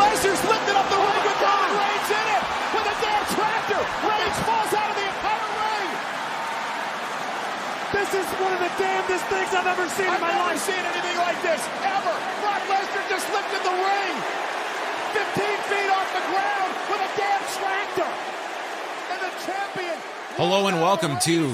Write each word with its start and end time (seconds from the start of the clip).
Lesnar's 0.00 0.42
lifted 0.48 0.76
up 0.80 0.88
the 0.88 0.96
ring 0.96 1.22
with 1.28 1.38
Roman 1.44 1.72
Reigns 1.76 2.08
in 2.08 2.26
it 2.32 2.42
with 2.72 2.86
a 2.88 2.96
damn 3.04 3.24
tractor. 3.36 3.82
Reigns 4.00 4.38
falls 4.48 4.72
out 4.72 4.88
of 4.88 4.96
the 4.96 5.04
entire 5.04 5.50
ring. 5.60 5.90
This 7.92 8.10
is 8.16 8.26
one 8.40 8.52
of 8.56 8.60
the 8.64 8.72
damnedest 8.80 9.26
things 9.28 9.52
I've 9.52 9.68
ever 9.68 9.84
seen 9.92 10.08
I've 10.08 10.16
in 10.16 10.24
my 10.24 10.32
never 10.32 10.56
seen 10.56 10.80
anything 10.80 11.18
like 11.20 11.36
this 11.44 11.60
ever. 11.84 12.14
Brock 12.40 12.62
Lesnar 12.72 13.04
just 13.12 13.28
lifted 13.28 13.60
the 13.60 13.76
ring 13.76 14.14
15 15.12 15.68
feet 15.68 15.90
off 15.92 16.08
the 16.16 16.24
ground 16.32 16.70
with 16.88 17.00
a 17.04 17.10
damn 17.20 17.44
tractor. 17.60 18.10
And 19.12 19.20
the 19.20 19.32
champion. 19.44 19.96
Hello 20.40 20.66
and 20.68 20.80
welcome 20.80 21.18
to 21.28 21.44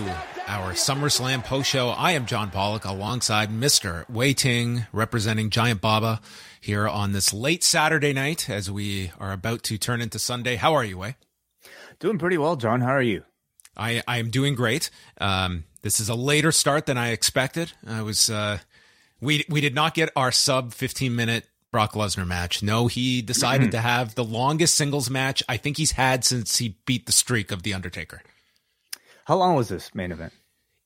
our 0.46 0.72
SummerSlam 0.74 1.42
post 1.42 1.68
show. 1.68 1.88
I 1.90 2.12
am 2.12 2.26
John 2.26 2.50
Pollock 2.50 2.84
alongside 2.84 3.50
Mr. 3.50 4.08
Wai 4.08 4.32
Ting 4.32 4.86
representing 4.92 5.50
Giant 5.50 5.80
Baba 5.80 6.20
here 6.66 6.88
on 6.88 7.12
this 7.12 7.32
late 7.32 7.62
Saturday 7.62 8.12
night 8.12 8.50
as 8.50 8.68
we 8.68 9.12
are 9.20 9.30
about 9.30 9.62
to 9.62 9.78
turn 9.78 10.00
into 10.00 10.18
Sunday. 10.18 10.56
How 10.56 10.74
are 10.74 10.84
you, 10.84 10.98
Wai? 10.98 11.14
Doing 12.00 12.18
pretty 12.18 12.38
well, 12.38 12.56
John. 12.56 12.80
How 12.80 12.90
are 12.90 13.02
you? 13.02 13.22
I, 13.76 14.02
I 14.08 14.18
am 14.18 14.30
doing 14.30 14.56
great. 14.56 14.90
Um, 15.20 15.62
this 15.82 16.00
is 16.00 16.08
a 16.08 16.16
later 16.16 16.50
start 16.50 16.86
than 16.86 16.98
I 16.98 17.10
expected. 17.10 17.72
I 17.86 18.02
was, 18.02 18.28
uh, 18.28 18.58
we, 19.20 19.44
we 19.48 19.60
did 19.60 19.76
not 19.76 19.94
get 19.94 20.10
our 20.16 20.32
sub 20.32 20.74
15 20.74 21.14
minute 21.14 21.46
Brock 21.70 21.92
Lesnar 21.92 22.26
match. 22.26 22.64
No, 22.64 22.88
he 22.88 23.22
decided 23.22 23.70
to 23.70 23.78
have 23.78 24.16
the 24.16 24.24
longest 24.24 24.74
singles 24.74 25.08
match 25.08 25.44
I 25.48 25.58
think 25.58 25.76
he's 25.76 25.92
had 25.92 26.24
since 26.24 26.58
he 26.58 26.78
beat 26.84 27.06
the 27.06 27.12
streak 27.12 27.52
of 27.52 27.62
The 27.62 27.74
Undertaker. 27.74 28.22
How 29.26 29.36
long 29.36 29.54
was 29.54 29.68
this 29.68 29.94
main 29.94 30.10
event? 30.10 30.32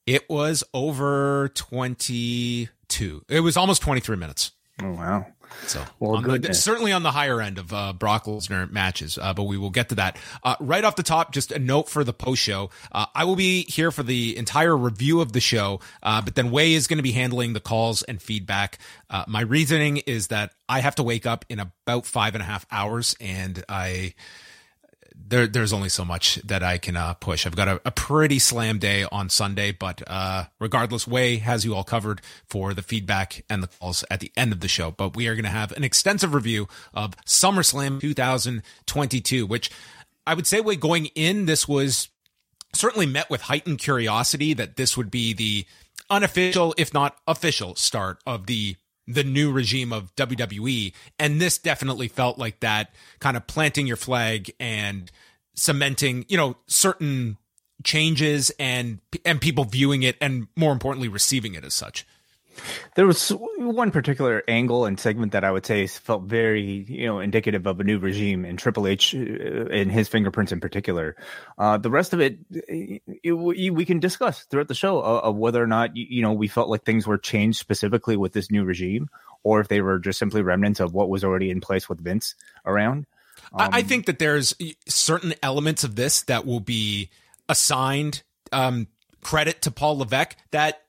It 0.07 0.29
was 0.29 0.63
over 0.75 1.51
22. 1.55 3.25
It 3.29 3.41
was 3.41 3.57
almost 3.57 3.81
23 3.81 4.17
minutes. 4.17 4.53
Oh, 4.83 4.93
wow. 4.93 5.27
So, 5.67 5.85
Well, 5.99 6.17
on 6.17 6.41
the- 6.41 6.55
certainly 6.55 6.93
on 6.93 7.03
the 7.03 7.11
higher 7.13 7.41
end 7.41 7.59
of 7.59 7.73
uh, 7.73 7.93
Brock 7.93 8.25
Lesnar 8.25 8.71
matches, 8.71 9.19
uh, 9.21 9.33
but 9.35 9.45
we 9.45 9.57
will 9.57 9.71
get 9.71 9.89
to 9.91 9.95
that. 9.97 10.17
Uh, 10.43 10.57
right 10.61 10.85
off 10.85 10.97
the 10.97 11.03
top, 11.03 11.33
just 11.33 11.53
a 11.53 11.59
note 11.59 11.89
for 11.89 12.05
the 12.05 12.13
post 12.13 12.43
show. 12.43 12.71
Uh, 12.93 13.07
I 13.15 13.25
will 13.25 13.37
be 13.37 13.65
here 13.65 13.91
for 13.91 14.03
the 14.03 14.37
entire 14.37 14.77
review 14.77 15.21
of 15.21 15.33
the 15.33 15.41
show, 15.41 15.81
uh, 16.03 16.21
but 16.23 16.35
then 16.35 16.51
Wai 16.51 16.63
is 16.75 16.87
going 16.87 16.99
to 16.99 17.03
be 17.03 17.13
handling 17.13 17.53
the 17.53 17.61
calls 17.61 18.03
and 18.03 18.21
feedback. 18.21 18.79
Uh, 19.09 19.25
my 19.29 19.41
reasoning 19.41 19.99
is 19.99 20.29
that 20.29 20.53
I 20.69 20.81
have 20.81 20.95
to 20.97 21.03
wake 21.03 21.27
up 21.27 21.45
in 21.49 21.59
about 21.61 22.07
five 22.07 22.35
and 22.35 22.43
a 22.43 22.47
half 22.47 22.67
hours, 22.71 23.15
and 23.21 23.65
I 23.69 24.15
there 25.31 25.47
there's 25.47 25.73
only 25.73 25.89
so 25.89 26.05
much 26.05 26.37
that 26.45 26.63
I 26.63 26.77
can 26.79 26.97
uh, 26.97 27.15
push. 27.15 27.47
I've 27.47 27.57
got 27.57 27.69
a, 27.69 27.81
a 27.85 27.91
pretty 27.91 28.39
slam 28.39 28.79
day 28.79 29.07
on 29.11 29.31
Sunday, 29.31 29.73
but 29.73 30.03
uh, 30.07 30.45
regardless, 30.59 31.07
Wai 31.07 31.37
has 31.37 31.65
you 31.65 31.75
all 31.75 31.85
covered 31.85 32.21
for 32.47 32.75
the 32.75 32.83
feedback 32.83 33.45
and 33.49 33.63
the 33.63 33.69
calls 33.69 34.05
at 34.11 34.21
the 34.21 34.33
end 34.37 34.53
of 34.53 34.61
the 34.61 34.69
show. 34.69 34.91
But 34.91 35.17
we 35.17 35.29
are 35.29 35.35
going 35.35 35.45
to 35.45 35.51
have 35.51 35.73
an 35.73 35.85
extensive 35.85 36.35
review 36.35 36.69
of 36.93 37.17
SummerSlam 37.25 38.01
2022, 38.01 39.47
which 39.47 39.71
I 40.27 40.35
would 40.35 40.47
say, 40.47 40.61
Wai 40.61 40.75
going 40.75 41.07
in, 41.07 41.47
this 41.47 41.67
was 41.67 42.09
certainly 42.75 43.07
met 43.07 43.31
with 43.31 43.43
heightened 43.43 43.79
curiosity 43.79 44.53
that 44.55 44.77
this 44.77 44.97
would 44.97 45.11
be 45.11 45.33
the 45.33 45.67
unofficial, 46.09 46.75
if 46.77 46.93
not 46.93 47.17
official, 47.27 47.75
start 47.77 48.19
of 48.27 48.47
the 48.47 48.77
the 49.07 49.25
new 49.25 49.51
regime 49.51 49.93
of 49.93 50.15
WWE. 50.17 50.93
And 51.19 51.41
this 51.41 51.59
definitely 51.59 52.09
felt 52.09 52.39
like 52.39 52.61
that 52.61 52.95
kind 53.19 53.37
of 53.37 53.47
planting 53.47 53.87
your 53.87 53.97
flag 53.97 54.53
and 54.61 55.11
cementing, 55.55 56.25
you 56.29 56.37
know, 56.37 56.57
certain 56.67 57.37
changes 57.83 58.51
and 58.59 59.01
and 59.25 59.41
people 59.41 59.65
viewing 59.65 60.03
it 60.03 60.17
and 60.21 60.49
more 60.57 60.73
importantly 60.73 61.09
receiving 61.09 61.55
it 61.55 61.65
as 61.65 61.75
such. 61.75 62.07
There 62.95 63.07
was 63.07 63.31
one 63.31 63.91
particular 63.91 64.43
angle 64.49 64.85
and 64.85 64.99
segment 64.99 65.33
that 65.33 65.45
I 65.45 65.51
would 65.51 65.65
say 65.65 65.87
felt 65.87 66.25
very, 66.25 66.85
you 66.89 67.07
know, 67.07 67.21
indicative 67.21 67.67
of 67.67 67.81
a 67.81 67.85
new 67.85 67.99
regime 67.99 68.45
in 68.45 68.57
Triple 68.57 68.87
H 68.87 69.15
uh, 69.15 69.19
and 69.19 69.91
his 69.91 70.09
fingerprints 70.09 70.53
in 70.53 70.61
particular. 70.61 71.17
Uh, 71.59 71.79
the 71.79 71.91
rest 71.91 72.13
of 72.13 72.21
it, 72.21 72.39
it, 72.51 73.33
we 73.33 73.71
we 73.71 73.85
can 73.85 74.01
discuss 74.01 74.45
throughout 74.45 74.69
the 74.69 74.75
show 74.75 75.01
uh, 75.01 75.21
of 75.23 75.37
whether 75.37 75.63
or 75.63 75.67
not 75.67 75.97
you 75.97 76.23
know 76.23 76.33
we 76.33 76.49
felt 76.49 76.69
like 76.69 76.85
things 76.85 77.07
were 77.07 77.19
changed 77.19 77.59
specifically 77.59 78.17
with 78.17 78.33
this 78.33 78.51
new 78.51 78.65
regime, 78.65 79.09
or 79.43 79.61
if 79.61 79.69
they 79.69 79.81
were 79.81 79.99
just 79.99 80.19
simply 80.19 80.43
remnants 80.43 80.81
of 80.81 80.95
what 80.95 81.09
was 81.09 81.25
already 81.25 81.51
in 81.51 81.61
place 81.61 81.89
with 81.89 82.01
Vince 82.01 82.35
around. 82.67 83.07
I, 83.53 83.79
I 83.79 83.83
think 83.83 84.07
that 84.07 84.19
there's 84.19 84.55
certain 84.87 85.35
elements 85.43 85.85
of 85.85 85.97
this 85.97 86.23
that 86.23 86.47
will 86.47 86.61
be 86.61 87.11
assigned 87.49 88.23
um, 88.53 88.87
credit 89.23 89.63
to 89.63 89.71
Paul 89.71 89.99
Levesque 89.99 90.37
that 90.51 90.83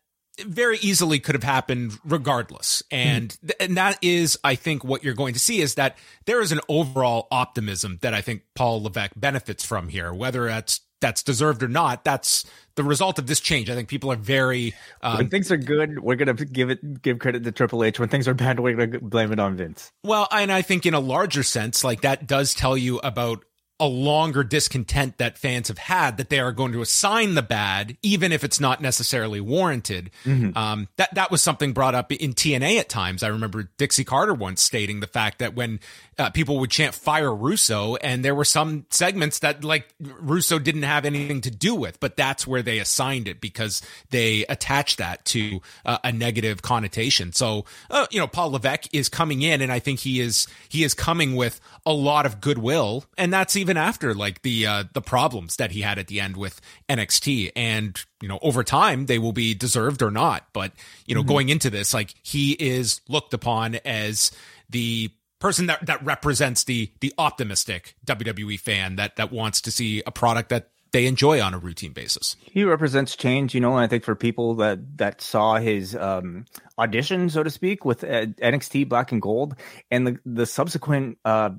very 0.44 0.78
easily 0.79 1.19
could 1.19 1.35
have 1.35 1.44
happened 1.44 2.00
regardless. 2.03 2.84
And 2.91 3.38
th- 3.41 3.56
and 3.59 3.78
that 3.78 3.97
is, 4.02 4.38
I 4.44 4.56
think, 4.56 4.84
what 4.84 5.03
you're 5.03 5.13
going 5.13 5.34
to 5.34 5.40
see 5.40 5.62
is 5.62 5.75
that 5.75 5.97
there 6.25 6.41
is 6.41 6.52
an 6.52 6.59
overall 6.69 7.28
optimism 7.31 8.00
that 8.02 8.13
I 8.13 8.22
think 8.22 8.44
Paul 8.56 8.84
Levesque 8.84 9.13
benefits 9.16 9.66
from 9.66 9.90
here, 9.90 10.13
whether 10.13 10.46
that's 10.46 10.81
that's 11.01 11.24
deserved 11.24 11.63
or 11.63 11.68
not. 11.68 12.06
That's 12.06 12.46
the 12.75 12.84
result 12.84 13.19
of 13.19 13.28
this 13.28 13.40
change. 13.40 13.69
I 13.69 13.75
think 13.75 13.90
people 13.90 14.12
are 14.12 14.18
very 14.18 14.74
um, 15.01 15.18
when 15.18 15.30
things 15.30 15.51
are 15.51 15.57
good, 15.57 16.00
we're 16.00 16.16
gonna 16.16 16.34
give 16.34 16.69
it 16.69 17.01
give 17.01 17.19
credit 17.19 17.44
to 17.44 17.51
Triple 17.51 17.84
H. 17.84 18.00
When 18.00 18.07
things 18.07 18.28
are 18.28 18.34
bad, 18.34 18.59
we're 18.59 18.75
gonna 18.75 19.00
blame 19.00 19.34
it 19.34 19.40
on 19.40 19.57
Vince. 19.57 19.91
Well, 20.03 20.28
and 20.31 20.51
I 20.51 20.62
think 20.62 20.85
in 20.85 20.94
a 20.94 21.00
larger 21.00 21.44
sense, 21.44 21.84
like 21.84 22.01
that 22.01 22.28
does 22.28 22.53
tell 22.53 22.78
you 22.78 23.00
about 23.00 23.44
a 23.81 23.88
longer 23.88 24.44
discontent 24.44 25.18
that 25.18 25.40
fans 25.40 25.68
have 25.68 25.80
had 25.80 26.18
that 26.18 26.30
they 26.30 26.40
are 26.40 26.52
going 26.52 26.72
to 26.72 26.81
assign 26.81 27.34
the 27.34 27.42
bad, 27.42 27.97
even 28.03 28.31
if 28.31 28.44
it's 28.44 28.59
not 28.59 28.80
necessarily 28.80 29.42
warranted. 29.42 30.12
Um, 30.56 30.88
that 30.97 31.16
that 31.16 31.31
was 31.31 31.42
something 31.42 31.74
brought 31.74 31.96
up 31.96 32.12
in 32.12 32.34
TNA 32.34 32.78
at 32.80 32.90
times. 32.90 33.24
I 33.24 33.30
remember 33.30 33.69
Dixie 33.78 34.03
Carter 34.03 34.36
once 34.36 34.62
stating 34.62 35.00
the 35.00 35.08
fact 35.08 35.40
that 35.40 35.56
when 35.56 35.80
uh, 36.19 36.30
people 36.30 36.59
would 36.59 36.69
chant 36.69 36.94
"Fire 36.94 37.34
Russo," 37.34 37.96
and 37.96 38.24
there 38.24 38.36
were 38.36 38.46
some 38.46 38.86
segments 38.92 39.40
that 39.40 39.64
like 39.64 39.92
Russo 40.00 40.59
didn't 40.59 40.84
have 40.84 41.03
anything 41.03 41.42
to 41.42 41.50
do 41.50 41.74
with, 41.74 42.00
but 42.00 42.16
that's 42.16 42.46
where 42.46 42.62
they 42.62 42.78
assigned 42.78 43.28
it 43.28 43.42
because 43.42 43.81
they 44.12 44.46
attached 44.46 45.00
that 45.00 45.25
to 45.25 45.59
uh, 45.86 45.98
a 46.03 46.12
negative 46.12 46.62
connotation. 46.62 47.34
So, 47.34 47.66
uh, 47.90 48.06
you 48.12 48.19
know, 48.19 48.28
Paul 48.28 48.52
Levesque 48.52 48.94
is 48.94 49.09
coming 49.09 49.42
in, 49.42 49.62
and 49.62 49.72
I 49.72 49.80
think 49.80 50.02
he 50.02 50.19
is 50.19 50.46
he 50.69 50.84
is 50.84 50.94
coming 50.94 51.36
with 51.36 51.59
a 51.84 51.94
lot 51.94 52.28
of 52.28 52.40
goodwill, 52.42 53.06
and 53.18 53.34
that's 53.34 53.56
even 53.56 53.70
after 53.77 54.13
like 54.13 54.41
the 54.41 54.65
uh, 54.65 54.83
the 54.93 55.01
problems 55.01 55.57
that 55.57 55.71
he 55.71 55.81
had 55.81 55.97
at 55.99 56.07
the 56.07 56.19
end 56.19 56.38
with 56.38 56.62
NXT, 56.89 57.51
and 57.56 58.00
you 58.21 58.27
know, 58.27 58.39
over 58.41 58.63
time 58.63 59.06
they 59.06 59.19
will 59.19 59.33
be 59.33 59.53
deserved 59.53 60.01
or 60.01 60.12
not. 60.12 60.47
But 60.53 60.71
you 61.06 61.15
know, 61.15 61.23
going 61.23 61.50
into 61.50 61.69
this, 61.69 61.94
like 61.94 62.13
he 62.23 62.53
is 62.53 63.01
looked 63.07 63.33
upon 63.33 63.75
as 63.85 64.31
the 64.69 65.12
person 65.39 65.65
that 65.68 65.85
that 65.85 66.03
represents 66.06 66.63
the 66.63 66.91
the 67.01 67.13
optimistic 67.18 67.95
WWE 68.06 68.59
fan 68.59 68.95
that 68.95 69.15
that 69.18 69.31
wants 69.31 69.62
to 69.62 69.71
see 69.71 70.01
a 70.06 70.12
product 70.12 70.50
that 70.50 70.69
they 70.91 71.06
enjoy 71.07 71.41
on 71.41 71.53
a 71.53 71.57
routine 71.57 71.94
basis. 71.94 72.35
He 72.41 72.63
represents 72.63 73.15
change, 73.15 73.56
you 73.56 73.62
know, 73.62 73.75
and 73.75 73.83
I 73.83 73.88
think 73.88 74.03
for 74.03 74.15
people 74.15 74.56
that 74.56 74.97
that 74.97 75.21
saw 75.21 75.57
his 75.57 75.95
um, 75.95 76.45
audition, 76.77 77.29
so 77.29 77.44
to 77.44 77.50
speak, 77.50 77.85
with 77.85 78.03
uh, 78.03 78.27
NXT 78.27 78.89
Black 78.89 79.12
and 79.12 79.21
Gold, 79.21 79.56
and 79.89 80.06
the 80.06 80.19
the 80.25 80.45
subsequent, 80.45 81.17
uh, 81.25 81.51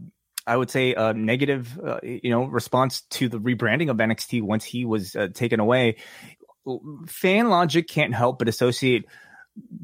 I 0.46 0.56
would 0.56 0.70
say, 0.70 0.94
a 0.94 1.14
negative, 1.14 1.78
uh, 1.78 2.00
you 2.02 2.30
know, 2.30 2.44
response 2.44 3.02
to 3.10 3.28
the 3.28 3.38
rebranding 3.38 3.90
of 3.90 3.96
NXT 3.96 4.42
once 4.42 4.64
he 4.64 4.84
was 4.84 5.14
uh, 5.14 5.28
taken 5.32 5.60
away, 5.60 5.96
fan 7.06 7.48
logic 7.48 7.88
can't 7.88 8.14
help 8.14 8.38
but 8.38 8.48
associate 8.48 9.04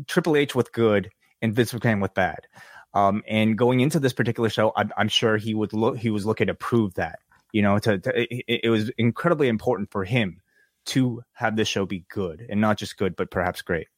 Triple 0.06 0.36
H 0.36 0.54
with 0.54 0.72
good 0.72 1.10
and 1.42 1.54
Vince 1.54 1.72
McMahon 1.72 2.02
with 2.02 2.14
bad. 2.14 2.46
Um, 2.94 3.22
and 3.28 3.56
going 3.56 3.80
into 3.80 4.00
this 4.00 4.12
particular 4.12 4.48
show, 4.48 4.72
I'm, 4.74 4.90
I'm 4.96 5.08
sure 5.08 5.36
he 5.36 5.54
would 5.54 5.72
look, 5.72 5.98
he 5.98 6.10
was 6.10 6.24
looking 6.24 6.46
to 6.46 6.54
prove 6.54 6.94
that 6.94 7.20
You 7.52 7.62
know, 7.62 7.78
to, 7.78 7.98
to 7.98 8.12
it, 8.20 8.60
it 8.64 8.70
was 8.70 8.90
incredibly 8.98 9.48
important 9.48 9.90
for 9.90 10.04
him 10.04 10.40
to 10.86 11.22
have 11.32 11.54
this 11.54 11.68
show 11.68 11.84
be 11.86 12.04
good 12.08 12.46
and 12.48 12.60
not 12.60 12.78
just 12.78 12.96
good, 12.96 13.14
but 13.14 13.30
perhaps 13.30 13.62
great. 13.62 13.88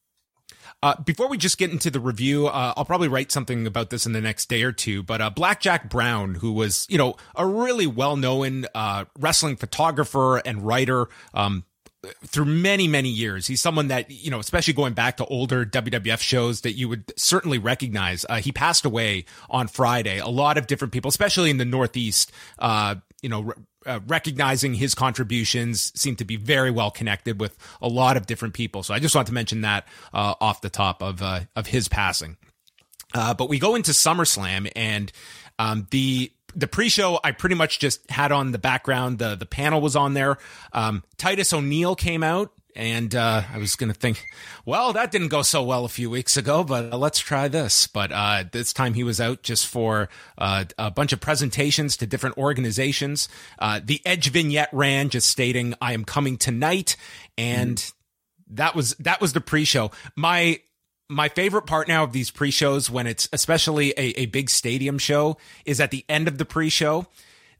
Uh, 0.83 0.99
before 1.03 1.27
we 1.27 1.37
just 1.37 1.57
get 1.59 1.69
into 1.69 1.91
the 1.91 1.99
review, 1.99 2.47
uh, 2.47 2.73
I'll 2.75 2.85
probably 2.85 3.07
write 3.07 3.31
something 3.31 3.67
about 3.67 3.91
this 3.91 4.05
in 4.05 4.13
the 4.13 4.21
next 4.21 4.49
day 4.49 4.63
or 4.63 4.71
two. 4.71 5.03
But 5.03 5.21
uh, 5.21 5.29
Blackjack 5.29 5.89
Brown, 5.89 6.35
who 6.35 6.51
was, 6.51 6.87
you 6.89 6.97
know, 6.97 7.15
a 7.35 7.45
really 7.45 7.85
well 7.85 8.15
known 8.15 8.65
uh, 8.73 9.05
wrestling 9.19 9.57
photographer 9.57 10.37
and 10.37 10.65
writer, 10.65 11.07
um, 11.35 11.65
through 12.25 12.45
many 12.45 12.87
many 12.87 13.09
years 13.09 13.45
he's 13.45 13.61
someone 13.61 13.89
that 13.89 14.09
you 14.09 14.31
know 14.31 14.39
especially 14.39 14.73
going 14.73 14.93
back 14.93 15.17
to 15.17 15.25
older 15.25 15.63
wwf 15.63 16.19
shows 16.19 16.61
that 16.61 16.71
you 16.71 16.89
would 16.89 17.13
certainly 17.15 17.59
recognize 17.59 18.25
uh, 18.27 18.37
he 18.37 18.51
passed 18.51 18.85
away 18.85 19.23
on 19.51 19.67
friday 19.67 20.17
a 20.17 20.27
lot 20.27 20.57
of 20.57 20.65
different 20.65 20.91
people 20.91 21.09
especially 21.09 21.51
in 21.51 21.57
the 21.57 21.65
northeast 21.65 22.31
uh, 22.57 22.95
you 23.21 23.29
know 23.29 23.53
uh, 23.85 23.99
recognizing 24.07 24.73
his 24.73 24.93
contributions 24.95 25.91
seem 25.99 26.15
to 26.15 26.25
be 26.25 26.35
very 26.35 26.71
well 26.71 26.91
connected 26.91 27.39
with 27.39 27.57
a 27.81 27.87
lot 27.87 28.17
of 28.17 28.25
different 28.25 28.53
people 28.53 28.83
so 28.83 28.93
i 28.93 28.99
just 28.99 29.15
want 29.15 29.27
to 29.27 29.33
mention 29.33 29.61
that 29.61 29.87
uh, 30.13 30.35
off 30.39 30.61
the 30.61 30.69
top 30.69 31.01
of 31.01 31.21
uh, 31.21 31.41
of 31.55 31.67
his 31.67 31.87
passing 31.87 32.37
uh, 33.13 33.33
but 33.33 33.49
we 33.49 33.59
go 33.59 33.75
into 33.75 33.91
SummerSlam 33.91 34.71
and 34.75 35.11
um, 35.59 35.87
the 35.91 36.31
the 36.55 36.67
pre-show 36.67 37.19
I 37.23 37.31
pretty 37.31 37.55
much 37.55 37.79
just 37.79 38.09
had 38.09 38.31
on 38.31 38.51
the 38.51 38.57
background. 38.57 39.19
The 39.19 39.35
the 39.35 39.45
panel 39.45 39.81
was 39.81 39.95
on 39.95 40.13
there. 40.13 40.37
Um, 40.73 41.03
Titus 41.17 41.53
O'Neil 41.53 41.95
came 41.95 42.23
out, 42.23 42.51
and 42.75 43.13
uh, 43.15 43.43
I 43.53 43.57
was 43.57 43.75
gonna 43.75 43.93
think, 43.93 44.25
well, 44.65 44.93
that 44.93 45.11
didn't 45.11 45.29
go 45.29 45.41
so 45.41 45.63
well 45.63 45.85
a 45.85 45.89
few 45.89 46.09
weeks 46.09 46.37
ago, 46.37 46.63
but 46.63 46.93
uh, 46.93 46.97
let's 46.97 47.19
try 47.19 47.47
this. 47.47 47.87
But 47.87 48.11
uh, 48.11 48.43
this 48.51 48.73
time 48.73 48.93
he 48.93 49.03
was 49.03 49.21
out 49.21 49.43
just 49.43 49.67
for 49.67 50.09
uh, 50.37 50.65
a 50.77 50.91
bunch 50.91 51.13
of 51.13 51.19
presentations 51.19 51.97
to 51.97 52.07
different 52.07 52.37
organizations. 52.37 53.29
Uh, 53.59 53.79
the 53.83 54.01
Edge 54.05 54.29
vignette 54.29 54.69
ran, 54.71 55.09
just 55.09 55.29
stating, 55.29 55.75
"I 55.81 55.93
am 55.93 56.05
coming 56.05 56.37
tonight," 56.37 56.95
and. 57.37 57.77
Mm. 57.77 57.93
That 58.53 58.75
was 58.75 58.95
that 58.95 59.21
was 59.21 59.31
the 59.31 59.39
pre-show. 59.39 59.91
My 60.17 60.59
my 61.07 61.29
favorite 61.29 61.65
part 61.65 61.87
now 61.87 62.03
of 62.03 62.11
these 62.11 62.31
pre-shows 62.31 62.89
when 62.89 63.07
it's 63.07 63.29
especially 63.31 63.91
a, 63.91 64.19
a 64.19 64.25
big 64.25 64.49
stadium 64.49 64.97
show 64.97 65.37
is 65.63 65.79
at 65.79 65.89
the 65.89 66.03
end 66.09 66.27
of 66.27 66.37
the 66.37 66.43
pre-show 66.43 67.07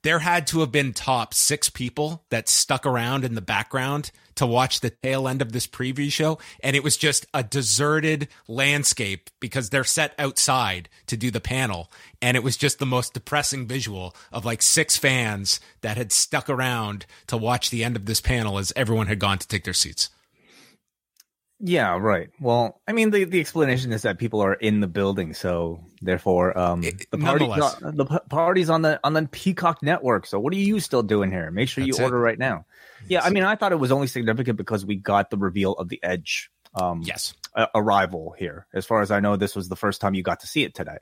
there 0.04 0.20
had 0.20 0.48
to 0.48 0.62
have 0.62 0.72
been 0.72 0.94
top 0.94 1.34
six 1.34 1.70
people 1.70 2.24
that 2.30 2.50
stuck 2.50 2.86
around 2.86 3.24
in 3.24 3.36
the 3.36 3.42
background 3.42 4.12
to 4.36 4.46
watch 4.46 4.80
the 4.80 4.90
tail 4.90 5.28
end 5.28 5.42
of 5.42 5.52
this 5.52 5.68
preview 5.68 6.12
show. 6.12 6.40
And 6.62 6.76
it 6.76 6.84
was 6.84 6.98
just 6.98 7.26
a 7.34 7.44
deserted 7.44 8.28
landscape 8.48 9.30
because 9.40 9.70
they're 9.70 9.84
set 9.84 10.14
outside 10.18 10.90
to 11.08 11.18
do 11.18 11.32
the 11.32 11.40
panel. 11.40 11.92
And 12.22 12.38
it 12.38 12.44
was 12.44 12.58
just 12.58 12.80
the 12.80 12.86
most 12.86 13.14
depressing 13.14 13.68
visual 13.68 14.16
of 14.32 14.46
like 14.46 14.62
six 14.62 14.98
fans 14.98 15.60
that 15.82 15.98
had 15.98 16.12
stuck 16.12 16.50
around 16.50 17.06
to 17.28 17.38
watch 17.38 17.70
the 17.70 17.84
end 17.84 17.96
of 17.96 18.06
this 18.06 18.22
panel 18.22 18.58
as 18.58 18.74
everyone 18.76 19.08
had 19.08 19.20
gone 19.20 19.38
to 19.38 19.48
take 19.48 19.64
their 19.64 19.74
seats. 19.74 20.10
Yeah, 21.64 21.98
right. 22.00 22.30
Well, 22.40 22.82
I 22.88 22.92
mean, 22.92 23.12
the, 23.12 23.24
the 23.24 23.40
explanation 23.40 23.94
is 23.94 24.02
that 24.02 24.18
people 24.18 24.42
are 24.42 24.56
in 24.56 24.80
the 24.80 24.88
building, 24.88 25.36
so 25.36 25.80
therefore, 26.02 26.58
um, 26.58 26.82
the 26.82 27.18
party, 27.20 27.46
the 27.46 28.22
party's 28.30 28.70
on 28.70 28.82
the 28.82 29.00
on 29.04 29.14
the 29.14 29.28
Peacock 29.32 29.84
network. 29.84 30.26
So, 30.26 30.40
what 30.40 30.54
are 30.54 30.58
you 30.58 30.80
still 30.80 31.04
doing 31.04 31.30
here? 31.30 31.52
Make 31.52 31.70
sure 31.70 31.86
That's 31.86 32.00
you 32.00 32.04
order 32.04 32.18
it. 32.18 32.22
right 32.22 32.40
now. 32.40 32.66
Yeah, 33.08 33.22
I 33.24 33.30
mean, 33.30 33.44
I 33.44 33.56
thought 33.56 33.72
it 33.72 33.80
was 33.80 33.92
only 33.92 34.08
significant 34.08 34.58
because 34.58 34.86
we 34.86 34.96
got 34.96 35.30
the 35.30 35.38
reveal 35.38 35.74
of 35.74 35.90
the 35.90 36.00
Edge. 36.04 36.50
Um, 36.74 37.02
yes, 37.04 37.34
a- 37.56 37.68
arrival 37.76 38.34
here. 38.38 38.66
As 38.74 38.86
far 38.86 39.02
as 39.02 39.12
I 39.12 39.20
know, 39.20 39.36
this 39.36 39.56
was 39.56 39.68
the 39.68 39.76
first 39.76 40.00
time 40.00 40.14
you 40.14 40.24
got 40.24 40.40
to 40.42 40.48
see 40.48 40.64
it 40.64 40.74
today. 40.74 40.98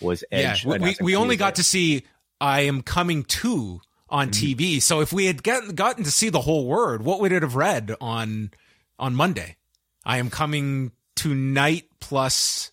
Was 0.00 0.22
Edge? 0.30 0.64
Yeah, 0.66 0.78
we 0.78 0.96
we 1.00 1.16
only 1.16 1.36
got 1.36 1.56
to 1.56 1.64
see 1.64 2.04
"I 2.40 2.62
am 2.62 2.82
coming 2.82 3.24
to" 3.24 3.80
on 4.08 4.30
mm-hmm. 4.30 4.62
TV. 4.62 4.82
So, 4.82 5.00
if 5.00 5.12
we 5.12 5.26
had 5.26 5.42
get, 5.42 5.74
gotten 5.74 6.04
to 6.04 6.10
see 6.10 6.28
the 6.28 6.40
whole 6.40 6.66
word, 6.66 7.02
what 7.02 7.20
would 7.20 7.32
it 7.32 7.42
have 7.42 7.56
read 7.56 7.94
on 8.00 8.50
on 8.98 9.14
Monday? 9.14 9.56
I 10.04 10.18
am 10.18 10.30
coming 10.30 10.92
tonight 11.16 11.84
plus 12.00 12.72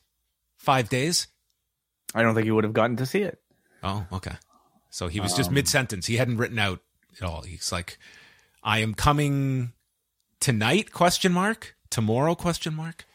five 0.58 0.90
days. 0.90 1.28
I 2.14 2.24
don't 2.24 2.36
think 2.36 2.46
he 2.46 2.52
would 2.52 2.66
have 2.66 2.74
gotten 2.74 2.98
to 2.98 3.06
see 3.06 3.22
it. 3.22 3.40
Oh, 3.84 4.06
okay. 4.12 4.36
So 4.90 5.08
he 5.08 5.20
was 5.20 5.34
just 5.34 5.50
um, 5.50 5.56
mid 5.56 5.68
sentence. 5.68 6.06
He 6.06 6.18
hadn't 6.18 6.38
written 6.38 6.60
out 6.60 6.82
at 7.20 7.24
all. 7.24 7.42
He's 7.44 7.72
like, 7.72 7.98
I 8.64 8.80
am 8.80 8.94
coming 8.94 9.74
tonight? 10.40 10.92
Question 10.92 11.32
mark. 11.32 11.76
Tomorrow? 11.90 12.36
Question 12.36 12.76
mark. 12.76 13.06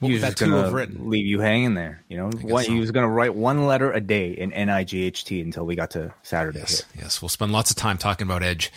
What 0.00 0.08
he 0.08 0.14
was 0.14 0.22
that 0.22 0.72
written? 0.72 1.10
Leave 1.10 1.26
you 1.26 1.40
hanging 1.40 1.74
there. 1.74 2.04
You 2.08 2.18
know, 2.18 2.30
what, 2.42 2.66
so. 2.66 2.72
he 2.72 2.78
was 2.78 2.92
going 2.92 3.04
to 3.04 3.10
write 3.10 3.34
one 3.34 3.66
letter 3.66 3.90
a 3.90 4.00
day 4.00 4.30
in 4.30 4.50
Night 4.50 4.92
until 4.92 5.66
we 5.66 5.74
got 5.74 5.90
to 5.92 6.14
Saturday. 6.22 6.60
Yes, 6.60 6.84
yes. 6.96 7.20
We'll 7.20 7.28
spend 7.28 7.50
lots 7.50 7.70
of 7.70 7.76
time 7.76 7.98
talking 7.98 8.26
about 8.26 8.44
Edge, 8.44 8.70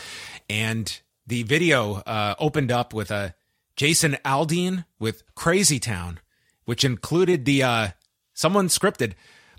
and 0.49 0.99
the 1.27 1.43
video 1.43 1.95
uh, 2.07 2.33
opened 2.39 2.71
up 2.71 2.93
with 2.93 3.11
a 3.11 3.35
Jason 3.75 4.17
Aldean 4.25 4.85
with 4.99 5.23
Crazy 5.35 5.79
Town, 5.79 6.19
which 6.65 6.83
included 6.83 7.45
the 7.45 7.61
uh, 7.61 7.87
someone 8.33 8.67
scripted 8.67 9.13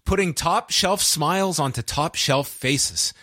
putting 0.05 0.35
top 0.35 0.71
shelf 0.71 1.01
smiles 1.01 1.59
onto 1.59 1.83
top 1.83 2.15
shelf 2.15 2.49
faces. 2.49 3.15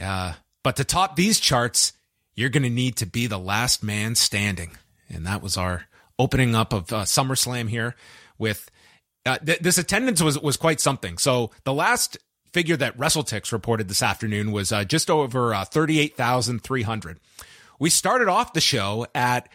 Uh, 0.00 0.34
but 0.62 0.76
to 0.76 0.84
top 0.84 1.14
these 1.14 1.38
charts, 1.38 1.92
you're 2.36 2.50
going 2.50 2.62
to 2.62 2.70
need 2.70 2.96
to 2.96 3.06
be 3.06 3.26
the 3.26 3.38
last 3.38 3.82
man 3.82 4.14
standing. 4.14 4.72
And 5.08 5.26
that 5.26 5.42
was 5.42 5.56
our 5.56 5.86
opening 6.18 6.54
up 6.54 6.72
of 6.72 6.92
uh, 6.92 7.02
SummerSlam 7.02 7.68
here 7.68 7.96
with 8.38 8.70
uh, 9.24 9.38
th- 9.38 9.58
this 9.60 9.78
attendance 9.78 10.22
was, 10.22 10.38
was 10.38 10.56
quite 10.56 10.80
something. 10.80 11.18
So 11.18 11.50
the 11.64 11.74
last 11.74 12.18
figure 12.52 12.76
that 12.76 12.96
WrestleTix 12.96 13.52
reported 13.52 13.88
this 13.88 14.02
afternoon 14.02 14.52
was 14.52 14.70
uh, 14.70 14.84
just 14.84 15.10
over 15.10 15.52
uh, 15.52 15.64
38,300. 15.64 17.18
We 17.78 17.90
started 17.90 18.28
off 18.28 18.52
the 18.52 18.60
show 18.60 19.06
at 19.14 19.48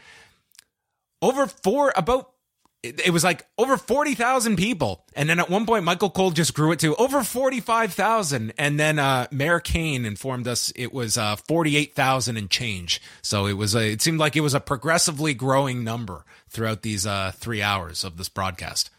over 1.22 1.48
four 1.48 1.94
about 1.96 2.31
it, 2.84 3.12
was 3.12 3.24
like 3.24 3.46
over 3.58 3.78
40,000 3.78 4.56
people. 4.56 5.06
And 5.16 5.30
then 5.30 5.40
at 5.40 5.50
one 5.50 5.66
point, 5.66 5.84
Michael 5.84 6.10
Cole 6.10 6.32
just 6.32 6.54
grew 6.54 6.72
it 6.72 6.80
to 6.80 6.96
over 6.96 7.24
45,000. 7.24 8.54
And 8.58 8.80
then, 8.80 8.98
uh, 9.00 9.28
Mayor 9.32 9.60
Kane 9.60 10.06
informed 10.06 10.48
us 10.48 10.72
it 10.76 10.92
was, 10.92 11.18
uh, 11.18 11.36
48,000 11.36 12.38
and 12.38 12.50
change. 12.50 13.02
So 13.22 13.46
it 13.46 13.54
was 13.54 13.76
a, 13.76 13.92
it 13.92 14.02
seemed 14.02 14.20
like 14.20 14.36
it 14.36 14.42
was 14.42 14.54
a 14.54 14.60
progressively 14.60 15.34
growing 15.34 15.84
number 15.84 16.26
throughout 16.50 16.82
these, 16.82 17.06
uh, 17.06 17.32
three 17.36 17.62
hours 17.62 18.04
of 18.04 18.18
this 18.18 18.30
broadcast. 18.30 18.90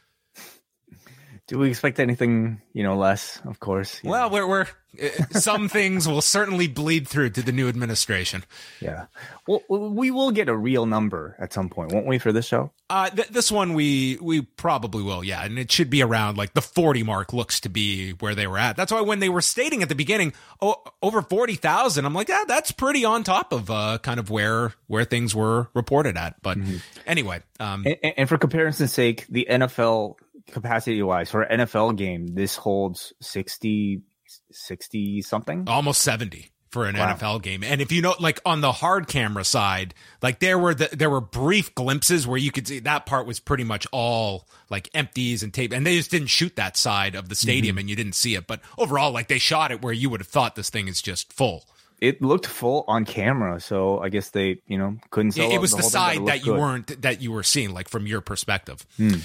Do 1.53 1.59
we 1.59 1.69
expect 1.69 2.01
anything, 2.01 2.63
you 2.73 2.83
know, 2.83 2.97
less? 2.97 3.39
Of 3.45 3.61
course. 3.61 4.01
Well, 4.03 4.31
know. 4.31 4.35
we're 4.35 4.47
we're 4.49 4.67
uh, 5.03 5.39
some 5.39 5.69
things 5.69 6.09
will 6.09 6.23
certainly 6.23 6.67
bleed 6.67 7.07
through 7.07 7.29
to 7.29 7.43
the 7.43 7.53
new 7.53 7.69
administration. 7.69 8.43
Yeah. 8.81 9.05
Well, 9.47 9.61
we 9.69 10.11
will 10.11 10.31
get 10.31 10.49
a 10.49 10.57
real 10.57 10.87
number 10.87 11.37
at 11.39 11.53
some 11.53 11.69
point, 11.69 11.93
won't 11.93 12.07
we, 12.07 12.19
for 12.19 12.33
this 12.33 12.47
show? 12.47 12.73
Uh, 12.89 13.11
th- 13.11 13.29
this 13.29 13.53
one 13.53 13.75
we 13.75 14.17
we 14.23 14.41
probably 14.41 15.03
will, 15.03 15.23
yeah, 15.23 15.45
and 15.45 15.59
it 15.59 15.71
should 15.71 15.91
be 15.91 16.03
around 16.03 16.39
like 16.39 16.55
the 16.55 16.63
forty 16.63 17.03
mark. 17.03 17.35
Looks 17.35 17.61
to 17.61 17.69
be 17.69 18.13
where 18.13 18.35
they 18.35 18.47
were 18.47 18.57
at. 18.57 18.77
That's 18.77 18.91
why 18.91 19.03
when 19.03 19.19
they 19.19 19.29
were 19.29 19.43
stating 19.43 19.83
at 19.83 19.91
the 19.91 19.95
beginning, 19.95 20.33
oh, 20.63 20.77
over 21.03 21.21
forty 21.21 21.57
thousand, 21.57 22.07
I'm 22.07 22.15
like, 22.15 22.31
yeah, 22.31 22.45
that's 22.49 22.73
pretty 22.73 23.05
on 23.05 23.25
top 23.25 23.53
of 23.53 23.71
uh, 23.71 23.99
kind 23.99 24.19
of 24.19 24.31
where 24.31 24.73
where 24.87 25.05
things 25.05 25.35
were 25.35 25.69
reported 25.75 26.17
at. 26.17 26.41
But 26.41 26.57
mm-hmm. 26.57 26.79
anyway, 27.07 27.43
um, 27.61 27.85
and, 27.85 28.15
and 28.17 28.27
for 28.27 28.39
comparison's 28.39 28.95
sake, 28.95 29.27
the 29.29 29.47
NFL 29.51 30.17
capacity 30.47 31.03
wise 31.03 31.31
for 31.31 31.43
an 31.43 31.61
NFL 31.61 31.97
game, 31.97 32.27
this 32.29 32.57
holds 32.57 33.13
60, 33.21 34.03
60 34.51 35.23
something, 35.23 35.65
almost 35.69 36.01
70 36.03 36.53
for 36.73 36.87
an 36.87 36.97
wow. 36.97 37.15
NFL 37.15 37.43
game. 37.43 37.63
And 37.63 37.83
if 37.83 37.93
you 37.93 38.01
know, 38.01 38.15
like 38.19 38.41
on 38.47 38.63
the 38.63 38.73
hard 38.73 39.07
camera 39.07 39.45
side, 39.45 39.95
like 40.23 40.41
there 40.41 40.59
were 40.59 40.75
the, 40.75 40.89
there 40.91 41.11
were 41.11 41.21
brief 41.21 41.75
glimpses 41.75 42.27
where 42.27 42.39
you 42.39 42.51
could 42.51 42.67
see 42.67 42.81
that 42.81 43.05
part 43.05 43.27
was 43.27 43.39
pretty 43.39 43.65
much 43.65 43.87
all 43.93 44.49
like 44.71 44.89
empties 44.95 45.43
and 45.43 45.53
tape, 45.53 45.73
and 45.73 45.87
they 45.87 45.97
just 45.97 46.11
didn't 46.11 46.29
shoot 46.29 46.57
that 46.57 46.77
side 46.77 47.15
of 47.15 47.29
the 47.29 47.35
stadium, 47.35 47.75
mm-hmm. 47.75 47.81
and 47.81 47.91
you 47.91 47.97
didn't 47.97 48.15
see 48.15 48.35
it. 48.35 48.47
But 48.47 48.61
overall, 48.79 49.13
like 49.13 49.29
they 49.29 49.39
shot 49.39 49.71
it 49.71 49.83
where 49.83 49.93
you 49.93 50.09
would 50.09 50.21
have 50.21 50.29
thought 50.29 50.57
this 50.57 50.71
thing 50.71 50.89
is 50.89 51.03
just 51.03 51.33
full. 51.33 51.65
It 52.01 52.21
looked 52.21 52.47
full 52.47 52.85
on 52.89 53.05
camera, 53.05 53.61
so 53.61 54.01
I 54.01 54.09
guess 54.09 54.31
they, 54.31 54.61
you 54.67 54.77
know, 54.77 54.97
couldn't 55.11 55.33
sell. 55.33 55.51
It, 55.51 55.55
it 55.55 55.61
was 55.61 55.71
the, 55.71 55.77
the 55.77 55.83
side 55.85 56.27
that 56.27 56.41
you 56.41 56.53
good. 56.53 56.59
weren't 56.59 57.03
that 57.03 57.21
you 57.21 57.31
were 57.31 57.45
seeing, 57.45 57.73
like 57.73 57.89
from 57.89 58.07
your 58.07 58.21
perspective. 58.21 58.85
Hmm. 58.97 59.19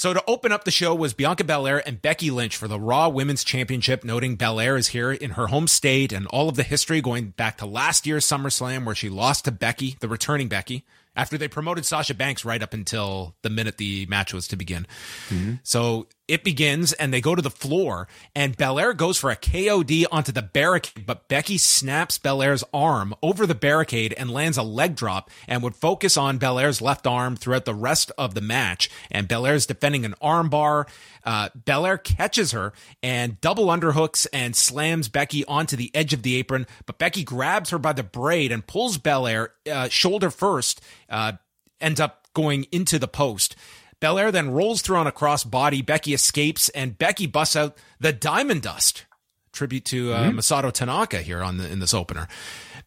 So 0.00 0.14
to 0.14 0.24
open 0.26 0.50
up 0.50 0.64
the 0.64 0.70
show 0.70 0.94
was 0.94 1.12
Bianca 1.12 1.44
Belair 1.44 1.86
and 1.86 2.00
Becky 2.00 2.30
Lynch 2.30 2.56
for 2.56 2.66
the 2.66 2.80
Raw 2.80 3.10
Women's 3.10 3.44
Championship, 3.44 4.02
noting 4.02 4.36
Belair 4.36 4.78
is 4.78 4.88
here 4.88 5.12
in 5.12 5.32
her 5.32 5.48
home 5.48 5.68
state 5.68 6.10
and 6.10 6.26
all 6.28 6.48
of 6.48 6.56
the 6.56 6.62
history 6.62 7.02
going 7.02 7.32
back 7.32 7.58
to 7.58 7.66
last 7.66 8.06
year's 8.06 8.24
SummerSlam 8.24 8.86
where 8.86 8.94
she 8.94 9.10
lost 9.10 9.44
to 9.44 9.52
Becky, 9.52 9.98
the 10.00 10.08
returning 10.08 10.48
Becky, 10.48 10.86
after 11.14 11.36
they 11.36 11.48
promoted 11.48 11.84
Sasha 11.84 12.14
Banks 12.14 12.46
right 12.46 12.62
up 12.62 12.72
until 12.72 13.34
the 13.42 13.50
minute 13.50 13.76
the 13.76 14.06
match 14.06 14.32
was 14.32 14.48
to 14.48 14.56
begin. 14.56 14.86
Mm-hmm. 15.28 15.56
So 15.64 16.06
it 16.30 16.44
begins 16.44 16.92
and 16.92 17.12
they 17.12 17.20
go 17.20 17.34
to 17.34 17.42
the 17.42 17.50
floor 17.50 18.06
and 18.36 18.56
Belair 18.56 18.94
goes 18.94 19.18
for 19.18 19.30
a 19.30 19.36
KOD 19.36 20.04
onto 20.12 20.30
the 20.30 20.42
barricade, 20.42 21.04
but 21.04 21.26
Becky 21.26 21.58
snaps 21.58 22.18
Belair's 22.18 22.62
arm 22.72 23.14
over 23.20 23.46
the 23.46 23.54
barricade 23.54 24.14
and 24.16 24.30
lands 24.30 24.56
a 24.56 24.62
leg 24.62 24.94
drop 24.94 25.28
and 25.48 25.60
would 25.62 25.74
focus 25.74 26.16
on 26.16 26.38
Belair's 26.38 26.80
left 26.80 27.06
arm 27.06 27.34
throughout 27.34 27.64
the 27.64 27.74
rest 27.74 28.12
of 28.16 28.34
the 28.34 28.40
match. 28.40 28.88
And 29.10 29.26
Belair's 29.26 29.66
defending 29.66 30.04
an 30.04 30.14
armbar. 30.22 30.88
Uh, 31.24 31.48
Belair 31.64 31.98
catches 31.98 32.52
her 32.52 32.72
and 33.02 33.40
double 33.40 33.66
underhooks 33.66 34.26
and 34.32 34.54
slams 34.54 35.08
Becky 35.08 35.44
onto 35.46 35.74
the 35.74 35.90
edge 35.94 36.12
of 36.12 36.22
the 36.22 36.36
apron, 36.36 36.66
but 36.86 36.98
Becky 36.98 37.24
grabs 37.24 37.70
her 37.70 37.78
by 37.78 37.92
the 37.92 38.04
braid 38.04 38.52
and 38.52 38.66
pulls 38.66 38.98
Belair 38.98 39.52
uh, 39.70 39.88
shoulder 39.88 40.30
first, 40.30 40.80
uh, 41.08 41.32
ends 41.80 41.98
up 41.98 42.28
going 42.34 42.66
into 42.70 42.98
the 42.98 43.08
post. 43.08 43.56
Belair 44.00 44.32
then 44.32 44.50
rolls 44.50 44.82
through 44.82 44.96
on 44.96 45.06
a 45.06 45.12
cross 45.12 45.44
body. 45.44 45.82
Becky 45.82 46.14
escapes, 46.14 46.68
and 46.70 46.98
Becky 46.98 47.26
busts 47.26 47.56
out 47.56 47.76
the 48.00 48.12
Diamond 48.12 48.62
Dust. 48.62 49.04
Tribute 49.52 49.84
to 49.86 50.12
uh, 50.12 50.28
mm-hmm. 50.28 50.38
Masato 50.38 50.72
Tanaka 50.72 51.18
here 51.18 51.42
on 51.42 51.58
the 51.58 51.70
in 51.70 51.80
this 51.80 51.92
opener. 51.92 52.28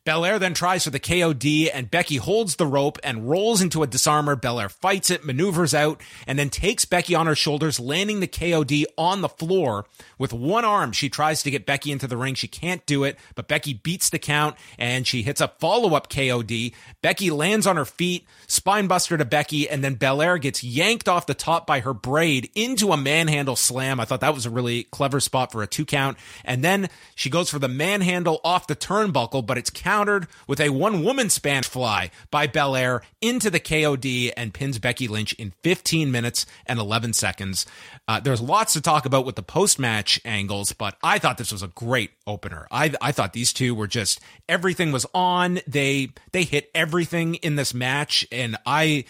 Belair 0.05 0.38
then 0.38 0.53
tries 0.53 0.83
for 0.83 0.89
the 0.89 1.00
KOD, 1.00 1.69
and 1.74 1.89
Becky 1.89 2.17
holds 2.17 2.57
the 2.57 2.67
rope 2.67 3.00
and 3.05 3.29
rolls 3.29 3.62
into 3.62 3.83
a 3.83 3.88
disarmer. 3.88 4.36
Belair 4.36 4.67
fights 4.67 5.10
it, 5.10 5.24
maneuvers 5.24 5.74
out, 5.74 6.01
and 6.27 6.38
then 6.38 6.50
takes 6.50 6.83
Becky 6.83 7.15
on 7.15 7.25
her 7.25 7.36
shoulders, 7.36 7.79
landing 7.79 8.19
the 8.19 8.27
KOD 8.27 8.83
on 8.98 9.22
the 9.22 9.29
floor. 9.29 9.86
With 10.17 10.33
one 10.33 10.65
arm, 10.65 10.91
she 10.91 11.10
tries 11.10 11.41
to 11.43 11.51
get 11.51 11.65
Becky 11.65 11.89
into 11.89 12.05
the 12.05 12.17
ring. 12.17 12.36
She 12.36 12.50
can't 12.50 12.86
do 12.86 13.05
it, 13.05 13.17
but 13.36 13.48
Becky 13.48 13.74
beats 13.74 14.10
the 14.10 14.19
count 14.19 14.57
and 14.77 15.07
she 15.07 15.22
hits 15.22 15.39
a 15.39 15.48
follow 15.48 15.95
up 15.95 16.10
KOD. 16.10 16.74
Becky 17.01 17.31
lands 17.31 17.65
on 17.65 17.77
her 17.77 17.86
feet, 17.86 18.25
spinebuster 18.45 19.17
to 19.17 19.25
Becky, 19.25 19.69
and 19.69 19.83
then 19.83 19.95
Belair 19.95 20.38
gets 20.38 20.65
yanked 20.65 21.07
off 21.07 21.27
the 21.27 21.33
top 21.33 21.65
by 21.65 21.79
her 21.79 21.93
braid 21.93 22.50
into 22.55 22.91
a 22.91 22.98
manhandle 22.98 23.55
slam. 23.55 24.01
I 24.01 24.05
thought 24.05 24.22
that 24.22 24.33
was 24.33 24.45
a 24.45 24.50
really 24.50 24.83
clever 24.83 25.22
spot 25.22 25.53
for 25.53 25.63
a 25.63 25.67
two 25.67 25.86
count. 25.86 26.17
And 26.43 26.62
then 26.62 26.89
she 27.15 27.29
goes 27.29 27.50
for 27.50 27.60
the 27.60 27.69
manhandle 27.69 28.41
off 28.43 28.67
the 28.67 28.75
turnbuckle, 28.75 29.45
but 29.45 29.57
it's 29.57 29.69
countered 29.93 30.25
with 30.47 30.59
a 30.59 30.69
one 30.69 31.03
woman 31.03 31.29
span 31.29 31.62
fly 31.62 32.09
by 32.31 32.47
Belair 32.47 33.03
into 33.21 33.51
the 33.51 33.59
KOD 33.59 34.31
and 34.35 34.51
pins 34.51 34.79
Becky 34.79 35.07
Lynch 35.07 35.33
in 35.33 35.53
15 35.62 36.12
minutes 36.12 36.47
and 36.65 36.79
11 36.79 37.13
seconds. 37.13 37.67
Uh, 38.07 38.19
there's 38.19 38.41
lots 38.41 38.73
to 38.73 38.81
talk 38.81 39.05
about 39.05 39.23
with 39.23 39.35
the 39.35 39.43
post 39.43 39.77
match 39.77 40.19
angles, 40.25 40.73
but 40.73 40.97
I 41.03 41.19
thought 41.19 41.38
this 41.38 41.51
was 41.51 41.62
a 41.62 41.67
great 41.67 42.09
opener. 42.25 42.67
I 42.71 42.93
I 43.01 43.12
thought 43.12 43.33
these 43.33 43.53
two 43.53 43.75
were 43.75 43.85
just 43.85 44.19
everything 44.50 44.91
was 44.91 45.05
on. 45.13 45.59
They 45.67 46.09
they 46.31 46.43
hit 46.43 46.71
everything 46.73 47.35
in 47.35 47.55
this 47.55 47.75
match, 47.75 48.25
and 48.31 48.57
I 48.65 49.05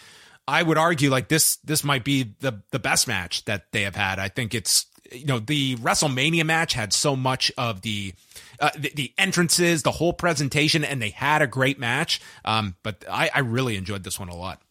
I 0.45 0.63
would 0.63 0.77
argue 0.77 1.09
like 1.09 1.29
this 1.29 1.55
this 1.63 1.85
might 1.85 2.03
be 2.03 2.33
the 2.41 2.61
the 2.71 2.79
best 2.79 3.07
match 3.07 3.45
that 3.45 3.71
they 3.71 3.83
have 3.83 3.95
had. 3.95 4.19
I 4.19 4.27
think 4.27 4.53
it's 4.53 4.85
you 5.13 5.27
know 5.27 5.39
the 5.39 5.77
WrestleMania 5.77 6.45
match 6.45 6.73
had 6.73 6.91
so 6.91 7.15
much 7.15 7.53
of 7.57 7.83
the 7.83 8.13
uh, 8.60 8.69
the, 8.77 8.91
the, 8.95 9.13
entrances, 9.17 9.83
the 9.83 9.91
whole 9.91 10.13
presentation, 10.13 10.83
and 10.83 11.01
they 11.01 11.10
had 11.10 11.41
a 11.41 11.48
great 11.48 11.79
match. 11.79 12.22
Um, 12.45 12.75
but 12.83 13.03
I, 13.10 13.29
I 13.33 13.39
really 13.39 13.77
enjoyed 13.77 14.03
this 14.03 14.19
one 14.19 14.29
a 14.29 14.36
lot. 14.36 14.62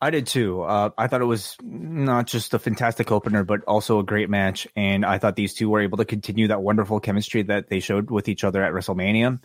I 0.00 0.10
did 0.10 0.26
too. 0.26 0.62
Uh, 0.62 0.90
I 0.98 1.06
thought 1.06 1.20
it 1.20 1.26
was 1.26 1.56
not 1.62 2.26
just 2.26 2.52
a 2.54 2.58
fantastic 2.58 3.12
opener, 3.12 3.44
but 3.44 3.62
also 3.64 4.00
a 4.00 4.04
great 4.04 4.28
match. 4.28 4.66
And 4.74 5.04
I 5.06 5.18
thought 5.18 5.36
these 5.36 5.54
two 5.54 5.70
were 5.70 5.80
able 5.80 5.98
to 5.98 6.04
continue 6.04 6.48
that 6.48 6.62
wonderful 6.62 6.98
chemistry 6.98 7.42
that 7.44 7.68
they 7.68 7.80
showed 7.80 8.10
with 8.10 8.28
each 8.28 8.42
other 8.42 8.62
at 8.64 8.72
WrestleMania. 8.72 9.40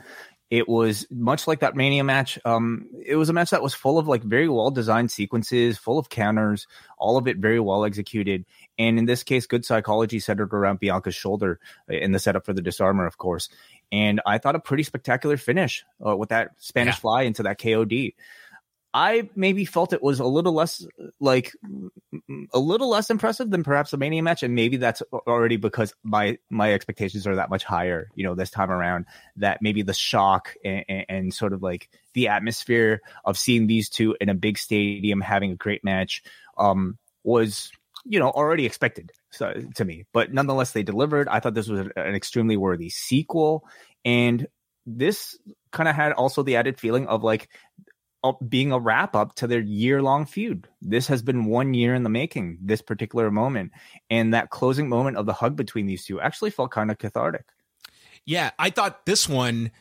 It 0.50 0.70
was 0.70 1.06
much 1.12 1.46
like 1.46 1.60
that 1.60 1.76
Mania 1.76 2.04
match. 2.06 2.40
Um, 2.46 2.88
it 3.06 3.18
was 3.18 3.28
a 3.28 3.34
match 3.34 3.50
that 3.50 3.62
was 3.62 3.74
full 3.74 4.00
of 4.00 4.08
like 4.08 4.24
very 4.24 4.48
well 4.48 4.72
designed 4.72 5.12
sequences, 5.12 5.78
full 5.78 6.00
of 6.00 6.10
counters, 6.10 6.68
all 6.98 7.18
of 7.18 7.28
it 7.28 7.38
very 7.38 7.60
well 7.60 7.84
executed. 7.84 8.46
And 8.80 8.98
in 8.98 9.06
this 9.06 9.24
case, 9.24 9.46
good 9.46 9.66
psychology 9.66 10.20
centered 10.20 10.54
around 10.54 10.80
Bianca's 10.80 11.16
shoulder 11.16 11.60
in 11.90 12.14
the 12.14 12.20
setup 12.20 12.46
for 12.46 12.54
the 12.54 12.62
disarmer, 12.62 13.06
of 13.06 13.18
course. 13.18 13.50
And 13.92 14.22
I 14.26 14.38
thought 14.38 14.56
a 14.56 14.60
pretty 14.60 14.84
spectacular 14.84 15.36
finish 15.36 15.84
uh, 16.06 16.16
with 16.16 16.30
that 16.30 16.52
Spanish 16.58 16.96
yeah. 16.96 17.00
fly 17.00 17.22
into 17.24 17.44
that 17.44 17.60
KOD. 17.60 18.14
I 18.98 19.30
maybe 19.36 19.64
felt 19.64 19.94
it 19.94 20.02
was 20.02 20.20
a 20.20 20.26
little 20.26 20.54
less 20.54 20.84
like 21.20 21.54
a 22.52 22.58
little 22.58 22.90
less 22.90 23.12
impressive 23.12 23.52
than 23.52 23.64
perhaps 23.64 23.92
the 23.92 23.98
Mania 23.98 24.24
match, 24.24 24.42
and 24.42 24.56
maybe 24.56 24.78
that's 24.78 25.04
already 25.14 25.58
because 25.58 25.94
my 26.02 26.40
my 26.50 26.74
expectations 26.74 27.28
are 27.28 27.36
that 27.36 27.52
much 27.52 27.64
higher, 27.64 28.10
you 28.16 28.24
know, 28.24 28.34
this 28.34 28.50
time 28.50 28.72
around. 28.72 29.06
That 29.36 29.60
maybe 29.62 29.84
the 29.84 29.94
shock 29.94 30.56
and, 30.66 30.84
and, 30.90 31.06
and 31.10 31.34
sort 31.34 31.54
of 31.54 31.62
like 31.62 31.92
the 32.16 32.30
atmosphere 32.30 33.02
of 33.24 33.38
seeing 33.38 33.68
these 33.68 33.88
two 33.88 34.18
in 34.20 34.30
a 34.30 34.34
big 34.34 34.58
stadium 34.58 35.22
having 35.22 35.52
a 35.52 35.56
great 35.56 35.84
match 35.84 36.24
um, 36.58 36.98
was 37.24 37.70
you 38.04 38.18
know 38.18 38.32
already 38.32 38.66
expected 38.66 39.12
so, 39.30 39.54
to 39.76 39.86
me, 39.86 40.06
but 40.12 40.34
nonetheless 40.34 40.72
they 40.72 40.82
delivered. 40.82 41.28
I 41.28 41.40
thought 41.40 41.54
this 41.54 41.68
was 41.68 41.82
an 41.96 42.16
extremely 42.16 42.58
worthy 42.58 42.90
sequel, 42.90 43.64
and 44.04 44.48
this 44.88 45.38
kind 45.72 45.88
of 45.88 45.94
had 45.94 46.14
also 46.14 46.42
the 46.42 46.56
added 46.56 46.80
feeling 46.80 47.06
of 47.06 47.24
like 47.24 47.50
being 48.48 48.72
a 48.72 48.80
wrap 48.80 49.16
up 49.16 49.36
to 49.36 49.48
their 49.48 49.60
year 49.60 50.02
long 50.02 50.26
feud. 50.26 50.68
This 50.82 51.08
has 51.08 51.22
been 51.22 51.46
one 51.46 51.74
year 51.74 51.96
in 51.96 52.04
the 52.04 52.10
making, 52.10 52.58
this 52.62 52.82
particular 52.82 53.32
moment. 53.32 53.72
And 54.10 54.34
that 54.34 54.50
closing 54.50 54.90
moment 54.90 55.18
of 55.18 55.26
the 55.26 55.34
hug 55.34 55.56
between 55.56 55.86
these 55.86 56.06
two 56.06 56.20
actually 56.20 56.52
felt 56.52 56.72
kind 56.72 56.92
of 56.92 56.98
cathartic. 56.98 57.46
Yeah, 58.26 58.52
I 58.60 58.70
thought 58.70 59.06
this 59.06 59.30
one, 59.30 59.72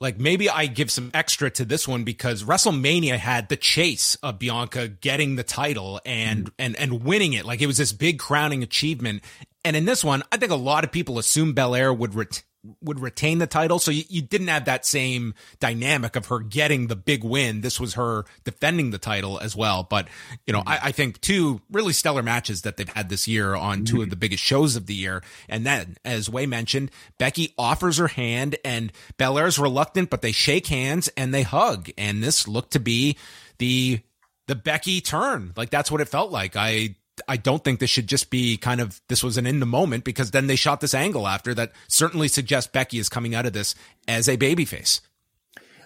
like 0.00 0.18
maybe 0.18 0.48
I 0.48 0.66
give 0.66 0.90
some 0.90 1.10
extra 1.12 1.50
to 1.50 1.64
this 1.66 1.86
one 1.86 2.04
because 2.04 2.44
WrestleMania 2.44 3.18
had 3.18 3.50
the 3.50 3.56
chase 3.56 4.16
of 4.22 4.38
Bianca 4.38 4.88
getting 4.88 5.36
the 5.36 5.42
title 5.42 6.00
and 6.06 6.46
mm. 6.46 6.52
and 6.58 6.76
and 6.76 7.04
winning 7.04 7.34
it. 7.34 7.44
Like 7.44 7.60
it 7.60 7.66
was 7.66 7.76
this 7.76 7.92
big 7.92 8.18
crowning 8.18 8.62
achievement. 8.62 9.22
And 9.62 9.76
in 9.76 9.84
this 9.84 10.02
one, 10.02 10.22
I 10.32 10.38
think 10.38 10.52
a 10.52 10.56
lot 10.56 10.84
of 10.84 10.92
people 10.92 11.18
assumed 11.18 11.54
Belair 11.54 11.92
would 11.92 12.14
ret- 12.14 12.42
would 12.82 13.00
retain 13.00 13.38
the 13.38 13.46
title. 13.46 13.78
So 13.78 13.90
you, 13.90 14.04
you, 14.08 14.22
didn't 14.22 14.48
have 14.48 14.66
that 14.66 14.84
same 14.84 15.34
dynamic 15.60 16.14
of 16.14 16.26
her 16.26 16.40
getting 16.40 16.88
the 16.88 16.96
big 16.96 17.24
win. 17.24 17.62
This 17.62 17.80
was 17.80 17.94
her 17.94 18.24
defending 18.44 18.90
the 18.90 18.98
title 18.98 19.38
as 19.38 19.56
well. 19.56 19.82
But, 19.82 20.08
you 20.46 20.52
know, 20.52 20.60
mm-hmm. 20.60 20.68
I, 20.68 20.80
I, 20.84 20.92
think 20.92 21.20
two 21.20 21.62
really 21.70 21.92
stellar 21.92 22.22
matches 22.22 22.62
that 22.62 22.76
they've 22.76 22.88
had 22.88 23.08
this 23.08 23.26
year 23.26 23.54
on 23.54 23.84
two 23.84 24.02
of 24.02 24.10
the 24.10 24.16
biggest 24.16 24.42
shows 24.42 24.76
of 24.76 24.86
the 24.86 24.94
year. 24.94 25.22
And 25.48 25.64
then, 25.64 25.96
as 26.04 26.28
Wai 26.28 26.46
mentioned, 26.46 26.90
Becky 27.18 27.54
offers 27.56 27.96
her 27.96 28.08
hand 28.08 28.56
and 28.64 28.92
Belair's 29.16 29.58
reluctant, 29.58 30.10
but 30.10 30.20
they 30.22 30.32
shake 30.32 30.66
hands 30.66 31.08
and 31.16 31.32
they 31.32 31.42
hug. 31.42 31.88
And 31.96 32.22
this 32.22 32.46
looked 32.46 32.72
to 32.72 32.80
be 32.80 33.16
the 33.58 34.00
the 34.46 34.56
Becky 34.56 35.00
turn. 35.00 35.52
Like 35.56 35.70
that's 35.70 35.92
what 35.92 36.00
it 36.00 36.08
felt 36.08 36.32
like. 36.32 36.56
I 36.56 36.96
I 37.28 37.36
don't 37.36 37.62
think 37.62 37.80
this 37.80 37.90
should 37.90 38.06
just 38.06 38.30
be 38.30 38.56
kind 38.56 38.80
of 38.80 39.00
this 39.08 39.22
was 39.22 39.36
an 39.36 39.46
in 39.46 39.60
the 39.60 39.66
moment 39.66 40.04
because 40.04 40.30
then 40.30 40.46
they 40.46 40.56
shot 40.56 40.80
this 40.80 40.94
angle 40.94 41.26
after 41.26 41.54
that 41.54 41.72
certainly 41.88 42.28
suggests 42.28 42.70
Becky 42.70 42.98
is 42.98 43.08
coming 43.08 43.34
out 43.34 43.46
of 43.46 43.52
this 43.52 43.74
as 44.08 44.28
a 44.28 44.36
babyface. 44.36 45.00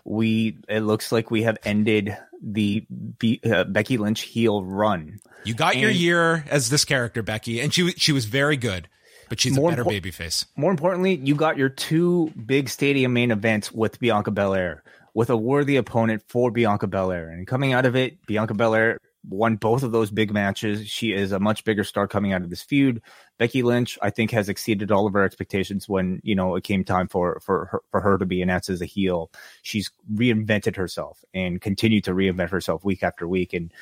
We 0.05 0.59
it 0.69 0.81
looks 0.81 1.13
like 1.13 1.31
we 1.31 1.43
have 1.43 1.57
ended 1.65 2.17
the 2.43 2.87
B, 3.19 3.41
uh, 3.45 3.65
Becky 3.65 3.97
Lynch 3.97 4.23
heel 4.23 4.63
run. 4.65 5.21
You 5.45 5.55
got 5.55 5.75
and 5.75 5.83
your 5.83 5.91
year 5.91 6.45
as 6.51 6.69
this 6.71 6.85
character, 6.85 7.23
Becky, 7.23 7.61
and 7.61 7.73
she 7.73 7.91
she 7.93 8.13
was 8.13 8.27
very 8.27 8.57
good, 8.57 8.89
but 9.29 9.41
she's 9.41 9.57
a 9.57 9.61
better 9.61 9.85
impo- 9.85 10.01
babyface. 10.01 10.47
More 10.57 10.71
importantly, 10.71 11.15
you 11.17 11.35
got 11.35 11.57
your 11.57 11.71
two 11.71 12.31
big 12.47 12.69
stadium 12.69 13.13
main 13.15 13.31
events 13.31 13.73
with 13.73 13.99
Bianca 13.99 14.31
Belair 14.31 14.83
with 15.15 15.31
a 15.31 15.37
worthy 15.37 15.77
opponent 15.77 16.23
for 16.29 16.51
Bianca 16.51 16.87
Belair, 16.87 17.29
and 17.29 17.47
coming 17.47 17.73
out 17.73 17.87
of 17.87 17.97
it, 17.97 18.25
Bianca 18.27 18.55
Belair 18.55 18.99
won 19.29 19.57
both 19.57 19.83
of 19.83 19.93
those 19.93 20.11
big 20.11 20.33
matches. 20.33 20.87
She 20.89 21.13
is 21.13 21.33
a 21.33 21.41
much 21.41 21.65
bigger 21.65 21.85
star 21.85 22.07
coming 22.07 22.33
out 22.33 22.43
of 22.43 22.51
this 22.51 22.63
feud. 22.63 23.03
Becky 23.39 23.63
Lynch, 23.63 23.99
I 24.03 24.11
think, 24.11 24.31
has 24.31 24.49
exceeded 24.49 24.93
all 24.93 25.07
of 25.07 25.13
her 25.15 25.25
expectations 25.25 25.89
when 25.89 26.21
you 26.23 26.35
know 26.35 26.57
it 26.57 26.65
came 26.65 26.85
time 26.85 27.09
for 27.09 27.41
for 27.41 27.67
her, 27.67 27.81
for 27.91 28.01
her 28.01 28.19
to 28.19 28.27
be 28.27 28.43
announced 28.43 28.69
as 28.69 28.81
a 28.81 28.87
heel. 28.87 29.31
She's 29.63 29.91
reinvented 30.13 30.77
herself 30.77 31.25
and 31.33 31.61
continued 31.61 32.05
to 32.05 32.13
reinvent 32.13 32.51
herself 32.51 32.85
week 32.85 33.03
after 33.03 33.27
week. 33.27 33.53
And 33.53 33.73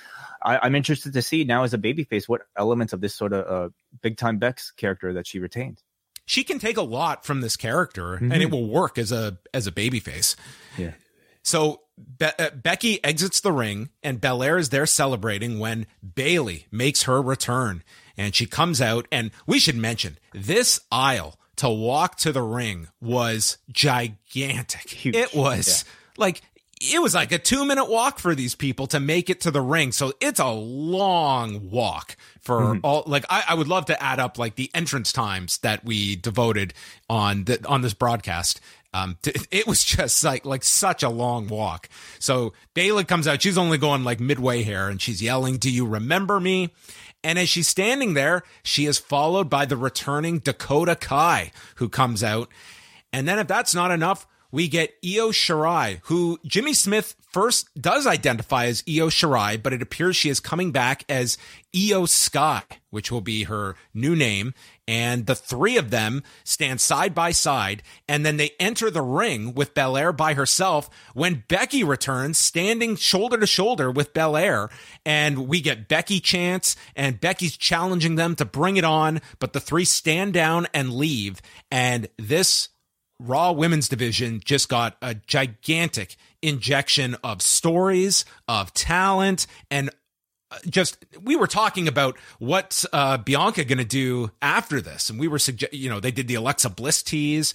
I, 0.43 0.67
am 0.67 0.75
interested 0.75 1.13
to 1.13 1.23
see 1.23 1.45
now 1.45 1.65
as 1.65 1.75
a 1.75 1.79
babyface 1.79 2.29
what 2.29 2.43
elements 2.57 2.93
of 2.93 3.01
this 3.01 3.15
sort 3.15 3.33
of 3.33 3.47
uh, 3.47 3.71
big 4.01 4.17
time 4.17 4.39
Beck's 4.39 4.71
character 4.71 5.13
that 5.15 5.27
she 5.27 5.39
retained. 5.39 5.83
She 6.25 6.45
can 6.45 6.59
take 6.59 6.77
a 6.77 6.83
lot 6.83 7.27
from 7.27 7.41
this 7.41 7.57
character, 7.57 8.15
mm-hmm. 8.15 8.33
and 8.33 8.43
it 8.43 8.51
will 8.51 8.69
work 8.69 8.97
as 8.97 9.13
a 9.13 9.39
as 9.53 9.67
a 9.67 9.73
babyface. 9.73 10.37
Yeah. 10.79 10.93
So 11.43 11.83
Be- 12.19 12.27
uh, 12.39 12.51
Becky 12.51 13.03
exits 13.05 13.41
the 13.41 13.53
ring, 13.53 13.91
and 14.03 14.21
Belair 14.21 14.59
is 14.59 14.71
there 14.71 14.87
celebrating 14.87 15.59
when 15.59 15.87
Bayley 16.15 16.67
makes 16.71 17.03
her 17.05 17.21
return. 17.21 17.83
And 18.17 18.35
she 18.35 18.47
comes 18.47 18.81
out, 18.81 19.07
and 19.11 19.31
we 19.47 19.59
should 19.59 19.77
mention 19.77 20.19
this 20.33 20.81
aisle 20.91 21.39
to 21.57 21.69
walk 21.69 22.17
to 22.17 22.33
the 22.33 22.43
ring 22.43 22.89
was 23.01 23.59
gigantic. 23.71 24.91
Huge. 24.91 25.15
It 25.15 25.35
was 25.35 25.85
yeah. 25.85 25.93
like 26.17 26.43
it 26.81 27.01
was 27.01 27.15
like 27.15 27.31
a 27.31 27.39
two 27.39 27.65
minute 27.65 27.85
walk 27.85 28.19
for 28.19 28.35
these 28.35 28.55
people 28.55 28.87
to 28.89 28.99
make 28.99 29.31
it 29.31 29.43
to 29.43 29.51
the 29.51 29.61
ring. 29.61 29.93
So 29.93 30.13
it's 30.21 30.41
a 30.41 30.51
long 30.51 31.71
walk 31.71 32.17
for 32.41 32.61
mm-hmm. 32.61 32.81
all. 32.83 33.05
Like 33.07 33.25
I, 33.31 33.45
I, 33.51 33.55
would 33.55 33.69
love 33.69 33.87
to 33.87 34.03
add 34.03 34.19
up 34.19 34.39
like 34.39 34.57
the 34.57 34.71
entrance 34.75 35.13
times 35.13 35.59
that 35.59 35.85
we 35.85 36.17
devoted 36.17 36.75
on 37.09 37.45
the 37.45 37.65
on 37.69 37.83
this 37.83 37.95
broadcast. 37.95 38.61
Um, 38.93 39.19
it 39.51 39.67
was 39.67 39.85
just 39.85 40.23
like 40.25 40.45
like 40.45 40.65
such 40.65 41.03
a 41.03 41.09
long 41.09 41.49
walk. 41.49 41.89
So 42.19 42.53
Bayley 42.75 43.05
comes 43.05 43.27
out. 43.27 43.43
She's 43.43 43.59
only 43.59 43.79
going 43.79 44.05
like 44.05 44.21
midway 44.21 44.63
here, 44.63 44.89
and 44.89 45.01
she's 45.01 45.23
yelling, 45.23 45.57
"Do 45.59 45.71
you 45.71 45.87
remember 45.87 46.41
me?" 46.41 46.71
And 47.25 47.39
as 47.39 47.49
she's 47.49 47.69
standing 47.69 48.15
there, 48.15 48.43
she 48.63 48.87
is 48.87 48.99
followed 48.99 49.49
by 49.49 49.65
the 49.65 49.77
returning 49.77 50.41
Dakota 50.41 50.97
Kai, 50.97 51.53
who 51.77 51.89
comes 51.89 52.25
out. 52.25 52.49
And 53.13 53.29
then 53.29 53.39
if 53.39 53.47
that's 53.47 53.75
not 53.75 53.93
enough, 53.93 54.27
we 54.51 54.67
get 54.69 54.95
Io 55.05 55.31
Shirai, 55.31 56.01
who 56.05 56.41
Jimmy 56.45 56.75
Smith 56.75 57.15
first 57.33 57.69
does 57.81 58.07
identify 58.07 58.67
as 58.67 58.85
Io 58.89 59.09
Shirai, 59.09 59.63
but 59.63 59.73
it 59.73 59.83
appears 59.83 60.17
she 60.17 60.29
is 60.29 60.41
coming 60.41 60.71
back 60.71 61.05
as 61.09 61.39
IYO 61.75 62.07
SKY, 62.07 62.63
which 62.91 63.11
will 63.11 63.21
be 63.21 63.45
her 63.45 63.75
new 63.95 64.15
name. 64.15 64.55
And 64.87 65.27
the 65.27 65.35
three 65.35 65.77
of 65.77 65.91
them 65.91 66.23
stand 66.45 66.81
side 66.81 67.15
by 67.15 67.31
side, 67.31 67.83
and 68.09 68.27
then 68.27 68.37
they 68.37 68.51
enter 68.61 68.91
the 68.91 69.01
ring 69.01 69.55
with 69.55 69.75
Belair 69.75 70.13
by 70.13 70.35
herself 70.35 70.91
when 71.15 71.45
Becky 71.49 71.83
returns, 71.83 72.37
standing 72.37 72.97
shoulder 72.97 73.39
to 73.39 73.47
shoulder 73.47 73.91
with 73.91 74.13
Belair. 74.13 74.69
And 75.07 75.49
we 75.49 75.61
get 75.61 75.89
Becky 75.89 76.21
chants, 76.21 76.77
and 76.95 77.21
Becky's 77.21 77.57
challenging 77.57 78.17
them 78.17 78.35
to 78.37 78.45
bring 78.45 78.77
it 78.77 78.85
on, 78.85 79.21
but 79.39 79.53
the 79.53 79.61
three 79.61 79.85
stand 79.85 80.35
down 80.35 80.67
and 80.75 80.93
leave. 80.93 81.41
And 81.71 82.09
this 82.19 82.69
Raw 83.19 83.53
women's 83.53 83.89
division 83.89 84.41
just 84.45 84.69
got 84.69 84.97
a 85.01 85.15
gigantic 85.15 86.17
injection 86.43 87.17
of 87.23 87.41
stories, 87.41 88.25
of 88.49 88.75
talent, 88.75 89.47
and 89.71 89.91
uh, 90.51 90.59
just 90.69 91.05
we 91.23 91.37
were 91.37 91.47
talking 91.47 91.89
about 91.89 92.17
what 92.39 92.85
uh, 92.93 93.17
Bianca 93.17 93.65
going 93.65 93.79
to 93.79 93.85
do 93.85 94.31
after 94.43 94.81
this, 94.81 95.09
and 95.09 95.19
we 95.19 95.29
were 95.29 95.39
suggest 95.39 95.73
you 95.73 95.89
know 95.89 96.01
they 96.01 96.11
did 96.11 96.29
the 96.29 96.35
Alexa 96.35 96.71
Bliss 96.71 97.03
tease. 97.03 97.55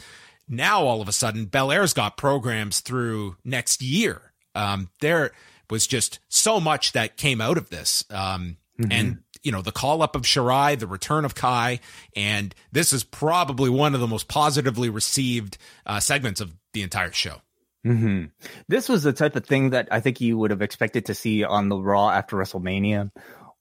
Now 0.50 0.84
all 0.84 1.02
of 1.02 1.10
a 1.10 1.14
sudden, 1.14 1.46
Belair's 1.46 1.94
got 1.94 2.18
programs 2.18 2.80
through 2.80 3.36
next 3.44 3.82
year. 3.82 4.34
Um, 4.56 4.90
there 5.02 5.32
was 5.70 5.86
just 5.86 6.20
so 6.30 6.60
much 6.60 6.94
that 6.94 7.18
came 7.18 7.42
out 7.42 7.58
of 7.58 7.70
this, 7.70 8.06
um, 8.10 8.58
mm-hmm. 8.80 8.92
and 8.92 9.18
you 9.44 9.52
know, 9.52 9.62
the 9.62 9.72
call 9.72 10.02
up 10.02 10.16
of 10.16 10.24
Shirai, 10.24 10.78
the 10.78 10.88
return 10.88 11.26
of 11.26 11.36
Kai, 11.36 11.80
and 12.16 12.54
this 12.72 12.92
is 12.94 13.04
probably 13.04 13.70
one 13.70 13.94
of 13.94 14.02
the 14.02 14.08
most 14.08 14.28
positively 14.28 14.90
received 14.90 15.58
uh, 15.86 16.00
segments 16.00 16.42
of 16.42 16.54
the 16.74 16.82
entire 16.82 17.12
show. 17.12 17.42
Mm-hmm. 17.88 18.26
This 18.68 18.90
was 18.90 19.04
the 19.04 19.14
type 19.14 19.36
of 19.36 19.46
thing 19.46 19.70
that 19.70 19.88
I 19.92 20.02
think 20.02 20.20
you 20.20 20.38
would 20.38 20.52
have 20.52 20.62
expected 20.62 21.06
to 21.06 21.16
see 21.16 21.44
on 21.44 21.70
the 21.70 21.78
Raw 21.78 22.10
after 22.10 22.36
WrestleMania, 22.36 23.12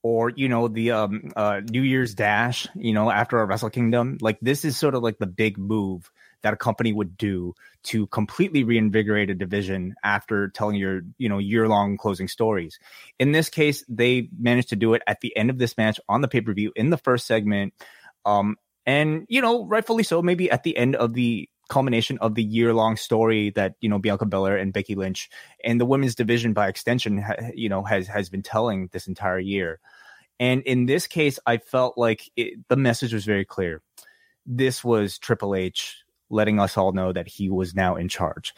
or 0.03 0.31
you 0.31 0.49
know 0.49 0.67
the 0.67 0.91
um, 0.91 1.33
uh, 1.37 1.61
New 1.71 1.83
Year's 1.83 2.15
Dash, 2.15 2.67
you 2.75 2.93
know 2.93 3.11
after 3.11 3.39
a 3.39 3.45
Wrestle 3.45 3.71
Kingdom. 3.71 4.19
Like 4.21 4.39
this 4.43 4.65
is 4.65 4.77
sort 4.77 4.95
of 4.97 5.03
like 5.03 5.19
the 5.19 5.27
big 5.27 5.59
move 5.59 6.11
that 6.43 6.53
a 6.53 6.57
company 6.57 6.93
would 6.93 7.17
do 7.17 7.55
to 7.85 8.07
completely 8.09 8.65
reinvigorate 8.65 9.31
a 9.31 9.35
division 9.35 9.95
after 10.03 10.49
telling 10.49 10.77
your 10.77 11.03
you 11.19 11.29
know 11.29 11.39
year 11.39 11.69
long 11.69 11.97
closing 11.97 12.27
stories. 12.27 12.81
In 13.21 13.31
this 13.31 13.49
case, 13.49 13.85
they 13.89 14.29
managed 14.37 14.71
to 14.71 14.77
do 14.77 14.95
it 14.95 15.03
at 15.07 15.21
the 15.21 15.37
end 15.37 15.51
of 15.51 15.59
this 15.59 15.77
match 15.77 16.01
on 16.09 16.21
the 16.21 16.29
pay 16.29 16.41
per 16.41 16.53
view 16.53 16.73
in 16.75 16.91
the 16.91 16.99
first 16.99 17.27
segment, 17.27 17.75
um, 18.25 18.57
and 18.87 19.25
you 19.29 19.41
know 19.41 19.67
rightfully 19.67 20.03
so. 20.03 20.21
Maybe 20.21 20.51
at 20.51 20.65
the 20.65 20.77
end 20.77 20.97
of 20.97 21.15
the 21.15 21.49
culmination 21.69 22.19
of 22.19 22.35
the 22.35 22.43
year 22.43 22.75
long 22.75 22.97
story 22.97 23.51
that 23.51 23.75
you 23.81 23.89
know 23.89 23.99
Bianca 23.99 24.27
Belair 24.27 24.57
and 24.57 24.73
Becky 24.73 24.95
Lynch 24.95 25.29
and 25.65 25.81
the 25.81 25.87
women's 25.87 26.15
division 26.15 26.53
by 26.53 26.69
extension, 26.69 27.25
you 27.55 27.69
know, 27.69 27.83
has 27.85 28.07
has 28.07 28.29
been 28.29 28.43
telling 28.43 28.89
this 28.93 29.07
entire 29.07 29.39
year. 29.39 29.81
And 30.39 30.63
in 30.63 30.87
this 30.87 31.07
case, 31.07 31.39
I 31.47 31.59
felt 31.59 31.97
like 31.97 32.31
it, 32.37 32.59
the 32.69 32.77
message 32.77 33.13
was 33.13 33.25
very 33.25 33.45
clear. 33.45 33.83
This 34.45 34.85
was 34.85 35.19
Triple 35.19 35.55
H 35.55 35.97
letting 36.31 36.61
us 36.61 36.77
all 36.77 36.93
know 36.93 37.13
that 37.13 37.29
he 37.29 37.49
was 37.49 37.75
now 37.75 37.97
in 37.97 38.09
charge. 38.09 38.55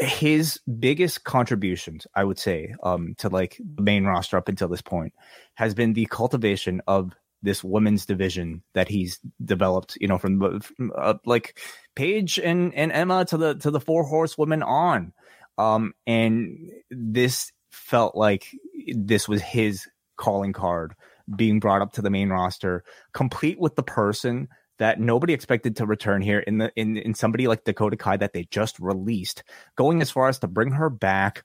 His 0.00 0.58
biggest 0.78 1.24
contributions, 1.24 2.06
I 2.14 2.24
would 2.24 2.38
say, 2.38 2.74
um, 2.82 3.14
to 3.18 3.28
like 3.28 3.60
the 3.76 3.82
main 3.82 4.04
roster 4.04 4.36
up 4.36 4.48
until 4.48 4.68
this 4.68 4.82
point, 4.82 5.12
has 5.54 5.74
been 5.74 5.92
the 5.92 6.06
cultivation 6.06 6.80
of 6.86 7.12
this 7.42 7.62
women's 7.62 8.06
division 8.06 8.62
that 8.74 8.88
he's 8.88 9.20
developed. 9.44 9.96
You 10.00 10.08
know, 10.08 10.18
from, 10.18 10.60
from 10.60 10.92
uh, 10.96 11.14
like 11.24 11.58
Paige 11.94 12.38
and 12.38 12.74
and 12.74 12.92
Emma 12.92 13.24
to 13.26 13.36
the 13.36 13.54
to 13.56 13.70
the 13.70 13.80
four 13.80 14.04
horsewomen 14.04 14.62
on, 14.62 15.12
um, 15.58 15.94
and 16.06 16.70
this 16.90 17.52
felt 17.70 18.14
like 18.14 18.46
this 18.94 19.28
was 19.28 19.42
his 19.42 19.86
calling 20.16 20.52
card 20.52 20.94
being 21.34 21.60
brought 21.60 21.82
up 21.82 21.92
to 21.94 22.02
the 22.02 22.10
main 22.10 22.28
roster, 22.28 22.84
complete 23.12 23.58
with 23.58 23.74
the 23.76 23.82
person 23.82 24.48
that 24.78 24.98
nobody 24.98 25.32
expected 25.32 25.76
to 25.76 25.86
return 25.86 26.22
here 26.22 26.40
in 26.40 26.58
the 26.58 26.72
in 26.76 26.96
in 26.96 27.14
somebody 27.14 27.46
like 27.46 27.64
Dakota 27.64 27.96
Kai 27.96 28.16
that 28.16 28.32
they 28.32 28.44
just 28.44 28.78
released, 28.78 29.44
going 29.76 30.02
as 30.02 30.10
far 30.10 30.28
as 30.28 30.38
to 30.40 30.48
bring 30.48 30.72
her 30.72 30.90
back 30.90 31.44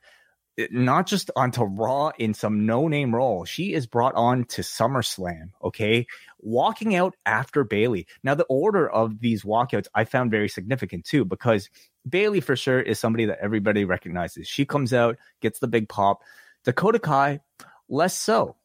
not 0.71 1.05
just 1.07 1.29
onto 1.35 1.63
Raw 1.63 2.11
in 2.17 2.33
some 2.33 2.65
no 2.65 2.87
name 2.87 3.13
role. 3.13 3.45
She 3.45 3.73
is 3.73 3.85
brought 3.85 4.15
on 4.15 4.45
to 4.45 4.61
SummerSlam, 4.61 5.51
okay? 5.63 6.07
Walking 6.39 6.95
out 6.95 7.15
after 7.25 7.63
Bayley. 7.63 8.07
Now, 8.23 8.35
the 8.35 8.45
order 8.45 8.89
of 8.89 9.19
these 9.19 9.43
walkouts 9.43 9.87
I 9.93 10.05
found 10.05 10.31
very 10.31 10.49
significant 10.49 11.05
too, 11.05 11.25
because 11.25 11.69
Bayley 12.07 12.41
for 12.41 12.55
sure 12.55 12.81
is 12.81 12.99
somebody 12.99 13.25
that 13.25 13.39
everybody 13.41 13.85
recognizes. 13.85 14.47
She 14.47 14.65
comes 14.65 14.93
out, 14.93 15.17
gets 15.41 15.59
the 15.59 15.67
big 15.67 15.89
pop. 15.89 16.21
Dakota 16.63 16.99
Kai, 16.99 17.39
less 17.87 18.17
so. 18.17 18.55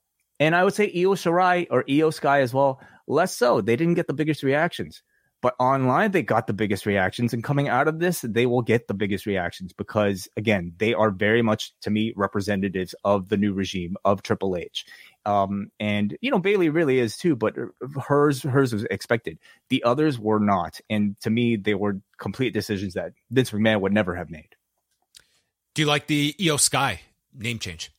And 0.40 0.56
I 0.56 0.64
would 0.64 0.74
say 0.74 0.86
Io 0.86 1.14
Shirai 1.14 1.66
or 1.70 1.84
IYO 1.88 2.10
SKY 2.10 2.40
as 2.40 2.54
well, 2.54 2.80
less 3.06 3.36
so. 3.36 3.60
They 3.60 3.76
didn't 3.76 3.94
get 3.94 4.06
the 4.06 4.14
biggest 4.14 4.42
reactions. 4.42 5.02
But 5.42 5.56
online, 5.58 6.12
they 6.12 6.22
got 6.22 6.46
the 6.46 6.52
biggest 6.52 6.86
reactions. 6.86 7.34
And 7.34 7.42
coming 7.42 7.68
out 7.68 7.88
of 7.88 7.98
this, 7.98 8.20
they 8.20 8.46
will 8.46 8.62
get 8.62 8.86
the 8.86 8.94
biggest 8.94 9.26
reactions 9.26 9.72
because, 9.72 10.28
again, 10.36 10.72
they 10.78 10.94
are 10.94 11.10
very 11.10 11.42
much, 11.42 11.72
to 11.82 11.90
me, 11.90 12.12
representatives 12.16 12.94
of 13.04 13.28
the 13.28 13.36
new 13.36 13.52
regime 13.52 13.96
of 14.04 14.22
Triple 14.22 14.56
H. 14.56 14.86
Um, 15.26 15.70
and, 15.80 16.16
you 16.20 16.30
know, 16.30 16.38
Bayley 16.38 16.68
really 16.68 17.00
is 17.00 17.16
too, 17.16 17.34
but 17.34 17.56
hers, 18.00 18.42
hers 18.42 18.72
was 18.72 18.84
expected. 18.84 19.38
The 19.68 19.82
others 19.82 20.16
were 20.18 20.40
not. 20.40 20.80
And 20.88 21.16
to 21.22 21.30
me, 21.30 21.56
they 21.56 21.74
were 21.74 22.00
complete 22.18 22.54
decisions 22.54 22.94
that 22.94 23.12
Vince 23.30 23.50
McMahon 23.50 23.80
would 23.80 23.92
never 23.92 24.14
have 24.14 24.30
made. 24.30 24.54
Do 25.74 25.82
you 25.82 25.86
like 25.86 26.06
the 26.06 26.36
IYO 26.40 26.56
SKY 26.56 27.00
name 27.34 27.58
change? 27.58 27.90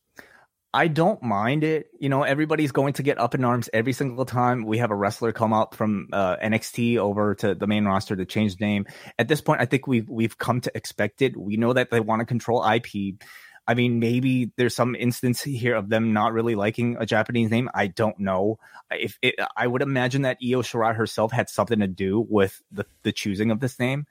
I 0.74 0.88
don't 0.88 1.22
mind 1.22 1.64
it. 1.64 1.92
You 2.00 2.10
know, 2.10 2.24
everybody's 2.24 2.72
going 2.72 2.94
to 2.94 3.04
get 3.04 3.20
up 3.20 3.36
in 3.36 3.44
arms 3.44 3.70
every 3.72 3.94
single 3.94 4.26
time 4.26 4.66
we 4.66 4.80
have 4.80 4.90
a 4.90 4.96
wrestler 4.96 5.32
come 5.32 5.54
up 5.54 5.76
from 5.76 6.10
uh, 6.12 6.38
NXT 6.38 6.98
over 6.98 7.36
to 7.36 7.54
the 7.54 7.68
main 7.68 7.86
roster 7.86 8.16
to 8.16 8.26
change 8.26 8.60
name. 8.60 8.88
At 9.20 9.28
this 9.28 9.40
point, 9.40 9.62
I 9.62 9.66
think 9.66 9.86
we've 9.86 10.10
we've 10.10 10.38
come 10.38 10.62
to 10.62 10.72
expect 10.76 11.22
it. 11.22 11.38
We 11.38 11.58
know 11.58 11.74
that 11.74 11.92
they 11.92 12.00
want 12.00 12.22
to 12.22 12.26
control 12.26 12.66
IP. 12.68 13.22
I 13.68 13.76
mean, 13.76 14.00
maybe 14.00 14.52
there's 14.58 14.76
some 14.76 14.96
instance 14.96 15.42
here 15.44 15.76
of 15.76 15.90
them 15.90 16.12
not 16.12 16.34
really 16.34 16.56
liking 16.56 16.98
a 17.00 17.06
Japanese 17.06 17.50
name. 17.50 17.70
I 17.74 17.88
don't 17.88 18.20
know. 18.20 18.58
If 18.92 19.18
it, 19.22 19.36
I 19.56 19.68
would 19.68 19.82
imagine 19.82 20.24
that 20.24 20.40
Io 20.44 20.62
Shirai 20.64 20.96
herself 20.96 21.32
had 21.32 21.50
something 21.50 21.80
to 21.80 21.88
do 21.88 22.26
with 22.28 22.62
the, 22.72 22.86
the 23.04 23.14
choosing 23.14 23.52
of 23.52 23.60
this 23.60 23.80
name. 23.80 24.06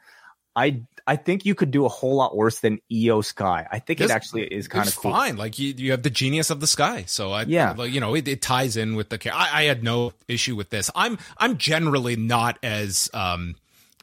I 0.54 0.82
I 1.06 1.16
think 1.16 1.44
you 1.44 1.54
could 1.54 1.70
do 1.70 1.84
a 1.84 1.88
whole 1.88 2.16
lot 2.16 2.36
worse 2.36 2.60
than 2.60 2.78
IYO 2.90 3.22
SKY. 3.22 3.66
I 3.70 3.78
think 3.78 4.00
it 4.00 4.10
actually 4.10 4.44
is 4.44 4.68
kind 4.68 4.86
of 4.86 4.96
cool. 4.96 5.12
fine. 5.12 5.36
Like 5.36 5.58
you, 5.58 5.74
you 5.76 5.90
have 5.90 6.02
the 6.02 6.10
genius 6.10 6.50
of 6.50 6.60
the 6.60 6.66
sky. 6.66 7.04
So 7.06 7.32
I, 7.32 7.42
yeah, 7.42 7.74
like, 7.76 7.92
you 7.92 8.00
know, 8.00 8.14
it, 8.14 8.28
it 8.28 8.42
ties 8.42 8.76
in 8.76 8.94
with 8.94 9.08
the. 9.08 9.34
I, 9.34 9.60
I 9.60 9.62
had 9.64 9.82
no 9.82 10.12
issue 10.28 10.54
with 10.54 10.70
this. 10.70 10.90
I'm 10.94 11.18
I'm 11.38 11.58
generally 11.58 12.16
not 12.16 12.58
as 12.62 13.10
um 13.14 13.56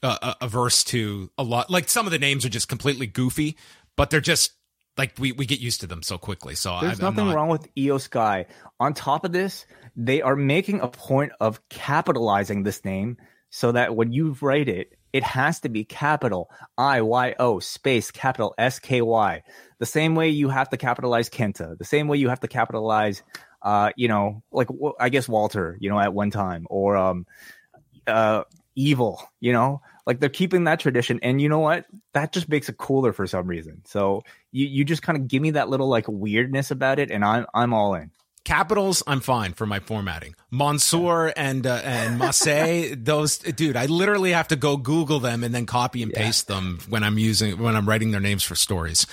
uh, 0.04 0.34
averse 0.42 0.84
to 0.86 1.30
a 1.38 1.44
lot. 1.44 1.70
Like 1.70 1.90
some 1.90 2.06
of 2.06 2.12
the 2.12 2.20
names 2.20 2.46
are 2.46 2.50
just 2.50 2.68
completely 2.68 3.08
goofy, 3.08 3.58
but 3.96 4.10
they're 4.10 4.22
just 4.22 4.54
like 4.98 5.14
we, 5.20 5.32
we 5.32 5.46
get 5.46 5.60
used 5.60 5.82
to 5.82 5.88
them 5.88 6.04
so 6.04 6.18
quickly. 6.18 6.56
So 6.56 6.78
there's 6.82 7.00
I, 7.00 7.10
nothing 7.10 7.28
not... 7.28 7.36
wrong 7.36 7.50
with 7.50 7.68
IYO 7.78 7.98
SKY. 7.98 8.46
On 8.80 8.94
top 8.94 9.26
of 9.26 9.32
this, 9.32 9.66
they 9.96 10.22
are 10.22 10.36
making 10.36 10.82
a 10.82 10.88
point 10.88 11.32
of 11.40 11.68
capitalizing 11.70 12.64
this 12.64 12.84
name 12.84 13.18
so 13.50 13.72
that 13.72 13.96
when 13.96 14.12
you 14.12 14.36
write 14.42 14.68
it, 14.68 14.99
it 15.14 15.24
has 15.24 15.60
to 15.62 15.70
be 15.70 15.84
capital 15.84 16.50
I 16.78 17.02
Y 17.02 17.36
O 17.40 17.60
space 17.60 18.12
capital 18.12 18.54
S 18.58 18.80
K 18.80 19.02
Y. 19.02 19.44
The 19.80 19.86
same 19.86 20.16
way 20.16 20.30
you 20.30 20.50
have 20.50 20.70
to 20.70 20.78
capitalize 20.78 21.30
Kenta, 21.30 21.78
the 21.78 21.86
same 21.86 22.08
way 22.08 22.18
you 22.18 22.30
have 22.30 22.42
to 22.42 22.48
capitalize, 22.48 23.24
uh, 23.62 23.92
you 23.96 24.08
know, 24.08 24.44
like 24.52 24.68
I 25.00 25.10
guess 25.10 25.28
Walter, 25.28 25.78
you 25.80 25.90
know, 25.90 26.00
at 26.00 26.14
one 26.14 26.32
time, 26.32 26.68
or 26.70 26.98
um, 26.98 27.26
uh, 28.08 28.44
evil, 28.76 29.22
you 29.40 29.54
know, 29.54 29.82
like 30.06 30.20
they're 30.20 30.30
keeping 30.30 30.64
that 30.66 30.80
tradition, 30.80 31.20
and 31.22 31.42
you 31.42 31.50
know 31.50 31.60
what? 31.60 31.86
That 32.14 32.32
just 32.32 32.50
makes 32.50 32.70
it 32.70 32.78
cooler 32.78 33.14
for 33.14 33.28
some 33.28 33.48
reason. 33.48 33.82
So 33.86 34.24
you 34.52 34.66
you 34.66 34.84
just 34.84 35.02
kind 35.02 35.18
of 35.18 35.28
give 35.28 35.42
me 35.42 35.52
that 35.52 35.70
little 35.70 35.88
like 35.88 36.06
weirdness 36.08 36.72
about 36.72 37.00
it, 37.00 37.12
and 37.12 37.24
I'm 37.24 37.46
I'm 37.54 37.74
all 37.74 37.96
in. 37.96 38.12
Capitals, 38.46 39.04
I'm 39.06 39.20
fine 39.20 39.54
for 39.54 39.66
my 39.66 39.80
formatting. 39.80 40.36
Mansoor 40.52 41.34
and 41.36 41.68
uh, 41.68 41.82
and 41.84 42.18
Masse, 42.20 42.96
those 42.98 43.38
dude, 43.38 43.76
I 43.76 43.86
literally 43.86 44.32
have 44.32 44.48
to 44.50 44.56
go 44.56 44.78
Google 44.78 45.20
them 45.20 45.44
and 45.44 45.54
then 45.54 45.66
copy 45.66 46.02
and 46.02 46.12
paste 46.12 46.48
them 46.48 46.80
when 46.90 47.04
I'm 47.04 47.18
using 47.18 47.60
when 47.60 47.76
I'm 47.76 47.88
writing 47.88 48.12
their 48.12 48.22
names 48.22 48.44
for 48.44 48.56
stories. 48.56 49.06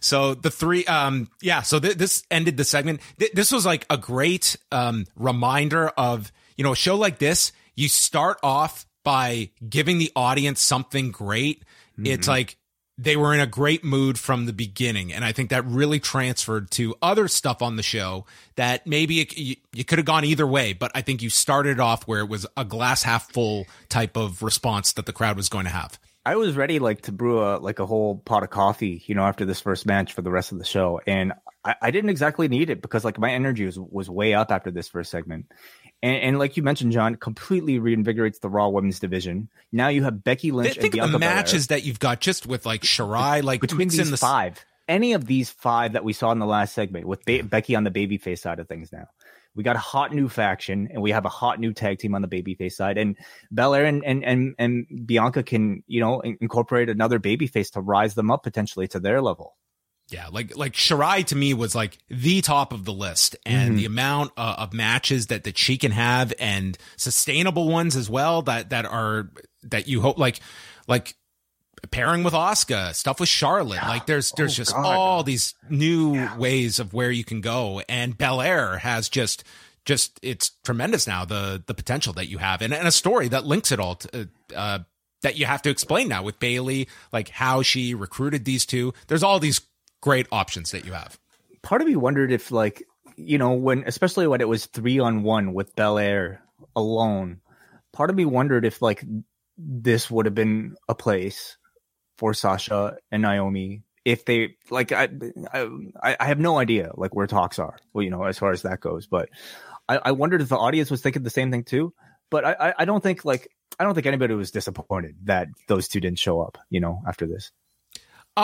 So 0.00 0.34
the 0.34 0.50
three, 0.50 0.84
um, 0.86 1.28
yeah. 1.40 1.62
So 1.62 1.80
th- 1.80 1.96
this 1.96 2.22
ended 2.30 2.56
the 2.56 2.64
segment. 2.64 3.00
Th- 3.18 3.32
this 3.32 3.50
was 3.50 3.66
like 3.66 3.86
a 3.90 3.96
great 3.96 4.56
um, 4.70 5.06
reminder 5.16 5.88
of 5.88 6.32
you 6.56 6.64
know 6.64 6.72
a 6.72 6.76
show 6.76 6.96
like 6.96 7.18
this. 7.18 7.52
You 7.74 7.88
start 7.88 8.38
off 8.42 8.86
by 9.04 9.50
giving 9.66 9.98
the 9.98 10.12
audience 10.14 10.60
something 10.60 11.10
great. 11.10 11.64
Mm-hmm. 11.92 12.06
It's 12.06 12.28
like 12.28 12.56
they 12.98 13.16
were 13.16 13.32
in 13.32 13.40
a 13.40 13.46
great 13.46 13.84
mood 13.84 14.18
from 14.18 14.46
the 14.46 14.52
beginning. 14.52 15.12
And 15.12 15.24
I 15.24 15.30
think 15.30 15.50
that 15.50 15.64
really 15.64 16.00
transferred 16.00 16.70
to 16.72 16.96
other 17.00 17.28
stuff 17.28 17.62
on 17.62 17.76
the 17.76 17.82
show 17.82 18.26
that 18.56 18.86
maybe 18.86 19.20
it, 19.20 19.38
you, 19.38 19.56
you 19.72 19.84
could 19.84 19.98
have 19.98 20.06
gone 20.06 20.24
either 20.24 20.46
way. 20.46 20.72
But 20.72 20.90
I 20.94 21.02
think 21.02 21.22
you 21.22 21.30
started 21.30 21.78
off 21.78 22.08
where 22.08 22.20
it 22.20 22.28
was 22.28 22.44
a 22.56 22.64
glass 22.64 23.04
half 23.04 23.30
full 23.32 23.66
type 23.88 24.16
of 24.16 24.42
response 24.42 24.92
that 24.94 25.06
the 25.06 25.12
crowd 25.12 25.36
was 25.36 25.48
going 25.48 25.64
to 25.64 25.70
have. 25.70 25.98
I 26.26 26.36
was 26.36 26.56
ready 26.56 26.78
like 26.78 27.02
to 27.02 27.12
brew 27.12 27.40
a 27.42 27.56
like 27.56 27.78
a 27.78 27.86
whole 27.86 28.18
pot 28.18 28.42
of 28.42 28.50
coffee, 28.50 29.02
you 29.06 29.14
know, 29.14 29.22
after 29.22 29.46
this 29.46 29.62
first 29.62 29.86
match 29.86 30.12
for 30.12 30.20
the 30.20 30.30
rest 30.30 30.52
of 30.52 30.58
the 30.58 30.64
show. 30.64 31.00
And 31.06 31.32
I, 31.64 31.76
I 31.80 31.90
didn't 31.90 32.10
exactly 32.10 32.48
need 32.48 32.68
it 32.68 32.82
because 32.82 33.02
like 33.02 33.18
my 33.18 33.30
energy 33.30 33.64
was 33.64 33.78
was 33.78 34.10
way 34.10 34.34
up 34.34 34.50
after 34.50 34.70
this 34.70 34.88
first 34.88 35.10
segment. 35.10 35.46
And, 36.02 36.16
and, 36.16 36.38
like 36.38 36.56
you 36.56 36.62
mentioned, 36.62 36.92
John, 36.92 37.16
completely 37.16 37.80
reinvigorates 37.80 38.40
the 38.40 38.48
Raw 38.48 38.68
Women's 38.68 39.00
division. 39.00 39.48
Now 39.72 39.88
you 39.88 40.04
have 40.04 40.22
Becky 40.22 40.52
Lynch. 40.52 40.76
Think 40.76 40.96
of 40.96 41.10
the 41.10 41.18
matches 41.18 41.66
Belair. 41.66 41.80
that 41.80 41.86
you've 41.86 41.98
got 41.98 42.20
just 42.20 42.46
with 42.46 42.64
like 42.64 42.82
Shirai, 42.82 43.42
like 43.42 43.60
between 43.60 43.88
these 43.88 44.10
the... 44.10 44.16
five, 44.16 44.64
any 44.86 45.12
of 45.12 45.26
these 45.26 45.50
five 45.50 45.94
that 45.94 46.04
we 46.04 46.12
saw 46.12 46.30
in 46.30 46.38
the 46.38 46.46
last 46.46 46.74
segment 46.74 47.06
with 47.06 47.24
ba- 47.24 47.42
Becky 47.42 47.74
on 47.74 47.82
the 47.82 47.90
babyface 47.90 48.38
side 48.38 48.60
of 48.60 48.68
things. 48.68 48.92
Now 48.92 49.08
we 49.58 49.64
got 49.64 49.74
a 49.74 49.80
hot 49.80 50.14
new 50.14 50.28
faction, 50.28 50.88
and 50.92 51.02
we 51.02 51.10
have 51.10 51.24
a 51.24 51.28
hot 51.28 51.58
new 51.58 51.72
tag 51.72 51.98
team 51.98 52.14
on 52.14 52.22
the 52.22 52.28
babyface 52.28 52.74
side, 52.74 52.96
and 52.96 53.16
Belair 53.50 53.84
and 53.84 54.04
and 54.04 54.24
and, 54.24 54.54
and 54.56 54.86
Bianca 55.04 55.42
can 55.42 55.82
you 55.88 56.00
know 56.00 56.20
incorporate 56.20 56.88
another 56.88 57.18
babyface 57.18 57.72
to 57.72 57.80
rise 57.80 58.14
them 58.14 58.30
up 58.30 58.44
potentially 58.44 58.86
to 58.88 59.00
their 59.00 59.20
level. 59.20 59.56
Yeah, 60.10 60.28
like 60.30 60.56
like 60.56 60.72
Shirai 60.72 61.24
to 61.26 61.36
me 61.36 61.52
was 61.52 61.74
like 61.74 61.98
the 62.08 62.40
top 62.40 62.72
of 62.72 62.86
the 62.86 62.92
list, 62.92 63.36
and 63.44 63.70
mm-hmm. 63.70 63.76
the 63.76 63.84
amount 63.84 64.32
uh, 64.38 64.54
of 64.58 64.72
matches 64.72 65.26
that 65.26 65.44
that 65.44 65.58
she 65.58 65.76
can 65.76 65.92
have, 65.92 66.32
and 66.38 66.78
sustainable 66.96 67.68
ones 67.68 67.94
as 67.94 68.08
well 68.08 68.40
that 68.42 68.70
that 68.70 68.86
are 68.86 69.28
that 69.64 69.86
you 69.86 70.00
hope 70.00 70.18
like 70.18 70.40
like 70.86 71.14
pairing 71.90 72.24
with 72.24 72.34
Asuka, 72.34 72.94
stuff 72.94 73.20
with 73.20 73.28
Charlotte. 73.28 73.82
Like 73.82 74.06
there's 74.06 74.32
there's 74.32 74.54
oh, 74.54 74.56
just 74.56 74.72
God. 74.72 74.86
all 74.86 75.22
these 75.22 75.54
new 75.68 76.14
yeah. 76.14 76.36
ways 76.36 76.78
of 76.78 76.94
where 76.94 77.10
you 77.10 77.24
can 77.24 77.40
go, 77.40 77.82
and 77.88 78.16
Belair 78.16 78.78
has 78.78 79.08
just 79.08 79.44
just 79.84 80.18
it's 80.22 80.52
tremendous 80.64 81.06
now 81.06 81.24
the 81.24 81.62
the 81.66 81.74
potential 81.74 82.12
that 82.14 82.28
you 82.28 82.38
have, 82.38 82.62
and, 82.62 82.72
and 82.72 82.88
a 82.88 82.92
story 82.92 83.28
that 83.28 83.44
links 83.44 83.72
it 83.72 83.80
all 83.80 83.96
to. 83.96 84.28
Uh, 84.54 84.80
that 85.22 85.36
you 85.36 85.46
have 85.46 85.62
to 85.62 85.68
explain 85.68 86.06
now 86.06 86.22
with 86.22 86.38
Bayley, 86.38 86.86
like 87.12 87.28
how 87.28 87.60
she 87.60 87.92
recruited 87.92 88.44
these 88.44 88.64
two. 88.64 88.94
There's 89.08 89.24
all 89.24 89.40
these 89.40 89.60
great 90.00 90.26
options 90.32 90.70
that 90.72 90.84
you 90.84 90.92
have. 90.92 91.18
Part 91.62 91.80
of 91.80 91.88
me 91.88 91.96
wondered 91.96 92.32
if, 92.32 92.50
like, 92.50 92.84
you 93.16 93.38
know, 93.38 93.52
when 93.52 93.84
especially 93.86 94.26
when 94.26 94.40
it 94.40 94.48
was 94.48 94.66
three 94.66 94.98
on 94.98 95.22
one 95.22 95.52
with 95.52 95.74
Belair 95.74 96.42
alone, 96.76 97.40
part 97.92 98.10
of 98.10 98.16
me 98.16 98.24
wondered 98.24 98.64
if 98.64 98.80
like 98.80 99.04
this 99.56 100.10
would 100.10 100.26
have 100.26 100.34
been 100.34 100.76
a 100.88 100.94
place 100.94 101.56
for 102.16 102.32
Sasha 102.32 102.96
and 103.10 103.22
Naomi 103.22 103.82
if 104.04 104.24
they 104.24 104.56
like 104.70 104.92
I, 104.92 105.08
I 105.52 106.16
I 106.18 106.24
have 106.24 106.38
no 106.38 106.58
idea 106.58 106.92
like 106.94 107.14
where 107.14 107.26
talks 107.26 107.58
are 107.58 107.76
well 107.92 108.02
you 108.02 108.10
know 108.10 108.24
as 108.24 108.38
far 108.38 108.52
as 108.52 108.62
that 108.62 108.80
goes 108.80 109.06
but 109.06 109.28
I, 109.88 109.98
I 110.06 110.12
wondered 110.12 110.40
if 110.40 110.48
the 110.48 110.56
audience 110.56 110.90
was 110.90 111.02
thinking 111.02 111.24
the 111.24 111.30
same 111.30 111.50
thing 111.50 111.64
too 111.64 111.92
but 112.30 112.44
I 112.44 112.74
I 112.78 112.84
don't 112.84 113.02
think 113.02 113.24
like 113.24 113.48
I 113.78 113.84
don't 113.84 113.94
think 113.94 114.06
anybody 114.06 114.34
was 114.34 114.50
disappointed 114.50 115.16
that 115.24 115.48
those 115.66 115.88
two 115.88 116.00
didn't 116.00 116.18
show 116.18 116.40
up 116.40 116.56
you 116.70 116.80
know 116.80 117.02
after 117.06 117.26
this 117.26 117.52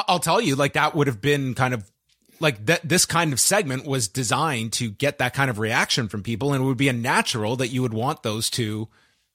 I'll 0.09 0.18
tell 0.18 0.40
you, 0.40 0.57
like 0.57 0.72
that 0.74 0.94
would 0.94 1.07
have 1.07 1.20
been 1.20 1.54
kind 1.54 1.74
of 1.74 1.90
like 2.40 2.66
that. 2.66 2.80
This 2.87 3.07
kind 3.07 3.33
of 3.33 3.40
segment 3.40 3.87
was 3.87 4.09
designed 4.09 4.72
to 4.74 4.90
get 4.90 5.18
that 5.18 5.35
kind 5.35 5.50
of 5.50 5.59
reaction 5.59 6.09
from 6.09 6.22
people, 6.22 6.52
and 6.52 6.62
it 6.62 6.66
would 6.66 6.76
be 6.76 6.88
a 6.88 6.92
natural 6.92 7.57
that 7.57 7.68
you 7.68 7.83
would 7.83 7.94
want 7.94 8.22
those 8.22 8.50
two 8.50 8.88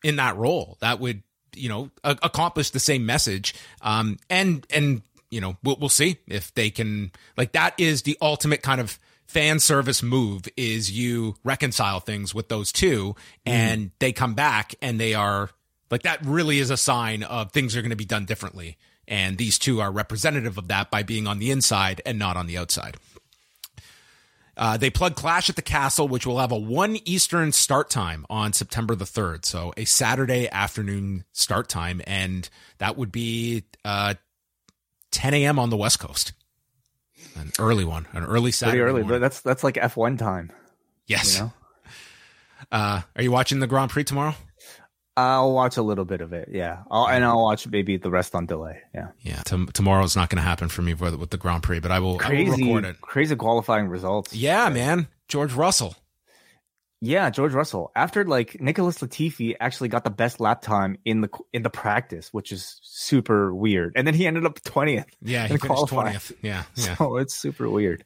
in 0.04 0.18
that 0.18 0.36
role. 0.38 0.78
That 0.82 1.00
would, 1.00 1.24
you 1.56 1.70
know, 1.70 1.92
a- 2.04 2.18
accomplish 2.24 2.72
the 2.72 2.80
same 2.80 3.06
message. 3.06 3.54
Um, 3.82 4.18
and 4.30 4.66
and 4.70 5.02
you 5.32 5.42
know, 5.42 5.58
we'll, 5.64 5.78
we'll 5.80 5.90
see 5.90 6.18
if 6.28 6.54
they 6.54 6.70
can. 6.70 7.12
Like 7.38 7.54
that 7.54 7.74
is 7.78 8.02
the 8.02 8.18
ultimate 8.22 8.62
kind 8.62 8.82
of 8.82 9.00
fan 9.30 9.60
service 9.60 10.02
move 10.02 10.48
is 10.58 10.92
you 10.92 11.36
reconcile 11.44 12.00
things 12.00 12.34
with 12.34 12.50
those 12.50 12.72
two 12.72 13.14
mm. 13.14 13.16
and 13.46 13.92
they 14.00 14.12
come 14.12 14.34
back 14.34 14.74
and 14.82 15.00
they 15.00 15.14
are 15.14 15.52
like 15.92 16.02
that 16.02 16.20
really 16.26 16.58
is 16.58 16.72
a 16.72 16.78
sign 16.78 17.22
of 17.22 17.52
things 17.52 17.76
are 17.76 17.82
going 17.84 17.92
to 17.92 17.96
be 17.96 18.06
done 18.06 18.26
differently 18.26 18.76
and 19.10 19.38
these 19.38 19.60
two 19.60 19.82
are 19.82 19.92
representative 19.92 20.58
of 20.58 20.70
that 20.70 20.90
by 20.90 21.04
being 21.04 21.28
on 21.28 21.40
the 21.40 21.52
inside 21.52 22.02
and 22.06 22.18
not 22.18 22.38
on 22.38 22.48
the 22.48 22.58
outside. 22.58 22.96
Uh, 24.56 24.76
they 24.76 24.90
plug 24.90 25.16
Clash 25.16 25.50
at 25.50 25.56
the 25.56 25.62
Castle, 25.62 26.08
which 26.08 26.28
will 26.28 26.38
have 26.38 26.52
a 26.52 26.58
1 26.58 26.98
Eastern 27.06 27.54
start 27.54 27.90
time 27.90 28.26
on 28.30 28.52
September 28.54 28.94
the 28.94 29.06
3rd. 29.06 29.46
So 29.46 29.74
a 29.78 29.86
Saturday 29.86 30.50
afternoon 30.50 31.24
start 31.32 31.70
time. 31.70 32.02
And 32.06 32.48
that 32.78 32.98
would 32.98 33.10
be 33.10 33.64
uh, 33.86 34.16
10 35.12 35.34
a.m. 35.34 35.60
on 35.60 35.70
the 35.70 35.78
West 35.78 36.00
Coast. 36.00 36.34
An 37.36 37.54
early 37.58 37.86
one, 37.86 38.06
an 38.12 38.26
early 38.26 38.52
Saturday. 38.52 38.80
Pretty 38.80 39.00
early, 39.00 39.04
but 39.04 39.20
that's 39.20 39.40
that's 39.42 39.64
like 39.64 39.76
F1 39.76 40.18
time. 40.18 40.52
Yes. 41.08 41.38
You 41.38 41.44
know? 41.44 41.54
uh, 42.72 43.02
are 43.16 43.22
you 43.22 43.32
watching 43.32 43.60
the 43.60 43.68
Grand 43.68 43.92
Prix 43.92 44.04
tomorrow? 44.04 44.36
I'll 45.20 45.54
watch 45.54 45.78
a 45.78 45.82
little 45.82 46.06
bit 46.06 46.22
of 46.22 46.34
it, 46.34 46.50
yeah, 46.52 46.84
I'll, 46.90 47.08
and 47.08 47.24
I'll 47.24 47.42
watch 47.42 47.68
maybe 47.68 47.98
the 47.98 48.10
rest 48.10 48.36
on 48.36 48.46
delay. 48.46 48.82
Yeah, 48.94 49.08
yeah. 49.22 49.42
T- 49.46 49.66
tomorrow's 49.74 50.16
not 50.16 50.30
going 50.30 50.38
to 50.38 50.48
happen 50.48 50.70
for 50.70 50.82
me 50.82 50.94
with, 50.94 51.16
with 51.16 51.30
the 51.30 51.38
Grand 51.38 51.64
Prix, 51.64 51.80
but 51.80 51.92
I 51.92 52.00
will, 52.00 52.18
crazy, 52.18 52.52
I 52.52 52.56
will 52.56 52.76
record 52.76 52.86
it. 52.86 53.02
Crazy 53.02 53.36
qualifying 53.36 53.88
results. 53.88 54.34
Yeah, 54.34 54.68
yeah, 54.68 54.74
man. 54.74 55.08
George 55.28 55.54
Russell. 55.54 55.96
Yeah, 57.02 57.30
George 57.30 57.54
Russell. 57.54 57.92
After 57.96 58.26
like 58.26 58.60
Nicholas 58.60 58.98
Latifi 58.98 59.56
actually 59.60 59.88
got 59.88 60.04
the 60.04 60.10
best 60.10 60.42
lap 60.42 60.62
time 60.62 60.98
in 61.06 61.22
the 61.22 61.30
in 61.54 61.64
the 61.64 61.70
practice, 61.70 62.34
which 62.34 62.52
is 62.52 62.78
super 62.84 63.54
weird, 63.56 63.94
and 63.96 64.06
then 64.06 64.14
he 64.14 64.28
ended 64.28 64.46
up 64.46 64.62
twentieth. 64.64 65.06
Yeah, 65.22 65.48
he 65.48 65.58
finished 65.58 65.88
twentieth. 65.88 66.34
Yeah, 66.42 66.64
yeah. 66.76 66.96
So 66.98 67.18
it's 67.18 67.36
super 67.36 67.70
weird. 67.70 68.04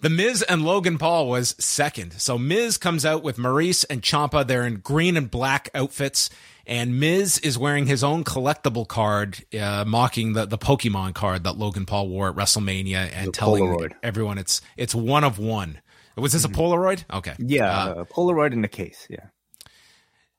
The 0.00 0.10
Miz 0.10 0.42
and 0.42 0.62
Logan 0.62 0.98
Paul 0.98 1.28
was 1.28 1.54
second. 1.58 2.20
So 2.20 2.36
Miz 2.36 2.76
comes 2.76 3.06
out 3.06 3.22
with 3.22 3.38
Maurice 3.38 3.84
and 3.84 4.02
Ciampa. 4.02 4.46
They're 4.46 4.66
in 4.66 4.76
green 4.76 5.16
and 5.16 5.30
black 5.30 5.70
outfits. 5.74 6.28
And 6.66 7.00
Miz 7.00 7.38
is 7.38 7.56
wearing 7.56 7.86
his 7.86 8.04
own 8.04 8.24
collectible 8.24 8.86
card, 8.86 9.44
uh, 9.58 9.84
mocking 9.86 10.32
the, 10.34 10.46
the 10.46 10.58
Pokemon 10.58 11.14
card 11.14 11.44
that 11.44 11.56
Logan 11.56 11.86
Paul 11.86 12.08
wore 12.08 12.28
at 12.28 12.34
WrestleMania 12.34 13.10
and 13.12 13.28
the 13.28 13.32
telling 13.32 13.62
Polaroid. 13.62 13.92
everyone 14.02 14.36
it's 14.36 14.60
it's 14.76 14.94
one 14.94 15.24
of 15.24 15.38
one. 15.38 15.80
Was 16.16 16.32
this 16.32 16.44
a 16.44 16.48
mm-hmm. 16.48 16.60
Polaroid? 16.60 17.04
Okay. 17.12 17.34
Yeah, 17.38 17.70
uh, 17.70 18.04
Polaroid 18.04 18.52
in 18.52 18.62
the 18.62 18.68
case. 18.68 19.06
Yeah. 19.08 19.26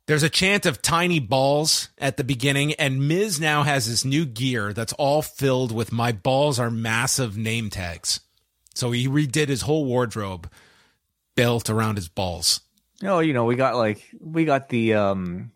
There's 0.07 0.23
a 0.23 0.29
chant 0.29 0.65
of 0.65 0.81
tiny 0.81 1.19
balls 1.19 1.89
at 1.97 2.17
the 2.17 2.23
beginning, 2.23 2.73
and 2.75 3.07
Miz 3.07 3.39
now 3.39 3.63
has 3.63 3.87
this 3.87 4.05
new 4.05 4.25
gear 4.25 4.73
that's 4.73 4.93
all 4.93 5.21
filled 5.21 5.71
with 5.71 5.91
my 5.91 6.11
balls 6.13 6.59
are 6.59 6.71
massive 6.71 7.37
name 7.37 7.69
tags. 7.69 8.21
So 8.77 8.91
he 8.91 9.07
redid 9.07 9.47
his 9.47 9.61
whole 9.61 9.85
wardrobe 9.85 10.49
built 11.35 11.69
around 11.69 11.95
his 11.95 12.07
balls. 12.07 12.61
Oh, 13.03 13.19
you 13.19 13.33
know, 13.33 13.45
we 13.45 13.55
got 13.55 13.75
like 13.75 14.03
we 14.19 14.45
got 14.45 14.69
the 14.69 14.93
um 14.93 15.51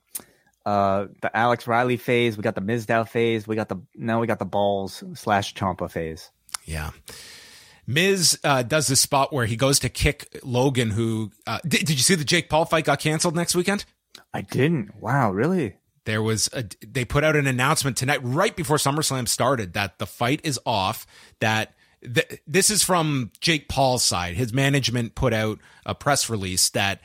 uh 0.66 1.08
the 1.22 1.36
Alex 1.36 1.68
Riley 1.68 1.98
phase, 1.98 2.38
we 2.38 2.44
got 2.44 2.56
the 2.56 2.62
Mizdow 2.62 3.08
phase, 3.08 3.48
we 3.48 3.56
got 3.56 3.70
the 3.70 3.78
now 3.96 4.20
we 4.20 4.28
got 4.28 4.40
the 4.40 4.46
balls 4.46 5.04
slash 5.14 5.54
Ciampa 5.54 5.90
phase. 5.90 6.30
Yeah. 6.66 6.92
Miz 7.88 8.40
uh, 8.44 8.64
does 8.64 8.88
this 8.88 9.02
spot 9.02 9.34
where 9.34 9.46
he 9.46 9.56
goes 9.56 9.80
to 9.80 9.90
kick 9.90 10.40
Logan. 10.44 10.92
Who 10.92 11.32
uh, 11.48 11.60
did, 11.64 11.80
did 11.86 11.92
you 11.92 11.98
see 11.98 12.16
the 12.16 12.24
Jake 12.24 12.48
Paul 12.48 12.66
fight 12.66 12.86
got 12.86 13.00
canceled 13.00 13.36
next 13.36 13.56
weekend? 13.56 13.86
I 14.34 14.42
didn't. 14.42 14.96
Wow, 15.02 15.32
really? 15.32 15.78
There 16.06 16.22
was 16.22 16.50
a, 16.54 16.64
they 16.86 17.06
put 17.06 17.24
out 17.24 17.36
an 17.36 17.48
announcement 17.48 17.98
tonight, 17.98 18.20
right 18.24 18.56
before 18.56 18.78
SummerSlam 18.78 19.28
started, 19.28 19.74
that 19.74 20.00
the 20.00 20.08
fight 20.08 20.42
is 20.44 20.60
off. 20.66 21.06
That 21.40 21.76
th- 22.02 22.42
this 22.48 22.70
is 22.70 22.84
from 22.84 23.32
Jake 23.40 23.68
Paul's 23.68 24.04
side. 24.04 24.36
His 24.36 24.54
management 24.54 25.16
put 25.16 25.34
out 25.34 25.60
a 25.86 25.96
press 25.96 26.30
release 26.30 26.70
that 26.70 27.02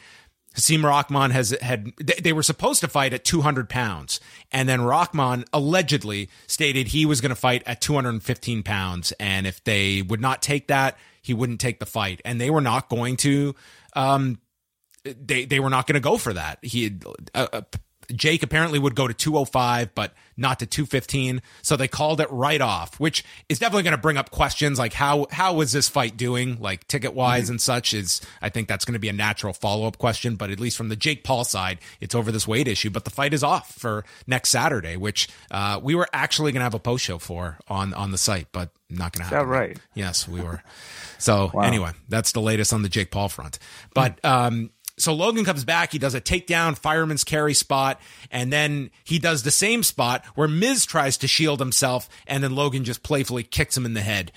Hasim 0.56 0.84
Rahman 0.84 1.32
has 1.32 1.50
had 1.60 1.92
they 1.98 2.32
were 2.32 2.42
supposed 2.42 2.80
to 2.80 2.88
fight 2.88 3.12
at 3.12 3.24
200 3.24 3.68
pounds, 3.68 4.20
and 4.50 4.68
then 4.68 4.80
Rahman 4.80 5.44
allegedly 5.52 6.30
stated 6.46 6.88
he 6.88 7.04
was 7.04 7.20
going 7.20 7.30
to 7.30 7.36
fight 7.36 7.62
at 7.66 7.80
215 7.82 8.62
pounds, 8.62 9.12
and 9.20 9.46
if 9.46 9.62
they 9.64 10.00
would 10.00 10.20
not 10.20 10.40
take 10.40 10.68
that, 10.68 10.96
he 11.20 11.34
wouldn't 11.34 11.60
take 11.60 11.78
the 11.78 11.86
fight, 11.86 12.22
and 12.24 12.40
they 12.40 12.50
were 12.50 12.62
not 12.62 12.88
going 12.88 13.16
to. 13.18 13.54
Um, 13.92 14.40
they 15.04 15.44
they 15.44 15.60
were 15.60 15.70
not 15.70 15.86
going 15.86 15.94
to 15.94 16.00
go 16.00 16.16
for 16.16 16.32
that. 16.32 16.58
He 16.62 16.96
uh, 17.34 17.48
uh 17.52 17.62
Jake 18.14 18.42
apparently 18.42 18.78
would 18.78 18.94
go 18.94 19.08
to 19.08 19.14
205, 19.14 19.94
but 19.94 20.12
not 20.36 20.58
to 20.60 20.66
215. 20.66 21.42
So 21.62 21.76
they 21.76 21.88
called 21.88 22.20
it 22.20 22.30
right 22.30 22.60
off, 22.60 23.00
which 23.00 23.24
is 23.48 23.58
definitely 23.58 23.84
going 23.84 23.96
to 23.96 24.00
bring 24.00 24.16
up 24.16 24.30
questions 24.30 24.78
like 24.78 24.92
how 24.92 25.26
how 25.30 25.54
was 25.54 25.72
this 25.72 25.88
fight 25.88 26.16
doing, 26.16 26.60
like 26.60 26.86
ticket 26.88 27.14
wise 27.14 27.44
mm-hmm. 27.44 27.52
and 27.52 27.60
such. 27.60 27.94
Is 27.94 28.20
I 28.42 28.48
think 28.48 28.68
that's 28.68 28.84
going 28.84 28.94
to 28.94 28.98
be 29.00 29.08
a 29.08 29.12
natural 29.12 29.52
follow 29.52 29.86
up 29.86 29.98
question. 29.98 30.36
But 30.36 30.50
at 30.50 30.60
least 30.60 30.76
from 30.76 30.88
the 30.88 30.96
Jake 30.96 31.24
Paul 31.24 31.44
side, 31.44 31.78
it's 32.00 32.14
over 32.14 32.30
this 32.30 32.46
weight 32.46 32.68
issue. 32.68 32.90
But 32.90 33.04
the 33.04 33.10
fight 33.10 33.34
is 33.34 33.42
off 33.42 33.72
for 33.72 34.04
next 34.26 34.50
Saturday, 34.50 34.96
which 34.96 35.28
uh, 35.50 35.80
we 35.82 35.94
were 35.94 36.08
actually 36.12 36.52
going 36.52 36.60
to 36.60 36.64
have 36.64 36.74
a 36.74 36.78
post 36.78 37.04
show 37.04 37.18
for 37.18 37.58
on 37.68 37.94
on 37.94 38.10
the 38.10 38.18
site, 38.18 38.48
but 38.52 38.70
not 38.88 39.12
going 39.12 39.28
to 39.28 39.34
happen. 39.34 39.38
Is 39.38 39.44
that 39.44 39.46
right? 39.46 39.78
Yes, 39.94 40.28
we 40.28 40.40
were. 40.40 40.62
So 41.18 41.50
wow. 41.54 41.62
anyway, 41.62 41.92
that's 42.08 42.32
the 42.32 42.40
latest 42.40 42.72
on 42.72 42.82
the 42.82 42.88
Jake 42.88 43.10
Paul 43.10 43.28
front. 43.28 43.58
But 43.94 44.24
um, 44.24 44.70
so 44.98 45.12
Logan 45.14 45.44
comes 45.44 45.64
back. 45.64 45.92
He 45.92 45.98
does 45.98 46.14
a 46.14 46.20
takedown 46.20 46.76
fireman's 46.76 47.24
carry 47.24 47.54
spot. 47.54 48.00
And 48.30 48.52
then 48.52 48.90
he 49.04 49.18
does 49.18 49.42
the 49.42 49.50
same 49.50 49.82
spot 49.82 50.24
where 50.34 50.48
Miz 50.48 50.86
tries 50.86 51.18
to 51.18 51.28
shield 51.28 51.60
himself. 51.60 52.08
And 52.26 52.42
then 52.42 52.54
Logan 52.54 52.84
just 52.84 53.02
playfully 53.02 53.42
kicks 53.42 53.76
him 53.76 53.84
in 53.84 53.94
the 53.94 54.00
head. 54.00 54.32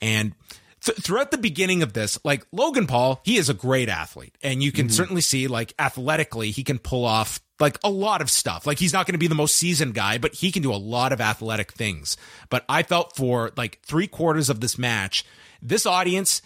And 0.00 0.34
th- 0.82 0.98
throughout 0.98 1.30
the 1.30 1.38
beginning 1.38 1.82
of 1.82 1.94
this, 1.94 2.18
like 2.24 2.46
Logan 2.52 2.86
Paul, 2.86 3.20
he 3.24 3.36
is 3.38 3.48
a 3.48 3.54
great 3.54 3.88
athlete. 3.88 4.36
And 4.42 4.62
you 4.62 4.70
can 4.70 4.86
mm-hmm. 4.86 4.92
certainly 4.92 5.22
see 5.22 5.48
like 5.48 5.72
athletically, 5.78 6.50
he 6.50 6.62
can 6.62 6.78
pull 6.78 7.06
off 7.06 7.40
like 7.58 7.78
a 7.82 7.90
lot 7.90 8.20
of 8.20 8.28
stuff. 8.28 8.66
Like 8.66 8.78
he's 8.78 8.92
not 8.92 9.06
going 9.06 9.14
to 9.14 9.18
be 9.18 9.28
the 9.28 9.34
most 9.34 9.56
seasoned 9.56 9.94
guy, 9.94 10.18
but 10.18 10.34
he 10.34 10.52
can 10.52 10.62
do 10.62 10.74
a 10.74 10.76
lot 10.76 11.12
of 11.12 11.22
athletic 11.22 11.72
things. 11.72 12.18
But 12.50 12.66
I 12.68 12.82
felt 12.82 13.16
for 13.16 13.52
like 13.56 13.80
three 13.82 14.08
quarters 14.08 14.50
of 14.50 14.60
this 14.60 14.76
match, 14.76 15.24
this 15.62 15.86
audience, 15.86 16.42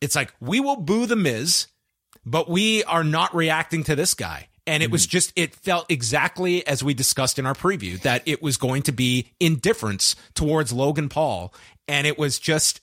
it's 0.00 0.14
like 0.14 0.32
we 0.38 0.60
will 0.60 0.76
boo 0.76 1.06
the 1.06 1.16
Miz, 1.16 1.66
but 2.24 2.48
we 2.48 2.84
are 2.84 3.04
not 3.04 3.34
reacting 3.34 3.84
to 3.84 3.96
this 3.96 4.14
guy. 4.14 4.48
And 4.66 4.82
it 4.82 4.86
mm-hmm. 4.86 4.92
was 4.92 5.06
just, 5.06 5.32
it 5.36 5.54
felt 5.54 5.90
exactly 5.90 6.66
as 6.66 6.84
we 6.84 6.94
discussed 6.94 7.38
in 7.38 7.46
our 7.46 7.54
preview 7.54 8.00
that 8.02 8.22
it 8.26 8.42
was 8.42 8.56
going 8.56 8.82
to 8.82 8.92
be 8.92 9.32
indifference 9.40 10.14
towards 10.34 10.72
Logan 10.72 11.08
Paul. 11.08 11.52
And 11.88 12.06
it 12.06 12.18
was 12.18 12.38
just, 12.38 12.80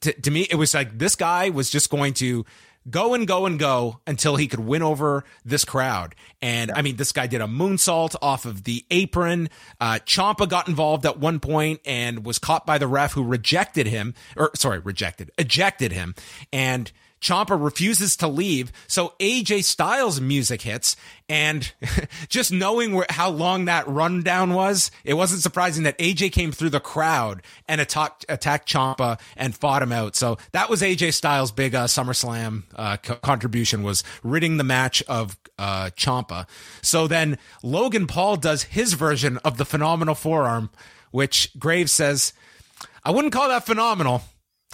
to, 0.00 0.12
to 0.12 0.30
me, 0.30 0.46
it 0.50 0.56
was 0.56 0.74
like 0.74 0.98
this 0.98 1.14
guy 1.14 1.48
was 1.50 1.70
just 1.70 1.90
going 1.90 2.14
to 2.14 2.44
go 2.90 3.14
and 3.14 3.26
go 3.26 3.46
and 3.46 3.58
go 3.58 4.00
until 4.06 4.36
he 4.36 4.46
could 4.46 4.60
win 4.60 4.82
over 4.82 5.24
this 5.44 5.64
crowd. 5.64 6.14
And. 6.42 6.70
I 6.70 6.82
mean, 6.82 6.96
this 6.96 7.12
guy 7.12 7.26
did 7.26 7.40
a 7.40 7.46
moonsault 7.46 8.16
off 8.20 8.44
of 8.44 8.64
the 8.64 8.84
apron. 8.90 9.48
Uh, 9.80 9.98
Ciampa 10.04 10.48
got 10.48 10.68
involved 10.68 11.06
at 11.06 11.18
one 11.18 11.40
point 11.40 11.80
and 11.84 12.24
was 12.24 12.38
caught 12.38 12.66
by 12.66 12.78
the 12.78 12.86
ref 12.86 13.12
who 13.12 13.24
rejected 13.24 13.86
him, 13.86 14.14
or 14.36 14.50
sorry, 14.54 14.80
rejected, 14.80 15.30
ejected 15.38 15.92
him. 15.92 16.14
And 16.52 16.92
Ciampa 17.26 17.60
refuses 17.60 18.16
to 18.18 18.28
leave. 18.28 18.70
So 18.86 19.14
AJ 19.18 19.64
Styles 19.64 20.20
music 20.20 20.62
hits 20.62 20.94
and 21.28 21.72
just 22.28 22.52
knowing 22.52 22.94
where, 22.94 23.06
how 23.10 23.30
long 23.30 23.64
that 23.64 23.88
rundown 23.88 24.54
was, 24.54 24.92
it 25.02 25.14
wasn't 25.14 25.42
surprising 25.42 25.82
that 25.82 25.98
AJ 25.98 26.30
came 26.30 26.52
through 26.52 26.70
the 26.70 26.78
crowd 26.78 27.42
and 27.66 27.80
attacked, 27.80 28.24
attacked 28.28 28.68
Ciampa 28.68 29.18
and 29.36 29.56
fought 29.56 29.82
him 29.82 29.90
out. 29.90 30.14
So 30.14 30.38
that 30.52 30.70
was 30.70 30.82
AJ 30.82 31.14
Styles' 31.14 31.50
big 31.50 31.74
uh, 31.74 31.86
SummerSlam 31.86 32.62
uh, 32.76 32.96
co- 32.98 33.16
contribution 33.16 33.82
was 33.82 34.04
ridding 34.22 34.56
the 34.56 34.64
match 34.64 35.02
of 35.08 35.36
uh, 35.58 35.90
Ciampa. 35.96 36.46
So 36.80 37.08
then 37.08 37.38
Logan 37.64 38.06
Paul 38.06 38.36
does 38.36 38.62
his 38.62 38.92
version 38.92 39.38
of 39.38 39.56
the 39.56 39.64
phenomenal 39.64 40.14
forearm, 40.14 40.70
which 41.10 41.50
Graves 41.58 41.90
says, 41.90 42.32
I 43.04 43.10
wouldn't 43.10 43.32
call 43.32 43.48
that 43.48 43.66
phenomenal 43.66 44.22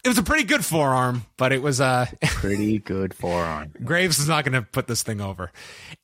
it 0.04 0.08
was 0.08 0.18
a 0.18 0.22
pretty 0.22 0.42
good 0.42 0.64
forearm, 0.64 1.26
but 1.36 1.52
it 1.52 1.62
was 1.62 1.78
a 1.78 1.84
uh, 1.84 2.06
pretty 2.22 2.78
good 2.80 3.14
forearm. 3.14 3.72
Graves 3.84 4.18
is 4.18 4.28
not 4.28 4.44
going 4.44 4.54
to 4.54 4.62
put 4.62 4.88
this 4.88 5.04
thing 5.04 5.20
over. 5.20 5.52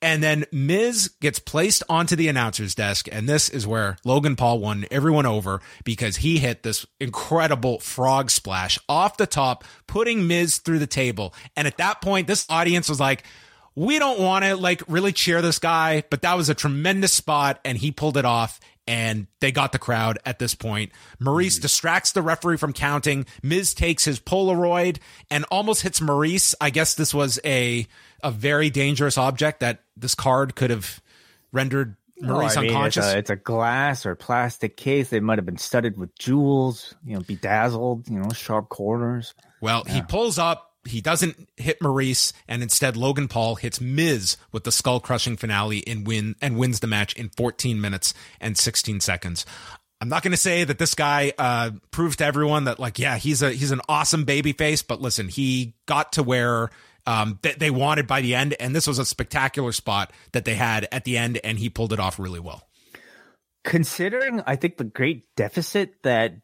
And 0.01 0.23
then 0.23 0.45
Miz 0.53 1.09
gets 1.21 1.41
placed 1.41 1.83
onto 1.89 2.15
the 2.15 2.29
announcer's 2.29 2.77
desk, 2.77 3.09
and 3.11 3.29
this 3.29 3.49
is 3.49 3.67
where 3.67 3.97
Logan 4.05 4.37
Paul 4.37 4.61
won 4.61 4.87
everyone 4.93 5.27
over 5.27 5.61
because 5.83 6.19
he 6.19 6.39
hit 6.39 6.63
this 6.63 6.87
incredible 7.01 7.81
frog 7.81 8.31
splash 8.31 8.79
off 8.89 9.17
the 9.17 9.27
top, 9.27 9.65
putting 9.89 10.29
Miz 10.29 10.59
through 10.59 10.79
the 10.79 10.87
table. 10.87 11.35
And 11.57 11.67
at 11.67 11.79
that 11.79 12.01
point, 12.01 12.29
this 12.29 12.47
audience 12.49 12.89
was 12.89 13.01
like, 13.01 13.25
we 13.75 13.99
don't 13.99 14.21
want 14.21 14.45
to 14.45 14.57
like 14.57 14.83
really 14.89 15.13
cheer 15.13 15.43
this 15.43 15.59
guy, 15.59 16.05
but 16.11 16.23
that 16.23 16.37
was 16.37 16.49
a 16.49 16.55
tremendous 16.55 17.13
spot 17.13 17.61
and 17.65 17.79
he 17.79 17.93
pulled 17.93 18.17
it 18.17 18.25
off 18.25 18.59
and 18.89 19.27
they 19.41 19.53
got 19.53 19.73
the 19.73 19.79
crowd 19.79 20.19
at 20.25 20.39
this 20.39 20.55
point. 20.55 20.93
Maurice 21.21 21.59
mm. 21.59 21.63
distracts 21.63 22.13
the 22.13 22.23
referee 22.23 22.57
from 22.57 22.73
counting. 22.73 23.27
Miz 23.43 23.75
takes 23.75 24.05
his 24.05 24.19
Polaroid 24.19 24.97
and 25.31 25.45
almost 25.51 25.83
hits 25.83 26.01
Maurice. 26.01 26.55
I 26.61 26.71
guess 26.71 26.95
this 26.95 27.13
was 27.13 27.39
a 27.45 27.87
a 28.25 28.31
very 28.31 28.71
dangerous 28.71 29.19
object 29.19 29.61
that 29.61 29.81
this 29.97 30.15
card 30.15 30.57
could 30.57 30.71
have 30.71 31.01
rendered 31.53 31.97
Maurice 32.21 32.57
oh, 32.57 32.61
I 32.61 32.63
mean, 32.63 32.71
unconscious. 32.71 33.05
It's 33.05 33.15
a, 33.15 33.19
it's 33.19 33.31
a, 33.31 33.37
glass 33.37 34.07
or 34.07 34.15
plastic 34.15 34.77
case. 34.77 35.11
They 35.11 35.21
might 35.21 35.39
have 35.39 35.47
been 35.47 35.59
studded 35.59 35.97
with 35.97 36.17
jewels, 36.19 36.95
you 37.05 37.15
know, 37.15 37.21
bedazzled, 37.21 38.09
you 38.09 38.19
know, 38.19 38.31
sharp 38.31 38.71
corners. 38.71 39.35
Well, 39.61 39.85
yeah. 39.87 39.95
he 39.95 40.03
pulls 40.03 40.39
up 40.39 40.68
he 40.89 41.01
doesn't 41.01 41.49
hit 41.57 41.81
Maurice, 41.83 42.33
and 42.47 42.63
instead 42.63 42.97
Logan 42.97 43.29
Paul 43.29 43.57
hits 43.57 43.81
Miz 43.81 44.37
with 44.53 44.65
the 44.65 44.73
skull 44.73 45.01
crushing 45.01 45.37
finale 45.37 45.87
and 45.87 46.07
win 46.07 46.37
and 46.41 46.57
wins 46.59 46.81
the 46.81 46.87
match 46.87 47.15
in 47.15 47.31
14 47.31 47.81
minutes 47.81 48.15
and 48.41 48.57
16 48.57 49.01
seconds. 49.01 49.47
I'm 50.01 50.09
not 50.09 50.23
going 50.23 50.33
to 50.33 50.37
say 50.37 50.65
that 50.65 50.79
this 50.79 50.95
guy 50.95 51.33
uh, 51.39 51.71
to 51.93 52.25
everyone 52.25 52.65
that 52.65 52.79
like 52.79 52.99
yeah 52.99 53.17
he's 53.17 53.43
a 53.43 53.51
he's 53.51 53.73
an 53.73 53.81
awesome 53.89 54.25
baby 54.25 54.53
face, 54.53 54.83
but 54.83 55.01
listen, 55.01 55.29
he 55.29 55.75
got 55.87 56.13
to 56.13 56.23
where 56.23 56.71
um, 57.07 57.39
that 57.43 57.59
they 57.59 57.71
wanted 57.71 58.07
by 58.07 58.21
the 58.21 58.35
end, 58.35 58.55
and 58.61 58.77
this 58.77 58.87
was 58.87 58.99
a 58.99 59.05
spectacular 59.05 59.73
spot 59.73 60.13
that 60.33 60.45
they 60.45 60.55
had 60.55 60.87
at 60.93 61.05
the 61.05 61.17
end, 61.17 61.41
and 61.43 61.59
he 61.59 61.69
pulled 61.71 61.93
it 61.93 61.99
off 61.99 62.19
really 62.19 62.39
well. 62.39 62.69
Considering, 63.65 64.43
I 64.47 64.57
think 64.57 64.77
the 64.77 64.85
great 64.85 65.25
deficit 65.35 65.95
that 66.03 66.35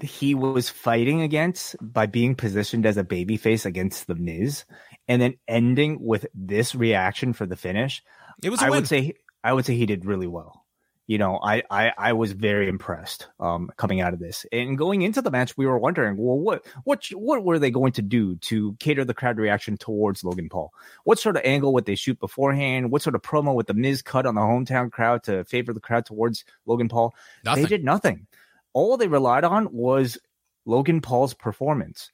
he 0.00 0.34
was 0.34 0.68
fighting 0.68 1.22
against 1.22 1.76
by 1.80 2.06
being 2.06 2.34
positioned 2.34 2.86
as 2.86 2.96
a 2.96 3.04
babyface 3.04 3.64
against 3.64 4.06
the 4.06 4.14
Miz, 4.14 4.64
and 5.08 5.20
then 5.20 5.34
ending 5.46 5.98
with 6.00 6.26
this 6.34 6.74
reaction 6.74 7.32
for 7.32 7.46
the 7.46 7.56
finish. 7.56 8.02
It 8.42 8.50
was. 8.50 8.60
I 8.60 8.70
win. 8.70 8.80
would 8.80 8.88
say. 8.88 9.14
I 9.42 9.52
would 9.52 9.66
say 9.66 9.76
he 9.76 9.86
did 9.86 10.04
really 10.04 10.26
well. 10.26 10.64
You 11.06 11.18
know, 11.18 11.38
I 11.42 11.62
I, 11.70 11.92
I 11.98 12.12
was 12.14 12.32
very 12.32 12.66
impressed 12.66 13.28
um, 13.38 13.70
coming 13.76 14.00
out 14.00 14.14
of 14.14 14.20
this, 14.20 14.46
and 14.50 14.76
going 14.78 15.02
into 15.02 15.20
the 15.20 15.30
match, 15.30 15.56
we 15.56 15.66
were 15.66 15.78
wondering, 15.78 16.16
well, 16.16 16.38
what 16.38 16.66
what 16.84 17.04
what 17.12 17.44
were 17.44 17.58
they 17.58 17.70
going 17.70 17.92
to 17.92 18.02
do 18.02 18.36
to 18.36 18.74
cater 18.80 19.04
the 19.04 19.14
crowd 19.14 19.36
reaction 19.36 19.76
towards 19.76 20.24
Logan 20.24 20.48
Paul? 20.48 20.72
What 21.04 21.18
sort 21.18 21.36
of 21.36 21.42
angle 21.44 21.74
would 21.74 21.84
they 21.84 21.94
shoot 21.94 22.18
beforehand? 22.18 22.90
What 22.90 23.02
sort 23.02 23.14
of 23.14 23.22
promo 23.22 23.54
would 23.54 23.66
the 23.66 23.74
Miz 23.74 24.00
cut 24.00 24.24
on 24.24 24.34
the 24.34 24.40
hometown 24.40 24.90
crowd 24.90 25.22
to 25.24 25.44
favor 25.44 25.74
the 25.74 25.80
crowd 25.80 26.06
towards 26.06 26.44
Logan 26.64 26.88
Paul? 26.88 27.14
Nothing. 27.44 27.62
They 27.62 27.68
did 27.68 27.84
nothing 27.84 28.26
all 28.74 28.98
they 28.98 29.08
relied 29.08 29.44
on 29.44 29.72
was 29.72 30.18
Logan 30.66 31.00
Paul's 31.00 31.32
performance. 31.32 32.10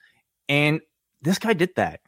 And 0.49 0.81
this 1.23 1.39
guy 1.39 1.53
did 1.53 1.75
that. 1.77 2.01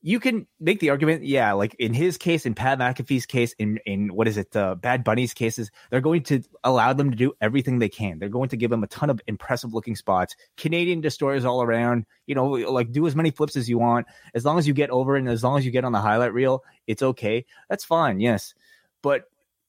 You 0.00 0.20
can 0.20 0.46
make 0.60 0.78
the 0.78 0.90
argument, 0.90 1.24
yeah, 1.24 1.52
like 1.52 1.74
in 1.74 1.92
his 1.92 2.18
case, 2.18 2.46
in 2.46 2.54
Pat 2.54 2.78
McAfee's 2.78 3.26
case, 3.26 3.52
in 3.58 3.78
in 3.84 4.14
what 4.14 4.28
is 4.28 4.36
it, 4.36 4.52
Bad 4.52 5.02
Bunny's 5.02 5.34
cases, 5.34 5.72
they're 5.90 6.00
going 6.00 6.22
to 6.24 6.40
allow 6.62 6.92
them 6.92 7.10
to 7.10 7.16
do 7.16 7.32
everything 7.40 7.80
they 7.80 7.88
can. 7.88 8.20
They're 8.20 8.28
going 8.28 8.48
to 8.50 8.56
give 8.56 8.70
them 8.70 8.84
a 8.84 8.86
ton 8.86 9.10
of 9.10 9.20
impressive 9.26 9.74
looking 9.74 9.96
spots, 9.96 10.36
Canadian 10.56 11.00
destroyers 11.00 11.44
all 11.44 11.62
around. 11.62 12.06
You 12.26 12.36
know, 12.36 12.46
like 12.46 12.92
do 12.92 13.08
as 13.08 13.16
many 13.16 13.32
flips 13.32 13.56
as 13.56 13.68
you 13.68 13.78
want, 13.78 14.06
as 14.34 14.44
long 14.44 14.56
as 14.56 14.68
you 14.68 14.72
get 14.72 14.90
over 14.90 15.16
and 15.16 15.28
as 15.28 15.42
long 15.42 15.58
as 15.58 15.66
you 15.66 15.72
get 15.72 15.84
on 15.84 15.92
the 15.92 16.00
highlight 16.00 16.32
reel, 16.32 16.62
it's 16.86 17.02
okay. 17.02 17.44
That's 17.68 17.84
fine, 17.84 18.20
yes, 18.20 18.54
but 19.02 19.24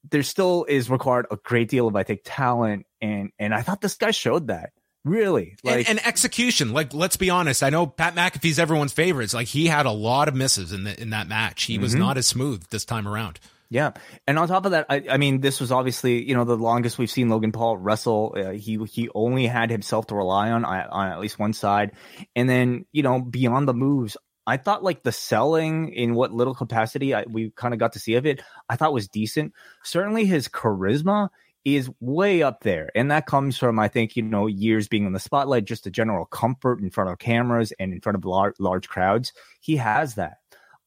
there 0.09 0.23
still 0.23 0.65
is 0.67 0.89
required 0.89 1.27
a 1.31 1.37
great 1.37 1.69
deal 1.69 1.87
of 1.87 1.95
I 1.95 2.03
think 2.03 2.21
talent 2.23 2.85
and 3.01 3.31
and 3.39 3.53
I 3.53 3.61
thought 3.61 3.81
this 3.81 3.95
guy 3.95 4.11
showed 4.11 4.47
that. 4.47 4.71
Really? 5.05 5.55
Like 5.63 5.89
and, 5.89 5.97
and, 5.97 6.07
execution. 6.07 6.73
Like 6.73 6.93
let's 6.93 7.17
be 7.17 7.29
honest. 7.29 7.63
I 7.63 7.69
know 7.69 7.87
pat 7.87 8.15
mcafee's 8.15 8.59
everyone's 8.59 8.93
favorites. 8.93 9.33
Like 9.33 9.47
he 9.47 9.67
had 9.67 9.85
a 9.85 9.91
lot 9.91 10.27
of 10.27 10.35
misses 10.35 10.73
in 10.73 10.83
the 10.83 10.99
in 10.99 11.11
that 11.11 11.27
match. 11.27 11.63
He 11.63 11.75
mm-hmm. 11.75 11.83
was 11.83 11.95
not 11.95 12.17
as 12.17 12.27
smooth 12.27 12.67
this 12.69 12.85
time 12.85 13.07
around. 13.07 13.39
Yeah, 13.71 13.91
and 14.25 14.39
on 14.39 14.47
top 14.47 14.65
of 14.65 14.71
that, 14.71 14.87
I, 14.89 15.03
I, 15.11 15.17
mean, 15.17 15.41
this 15.41 15.59
was 15.59 15.71
obviously 15.71 16.27
you 16.27 16.33
know 16.33 16.43
the 16.43 16.57
longest 16.57 16.97
we've 16.97 17.09
seen 17.09 17.29
Logan 17.29 17.51
Paul 17.51 17.77
wrestle. 17.77 18.35
Uh, 18.35 18.49
he 18.51 18.83
he 18.85 19.09
only 19.13 19.45
had 19.45 19.69
himself 19.69 20.07
to 20.07 20.15
rely 20.15 20.49
on 20.49 20.65
on 20.65 21.11
at 21.11 21.19
least 21.19 21.37
one 21.37 21.53
side, 21.53 21.91
and 22.35 22.49
then 22.49 22.85
you 22.91 23.03
know 23.03 23.21
beyond 23.21 23.67
the 23.67 23.75
moves, 23.75 24.17
I 24.49 24.57
thought 24.57 24.83
like 24.83 25.03
the 25.03 25.11
selling 25.11 25.93
in 25.93 26.15
what 26.15 26.33
little 26.33 26.55
capacity 26.55 27.13
I, 27.13 27.23
we 27.29 27.51
kind 27.51 27.73
of 27.73 27.79
got 27.79 27.93
to 27.93 27.99
see 27.99 28.15
of 28.15 28.25
it, 28.25 28.41
I 28.67 28.75
thought 28.75 28.93
was 28.93 29.07
decent. 29.07 29.53
Certainly 29.83 30.25
his 30.25 30.47
charisma 30.47 31.29
is 31.65 31.89
way 31.99 32.41
up 32.41 32.63
there. 32.63 32.89
And 32.95 33.11
that 33.11 33.27
comes 33.27 33.57
from, 33.57 33.77
I 33.77 33.87
think, 33.87 34.15
you 34.15 34.23
know, 34.23 34.47
years 34.47 34.87
being 34.87 35.05
in 35.05 35.13
the 35.13 35.19
spotlight, 35.19 35.65
just 35.65 35.83
the 35.83 35.91
general 35.91 36.25
comfort 36.25 36.79
in 36.81 36.89
front 36.89 37.11
of 37.11 37.19
cameras 37.19 37.71
and 37.79 37.93
in 37.93 38.01
front 38.01 38.15
of 38.15 38.25
large, 38.25 38.55
large 38.59 38.89
crowds. 38.89 39.33
He 39.59 39.75
has 39.75 40.15
that. 40.15 40.37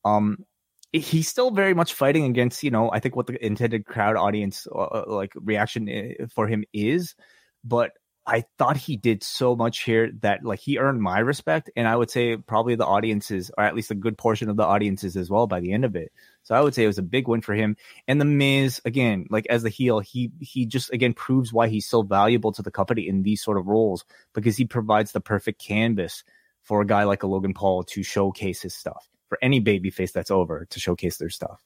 Um, 0.05 0.45
he's 0.93 1.29
still 1.29 1.53
very 1.53 1.75
much 1.75 1.95
fighting 1.95 2.25
against, 2.25 2.65
you 2.65 2.71
know, 2.73 2.91
I 2.91 2.99
think 2.99 3.15
what 3.15 3.29
the 3.29 3.45
intended 3.45 3.87
crowd 3.87 4.17
audience 4.17 4.67
uh, 4.75 4.79
uh 4.79 5.05
like 5.07 5.33
reaction 5.37 5.89
eh, 5.89 6.15
for 6.35 6.49
him 6.49 6.65
is. 6.73 7.15
But 7.63 7.93
I 8.25 8.45
thought 8.57 8.77
he 8.77 8.97
did 8.97 9.25
so 9.25 9.57
much 9.57 9.83
here 9.83 10.13
that 10.21 10.45
like 10.45 10.61
he 10.61 10.79
earned 10.79 11.03
my 11.03 11.19
respect, 11.19 11.71
and 11.75 11.89
I 11.89 11.97
would 11.97 12.11
say 12.11 12.37
probably 12.37 12.77
the 12.77 12.87
audiences, 12.87 13.51
or 13.59 13.65
at 13.65 13.75
least 13.75 13.91
a 13.91 13.97
good 13.97 14.17
portion 14.17 14.49
of 14.49 14.57
the 14.57 14.63
audiences 14.63 15.17
as 15.17 15.29
well, 15.29 15.49
by 15.49 15.59
the 15.61 15.73
end 15.73 15.85
of 15.85 15.97
it. 15.97 16.13
So 16.45 16.55
I 16.55 16.61
would 16.61 16.75
say 16.75 16.85
it 16.85 16.89
was 16.89 16.99
a 16.99 17.03
big 17.03 17.27
win 17.27 17.41
for 17.41 17.55
him. 17.55 17.77
And 18.07 18.21
the 18.21 18.25
Miz, 18.25 18.81
again, 18.85 19.27
like 19.31 19.47
as 19.51 19.65
the 19.65 19.71
heel, 19.71 19.99
he 19.99 20.31
he 20.41 20.67
just 20.67 20.93
again 20.93 21.15
proves 21.15 21.53
why 21.53 21.67
he's 21.67 21.87
so 21.87 22.03
valuable 22.03 22.53
to 22.53 22.63
the 22.63 22.71
company 22.71 23.09
in 23.09 23.25
these 23.25 23.43
sort 23.43 23.59
of 23.59 23.67
roles 23.67 24.05
because 24.35 24.57
he 24.57 24.67
provides 24.67 25.13
the 25.13 25.21
perfect 25.21 25.61
canvas 25.61 26.23
for 26.63 26.81
a 26.81 26.87
guy 26.87 27.03
like 27.05 27.25
a 27.25 27.27
Logan 27.27 27.55
Paul 27.55 27.83
to 27.83 28.05
showcase 28.05 28.63
his 28.63 28.75
stuff 28.75 29.09
for 29.29 29.39
any 29.43 29.61
babyface 29.61 30.13
that's 30.13 30.31
over 30.31 30.67
to 30.71 30.79
showcase 30.79 31.17
their 31.17 31.31
stuff. 31.31 31.61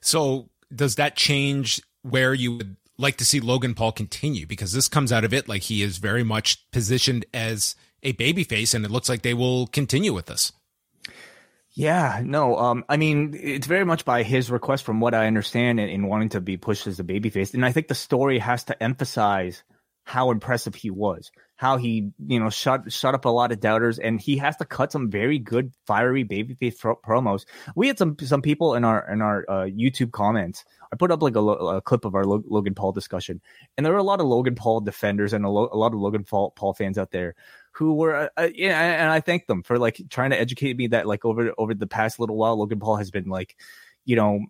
So 0.00 0.50
does 0.74 0.96
that 0.96 1.16
change 1.16 1.80
where 2.02 2.34
you 2.34 2.56
would 2.56 2.76
like 2.98 3.16
to 3.18 3.24
see 3.24 3.40
Logan 3.40 3.74
Paul 3.74 3.92
continue 3.92 4.46
because 4.46 4.72
this 4.72 4.88
comes 4.88 5.12
out 5.12 5.24
of 5.24 5.32
it 5.32 5.48
like 5.48 5.62
he 5.62 5.82
is 5.82 5.98
very 5.98 6.24
much 6.24 6.68
positioned 6.72 7.24
as 7.32 7.76
a 8.02 8.12
babyface, 8.12 8.74
and 8.74 8.84
it 8.84 8.90
looks 8.90 9.08
like 9.08 9.22
they 9.22 9.34
will 9.34 9.66
continue 9.68 10.12
with 10.12 10.26
this. 10.26 10.52
Yeah, 11.72 12.20
no. 12.24 12.56
Um, 12.56 12.84
I 12.88 12.96
mean, 12.96 13.38
it's 13.40 13.66
very 13.66 13.84
much 13.84 14.04
by 14.04 14.24
his 14.24 14.50
request, 14.50 14.84
from 14.84 15.00
what 15.00 15.14
I 15.14 15.26
understand, 15.26 15.78
in, 15.78 15.88
in 15.88 16.06
wanting 16.06 16.30
to 16.30 16.40
be 16.40 16.56
pushed 16.56 16.86
as 16.88 16.98
a 16.98 17.04
babyface. 17.04 17.54
And 17.54 17.64
I 17.64 17.70
think 17.70 17.86
the 17.86 17.94
story 17.94 18.40
has 18.40 18.64
to 18.64 18.82
emphasize 18.82 19.62
how 20.04 20.30
impressive 20.30 20.74
he 20.74 20.90
was, 20.90 21.30
how 21.58 21.76
he, 21.76 22.12
you 22.24 22.38
know, 22.38 22.50
shut 22.50 22.90
shut 22.90 23.14
up 23.14 23.24
a 23.24 23.28
lot 23.28 23.50
of 23.50 23.58
doubters, 23.58 23.98
and 23.98 24.20
he 24.20 24.36
has 24.38 24.56
to 24.56 24.64
cut 24.64 24.92
some 24.92 25.10
very 25.10 25.40
good, 25.40 25.72
fiery 25.86 26.24
babyface 26.24 26.78
pro- 26.78 26.96
promos. 26.96 27.44
We 27.74 27.88
had 27.88 27.98
some 27.98 28.16
some 28.20 28.42
people 28.42 28.76
in 28.76 28.84
our 28.84 29.10
in 29.10 29.20
our 29.20 29.44
uh, 29.48 29.64
YouTube 29.64 30.12
comments. 30.12 30.64
I 30.92 30.96
put 30.96 31.10
up 31.10 31.20
like 31.20 31.34
a, 31.34 31.40
a 31.40 31.82
clip 31.82 32.04
of 32.04 32.14
our 32.14 32.24
Logan 32.24 32.74
Paul 32.74 32.92
discussion, 32.92 33.40
and 33.76 33.84
there 33.84 33.92
were 33.92 33.98
a 33.98 34.04
lot 34.04 34.20
of 34.20 34.26
Logan 34.26 34.54
Paul 34.54 34.80
defenders 34.80 35.32
and 35.32 35.44
a, 35.44 35.50
lo- 35.50 35.68
a 35.70 35.76
lot 35.76 35.92
of 35.92 35.98
Logan 35.98 36.24
Paul, 36.24 36.52
Paul 36.52 36.74
fans 36.74 36.96
out 36.96 37.10
there 37.10 37.34
who 37.72 37.94
were 37.94 38.14
uh, 38.14 38.28
uh 38.36 38.48
yeah, 38.54 38.80
and 38.80 39.10
I 39.10 39.20
thank 39.20 39.48
them 39.48 39.64
for 39.64 39.78
like 39.78 40.00
trying 40.10 40.30
to 40.30 40.38
educate 40.38 40.76
me 40.76 40.86
that 40.88 41.08
like 41.08 41.24
over 41.24 41.52
over 41.58 41.74
the 41.74 41.88
past 41.88 42.20
little 42.20 42.36
while, 42.36 42.56
Logan 42.56 42.78
Paul 42.78 42.96
has 42.96 43.10
been 43.10 43.28
like, 43.28 43.56
you 44.04 44.14
know, 44.14 44.46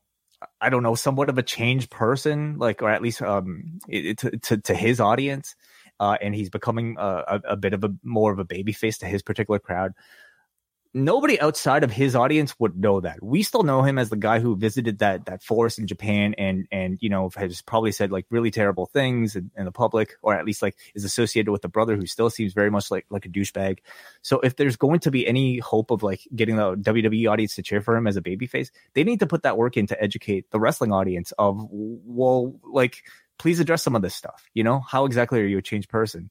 I 0.60 0.68
don't 0.68 0.82
know, 0.82 0.94
somewhat 0.94 1.30
of 1.30 1.38
a 1.38 1.42
changed 1.42 1.90
person, 1.90 2.58
like 2.58 2.82
or 2.82 2.90
at 2.90 3.02
least 3.02 3.22
um 3.22 3.80
it, 3.88 4.18
to, 4.18 4.30
to 4.38 4.56
to 4.58 4.74
his 4.74 5.00
audience, 5.00 5.56
uh, 6.00 6.16
and 6.20 6.34
he's 6.34 6.50
becoming 6.50 6.96
a, 6.98 7.24
a, 7.28 7.40
a 7.50 7.56
bit 7.56 7.72
of 7.72 7.84
a 7.84 7.90
more 8.02 8.32
of 8.32 8.38
a 8.38 8.44
baby 8.44 8.72
face 8.72 8.98
to 8.98 9.06
his 9.06 9.22
particular 9.22 9.58
crowd 9.58 9.94
nobody 10.94 11.40
outside 11.40 11.84
of 11.84 11.90
his 11.90 12.14
audience 12.14 12.54
would 12.58 12.76
know 12.76 13.00
that. 13.00 13.22
We 13.22 13.42
still 13.42 13.62
know 13.62 13.82
him 13.82 13.98
as 13.98 14.10
the 14.10 14.16
guy 14.16 14.40
who 14.40 14.56
visited 14.56 14.98
that 14.98 15.26
that 15.26 15.42
forest 15.42 15.78
in 15.78 15.86
Japan 15.86 16.34
and 16.38 16.66
and 16.70 16.98
you 17.00 17.08
know 17.08 17.30
has 17.36 17.62
probably 17.62 17.92
said 17.92 18.10
like 18.10 18.26
really 18.30 18.50
terrible 18.50 18.86
things 18.86 19.36
in, 19.36 19.50
in, 19.56 19.64
the 19.64 19.72
public, 19.72 20.16
or 20.22 20.34
at 20.34 20.44
least 20.44 20.62
like 20.62 20.76
is 20.94 21.04
associated 21.04 21.50
with 21.50 21.62
the 21.62 21.68
brother 21.68 21.96
who 21.96 22.06
still 22.06 22.30
seems 22.30 22.52
very 22.52 22.70
much 22.70 22.90
like 22.90 23.06
like 23.10 23.26
a 23.26 23.28
douchebag. 23.28 23.78
So 24.22 24.40
if 24.40 24.56
there's 24.56 24.76
going 24.76 25.00
to 25.00 25.10
be 25.10 25.26
any 25.26 25.58
hope 25.58 25.90
of 25.90 26.02
like 26.02 26.20
getting 26.34 26.56
the 26.56 26.76
WWE 26.76 27.30
audience 27.30 27.54
to 27.56 27.62
cheer 27.62 27.80
for 27.80 27.96
him 27.96 28.06
as 28.06 28.16
a 28.16 28.22
babyface, 28.22 28.70
they 28.94 29.04
need 29.04 29.20
to 29.20 29.26
put 29.26 29.42
that 29.42 29.56
work 29.56 29.76
in 29.76 29.86
to 29.88 30.02
educate 30.02 30.50
the 30.50 30.60
wrestling 30.60 30.92
audience 30.92 31.32
of 31.38 31.66
well, 31.70 32.58
like 32.64 33.04
please 33.38 33.60
address 33.60 33.82
some 33.82 33.94
of 33.94 34.02
this 34.02 34.14
stuff. 34.14 34.44
You 34.54 34.64
know, 34.64 34.80
how 34.80 35.04
exactly 35.04 35.40
are 35.40 35.46
you 35.46 35.58
a 35.58 35.62
changed 35.62 35.88
person? 35.88 36.30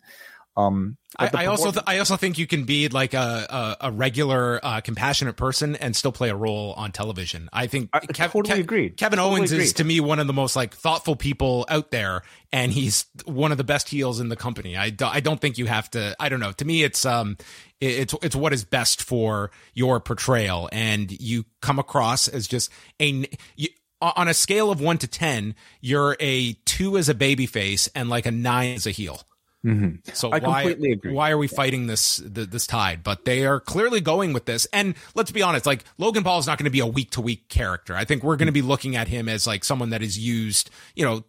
Um, 0.58 0.98
I, 1.20 1.30
I, 1.32 1.46
also 1.46 1.72
th- 1.72 1.84
I 1.86 2.00
also 2.00 2.18
think 2.18 2.40
you 2.40 2.48
can 2.48 2.64
be 2.64 2.90
like 2.90 3.14
a 3.14 3.78
a, 3.80 3.88
a 3.90 3.92
regular 3.92 4.60
uh, 4.64 4.82
compassionate 4.82 5.38
person 5.38 5.76
and 5.76 5.96
still 5.96 6.12
play 6.12 6.30
a 6.30 6.36
role 6.36 6.74
on 6.74 6.92
television. 6.92 7.48
I 7.54 7.68
think 7.68 7.92
I 7.94 8.00
Kev- 8.00 8.32
totally 8.32 8.58
Kev- 8.58 8.64
agree. 8.64 8.90
Kevin 8.90 9.18
totally 9.18 9.42
Owens 9.42 9.52
agreed. 9.52 9.66
is 9.66 9.74
to 9.74 9.84
me 9.84 10.00
one 10.00 10.18
of 10.18 10.26
the 10.26 10.34
most 10.34 10.56
like 10.56 10.74
thoughtful 10.74 11.16
people 11.16 11.68
out 11.70 11.92
there, 11.92 12.24
and 12.52 12.72
he's 12.72 13.06
one 13.26 13.52
of 13.52 13.60
the 13.60 13.64
best 13.64 13.88
heels 13.88 14.20
in 14.20 14.30
the 14.30 14.36
company. 14.36 14.76
I, 14.76 14.90
do, 14.90 15.06
I 15.06 15.20
don't 15.20 15.40
think 15.40 15.60
you 15.60 15.68
have 15.68 15.92
to. 15.92 16.16
I 16.20 16.28
don't 16.28 16.40
know. 16.40 16.54
To 16.54 16.66
me, 16.66 16.82
it's 16.82 17.06
um 17.06 17.38
it's 17.80 18.16
it's 18.24 18.36
what 18.36 18.52
is 18.52 18.66
best 18.66 19.04
for 19.04 19.52
your 19.76 20.00
portrayal, 20.00 20.70
and 20.72 21.12
you 21.12 21.46
come 21.62 21.78
across 21.78 22.28
as 22.28 22.48
just 22.48 22.72
a. 23.00 23.30
You, 23.56 23.68
on 24.02 24.28
a 24.28 24.34
scale 24.34 24.72
of 24.72 24.80
one 24.80 24.98
to 25.00 25.08
ten, 25.08 25.56
you're 25.82 26.16
a 26.20 26.54
two 26.66 26.98
as 26.98 27.10
a 27.10 27.14
baby 27.14 27.46
face 27.46 27.90
and 27.96 28.10
like 28.10 28.26
a 28.26 28.32
nine 28.32 28.76
as 28.76 28.86
a 28.86 28.92
heel. 28.92 29.22
Mm-hmm. 29.66 30.12
So 30.14 30.30
I 30.30 30.40
why 30.40 30.62
completely 30.62 30.92
agree. 30.94 31.12
why 31.14 31.32
are 31.32 31.38
we 31.38 31.48
fighting 31.48 31.88
this 31.88 32.22
this 32.24 32.68
tide? 32.68 33.04
But 33.04 33.26
they 33.26 33.46
are 33.46 33.60
clearly 33.60 34.02
going 34.02 34.32
with 34.34 34.46
this. 34.46 34.66
And 34.72 34.96
let's 35.16 35.32
be 35.32 35.42
honest, 35.42 35.66
like 35.66 35.84
Logan 35.98 36.24
Paul 36.24 36.40
is 36.40 36.48
not 36.48 36.58
going 36.58 36.66
to 36.66 36.72
be 36.72 36.80
a 36.80 36.88
week 36.88 37.12
to 37.12 37.22
week 37.22 37.50
character. 37.50 37.96
I 37.96 38.06
think 38.06 38.24
we're 38.24 38.38
going 38.38 38.48
to 38.48 38.54
be 38.54 38.62
looking 38.62 38.96
at 38.96 39.08
him 39.08 39.28
as 39.28 39.48
like 39.48 39.64
someone 39.64 39.90
that 39.90 40.02
is 40.02 40.18
used, 40.18 40.70
you 40.96 41.04
know, 41.04 41.24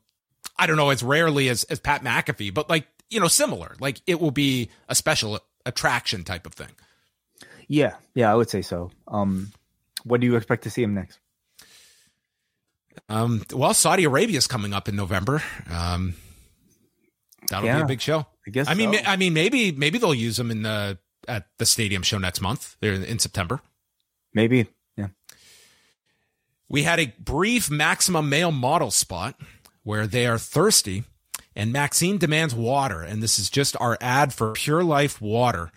I 0.59 0.67
don't 0.67 0.77
know 0.77 0.91
as 0.91 1.03
rarely 1.03 1.49
as 1.49 1.65
as 1.65 1.81
Pat 1.81 2.03
McAfee, 2.05 2.53
but 2.53 2.69
like 2.69 2.87
you 3.11 3.19
know 3.19 3.29
similar. 3.29 3.75
Like 3.81 4.01
it 4.07 4.21
will 4.21 4.31
be 4.31 4.71
a 4.89 4.95
special 4.95 5.41
attraction 5.65 6.23
type 6.23 6.47
of 6.47 6.53
thing. 6.53 6.71
Yeah, 7.67 7.97
yeah, 8.15 8.31
I 8.31 8.35
would 8.35 8.51
say 8.51 8.63
so. 8.63 8.91
Um, 9.09 9.53
what 10.05 10.21
do 10.21 10.27
you 10.27 10.37
expect 10.37 10.65
to 10.65 10.71
see 10.71 10.83
him 10.83 10.95
next? 10.95 11.19
Um, 13.09 13.43
well, 13.53 13.75
Saudi 13.75 14.05
Arabia 14.05 14.39
is 14.39 14.47
coming 14.47 14.73
up 14.73 14.89
in 14.89 14.97
November. 14.97 15.43
Um, 15.71 16.15
That'll 17.49 17.67
yeah, 17.67 17.79
be 17.79 17.83
a 17.83 17.87
big 17.87 18.01
show. 18.01 18.27
I 18.47 18.51
guess. 18.51 18.69
I 18.69 18.75
mean, 18.75 18.95
so. 18.95 19.01
I 19.07 19.17
mean, 19.17 19.33
maybe 19.33 19.73
maybe 19.73 19.99
they'll 19.99 20.15
use 20.15 20.37
them 20.37 20.51
in 20.51 20.63
the 20.63 20.99
at 21.27 21.47
the 21.59 21.67
stadium 21.67 22.03
show 22.03 22.19
next 22.19 22.41
month. 22.41 22.77
They're 22.81 22.95
in 22.95 23.19
September. 23.19 23.61
Maybe. 24.35 24.67
Yeah. 24.97 25.09
We 26.69 26.83
had 26.83 27.01
a 27.01 27.15
brief 27.19 27.71
maximum 27.71 28.29
male 28.29 28.53
model 28.53 28.91
spot 28.91 29.37
where 29.83 30.07
they 30.07 30.27
are 30.27 30.39
thirsty, 30.39 31.05
and 31.57 31.73
Maxxine 31.73 32.19
demands 32.19 32.55
water, 32.55 33.03
and 33.03 33.23
this 33.23 33.39
is 33.39 33.49
just 33.49 33.77
our 33.81 33.97
ad 34.01 34.35
for 34.35 34.53
Pure 34.53 34.85
Life 34.85 35.21
Water, 35.21 35.73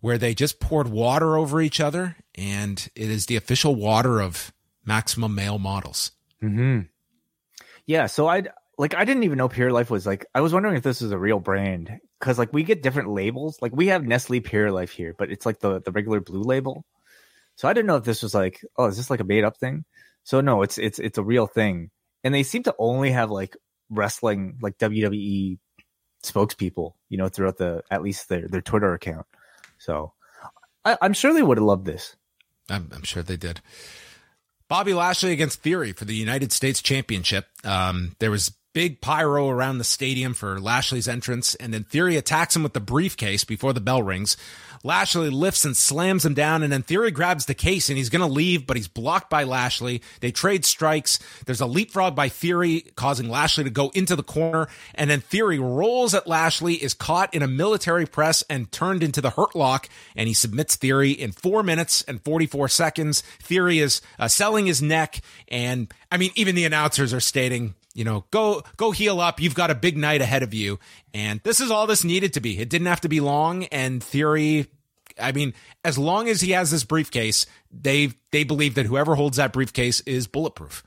where 0.00 0.16
they 0.16 0.34
just 0.34 0.60
poured 0.60 0.88
water 0.88 1.36
over 1.36 1.60
each 1.60 1.80
other, 1.80 2.16
and 2.34 2.88
it 2.94 3.10
is 3.10 3.26
the 3.26 3.36
official 3.36 3.74
water 3.74 4.20
of 4.20 4.52
Maximum 4.84 5.34
Male 5.34 5.58
Models. 5.58 6.12
Hmm. 6.40 6.80
Yeah. 7.86 8.06
So 8.06 8.26
I 8.26 8.44
like 8.78 8.94
I 8.94 9.04
didn't 9.04 9.24
even 9.24 9.38
know 9.38 9.48
Pure 9.48 9.72
Life 9.72 9.90
was 9.90 10.06
like 10.06 10.26
I 10.34 10.40
was 10.40 10.52
wondering 10.52 10.76
if 10.76 10.82
this 10.82 11.00
was 11.00 11.12
a 11.12 11.18
real 11.18 11.40
brand 11.40 11.90
because 12.18 12.38
like 12.38 12.52
we 12.52 12.62
get 12.62 12.82
different 12.82 13.10
labels. 13.10 13.58
Like 13.60 13.74
we 13.74 13.88
have 13.88 14.04
Nestle 14.04 14.40
Pure 14.40 14.72
Life 14.72 14.90
here, 14.90 15.14
but 15.16 15.30
it's 15.30 15.46
like 15.46 15.60
the 15.60 15.80
the 15.80 15.92
regular 15.92 16.20
blue 16.20 16.42
label. 16.42 16.84
So 17.56 17.68
I 17.68 17.72
didn't 17.72 17.88
know 17.88 17.96
if 17.96 18.04
this 18.04 18.22
was 18.22 18.34
like 18.34 18.60
oh 18.76 18.86
is 18.86 18.96
this 18.96 19.10
like 19.10 19.20
a 19.20 19.24
made 19.24 19.44
up 19.44 19.56
thing? 19.58 19.84
So 20.24 20.40
no, 20.40 20.62
it's 20.62 20.78
it's 20.78 20.98
it's 20.98 21.18
a 21.18 21.22
real 21.24 21.46
thing, 21.46 21.90
and 22.24 22.34
they 22.34 22.42
seem 22.42 22.62
to 22.64 22.74
only 22.78 23.10
have 23.10 23.30
like 23.30 23.56
wrestling 23.90 24.58
like 24.62 24.78
WWE 24.78 25.58
spokespeople, 26.22 26.92
you 27.08 27.18
know, 27.18 27.28
throughout 27.28 27.58
the 27.58 27.82
at 27.90 28.02
least 28.02 28.28
their 28.28 28.46
their 28.46 28.60
Twitter 28.60 28.94
account. 28.94 29.26
So 29.78 30.12
I, 30.84 30.96
am 31.02 31.12
sure 31.12 31.32
they 31.32 31.42
would 31.42 31.58
have 31.58 31.64
loved 31.64 31.86
this. 31.86 32.16
I'm, 32.68 32.90
I'm 32.94 33.02
sure 33.02 33.22
they 33.22 33.36
did. 33.36 33.60
Bobby 34.70 34.94
Lashley 34.94 35.32
against 35.32 35.62
Theory 35.62 35.92
for 35.92 36.04
the 36.04 36.14
United 36.14 36.52
States 36.52 36.80
Championship. 36.80 37.46
Um, 37.64 38.14
there 38.20 38.30
was 38.30 38.52
big 38.72 39.00
pyro 39.00 39.48
around 39.48 39.78
the 39.78 39.84
stadium 39.84 40.34
for 40.34 40.60
Lashley's 40.60 41.08
entrance, 41.08 41.54
and 41.56 41.74
then 41.74 41.84
Theory 41.84 42.16
attacks 42.16 42.54
him 42.54 42.62
with 42.62 42.72
the 42.72 42.80
briefcase 42.80 43.44
before 43.44 43.72
the 43.72 43.80
bell 43.80 44.02
rings. 44.02 44.36
Lashley 44.82 45.28
lifts 45.28 45.64
and 45.64 45.76
slams 45.76 46.24
him 46.24 46.32
down, 46.32 46.62
and 46.62 46.72
then 46.72 46.82
Theory 46.82 47.10
grabs 47.10 47.44
the 47.44 47.54
case 47.54 47.88
and 47.88 47.98
he's 47.98 48.08
going 48.08 48.26
to 48.26 48.32
leave, 48.32 48.66
but 48.66 48.76
he's 48.76 48.88
blocked 48.88 49.28
by 49.28 49.44
Lashley. 49.44 50.00
They 50.20 50.30
trade 50.30 50.64
strikes. 50.64 51.18
There's 51.44 51.60
a 51.60 51.66
leapfrog 51.66 52.16
by 52.16 52.28
Theory, 52.30 52.86
causing 52.96 53.28
Lashley 53.28 53.64
to 53.64 53.70
go 53.70 53.90
into 53.90 54.16
the 54.16 54.22
corner, 54.22 54.68
and 54.94 55.10
then 55.10 55.20
Theory 55.20 55.58
rolls 55.58 56.14
at 56.14 56.26
Lashley, 56.26 56.74
is 56.74 56.94
caught 56.94 57.34
in 57.34 57.42
a 57.42 57.48
military 57.48 58.06
press 58.06 58.42
and 58.48 58.72
turned 58.72 59.02
into 59.02 59.20
the 59.20 59.30
Hurt 59.30 59.54
Lock, 59.54 59.88
and 60.16 60.28
he 60.28 60.34
submits 60.34 60.76
Theory 60.76 61.10
in 61.10 61.32
four 61.32 61.62
minutes 61.62 62.02
and 62.02 62.22
44 62.22 62.68
seconds. 62.68 63.20
Theory 63.42 63.80
is 63.80 64.00
uh, 64.18 64.28
selling 64.28 64.66
his 64.66 64.80
neck, 64.80 65.20
and 65.48 65.92
I 66.10 66.16
mean, 66.16 66.30
even 66.36 66.54
the 66.54 66.64
announcers 66.64 67.12
are 67.12 67.20
stating 67.20 67.74
you 67.94 68.04
know, 68.04 68.24
go 68.30 68.62
go 68.76 68.90
heal 68.90 69.20
up. 69.20 69.40
You've 69.40 69.54
got 69.54 69.70
a 69.70 69.74
big 69.74 69.96
night 69.96 70.22
ahead 70.22 70.42
of 70.42 70.54
you. 70.54 70.78
And 71.12 71.40
this 71.42 71.60
is 71.60 71.70
all 71.70 71.86
this 71.86 72.04
needed 72.04 72.32
to 72.34 72.40
be. 72.40 72.58
It 72.58 72.68
didn't 72.68 72.86
have 72.86 73.00
to 73.02 73.08
be 73.08 73.20
long. 73.20 73.64
And 73.64 74.02
Theory, 74.02 74.66
I 75.20 75.32
mean, 75.32 75.54
as 75.84 75.98
long 75.98 76.28
as 76.28 76.40
he 76.40 76.52
has 76.52 76.70
this 76.70 76.84
briefcase, 76.84 77.46
they 77.70 78.12
they 78.30 78.44
believe 78.44 78.74
that 78.74 78.86
whoever 78.86 79.14
holds 79.14 79.36
that 79.38 79.52
briefcase 79.52 80.00
is 80.02 80.26
bulletproof. 80.26 80.84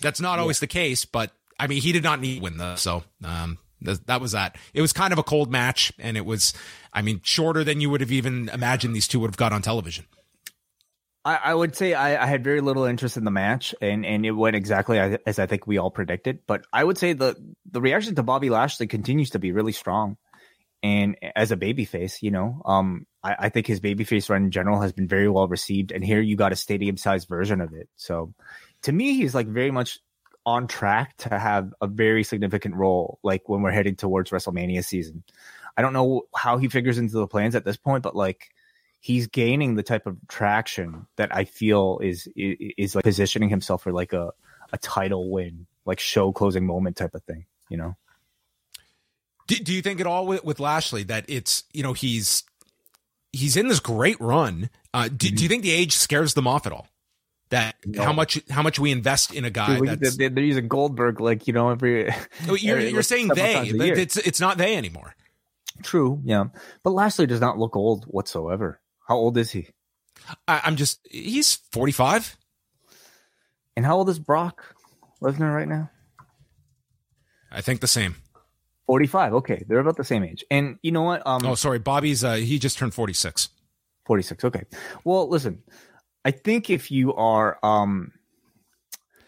That's 0.00 0.20
not 0.20 0.38
always 0.38 0.60
the 0.60 0.66
case, 0.66 1.04
but 1.04 1.32
I 1.58 1.66
mean, 1.66 1.82
he 1.82 1.92
did 1.92 2.02
not 2.02 2.20
need 2.20 2.36
to 2.36 2.42
win 2.42 2.56
the 2.56 2.76
so 2.76 3.02
um 3.24 3.58
th- 3.84 4.00
that 4.06 4.20
was 4.20 4.32
that. 4.32 4.56
It 4.72 4.80
was 4.80 4.92
kind 4.92 5.12
of 5.12 5.18
a 5.18 5.22
cold 5.22 5.50
match, 5.50 5.92
and 5.98 6.16
it 6.16 6.24
was, 6.24 6.54
I 6.92 7.02
mean, 7.02 7.20
shorter 7.22 7.64
than 7.64 7.80
you 7.80 7.90
would 7.90 8.00
have 8.00 8.12
even 8.12 8.48
imagined 8.50 8.94
these 8.94 9.08
two 9.08 9.20
would 9.20 9.30
have 9.30 9.36
got 9.36 9.52
on 9.52 9.62
television. 9.62 10.06
I, 11.24 11.36
I 11.44 11.54
would 11.54 11.76
say 11.76 11.92
I, 11.92 12.22
I, 12.22 12.26
had 12.26 12.42
very 12.42 12.62
little 12.62 12.84
interest 12.84 13.18
in 13.18 13.24
the 13.24 13.30
match, 13.30 13.74
and, 13.82 14.06
and 14.06 14.24
it 14.24 14.30
went 14.30 14.56
exactly 14.56 14.98
as 14.98 15.38
I 15.38 15.44
think 15.44 15.66
we 15.66 15.76
all 15.76 15.90
predicted. 15.90 16.40
But 16.46 16.64
I 16.72 16.82
would 16.82 16.96
say 16.96 17.12
the 17.12 17.36
the 17.70 17.80
reaction 17.80 18.14
to 18.14 18.22
Bobby 18.22 18.48
Lashley 18.48 18.86
continues 18.86 19.30
to 19.30 19.38
be 19.38 19.52
really 19.52 19.72
strong, 19.72 20.16
and 20.82 21.16
as 21.36 21.52
a 21.52 21.56
babyface, 21.56 22.22
you 22.22 22.30
know, 22.30 22.62
um, 22.64 23.06
I, 23.22 23.36
I 23.38 23.48
think 23.50 23.66
his 23.66 23.80
babyface 23.80 24.30
run 24.30 24.44
in 24.44 24.50
general 24.50 24.80
has 24.80 24.92
been 24.92 25.08
very 25.08 25.28
well 25.28 25.46
received. 25.46 25.92
And 25.92 26.02
here 26.02 26.20
you 26.20 26.36
got 26.36 26.52
a 26.52 26.56
stadium 26.56 26.96
sized 26.96 27.28
version 27.28 27.60
of 27.60 27.74
it. 27.74 27.88
So, 27.96 28.32
to 28.82 28.92
me, 28.92 29.14
he's 29.14 29.34
like 29.34 29.46
very 29.46 29.70
much 29.70 29.98
on 30.46 30.66
track 30.66 31.16
to 31.18 31.38
have 31.38 31.72
a 31.82 31.86
very 31.86 32.24
significant 32.24 32.76
role, 32.76 33.18
like 33.22 33.46
when 33.46 33.60
we're 33.60 33.70
heading 33.72 33.96
towards 33.96 34.30
WrestleMania 34.30 34.82
season. 34.82 35.22
I 35.76 35.82
don't 35.82 35.92
know 35.92 36.22
how 36.34 36.56
he 36.56 36.68
figures 36.68 36.98
into 36.98 37.16
the 37.16 37.26
plans 37.26 37.54
at 37.54 37.64
this 37.64 37.76
point, 37.76 38.02
but 38.02 38.16
like 38.16 38.48
he's 39.00 39.26
gaining 39.26 39.74
the 39.74 39.82
type 39.82 40.06
of 40.06 40.16
traction 40.28 41.06
that 41.16 41.34
I 41.34 41.44
feel 41.44 41.98
is 42.02 42.28
is, 42.36 42.56
is 42.76 42.94
like 42.94 43.04
positioning 43.04 43.48
himself 43.48 43.82
for 43.82 43.92
like 43.92 44.12
a 44.12 44.32
a 44.72 44.78
title 44.78 45.30
win, 45.30 45.66
like 45.84 45.98
show 45.98 46.32
closing 46.32 46.66
moment 46.66 46.96
type 46.96 47.14
of 47.14 47.22
thing, 47.24 47.46
you 47.68 47.76
know. 47.76 47.96
Do, 49.48 49.56
do 49.56 49.72
you 49.72 49.82
think 49.82 50.00
at 50.00 50.06
all 50.06 50.26
with, 50.26 50.44
with 50.44 50.60
Lashley 50.60 51.02
that 51.04 51.24
it's 51.26 51.64
you 51.72 51.82
know 51.82 51.92
he's 51.92 52.44
he's 53.32 53.56
in 53.56 53.68
this 53.68 53.80
great 53.80 54.20
run? 54.20 54.70
Uh, 54.94 55.08
do, 55.08 55.26
mm-hmm. 55.26 55.36
do 55.36 55.42
you 55.42 55.48
think 55.48 55.62
the 55.62 55.72
age 55.72 55.96
scares 55.96 56.34
them 56.34 56.46
off 56.46 56.66
at 56.66 56.72
all? 56.72 56.86
That 57.48 57.74
no. 57.84 58.04
how 58.04 58.12
much 58.12 58.40
how 58.48 58.62
much 58.62 58.78
we 58.78 58.92
invest 58.92 59.34
in 59.34 59.44
a 59.44 59.50
guy 59.50 59.76
Dude, 59.76 59.88
that's 59.88 60.16
they're, 60.16 60.28
they're, 60.28 60.44
using 60.44 60.68
Goldberg 60.68 61.20
like 61.20 61.48
you 61.48 61.52
know 61.52 61.70
every. 61.70 62.08
Oh, 62.46 62.54
you're, 62.54 62.76
every, 62.76 62.90
you're 62.90 63.02
saying 63.02 63.28
they, 63.28 63.62
it's 63.64 64.16
it's 64.16 64.40
not 64.40 64.56
they 64.56 64.76
anymore. 64.76 65.16
True, 65.82 66.20
yeah, 66.22 66.44
but 66.84 66.90
Lashley 66.90 67.26
does 67.26 67.40
not 67.40 67.58
look 67.58 67.74
old 67.74 68.04
whatsoever. 68.04 68.80
How 69.10 69.16
old 69.16 69.36
is 69.38 69.50
he? 69.50 69.66
I, 70.46 70.60
I'm 70.62 70.76
just 70.76 71.00
he's 71.10 71.56
45. 71.72 72.36
And 73.76 73.84
how 73.84 73.96
old 73.96 74.08
is 74.08 74.20
Brock 74.20 74.76
Lesnar 75.20 75.52
right 75.52 75.66
now? 75.66 75.90
I 77.50 77.60
think 77.60 77.80
the 77.80 77.88
same. 77.88 78.14
45. 78.86 79.34
Okay, 79.34 79.64
they're 79.66 79.80
about 79.80 79.96
the 79.96 80.04
same 80.04 80.22
age. 80.22 80.44
And 80.48 80.78
you 80.82 80.92
know 80.92 81.02
what? 81.02 81.26
Um, 81.26 81.44
Oh, 81.44 81.56
sorry, 81.56 81.80
Bobby's 81.80 82.22
uh, 82.22 82.34
he 82.34 82.60
just 82.60 82.78
turned 82.78 82.94
46. 82.94 83.48
46. 84.06 84.44
Okay. 84.44 84.62
Well, 85.02 85.28
listen, 85.28 85.64
I 86.24 86.30
think 86.30 86.70
if 86.70 86.92
you 86.92 87.12
are, 87.14 87.58
um, 87.64 88.12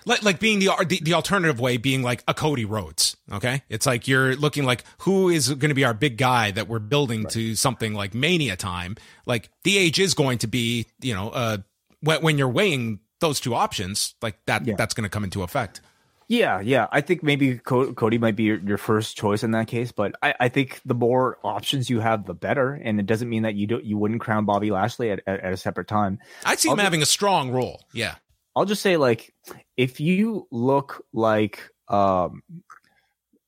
Like 0.04 0.22
like 0.22 0.40
being 0.40 0.58
the, 0.58 0.70
the 0.86 1.00
the 1.02 1.14
alternative 1.14 1.60
way 1.60 1.76
being 1.76 2.02
like 2.02 2.24
a 2.26 2.34
Cody 2.34 2.64
Rhodes. 2.64 3.16
Okay, 3.30 3.62
it's 3.68 3.86
like 3.86 4.08
you're 4.08 4.34
looking 4.36 4.64
like 4.64 4.84
who 4.98 5.28
is 5.28 5.48
going 5.48 5.68
to 5.70 5.74
be 5.74 5.84
our 5.84 5.94
big 5.94 6.16
guy 6.18 6.50
that 6.50 6.68
we're 6.68 6.78
building 6.80 7.26
to 7.28 7.54
something 7.54 7.94
like 7.94 8.12
Mania 8.14 8.56
time. 8.56 8.96
Like 9.26 9.50
the 9.64 9.78
age 9.78 9.98
is 9.98 10.14
going 10.14 10.38
to 10.38 10.46
be 10.46 10.86
you 11.00 11.14
know 11.14 11.30
uh 11.30 11.58
when 12.00 12.20
when 12.22 12.38
you're 12.38 12.48
weighing 12.48 13.00
those 13.20 13.38
two 13.38 13.54
options 13.54 14.14
like 14.20 14.36
that 14.46 14.66
Yeah. 14.66 14.74
that's 14.76 14.94
going 14.94 15.04
to 15.04 15.08
come 15.10 15.22
into 15.24 15.42
effect. 15.44 15.80
yeah, 16.26 16.60
yeah, 16.60 16.88
I 16.90 17.02
think 17.02 17.22
maybe 17.22 17.58
Co- 17.58 17.92
Cody 17.92 18.18
might 18.18 18.34
be 18.34 18.42
your, 18.44 18.58
your 18.58 18.78
first 18.78 19.16
choice 19.16 19.44
in 19.44 19.50
that 19.52 19.66
case, 19.68 19.92
but 19.92 20.14
I, 20.22 20.34
I 20.40 20.48
think 20.48 20.80
the 20.84 20.94
more 20.94 21.38
options 21.44 21.88
you 21.90 22.00
have, 22.00 22.26
the 22.26 22.34
better. 22.34 22.72
And 22.72 22.98
it 22.98 23.06
doesn't 23.06 23.28
mean 23.28 23.42
that 23.44 23.54
you 23.54 23.66
don't, 23.68 23.84
you 23.84 23.96
wouldn't 23.98 24.20
crown 24.22 24.44
Bobby 24.46 24.70
Lashley 24.72 25.10
at, 25.12 25.20
at, 25.26 25.40
at 25.40 25.52
a 25.52 25.56
separate 25.56 25.86
time. 25.88 26.18
I'd 26.44 26.58
see 26.58 26.68
I'll 26.70 26.74
him 26.74 26.80
having 26.80 27.02
a 27.02 27.06
strong 27.06 27.50
role. 27.52 27.82
Yeah. 27.92 28.14
I'll 28.54 28.64
just 28.64 28.82
say 28.82 28.96
like 28.96 29.34
if 29.76 30.00
you 30.00 30.46
look 30.50 31.04
like 31.12 31.70
um 31.88 32.42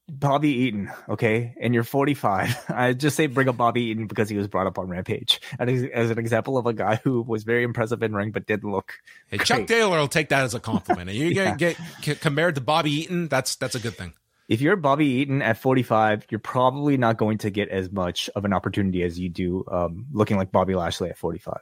Bobby 0.07 0.50
Eaton, 0.50 0.90
okay, 1.09 1.55
and 1.59 1.72
you're 1.72 1.82
45, 1.82 2.66
I 2.68 2.92
just 2.92 3.16
say 3.16 3.26
bring 3.26 3.48
up 3.48 3.57
Bobby 3.57 3.84
Eaton 3.84 4.07
because 4.07 4.28
he 4.28 4.36
was 4.36 4.48
brought 4.48 4.66
up 4.66 4.78
on 4.78 4.86
Rampage 4.88 5.40
and 5.59 5.70
as 5.70 6.11
an 6.11 6.18
example 6.18 6.59
of 6.59 6.66
a 6.66 6.74
guy 6.74 6.96
who 7.02 7.22
was 7.22 7.42
very 7.44 7.62
impressive 7.62 8.02
in 8.02 8.14
ring 8.14 8.30
but 8.30 8.46
didn't 8.46 8.70
look. 8.70 8.94
Hey, 9.28 9.38
Chuck 9.38 9.59
great. 9.59 9.68
Taylor 9.68 9.98
will 9.98 10.09
take 10.09 10.28
that 10.28 10.44
as 10.44 10.55
a 10.55 10.61
compliment. 10.61 11.09
And 11.09 11.18
you 11.18 11.28
Yeah. 11.34 11.57
get, 11.57 11.78
get 12.02 12.20
compared 12.20 12.55
to 12.57 12.61
Bobby 12.61 12.90
Eaton, 12.90 13.28
that's 13.28 13.57
that's 13.57 13.74
a 13.74 13.80
good 13.80 13.96
thing. 13.96 14.12
If 14.46 14.61
you're 14.61 14.76
Bobby 14.76 15.07
Eaton 15.07 15.40
at 15.40 15.57
45, 15.57 16.26
you're 16.30 16.38
probably 16.38 16.98
not 16.98 17.16
going 17.16 17.38
to 17.38 17.50
get 17.50 17.70
as 17.70 17.90
much 17.90 18.28
of 18.36 18.44
an 18.44 18.52
opportunity 18.52 19.02
as 19.02 19.18
you 19.18 19.30
do 19.30 19.64
um, 19.70 20.05
looking 20.12 20.36
like 20.36 20.52
Bobby 20.52 20.74
Lashley 20.74 21.09
at 21.09 21.16
45. 21.16 21.57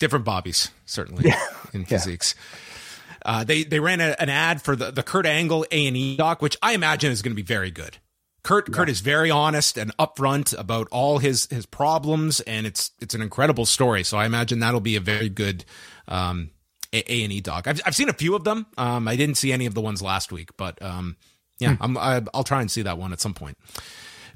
Different 0.00 0.24
bobbies 0.24 0.70
certainly 0.86 1.26
in 1.72 1.82
Yeah. 1.82 1.86
physiques. 1.86 2.34
Uh, 3.24 3.44
they 3.44 3.62
they 3.62 3.78
ran 3.78 4.00
a, 4.00 4.16
an 4.18 4.28
ad 4.30 4.60
for 4.62 4.74
the 4.74 4.90
the 4.90 5.02
Kurt 5.04 5.26
Angle 5.26 5.64
A 5.70 5.86
and 5.86 5.96
E 5.96 6.16
doc, 6.16 6.42
which 6.42 6.56
I 6.62 6.72
imagine 6.72 7.12
is 7.12 7.22
going 7.22 7.32
to 7.32 7.36
be 7.36 7.42
very 7.46 7.70
good. 7.70 7.98
Kurt 8.42 8.72
Kurt 8.72 8.88
is 8.88 9.00
very 9.00 9.30
honest 9.30 9.76
and 9.76 9.94
upfront 9.98 10.58
about 10.58 10.88
all 10.90 11.18
his 11.18 11.46
his 11.50 11.66
problems, 11.66 12.40
and 12.40 12.66
it's 12.66 12.90
it's 13.00 13.14
an 13.14 13.20
incredible 13.20 13.66
story. 13.66 14.02
So 14.02 14.16
I 14.16 14.24
imagine 14.24 14.60
that'll 14.60 14.80
be 14.80 14.96
a 14.96 15.00
very 15.00 15.28
good 15.28 15.66
um, 16.08 16.50
A 16.94 17.22
and 17.22 17.30
E 17.30 17.42
doc. 17.42 17.66
I've 17.68 17.82
I've 17.84 17.94
seen 17.94 18.08
a 18.08 18.14
few 18.14 18.34
of 18.34 18.44
them. 18.44 18.64
Um, 18.78 19.06
I 19.06 19.16
didn't 19.16 19.34
see 19.36 19.52
any 19.52 19.66
of 19.66 19.74
the 19.74 19.82
ones 19.82 20.00
last 20.00 20.32
week, 20.32 20.56
but 20.56 20.80
um, 20.82 21.18
yeah, 21.58 21.76
I'm, 21.78 21.98
I, 21.98 22.22
I'll 22.32 22.42
try 22.42 22.62
and 22.62 22.70
see 22.70 22.80
that 22.80 22.96
one 22.96 23.12
at 23.12 23.20
some 23.20 23.34
point. 23.34 23.58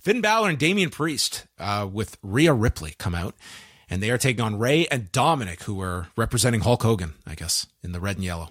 Finn 0.02 0.20
Balor 0.20 0.50
and 0.50 0.58
Damian 0.58 0.90
Priest 0.90 1.46
uh, 1.58 1.88
with 1.90 2.18
Rhea 2.22 2.52
Ripley 2.52 2.94
come 2.98 3.14
out, 3.14 3.34
and 3.88 4.02
they 4.02 4.10
are 4.10 4.18
taking 4.18 4.42
on 4.42 4.58
Rey 4.58 4.86
and 4.90 5.10
Dominik, 5.12 5.62
who 5.62 5.80
are 5.80 6.08
representing 6.16 6.60
Hulk 6.60 6.82
Hogan, 6.82 7.14
I 7.26 7.34
guess, 7.34 7.66
in 7.82 7.92
the 7.92 8.00
red 8.00 8.16
and 8.16 8.24
yellow. 8.24 8.50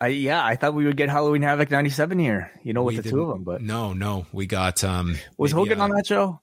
I, 0.00 0.08
yeah, 0.08 0.44
I 0.44 0.56
thought 0.56 0.74
we 0.74 0.84
would 0.84 0.96
get 0.96 1.08
Halloween 1.08 1.42
Havoc 1.42 1.70
97 1.70 2.18
here, 2.18 2.50
you 2.62 2.72
know, 2.72 2.82
with 2.82 2.96
We 2.96 3.02
the 3.02 3.10
two 3.10 3.22
of 3.22 3.28
them, 3.28 3.44
but 3.44 3.62
no, 3.62 3.92
no, 3.92 4.26
we 4.32 4.46
got 4.46 4.84
um, 4.84 5.16
was 5.38 5.54
maybe, 5.54 5.68
Hogan 5.68 5.80
uh, 5.80 5.84
on 5.84 5.90
that 5.90 6.06
show? 6.06 6.40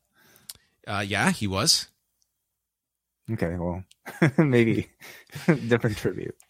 Uh, 0.88 1.04
yeah, 1.06 1.32
he 1.32 1.48
was. 1.48 1.88
Okay, 3.32 3.56
well, 3.58 3.84
maybe 4.38 4.90
different 5.46 5.98
tribute. 5.98 6.36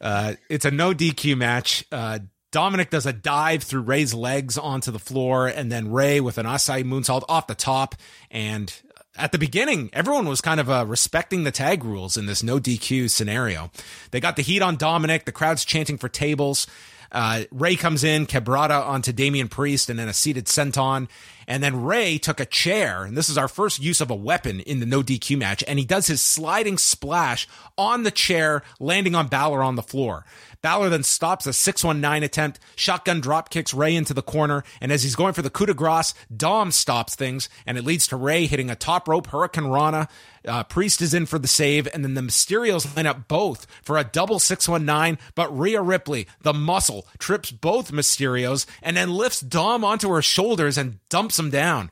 Uh, 0.00 0.34
it's 0.48 0.64
a 0.64 0.70
no 0.72 0.92
DQ 0.92 1.36
match. 1.38 1.84
Uh, 1.92 2.18
Dominik 2.50 2.90
does 2.90 3.06
a 3.06 3.12
dive 3.12 3.62
through 3.62 3.82
Rey's 3.82 4.12
legs 4.12 4.58
onto 4.58 4.90
the 4.90 4.98
floor, 4.98 5.46
and 5.46 5.70
then 5.70 5.92
Rey 5.92 6.20
with 6.20 6.38
an 6.38 6.46
Asai 6.46 6.82
moonsault 6.82 7.22
off 7.28 7.46
the 7.46 7.54
top. 7.54 7.94
And 8.32 8.72
at 9.16 9.32
the 9.32 9.38
beginning, 9.38 9.90
everyone 9.92 10.26
was 10.26 10.40
kind 10.40 10.60
of 10.60 10.70
uh, 10.70 10.84
respecting 10.86 11.44
the 11.44 11.50
tag 11.50 11.84
rules 11.84 12.16
in 12.16 12.26
this 12.26 12.42
no 12.42 12.58
DQ 12.58 13.10
scenario. 13.10 13.70
They 14.10 14.20
got 14.20 14.36
the 14.36 14.42
heat 14.42 14.62
on 14.62 14.76
Dominik. 14.76 15.24
The 15.24 15.32
crowd's 15.32 15.64
chanting 15.64 15.98
for 15.98 16.08
tables. 16.08 16.66
Uh, 17.10 17.44
Rey 17.50 17.76
comes 17.76 18.04
in, 18.04 18.26
Quebrada 18.26 18.86
onto 18.86 19.12
Damian 19.12 19.48
Priest, 19.48 19.90
and 19.90 19.98
then 19.98 20.08
a 20.08 20.14
seated 20.14 20.46
senton. 20.46 21.08
And 21.52 21.62
then 21.62 21.84
Rey 21.84 22.16
took 22.16 22.40
a 22.40 22.46
chair, 22.46 23.04
and 23.04 23.14
this 23.14 23.28
is 23.28 23.36
our 23.36 23.46
first 23.46 23.78
use 23.78 24.00
of 24.00 24.10
a 24.10 24.14
weapon 24.14 24.60
in 24.60 24.80
the 24.80 24.86
no 24.86 25.02
DQ 25.02 25.36
match. 25.36 25.62
And 25.68 25.78
he 25.78 25.84
does 25.84 26.06
his 26.06 26.22
sliding 26.22 26.78
splash 26.78 27.46
on 27.76 28.04
the 28.04 28.10
chair, 28.10 28.62
landing 28.80 29.14
on 29.14 29.26
Balor 29.26 29.62
on 29.62 29.76
the 29.76 29.82
floor. 29.82 30.24
Balor 30.62 30.88
then 30.88 31.02
stops 31.02 31.46
a 31.46 31.52
619 31.52 32.22
attempt, 32.22 32.60
shotgun 32.76 33.20
drop 33.20 33.50
kicks 33.50 33.74
Rey 33.74 33.94
into 33.94 34.14
the 34.14 34.22
corner, 34.22 34.62
and 34.80 34.92
as 34.92 35.02
he's 35.02 35.16
going 35.16 35.34
for 35.34 35.42
the 35.42 35.50
coup 35.50 35.66
de 35.66 35.74
grace, 35.74 36.14
Dom 36.34 36.70
stops 36.70 37.16
things, 37.16 37.48
and 37.66 37.76
it 37.76 37.84
leads 37.84 38.06
to 38.06 38.16
Rey 38.16 38.46
hitting 38.46 38.70
a 38.70 38.76
top 38.76 39.08
rope 39.08 39.26
Hurricane 39.26 39.66
Rana. 39.66 40.08
Uh, 40.46 40.62
Priest 40.64 41.02
is 41.02 41.14
in 41.14 41.26
for 41.26 41.38
the 41.38 41.48
save, 41.48 41.88
and 41.92 42.04
then 42.04 42.14
the 42.14 42.20
Mysterios 42.20 42.96
line 42.96 43.06
up 43.06 43.26
both 43.28 43.66
for 43.82 43.98
a 43.98 44.04
double 44.04 44.38
619, 44.38 45.18
but 45.34 45.56
Rhea 45.56 45.82
Ripley, 45.82 46.28
the 46.42 46.54
muscle, 46.54 47.06
trips 47.18 47.50
both 47.50 47.92
Mysterios 47.92 48.66
and 48.82 48.96
then 48.96 49.10
lifts 49.10 49.40
Dom 49.40 49.84
onto 49.84 50.10
her 50.10 50.22
shoulders 50.22 50.78
and 50.78 50.98
dumps 51.08 51.38
him 51.42 51.50
down. 51.50 51.90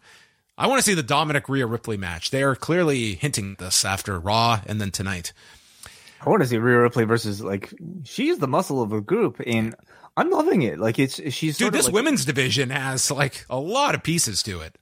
I 0.59 0.66
want 0.66 0.78
to 0.78 0.82
see 0.84 0.94
the 0.94 1.03
Dominik 1.03 1.48
Rhea 1.48 1.66
Ripley 1.66 1.96
match. 1.96 2.30
They 2.30 2.42
are 2.42 2.55
clearly 2.55 3.14
hinting 3.14 3.57
this 3.59 3.84
after 3.84 4.18
Raw 4.20 4.61
and 4.66 4.80
then 4.80 4.90
tonight. 4.90 5.32
I 6.20 6.28
want 6.28 6.42
to 6.42 6.48
see 6.48 6.59
Rhea 6.59 6.78
Ripley 6.80 7.05
versus 7.05 7.40
like 7.42 7.72
she's 8.05 8.38
the 8.38 8.48
muscle 8.48 8.82
of 8.82 8.90
the 8.90 9.01
group, 9.01 9.40
and 9.46 9.74
I'm 10.16 10.30
loving 10.30 10.61
it. 10.62 10.78
Like 10.78 10.98
it's 10.98 11.20
she's 11.32 11.57
Dude, 11.57 11.72
this 11.72 11.86
like- 11.86 11.94
women's 11.94 12.24
division 12.26 12.68
has 12.70 13.11
like 13.11 13.46
a 13.48 13.59
lot 13.59 13.94
of 13.94 14.03
pieces 14.03 14.42
to 14.42 14.61
it. 14.61 14.76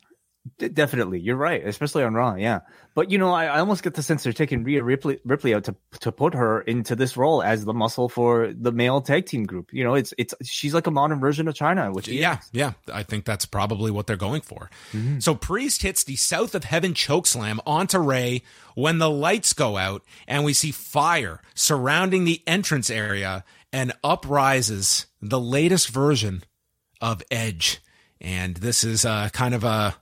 D- 0.58 0.68
definitely. 0.68 1.20
You're 1.20 1.36
right, 1.36 1.64
especially 1.66 2.02
on 2.02 2.14
Raw. 2.14 2.34
Yeah, 2.34 2.60
but 2.94 3.10
you 3.10 3.18
know, 3.18 3.32
I, 3.32 3.46
I 3.46 3.60
almost 3.60 3.82
get 3.82 3.94
the 3.94 4.02
sense 4.02 4.24
they're 4.24 4.32
taking 4.32 4.64
Rhea 4.64 4.82
Ripley, 4.82 5.20
Ripley 5.24 5.54
out 5.54 5.64
to 5.64 5.76
to 6.00 6.10
put 6.10 6.34
her 6.34 6.60
into 6.62 6.96
this 6.96 7.16
role 7.16 7.42
as 7.42 7.64
the 7.64 7.72
muscle 7.72 8.08
for 8.08 8.52
the 8.52 8.72
male 8.72 9.00
tag 9.00 9.26
team 9.26 9.44
group. 9.44 9.72
You 9.72 9.84
know, 9.84 9.94
it's 9.94 10.12
it's 10.18 10.34
she's 10.42 10.74
like 10.74 10.86
a 10.86 10.90
modern 10.90 11.20
version 11.20 11.46
of 11.48 11.54
Chyna, 11.54 11.94
which 11.94 12.08
Yeah, 12.08 12.38
yeah. 12.52 12.72
I 12.92 13.04
think 13.04 13.24
that's 13.24 13.46
probably 13.46 13.90
what 13.90 14.06
they're 14.06 14.16
going 14.16 14.42
for. 14.42 14.70
So 15.20 15.34
Priest 15.34 15.82
hits 15.82 16.04
the 16.04 16.16
South 16.16 16.54
of 16.54 16.64
Heaven 16.64 16.92
chokeslam 16.92 17.60
onto 17.64 17.98
Rey 17.98 18.42
when 18.74 18.98
the 18.98 19.10
lights 19.10 19.52
go 19.52 19.76
out 19.76 20.02
and 20.26 20.44
we 20.44 20.52
see 20.52 20.72
fire 20.72 21.40
surrounding 21.54 22.24
the 22.24 22.42
entrance 22.46 22.90
area 22.90 23.44
and 23.72 23.92
up 24.02 24.28
rises 24.28 25.06
the 25.20 25.40
latest 25.40 25.90
version 25.90 26.42
of 27.00 27.22
Edge. 27.30 27.80
And 28.20 28.56
this 28.56 28.82
is 28.82 29.04
uh, 29.04 29.28
kind 29.32 29.54
of 29.54 29.62
a 29.62 29.96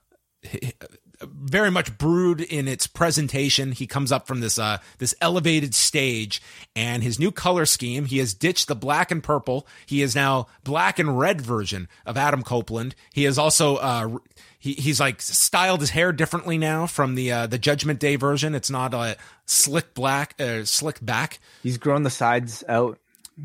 very 1.23 1.71
much 1.71 1.97
Brood 1.97 2.41
in 2.41 2.69
its 2.69 2.87
presentation. 2.87 3.73
He 3.73 3.87
comes 3.87 4.13
up 4.13 4.27
from 4.27 4.41
this 4.41 4.59
uh 4.59 4.79
this 4.99 5.15
elevated 5.21 5.75
stage 5.75 6.43
and 6.75 7.03
his 7.03 7.19
new 7.19 7.33
color 7.33 7.67
scheme, 7.67 8.05
he 8.07 8.19
has 8.19 8.35
ditched 8.35 8.69
the 8.69 8.75
black 8.75 9.11
and 9.11 9.23
purple. 9.23 9.67
He 9.87 10.03
is 10.03 10.15
now 10.15 10.47
black 10.65 10.99
and 10.99 11.19
red 11.19 11.41
version 11.41 11.89
of 12.05 12.17
Adam 12.17 12.43
Copeland. 12.43 12.95
He 13.13 13.25
is 13.25 13.39
also 13.39 13.77
uh 13.77 14.19
he, 14.59 14.75
he's 14.75 15.01
like 15.01 15.23
styled 15.23 15.81
his 15.81 15.91
hair 15.91 16.13
differently 16.13 16.59
now 16.59 16.87
from 16.87 17.15
the 17.15 17.33
uh, 17.33 17.47
the 17.47 17.59
Judgment 17.59 18.01
Day 18.01 18.17
version. 18.17 18.55
It's 18.55 18.71
not 18.71 18.95
a 18.95 19.17
slick 19.45 19.95
black, 19.95 20.35
uh, 20.41 20.65
slick 20.65 21.05
back. 21.05 21.39
he's 21.63 21.79
grown 21.79 22.03
the 22.03 22.11
sides 22.11 22.65
out, 22.69 22.99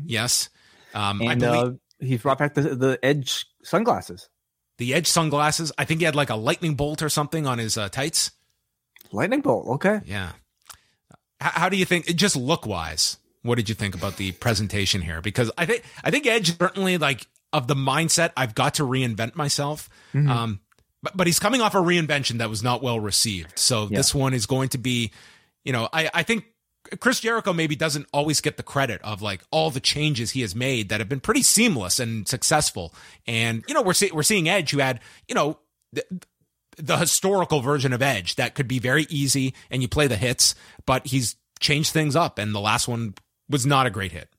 Yes, 0.04 0.48
um, 0.94 1.22
I 1.22 1.32
and 1.32 1.40
believe 1.40 1.62
uh, 1.62 1.72
he's 2.00 2.22
brought 2.22 2.38
back 2.38 2.54
the 2.54 2.74
the 2.74 2.98
Edge 3.02 3.46
sunglasses, 3.62 4.28
the 4.78 4.94
Edge 4.94 5.06
sunglasses. 5.06 5.70
I 5.78 5.84
think 5.84 6.00
he 6.00 6.04
had 6.04 6.14
like 6.14 6.30
a 6.30 6.34
lightning 6.36 6.74
bolt 6.74 7.02
or 7.02 7.08
something 7.08 7.46
on 7.46 7.58
his 7.58 7.76
uh, 7.78 7.88
tights. 7.88 8.30
lightning 9.12 9.40
bolt. 9.40 9.66
Okay, 9.76 10.00
Yeah. 10.04 10.32
H- 11.42 11.52
how 11.54 11.68
do 11.68 11.76
you 11.76 11.84
think, 11.84 12.06
just 12.16 12.36
look 12.36 12.66
wise? 12.66 13.18
What 13.42 13.56
did 13.56 13.68
you 13.68 13.74
think 13.74 13.94
about 13.94 14.16
the 14.16 14.32
presentation 14.32 15.02
here? 15.02 15.20
Because 15.20 15.50
I 15.58 15.66
think 15.66 15.82
I 16.04 16.10
think 16.12 16.26
Edge 16.26 16.56
certainly 16.58 16.96
like 16.98 17.26
of 17.52 17.66
the 17.66 17.74
mindset 17.74 18.30
I've 18.36 18.54
got 18.54 18.74
to 18.74 18.84
reinvent 18.84 19.34
myself. 19.34 19.88
Um, 20.14 20.60
but 21.02 21.16
but 21.16 21.26
he's 21.26 21.40
coming 21.40 21.60
off 21.60 21.74
a 21.74 21.78
reinvention 21.78 22.38
that 22.38 22.48
was 22.48 22.62
not 22.62 22.82
well 22.84 23.00
received. 23.00 23.58
So 23.58 23.86
this 23.86 24.14
one 24.14 24.32
is 24.32 24.46
going 24.46 24.68
to 24.70 24.78
be, 24.78 25.10
you 25.64 25.72
know, 25.72 25.88
I 25.92 26.08
I 26.14 26.22
think 26.22 26.44
Chris 27.00 27.20
Jericho 27.20 27.52
maybe 27.52 27.76
doesn't 27.76 28.06
always 28.12 28.40
get 28.40 28.56
the 28.56 28.62
credit 28.62 29.00
of 29.02 29.22
like 29.22 29.42
all 29.50 29.70
the 29.70 29.80
changes 29.80 30.32
he 30.32 30.40
has 30.42 30.54
made 30.54 30.88
that 30.88 31.00
have 31.00 31.08
been 31.08 31.20
pretty 31.20 31.42
seamless 31.42 31.98
and 32.00 32.26
successful. 32.28 32.94
And 33.26 33.64
you 33.68 33.74
know, 33.74 33.82
we're 33.82 33.94
see- 33.94 34.10
we're 34.12 34.22
seeing 34.22 34.48
Edge 34.48 34.70
who 34.70 34.78
had 34.78 35.00
you 35.28 35.34
know. 35.34 35.58
th- 35.94 36.06
the 36.78 36.96
historical 36.96 37.60
version 37.60 37.92
of 37.92 38.00
Edge 38.00 38.36
that 38.36 38.54
could 38.54 38.66
be 38.66 38.78
very 38.78 39.06
easy 39.10 39.52
and 39.70 39.82
you 39.82 39.88
play 39.88 40.06
the 40.06 40.16
hits, 40.16 40.54
but 40.86 41.06
he's 41.06 41.36
changed 41.60 41.92
things 41.92 42.16
up 42.16 42.38
and 42.38 42.54
the 42.54 42.60
last 42.60 42.88
one 42.88 43.12
was 43.50 43.66
not 43.66 43.86
a 43.86 43.90
great 43.90 44.10
hit. 44.10 44.30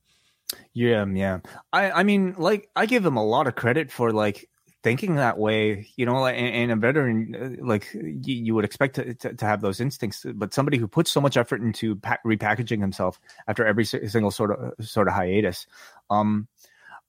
yeah, 0.74 1.06
yeah. 1.06 1.42
I 1.72 1.92
I 1.92 2.04
mean, 2.04 2.34
like 2.40 2.70
I 2.76 2.88
give 2.88 3.06
him 3.06 3.18
a 3.18 3.24
lot 3.24 3.46
of 3.46 3.54
credit 3.54 3.92
for 3.92 4.12
like 4.12 4.50
thinking 4.84 5.16
that 5.16 5.38
way, 5.38 5.88
you 5.96 6.06
know, 6.06 6.26
and, 6.26 6.56
and 6.56 6.72
a 6.72 6.76
veteran 6.76 7.58
uh, 7.62 7.66
like 7.66 7.90
you, 7.94 8.36
you 8.36 8.54
would 8.56 8.66
expect 8.66 8.96
to, 8.96 9.14
to, 9.16 9.34
to 9.34 9.46
have 9.46 9.62
those 9.62 9.80
instincts, 9.80 10.26
but 10.36 10.54
somebody 10.54 10.78
who 10.78 10.88
puts 10.88 11.10
so 11.10 11.22
much 11.22 11.38
effort 11.38 11.62
into 11.62 11.96
pa- 11.96 12.20
repackaging 12.26 12.82
himself 12.82 13.20
after 13.48 13.66
every 13.66 13.86
single 13.86 14.30
sort 14.30 14.52
of 14.52 14.86
sort 14.86 15.08
of 15.08 15.14
hiatus, 15.14 15.66
um, 16.10 16.48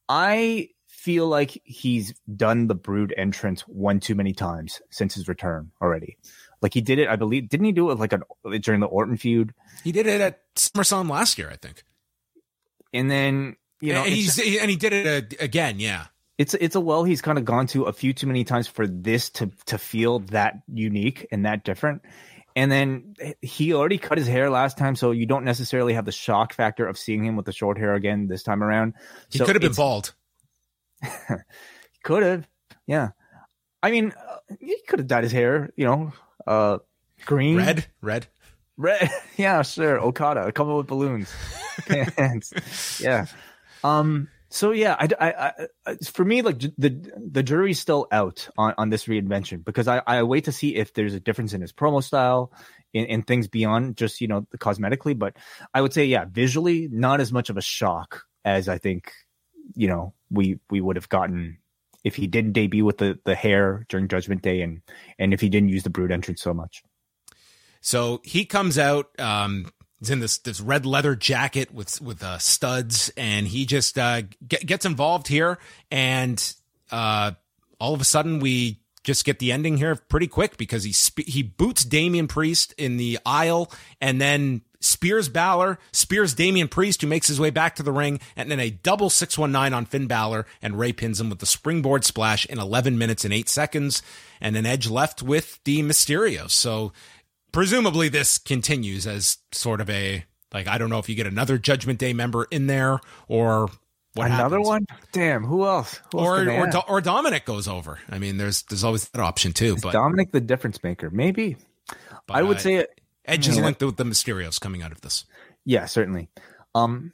I 0.09 0.71
feel 0.87 1.27
like 1.27 1.61
he's 1.65 2.15
done 2.35 2.69
the 2.69 2.75
brood 2.75 3.13
entrance 3.17 3.63
one 3.63 4.01
too 4.01 4.15
many 4.15 4.33
times 4.33 4.81
since 4.91 5.15
his 5.15 5.29
return 5.29 5.71
already. 5.83 6.17
Like 6.63 6.73
he 6.73 6.81
did 6.81 6.99
it, 6.99 7.09
I 7.09 7.17
believe. 7.17 7.51
Didn't 7.51 7.67
he 7.67 7.73
do 7.73 7.91
it 7.91 7.99
like 7.99 8.15
an, 8.15 8.23
during 8.61 8.81
the 8.81 8.87
Orton 8.87 9.19
feud? 9.19 9.53
He 9.83 9.93
did 9.93 10.07
it 10.07 10.21
at 10.21 10.41
SummerSlam 10.55 11.11
last 11.11 11.37
year, 11.37 11.51
I 11.51 11.57
think. 11.57 11.85
And 12.95 13.11
then 13.11 13.57
you 13.81 13.93
know, 13.93 14.05
and, 14.05 14.15
he's 14.15 14.39
and 14.39 14.71
he 14.71 14.77
did 14.77 14.93
it 14.93 15.35
again. 15.41 15.79
Yeah, 15.79 16.07
it's 16.39 16.55
it's 16.55 16.75
a 16.75 16.81
well 16.81 17.05
he's 17.05 17.23
kind 17.23 17.39
of 17.39 17.45
gone 17.45 17.67
to 17.69 17.85
a 17.85 17.93
few 17.93 18.13
too 18.13 18.27
many 18.27 18.45
times 18.45 18.67
for 18.67 18.87
this 18.87 19.31
to 19.31 19.51
to 19.67 19.79
feel 19.79 20.21
that 20.21 20.63
unique 20.73 21.27
and 21.31 21.47
that 21.47 21.65
different. 21.65 22.03
And 22.57 22.71
then 22.71 23.15
he 23.43 23.75
already 23.75 23.99
cut 23.99 24.17
his 24.17 24.29
hair 24.29 24.49
last 24.49 24.79
time, 24.79 24.95
so 24.95 25.11
you 25.11 25.27
don't 25.27 25.45
necessarily 25.45 25.95
have 25.95 26.05
the 26.05 26.13
shock 26.13 26.53
factor 26.53 26.87
of 26.87 26.97
seeing 26.97 27.25
him 27.25 27.35
with 27.35 27.47
the 27.47 27.53
short 27.53 27.79
hair 27.79 27.95
again 27.95 28.29
this 28.29 28.45
time 28.45 28.63
around. 28.63 28.95
He 29.29 29.39
so 29.39 29.45
could 29.45 29.57
have 29.57 29.63
been 29.63 29.73
bald. 29.73 30.15
could 32.05 32.23
have, 32.23 32.47
yeah. 32.87 33.11
I 33.83 33.91
mean, 33.91 34.13
uh, 34.17 34.37
he 34.61 34.79
could 34.87 35.01
have 35.01 35.09
dyed 35.09 35.25
his 35.25 35.33
hair, 35.33 35.73
you 35.77 35.85
know, 35.85 36.13
uh, 36.47 36.79
green, 37.27 37.57
red, 37.57 37.87
red, 38.01 38.29
red. 38.77 39.11
Yeah, 39.37 39.63
sure. 39.63 40.01
Okada, 40.01 40.47
a 40.47 40.53
couple 40.53 40.77
with 40.77 40.87
balloons. 40.87 41.35
yeah. 43.01 43.27
Um. 43.83 44.29
So 44.55 44.71
yeah, 44.71 44.95
I, 44.97 45.09
I, 45.21 45.67
I, 45.85 45.95
for 45.97 46.25
me, 46.25 46.41
like 46.41 46.61
the 46.61 47.13
the 47.17 47.43
jury's 47.43 47.81
still 47.81 48.07
out 48.13 48.49
on, 48.57 48.73
on 48.79 48.89
this 48.89 49.07
reinvention 49.07 49.65
because 49.65 49.89
I, 49.89 50.01
I 50.07 50.23
wait 50.23 50.45
to 50.45 50.53
see 50.53 50.77
if 50.77 50.95
there's 50.95 51.13
a 51.13 51.19
difference 51.19 51.55
in 51.55 51.61
his 51.61 51.73
promo 51.73 52.01
style, 52.01 52.53
in, 52.93 53.07
in 53.07 53.23
things 53.23 53.49
beyond 53.49 53.97
just 53.97 54.21
you 54.21 54.29
know 54.29 54.47
the 54.53 54.59
cosmetically. 54.59 55.19
But 55.19 55.37
I 55.75 55.83
would 55.83 55.93
say, 55.93 56.05
yeah, 56.05 56.27
visually, 56.31 56.89
not 56.93 57.21
as 57.21 57.33
much 57.33 57.51
of 57.51 57.57
a 57.57 57.61
shock 57.61 58.27
as 58.45 58.69
I 58.69 58.79
think 58.79 59.11
you 59.75 59.89
know 59.89 60.15
we 60.31 60.61
we 60.71 60.81
would 60.81 60.95
have 60.95 61.09
gotten 61.09 61.59
if 62.05 62.15
he 62.15 62.29
didn't 62.29 62.53
debut 62.53 62.85
with 62.85 62.99
the 62.99 63.19
the 63.25 63.35
hair 63.35 63.85
during 63.89 64.07
Judgment 64.07 64.43
Day 64.43 64.61
and 64.61 64.83
and 65.19 65.35
if 65.35 65.41
he 65.41 65.49
didn't 65.49 65.71
use 65.71 65.83
the 65.83 65.91
brood 65.91 66.13
entrance 66.13 66.41
so 66.41 66.55
much. 66.55 66.85
So 67.81 68.21
he 68.23 68.45
comes 68.45 68.79
out. 68.79 69.19
Um, 69.19 69.67
he's 70.05 70.11
in 70.11 70.21
this 70.21 70.39
this 70.39 70.61
red 70.61 70.85
leather 70.85 71.17
jacket 71.17 71.73
with 71.73 72.01
with 72.01 72.23
uh, 72.23 72.39
studs, 72.39 73.11
and 73.17 73.47
he 73.47 73.65
just 73.65 73.99
uh, 73.99 74.23
get, 74.47 74.67
gets 74.67 74.85
involved 74.85 75.29
here, 75.29 75.59
and 75.91 76.55
uh, 76.91 77.33
all 77.81 77.95
of 77.95 78.01
a 78.01 78.05
sudden 78.05 78.39
we 78.39 78.81
just 79.03 79.25
get 79.25 79.39
the 79.39 79.53
ending 79.53 79.77
here 79.77 79.97
pretty 79.97 80.27
quick 80.27 80.57
because 80.57 80.85
he 80.85 80.93
sp- 80.93 81.27
he 81.27 81.43
boots 81.43 81.85
Damian 81.85 82.29
Priest 82.29 82.75
in 82.77 82.97
the 82.97 83.19
aisle, 83.25 83.73
and 84.01 84.21
then 84.21 84.63
spears 84.81 85.31
Balor, 85.31 85.79
spears 85.93 86.35
Damian 86.35 86.69
Priest, 86.69 87.01
who 87.01 87.07
makes 87.07 87.29
his 87.29 87.41
way 87.41 87.51
back 87.51 87.77
to 87.77 87.83
the 87.83 87.93
ring, 87.93 88.21
and 88.37 88.51
then 88.51 88.61
a 88.61 88.71
double 88.71 89.09
619 89.09 89.75
on 89.75 89.87
Finn 89.87 90.07
Balor, 90.07 90.47
and 90.61 90.79
Rey 90.79 90.93
pins 90.93 91.21
him 91.21 91.31
with 91.31 91.39
the 91.39 91.47
springboard 91.47 92.05
splash 92.05 92.45
in 92.47 92.59
11 92.59 92.99
minutes 92.99 93.25
and 93.25 93.33
8 93.33 93.49
seconds, 93.49 94.03
and 94.43 94.57
an 94.57 94.67
edge 94.67 94.89
left 94.89 95.23
with 95.23 95.59
the 95.65 95.83
Mysterios. 95.83 96.51
So 96.51 96.93
presumably 97.55 98.09
this 98.09 98.37
continues 98.37 99.07
as 99.07 99.39
sort 99.53 99.81
of 99.81 99.89
a 99.89 100.25
like 100.53 100.67
I 100.67 100.77
don't 100.77 100.91
know 100.91 100.99
if 100.99 101.09
you 101.09 101.15
get 101.15 101.27
another 101.27 101.57
Judgment 101.57 101.99
Day 101.99 102.13
member 102.13 102.47
in 102.51 102.67
there 102.67 103.01
or 103.29 103.71
what 104.15 104.27
another 104.27 104.59
happens. 104.59 104.69
one. 104.69 104.87
Damn, 105.13 105.45
who 105.45 105.65
else? 105.65 106.01
Who 106.13 106.19
else 106.19 106.29
or 106.29 106.51
or, 106.51 106.67
or 106.89 107.01
Dominik 107.01 107.45
goes 107.45 107.67
over. 107.67 107.99
I 108.11 108.19
mean, 108.19 108.37
there's 108.37 108.63
there's 108.65 108.85
always 108.85 109.09
that 109.09 109.21
option 109.21 109.53
too. 109.53 109.77
Is 109.77 109.83
but 109.83 109.95
Dominik 109.95 110.33
the 110.33 110.41
difference 110.41 110.83
maker, 110.83 111.11
maybe. 111.11 111.57
but, 112.27 112.37
I 112.37 112.43
would 112.43 112.59
uh, 112.59 112.61
say 112.61 112.75
it. 112.75 113.01
Edge 113.25 113.49
is 113.49 113.57
yeah. 113.57 113.65
linked 113.65 113.83
with 113.83 113.97
the 113.97 114.05
Mysterios 114.05 114.61
coming 114.61 114.83
out 114.83 114.93
of 114.93 115.01
this. 115.01 115.25
Yeah, 115.65 115.87
certainly. 115.87 116.29
Um, 116.75 117.13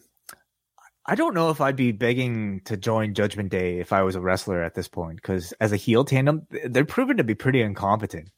I 1.07 1.15
don't 1.15 1.35
know 1.35 1.51
if 1.51 1.61
I'd 1.61 1.77
be 1.77 1.93
begging 1.93 2.63
to 2.65 2.77
join 2.77 3.15
Judgment 3.15 3.51
Day 3.51 3.79
if 3.79 3.93
I 3.93 4.03
was 4.03 4.17
a 4.17 4.21
wrestler 4.21 4.63
at 4.63 4.75
this 4.75 4.89
point, 4.89 5.17
because 5.17 5.53
as 5.61 5.71
a 5.71 5.77
heel 5.77 6.05
tandem, 6.05 6.47
they're 6.65 6.85
proven 6.85 7.19
to 7.19 7.25
be 7.25 7.35
pretty 7.35 7.63
incompetent. 7.63 8.31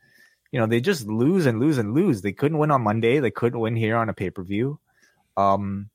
You 0.53 0.61
know, 0.61 0.67
they 0.67 0.81
just 0.81 1.07
lose 1.07 1.47
and 1.47 1.59
lose 1.59 1.79
and 1.79 1.95
lose. 1.95 2.21
They 2.23 2.33
couldn't 2.33 2.59
win 2.59 2.71
on 2.71 2.83
Monday. 2.83 3.19
They 3.21 3.31
couldn't 3.31 3.59
win 3.59 3.75
here 3.75 3.97
on 3.97 4.09
a 4.09 4.13
pay 4.13 4.31
per 4.31 4.43
view. 4.43 4.79
Um, 5.37 5.89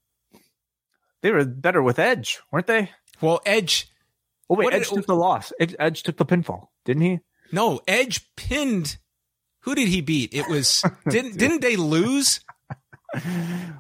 they 1.22 1.32
were 1.32 1.46
better 1.46 1.82
with 1.84 2.00
Edge, 2.00 2.40
weren't 2.52 2.68
they? 2.68 2.90
Well, 3.22 3.40
Edge. 3.46 3.88
Oh 4.50 4.56
wait, 4.56 4.66
What 4.66 4.72
did- 4.74 4.82
Edge 4.82 4.90
took 4.90 5.06
the 5.06 5.16
loss. 5.16 5.54
Edge, 5.60 5.76
Edge 5.80 6.04
took 6.04 6.18
the 6.18 6.26
pinfall, 6.26 6.68
didn't 6.86 7.04
he? 7.04 7.20
No, 7.52 7.82
Edge 7.88 8.28
pinned. 8.36 8.98
Who 9.62 9.76
did 9.76 9.88
he 9.90 10.02
beat? 10.02 10.34
It 10.34 10.48
was 10.50 10.84
didn't 11.10 11.38
didn't 11.38 11.62
they 11.62 11.76
lose? 11.76 12.40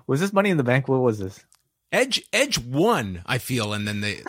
Was 0.07 0.19
this 0.19 0.33
Money 0.33 0.49
in 0.49 0.57
the 0.57 0.63
Bank? 0.63 0.87
What 0.87 1.01
was 1.01 1.19
this? 1.19 1.43
Edge 1.91 2.21
Edge 2.33 2.59
won, 2.59 3.23
I 3.25 3.37
feel, 3.39 3.73
and 3.73 3.87
then 3.87 4.01
they 4.01 4.21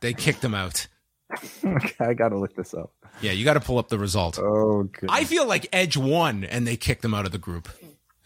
they 0.00 0.12
kicked 0.14 0.44
him 0.44 0.54
out. 0.54 0.86
okay, 1.64 2.04
I 2.04 2.14
gotta 2.14 2.38
look 2.38 2.54
this 2.54 2.74
up. 2.74 2.92
Yeah, 3.20 3.32
you 3.32 3.44
got 3.44 3.54
to 3.54 3.60
pull 3.60 3.78
up 3.78 3.88
the 3.88 3.98
result. 3.98 4.38
Oh, 4.38 4.84
good. 4.84 5.10
I 5.10 5.24
feel 5.24 5.46
like 5.46 5.68
Edge 5.72 5.96
won, 5.96 6.44
and 6.44 6.66
they 6.66 6.76
kicked 6.76 7.02
them 7.02 7.14
out 7.14 7.26
of 7.26 7.32
the 7.32 7.38
group. 7.38 7.68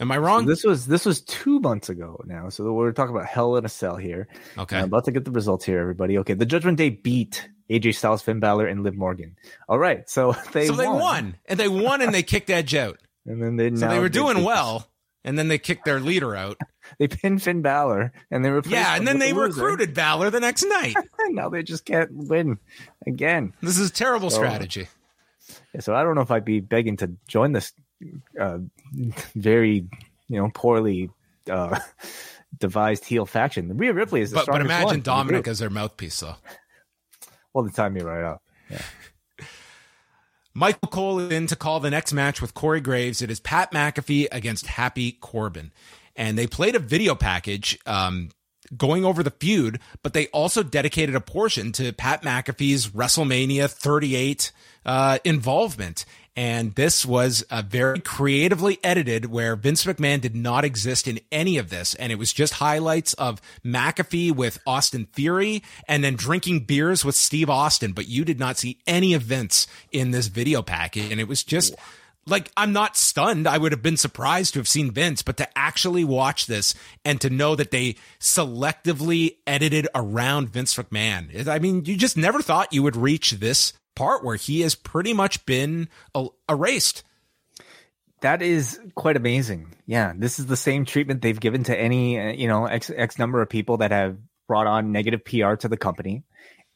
Am 0.00 0.10
I 0.10 0.18
wrong? 0.18 0.46
This 0.46 0.64
was 0.64 0.86
this 0.86 1.06
was 1.06 1.20
two 1.20 1.60
months 1.60 1.88
ago 1.88 2.20
now. 2.26 2.48
So 2.48 2.72
we're 2.72 2.92
talking 2.92 3.14
about 3.14 3.26
Hell 3.26 3.56
in 3.56 3.64
a 3.64 3.68
Cell 3.68 3.96
here. 3.96 4.28
Okay. 4.58 4.78
I'm 4.78 4.84
about 4.84 5.04
to 5.04 5.12
get 5.12 5.24
the 5.24 5.30
results 5.30 5.64
here, 5.64 5.78
everybody. 5.78 6.18
Okay, 6.18 6.34
the 6.34 6.46
Judgment 6.46 6.76
Day 6.76 6.90
beat 6.90 7.48
AJ 7.70 7.94
Styles, 7.94 8.22
Finn 8.22 8.40
Balor, 8.40 8.66
and 8.66 8.82
Liv 8.82 8.96
Morgan. 8.96 9.36
All 9.68 9.78
right, 9.78 10.08
so 10.08 10.32
they 10.52 10.66
so 10.66 10.74
they 10.74 10.88
won. 10.88 11.36
and 11.46 11.58
they 11.58 11.68
won, 11.68 12.02
and 12.02 12.12
they 12.12 12.22
kicked 12.22 12.50
Edge 12.50 12.74
out. 12.74 12.98
and 13.26 13.42
then 13.42 13.56
they 13.56 13.74
So 13.74 13.88
they 13.88 14.00
were 14.00 14.08
doing 14.08 14.44
well, 14.44 14.88
and 15.24 15.38
then 15.38 15.48
they 15.48 15.58
kicked 15.58 15.84
their 15.84 16.00
leader 16.00 16.34
out. 16.34 16.58
They 16.98 17.08
pinned 17.08 17.42
Finn 17.42 17.62
Balor, 17.62 18.12
and 18.30 18.44
they 18.44 18.50
replaced 18.50 18.74
Yeah, 18.74 18.96
and 18.96 19.06
then 19.06 19.18
they 19.18 19.32
loser. 19.32 19.60
recruited 19.62 19.94
Balor 19.94 20.30
the 20.30 20.40
next 20.40 20.64
night. 20.64 20.94
now 21.30 21.48
they 21.48 21.62
just 21.62 21.84
can't 21.84 22.10
win 22.12 22.58
again. 23.06 23.52
This 23.62 23.78
is 23.78 23.90
terrible 23.90 24.30
So- 24.30 24.36
strategy. 24.38 24.88
Yeah, 25.74 25.80
so 25.80 25.94
I 25.94 26.02
don't 26.02 26.14
know 26.14 26.20
if 26.22 26.30
I'd 26.30 26.44
be 26.44 26.60
begging 26.60 26.96
to 26.98 27.12
join 27.28 27.52
this 27.52 27.72
uh, 28.40 28.58
very, 29.34 29.86
you 30.28 30.36
know, 30.40 30.50
poorly 30.54 31.10
uh, 31.50 31.78
devised 32.58 33.04
heel 33.04 33.26
faction. 33.26 33.76
Rhea 33.76 33.92
Ripley 33.92 34.20
is 34.22 34.30
the 34.30 34.36
But 34.36 34.46
but 34.46 34.54
strongest 34.54 34.68
one 34.70 34.80
imagine 34.80 34.96
in 34.98 35.02
Dominik 35.42 35.48
as 35.48 35.58
their 35.58 35.70
mouthpiece, 35.70 36.18
though. 36.20 36.36
Well, 37.52 37.64
the 37.64 37.70
time 37.70 37.96
you 37.96 38.04
right 38.04 38.24
up. 38.24 38.42
Yeah. 38.70 38.80
Michael 40.54 40.88
Cole 40.88 41.18
is 41.20 41.32
in 41.32 41.46
to 41.46 41.56
call 41.56 41.80
the 41.80 41.90
next 41.90 42.12
match 42.12 42.42
with 42.42 42.52
Corey 42.54 42.80
Graves. 42.80 43.22
It 43.22 43.30
is 43.30 43.40
Pat 43.40 43.72
McAfee 43.72 44.28
against 44.30 44.66
Happy 44.66 45.12
Corbin. 45.12 45.72
And 46.16 46.36
they 46.36 46.46
played 46.46 46.74
a 46.74 46.78
video 46.78 47.14
package 47.14 47.78
um, 47.86 48.30
going 48.76 49.04
over 49.04 49.22
the 49.22 49.30
feud, 49.30 49.80
but 50.02 50.12
they 50.12 50.26
also 50.28 50.62
dedicated 50.62 51.14
a 51.14 51.20
portion 51.20 51.72
to 51.72 51.92
Pat 51.92 52.22
McAfee's 52.22 52.88
WrestleMania 52.88 53.70
38 53.70 54.52
uh, 54.84 55.18
involvement. 55.24 56.04
And 56.34 56.74
this 56.74 57.04
was 57.04 57.42
uh, 57.50 57.62
very 57.66 58.00
creatively 58.00 58.78
edited 58.82 59.26
where 59.26 59.54
Vince 59.54 59.84
McMahon 59.84 60.18
did 60.20 60.34
not 60.34 60.64
exist 60.64 61.06
in 61.06 61.20
any 61.30 61.58
of 61.58 61.68
this. 61.68 61.94
And 61.96 62.10
it 62.10 62.14
was 62.14 62.32
just 62.32 62.54
highlights 62.54 63.12
of 63.14 63.42
McAfee 63.62 64.32
with 64.34 64.58
Austin 64.66 65.04
Theory 65.12 65.62
and 65.86 66.02
then 66.02 66.14
drinking 66.16 66.60
beers 66.60 67.04
with 67.04 67.16
Steve 67.16 67.50
Austin. 67.50 67.92
But 67.92 68.08
you 68.08 68.24
did 68.24 68.38
not 68.38 68.56
see 68.56 68.78
any 68.86 69.14
Vince 69.16 69.66
in 69.90 70.10
this 70.10 70.28
video 70.28 70.62
package. 70.62 71.10
And 71.12 71.20
it 71.20 71.28
was 71.28 71.44
just 71.44 71.74
like, 72.26 72.50
I'm 72.56 72.72
not 72.72 72.96
stunned. 72.96 73.48
I 73.48 73.58
would 73.58 73.72
have 73.72 73.82
been 73.82 73.96
surprised 73.96 74.54
to 74.54 74.60
have 74.60 74.68
seen 74.68 74.90
Vince, 74.92 75.22
but 75.22 75.36
to 75.38 75.58
actually 75.58 76.04
watch 76.04 76.46
this 76.46 76.74
and 77.04 77.20
to 77.20 77.30
know 77.30 77.56
that 77.56 77.70
they 77.70 77.96
selectively 78.20 79.36
edited 79.46 79.88
around 79.94 80.50
Vince 80.50 80.74
McMahon. 80.76 81.48
I 81.48 81.58
mean, 81.58 81.84
you 81.84 81.96
just 81.96 82.16
never 82.16 82.40
thought 82.40 82.72
you 82.72 82.82
would 82.82 82.96
reach 82.96 83.32
this 83.32 83.72
part 83.94 84.24
where 84.24 84.36
he 84.36 84.60
has 84.60 84.74
pretty 84.74 85.12
much 85.12 85.44
been 85.46 85.88
erased. 86.48 87.02
That 88.20 88.40
is 88.40 88.78
quite 88.94 89.16
amazing. 89.16 89.74
Yeah, 89.86 90.12
this 90.16 90.38
is 90.38 90.46
the 90.46 90.56
same 90.56 90.84
treatment 90.84 91.22
they've 91.22 91.38
given 91.38 91.64
to 91.64 91.78
any 91.78 92.20
uh, 92.20 92.32
you 92.32 92.46
know 92.46 92.66
x 92.66 92.90
x 92.94 93.18
number 93.18 93.42
of 93.42 93.48
people 93.48 93.78
that 93.78 93.90
have 93.90 94.16
brought 94.46 94.68
on 94.68 94.92
negative 94.92 95.24
PR 95.24 95.54
to 95.54 95.68
the 95.68 95.76
company, 95.76 96.22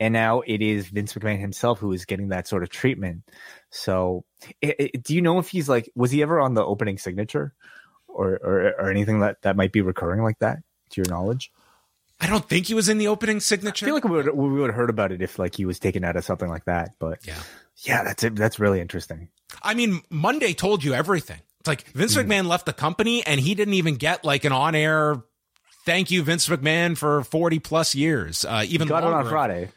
and 0.00 0.12
now 0.12 0.40
it 0.40 0.60
is 0.60 0.88
Vince 0.88 1.14
McMahon 1.14 1.38
himself 1.38 1.78
who 1.78 1.92
is 1.92 2.04
getting 2.04 2.28
that 2.28 2.48
sort 2.48 2.64
of 2.64 2.68
treatment. 2.68 3.22
So, 3.76 4.24
i 4.62 4.74
i 4.78 4.90
do 5.02 5.14
you 5.14 5.22
know 5.22 5.38
if 5.38 5.48
he's 5.48 5.68
like 5.68 5.90
was 5.94 6.10
he 6.10 6.22
ever 6.22 6.40
on 6.40 6.54
the 6.54 6.64
opening 6.64 6.98
signature, 6.98 7.54
or 8.08 8.38
or, 8.42 8.74
or 8.78 8.90
anything 8.90 9.20
that 9.20 9.42
that 9.42 9.56
might 9.56 9.72
be 9.72 9.80
recurring 9.80 10.22
like 10.22 10.38
that 10.40 10.58
to 10.90 11.00
your 11.00 11.08
knowledge? 11.08 11.52
I 12.20 12.28
don't 12.28 12.48
think 12.48 12.66
he 12.66 12.74
was 12.74 12.88
in 12.88 12.96
the 12.98 13.08
opening 13.08 13.40
signature. 13.40 13.84
I 13.84 13.88
feel 13.88 13.94
like 13.94 14.04
we 14.04 14.10
would 14.10 14.34
we 14.34 14.48
would 14.60 14.70
have 14.70 14.76
heard 14.76 14.90
about 14.90 15.12
it 15.12 15.20
if 15.20 15.38
like 15.38 15.54
he 15.54 15.66
was 15.66 15.78
taken 15.78 16.04
out 16.04 16.16
of 16.16 16.24
something 16.24 16.48
like 16.48 16.64
that. 16.64 16.94
But 16.98 17.26
yeah. 17.26 17.34
yeah, 17.84 18.04
that's 18.04 18.24
it. 18.24 18.34
That's 18.36 18.58
really 18.58 18.80
interesting. 18.80 19.28
I 19.62 19.74
mean, 19.74 20.00
Monday 20.08 20.54
told 20.54 20.82
you 20.82 20.94
everything. 20.94 21.40
It's 21.60 21.68
like 21.68 21.84
Vince 21.92 22.16
Mm-hmm. 22.16 22.30
McMahon 22.30 22.46
left 22.46 22.64
the 22.64 22.72
company 22.72 23.26
and 23.26 23.38
he 23.38 23.54
didn't 23.54 23.74
even 23.74 23.96
get 23.96 24.24
like 24.24 24.44
an 24.44 24.52
on 24.52 24.74
air 24.74 25.22
thank 25.86 26.10
you, 26.10 26.22
Vince 26.22 26.46
McMahon, 26.48 26.98
for 26.98 27.24
40 27.24 27.60
plus 27.60 27.94
years. 27.94 28.44
Uh, 28.44 28.64
even 28.66 28.88
Got 28.88 29.04
it 29.04 29.12
on. 29.12 29.26
Friday. 29.26 29.70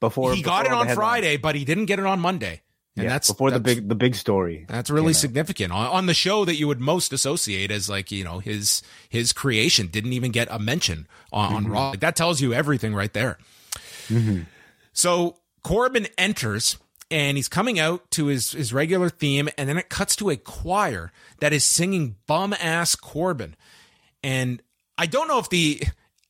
before 0.00 0.34
he 0.34 0.42
got 0.42 0.66
it 0.66 0.72
on. 0.72 0.88
Friday, 0.88 1.36
but 1.36 1.54
he 1.54 1.64
didn't 1.64 1.84
get 1.84 2.00
it 2.00 2.06
on 2.06 2.18
Monday. 2.18 2.62
And 2.96 3.04
yeah, 3.04 3.10
that's 3.10 3.28
before 3.28 3.50
the 3.50 3.58
big 3.58 3.88
the 3.88 3.96
big 3.96 4.14
story. 4.14 4.66
That's 4.68 4.88
really 4.88 5.14
significant 5.14 5.72
on, 5.72 5.86
on 5.88 6.06
the 6.06 6.14
show 6.14 6.44
that 6.44 6.54
you 6.54 6.68
would 6.68 6.80
most 6.80 7.12
associate 7.12 7.72
as 7.72 7.88
like 7.88 8.12
you 8.12 8.22
know 8.22 8.38
his 8.38 8.82
his 9.08 9.32
creation 9.32 9.88
didn't 9.88 10.12
even 10.12 10.30
get 10.30 10.46
a 10.50 10.60
mention 10.60 11.08
on, 11.32 11.54
on 11.54 11.62
mm-hmm. 11.64 11.72
Raw. 11.72 11.90
Like, 11.90 12.00
that 12.00 12.14
tells 12.14 12.40
you 12.40 12.52
everything 12.52 12.94
right 12.94 13.12
there. 13.12 13.38
Mm-hmm. 14.08 14.42
So 14.92 15.38
Corbin 15.64 16.06
enters 16.16 16.76
and 17.10 17.36
he's 17.36 17.48
coming 17.48 17.80
out 17.80 18.10
to 18.12 18.26
his 18.26 18.52
his 18.52 18.72
regular 18.72 19.10
theme, 19.10 19.48
and 19.58 19.68
then 19.68 19.76
it 19.76 19.88
cuts 19.88 20.14
to 20.16 20.30
a 20.30 20.36
choir 20.36 21.10
that 21.40 21.52
is 21.52 21.64
singing 21.64 22.14
"Bum 22.28 22.54
Ass 22.60 22.94
Corbin," 22.94 23.56
and 24.22 24.62
I 24.96 25.06
don't 25.06 25.28
know 25.28 25.38
if 25.38 25.48
the 25.48 25.82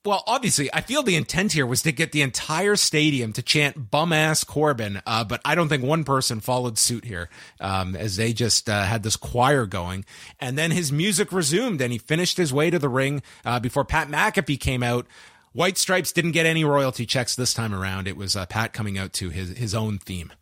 well, 0.05 0.23
obviously, 0.27 0.73
I 0.73 0.83
feel 0.83 1.03
the 1.03 1.17
intent 1.17 1.53
here 1.53 1.67
was 1.67 1.81
to 1.83 1.93
get 1.93 2.13
the 2.13 2.21
entire 2.21 2.77
stadium 2.77 3.33
to 3.33 3.43
chant 3.43 3.91
"bum 3.91 4.13
ass 4.13 4.45
Corbin," 4.45 5.01
uh, 5.07 5.25
but 5.25 5.41
I 5.45 5.55
don't 5.55 5.69
think 5.69 5.83
one 5.83 6.05
person 6.05 6.41
followed 6.41 6.77
suit 6.77 7.07
here, 7.07 7.31
um, 7.59 7.97
as 7.97 8.17
they 8.17 8.35
just 8.35 8.69
uh, 8.69 8.85
had 8.85 9.03
this 9.03 9.17
choir 9.17 9.65
going, 9.65 10.05
and 10.39 10.59
then 10.59 10.73
his 10.73 10.93
music 10.93 11.33
resumed, 11.33 11.81
and 11.81 11.91
he 11.91 11.99
finished 11.99 12.37
his 12.37 12.53
way 12.53 12.69
to 12.69 12.79
the 12.79 12.89
ring 12.89 13.23
uh, 13.47 13.61
before 13.61 13.85
Pat 13.85 14.09
McAfee 14.09 14.61
came 14.61 14.83
out. 14.83 15.07
White 15.53 15.79
Stripes 15.79 16.13
didn't 16.13 16.33
get 16.33 16.47
any 16.47 16.65
royalty 16.65 17.07
checks 17.07 17.35
this 17.35 17.55
time 17.55 17.73
around. 17.73 18.07
It 18.07 18.17
was 18.17 18.37
uh, 18.37 18.45
Pat 18.45 18.75
coming 18.75 18.99
out 18.99 19.15
to 19.15 19.31
his 19.31 19.57
his 19.57 19.75
own 19.75 19.99
theme. 19.99 20.33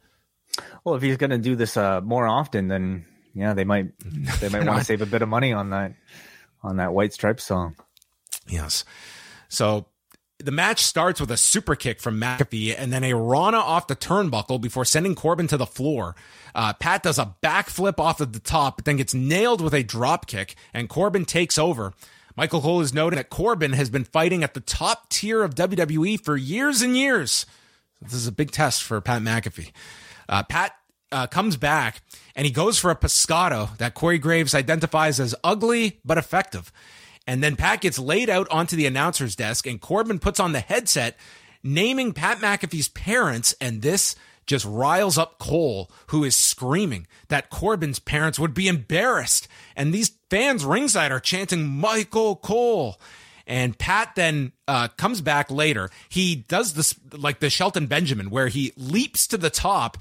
Well, 0.82 0.96
if 0.96 1.02
he's 1.02 1.16
going 1.16 1.30
to 1.30 1.38
do 1.38 1.54
this 1.54 1.76
uh, 1.76 2.00
more 2.00 2.26
often, 2.26 2.66
then 2.66 3.04
yeah, 3.32 3.54
they 3.54 3.64
might 3.64 3.92
they 4.40 4.48
might 4.48 4.64
want 4.66 4.80
to 4.80 4.84
save 4.84 5.02
a 5.02 5.06
bit 5.06 5.22
of 5.22 5.28
money 5.28 5.52
on 5.52 5.70
that 5.70 5.94
on 6.64 6.78
that 6.78 6.92
White 6.92 7.12
Stripes 7.12 7.44
song. 7.44 7.76
Yes. 8.48 8.84
So 9.52 9.84
the 10.38 10.50
match 10.50 10.82
starts 10.82 11.20
with 11.20 11.30
a 11.30 11.36
super 11.36 11.76
kick 11.76 12.00
from 12.00 12.18
McAfee 12.18 12.74
and 12.76 12.90
then 12.90 13.04
a 13.04 13.14
Rana 13.14 13.58
off 13.58 13.86
the 13.86 13.94
turnbuckle 13.94 14.60
before 14.60 14.86
sending 14.86 15.14
Corbin 15.14 15.46
to 15.48 15.58
the 15.58 15.66
floor. 15.66 16.16
Uh, 16.54 16.72
Pat 16.72 17.02
does 17.02 17.18
a 17.18 17.34
backflip 17.42 17.98
off 17.98 18.20
of 18.20 18.32
the 18.32 18.40
top, 18.40 18.76
but 18.76 18.86
then 18.86 18.96
gets 18.96 19.12
nailed 19.12 19.60
with 19.60 19.74
a 19.74 19.82
drop 19.82 20.26
kick, 20.26 20.56
and 20.72 20.88
Corbin 20.88 21.26
takes 21.26 21.58
over. 21.58 21.92
Michael 22.34 22.62
Cole 22.62 22.80
is 22.80 22.94
noting 22.94 23.18
that 23.18 23.28
Corbin 23.28 23.74
has 23.74 23.90
been 23.90 24.04
fighting 24.04 24.42
at 24.42 24.54
the 24.54 24.60
top 24.60 25.10
tier 25.10 25.42
of 25.42 25.54
WWE 25.54 26.18
for 26.18 26.34
years 26.36 26.80
and 26.80 26.96
years. 26.96 27.44
This 28.00 28.14
is 28.14 28.26
a 28.26 28.32
big 28.32 28.50
test 28.52 28.82
for 28.82 29.00
Pat 29.02 29.20
McAfee. 29.20 29.70
Uh, 30.28 30.42
Pat 30.44 30.74
uh, 31.12 31.26
comes 31.26 31.58
back 31.58 32.00
and 32.34 32.46
he 32.46 32.52
goes 32.52 32.78
for 32.78 32.90
a 32.90 32.96
pescado 32.96 33.76
that 33.76 33.92
Corey 33.92 34.18
Graves 34.18 34.54
identifies 34.54 35.20
as 35.20 35.34
ugly 35.44 36.00
but 36.06 36.16
effective. 36.16 36.72
And 37.26 37.42
then 37.42 37.56
Pat 37.56 37.80
gets 37.80 37.98
laid 37.98 38.28
out 38.28 38.48
onto 38.50 38.76
the 38.76 38.86
announcer's 38.86 39.36
desk, 39.36 39.66
and 39.66 39.80
Corbin 39.80 40.18
puts 40.18 40.40
on 40.40 40.52
the 40.52 40.60
headset, 40.60 41.16
naming 41.62 42.12
Pat 42.12 42.38
McAfee's 42.38 42.88
parents, 42.88 43.54
and 43.60 43.82
this 43.82 44.16
just 44.46 44.64
riles 44.64 45.18
up 45.18 45.38
Cole, 45.38 45.90
who 46.08 46.24
is 46.24 46.36
screaming 46.36 47.06
that 47.28 47.50
Corbin's 47.50 47.98
parents 47.98 48.38
would 48.38 48.54
be 48.54 48.68
embarrassed. 48.68 49.46
And 49.76 49.92
these 49.92 50.12
fans 50.30 50.64
ringside 50.64 51.12
are 51.12 51.20
chanting 51.20 51.66
Michael 51.66 52.36
Cole. 52.36 53.00
And 53.46 53.78
Pat 53.78 54.14
then 54.14 54.52
uh, 54.68 54.88
comes 54.96 55.20
back 55.20 55.50
later. 55.50 55.90
He 56.08 56.36
does 56.36 56.74
this 56.74 56.94
like 57.12 57.40
the 57.40 57.50
Shelton 57.50 57.86
Benjamin, 57.86 58.30
where 58.30 58.48
he 58.48 58.72
leaps 58.76 59.26
to 59.28 59.36
the 59.36 59.50
top, 59.50 59.98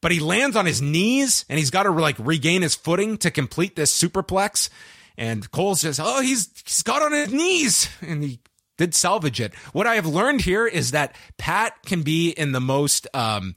but 0.00 0.12
he 0.12 0.20
lands 0.20 0.56
on 0.56 0.66
his 0.66 0.82
knees 0.82 1.44
and 1.48 1.58
he's 1.58 1.70
got 1.70 1.84
to 1.84 1.90
like 1.90 2.16
regain 2.18 2.62
his 2.62 2.74
footing 2.74 3.18
to 3.18 3.30
complete 3.30 3.76
this 3.76 3.98
superplex. 3.98 4.68
And 5.16 5.50
Cole 5.50 5.74
says, 5.74 6.00
"Oh, 6.02 6.20
he's 6.22 6.48
he's 6.64 6.82
got 6.82 7.02
on 7.02 7.12
his 7.12 7.32
knees," 7.32 7.88
and 8.00 8.22
he 8.22 8.40
did 8.78 8.94
salvage 8.94 9.40
it. 9.40 9.54
What 9.72 9.86
I 9.86 9.96
have 9.96 10.06
learned 10.06 10.40
here 10.42 10.66
is 10.66 10.92
that 10.92 11.14
Pat 11.38 11.74
can 11.84 12.02
be 12.02 12.30
in 12.30 12.52
the 12.52 12.60
most 12.60 13.06
um, 13.14 13.54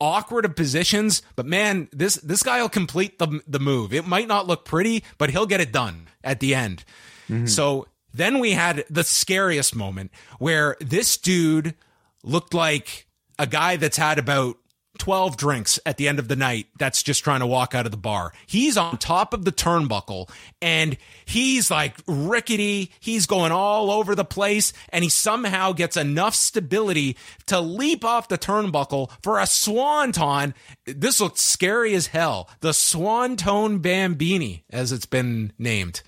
awkward 0.00 0.44
of 0.44 0.54
positions, 0.54 1.22
but 1.36 1.46
man, 1.46 1.88
this 1.92 2.16
this 2.16 2.42
guy 2.42 2.60
will 2.60 2.68
complete 2.68 3.18
the 3.18 3.40
the 3.46 3.58
move. 3.58 3.92
It 3.94 4.06
might 4.06 4.28
not 4.28 4.46
look 4.46 4.64
pretty, 4.64 5.02
but 5.16 5.30
he'll 5.30 5.46
get 5.46 5.60
it 5.60 5.72
done 5.72 6.08
at 6.22 6.40
the 6.40 6.54
end. 6.54 6.84
So 7.46 7.86
then 8.14 8.38
we 8.38 8.52
had 8.52 8.84
the 8.88 9.04
scariest 9.04 9.74
moment 9.76 10.10
where 10.38 10.76
this 10.80 11.16
dude 11.16 11.74
looked 12.22 12.54
like 12.54 13.06
a 13.38 13.46
guy 13.46 13.76
that's 13.76 13.96
had 13.96 14.18
about 14.18 14.56
12 14.98 15.36
drinks 15.36 15.78
at 15.86 15.96
the 15.96 16.08
end 16.08 16.18
of 16.18 16.28
the 16.28 16.36
night 16.36 16.66
that's 16.78 17.02
just 17.02 17.24
trying 17.24 17.40
to 17.40 17.46
walk 17.46 17.74
out 17.74 17.86
of 17.86 17.92
the 17.92 17.96
bar. 17.96 18.32
He's 18.46 18.76
on 18.76 18.98
top 18.98 19.32
of 19.32 19.44
the 19.44 19.52
turnbuckle 19.52 20.28
and 20.60 20.96
he's 21.24 21.70
like 21.70 21.96
rickety. 22.06 22.92
He's 23.00 23.26
going 23.26 23.52
all 23.52 23.90
over 23.90 24.14
the 24.14 24.24
place 24.24 24.72
and 24.90 25.02
he 25.02 25.10
somehow 25.10 25.72
gets 25.72 25.96
enough 25.96 26.34
stability 26.34 27.16
to 27.46 27.60
leap 27.60 28.04
off 28.04 28.28
the 28.28 28.38
turnbuckle 28.38 29.10
for 29.22 29.38
a 29.38 29.46
swanton. 29.46 30.54
This 30.84 31.20
looks 31.20 31.40
scary 31.40 31.94
as 31.94 32.08
hell. 32.08 32.48
The 32.60 32.72
Swanton 32.72 33.78
Bambini, 33.78 34.64
as 34.70 34.92
it's 34.92 35.06
been 35.06 35.52
named. 35.58 36.02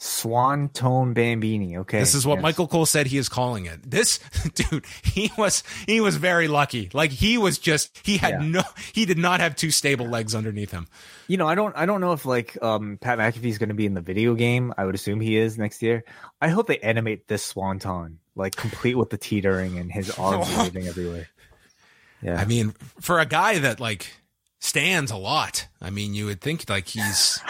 Swan 0.00 0.68
Tone 0.68 1.12
Bambini. 1.12 1.76
Okay, 1.78 1.98
This 1.98 2.14
is 2.14 2.24
what 2.24 2.36
yes. 2.36 2.42
Michael 2.42 2.68
Cole 2.68 2.86
said 2.86 3.08
he 3.08 3.18
is 3.18 3.28
calling 3.28 3.66
it. 3.66 3.88
This 3.90 4.20
dude, 4.54 4.84
he 5.02 5.32
was 5.36 5.64
he 5.86 6.00
was 6.00 6.16
very 6.16 6.46
lucky. 6.46 6.88
Like 6.92 7.10
he 7.10 7.36
was 7.36 7.58
just 7.58 7.98
he 8.04 8.16
had 8.16 8.30
Yeah. 8.42 8.48
no 8.48 8.62
he 8.92 9.04
did 9.06 9.18
not 9.18 9.40
have 9.40 9.56
two 9.56 9.72
stable 9.72 10.06
legs 10.06 10.34
underneath 10.36 10.70
him. 10.70 10.86
You 11.26 11.36
know, 11.36 11.48
I 11.48 11.54
don't, 11.56 11.76
I 11.76 11.84
don't 11.84 12.00
know 12.00 12.12
if 12.12 12.24
like 12.24 12.56
um, 12.62 12.96
Pat 13.00 13.18
McAfee's 13.18 13.58
going 13.58 13.68
to 13.70 13.74
be 13.74 13.86
in 13.86 13.94
the 13.94 14.00
video 14.00 14.34
game. 14.34 14.72
I 14.78 14.84
would 14.86 14.94
assume 14.94 15.20
he 15.20 15.36
is 15.36 15.58
next 15.58 15.82
year. 15.82 16.04
I 16.40 16.48
hope 16.48 16.68
they 16.68 16.78
animate 16.78 17.26
this 17.28 17.44
swanton, 17.44 18.18
like 18.36 18.54
complete 18.56 18.94
with 18.94 19.10
the 19.10 19.18
teetering 19.18 19.78
and 19.78 19.90
his 19.92 20.10
arms 20.18 20.48
moving 20.56 20.86
everywhere. 20.86 21.28
Yeah, 22.22 22.40
I 22.40 22.44
mean, 22.46 22.74
for 23.00 23.18
a 23.18 23.26
guy 23.26 23.58
that 23.58 23.78
like 23.80 24.10
stands 24.60 25.10
a 25.10 25.16
lot, 25.16 25.66
I 25.82 25.90
mean, 25.90 26.14
you 26.14 26.26
would 26.26 26.40
think 26.40 26.70
like 26.70 26.86
he's 26.88 27.40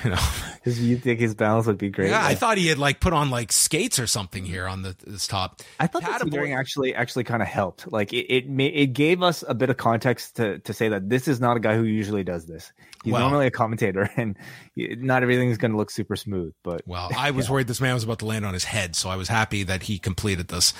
you 0.04 0.10
know, 0.10 0.18
Because 0.54 0.80
you 0.80 0.96
think 0.96 1.20
his 1.20 1.34
balance 1.34 1.66
would 1.66 1.78
be 1.78 1.88
great. 1.90 2.10
yeah, 2.10 2.24
I 2.24 2.34
thought 2.34 2.58
he 2.58 2.66
had 2.68 2.78
like 2.78 3.00
put 3.00 3.12
on 3.12 3.30
like 3.30 3.52
skates 3.52 3.98
or 3.98 4.06
something 4.06 4.44
here 4.44 4.66
on 4.66 4.82
the 4.82 4.96
this 5.06 5.26
top. 5.26 5.60
I 5.78 5.86
thought 5.86 6.02
Pat 6.02 6.20
the 6.20 6.26
teetering 6.26 6.52
actually 6.54 6.94
actually 6.94 7.24
kind 7.24 7.42
of 7.42 7.48
helped. 7.48 7.90
Like 7.90 8.12
it, 8.12 8.32
it, 8.32 8.48
ma- 8.48 8.64
it 8.64 8.88
gave 8.92 9.22
us 9.22 9.42
a 9.46 9.54
bit 9.54 9.70
of 9.70 9.76
context 9.76 10.36
to 10.36 10.58
to 10.60 10.72
say 10.72 10.88
that 10.90 11.08
this 11.08 11.28
is 11.28 11.40
not 11.40 11.56
a 11.56 11.60
guy 11.60 11.76
who 11.76 11.84
usually 11.84 12.24
does 12.24 12.46
this. 12.46 12.72
He's 13.04 13.12
Well- 13.12 13.22
normally 13.22 13.46
a 13.46 13.50
commentator, 13.50 14.10
and 14.16 14.36
not 14.76 15.22
everything 15.22 15.50
is 15.50 15.58
going 15.58 15.70
to 15.72 15.76
look 15.76 15.90
super 15.90 16.16
smooth. 16.16 16.52
But 16.62 16.82
Well, 16.86 17.10
I 17.16 17.30
was 17.30 17.48
worried 17.48 17.66
this 17.66 17.80
man 17.80 17.94
was 17.94 18.04
about 18.04 18.18
to 18.20 18.26
land 18.26 18.44
on 18.44 18.54
his 18.54 18.64
head, 18.64 18.94
so 18.96 19.08
I 19.08 19.16
was 19.16 19.28
happy 19.28 19.62
that 19.64 19.84
he 19.84 19.98
completed 19.98 20.48
this. 20.48 20.72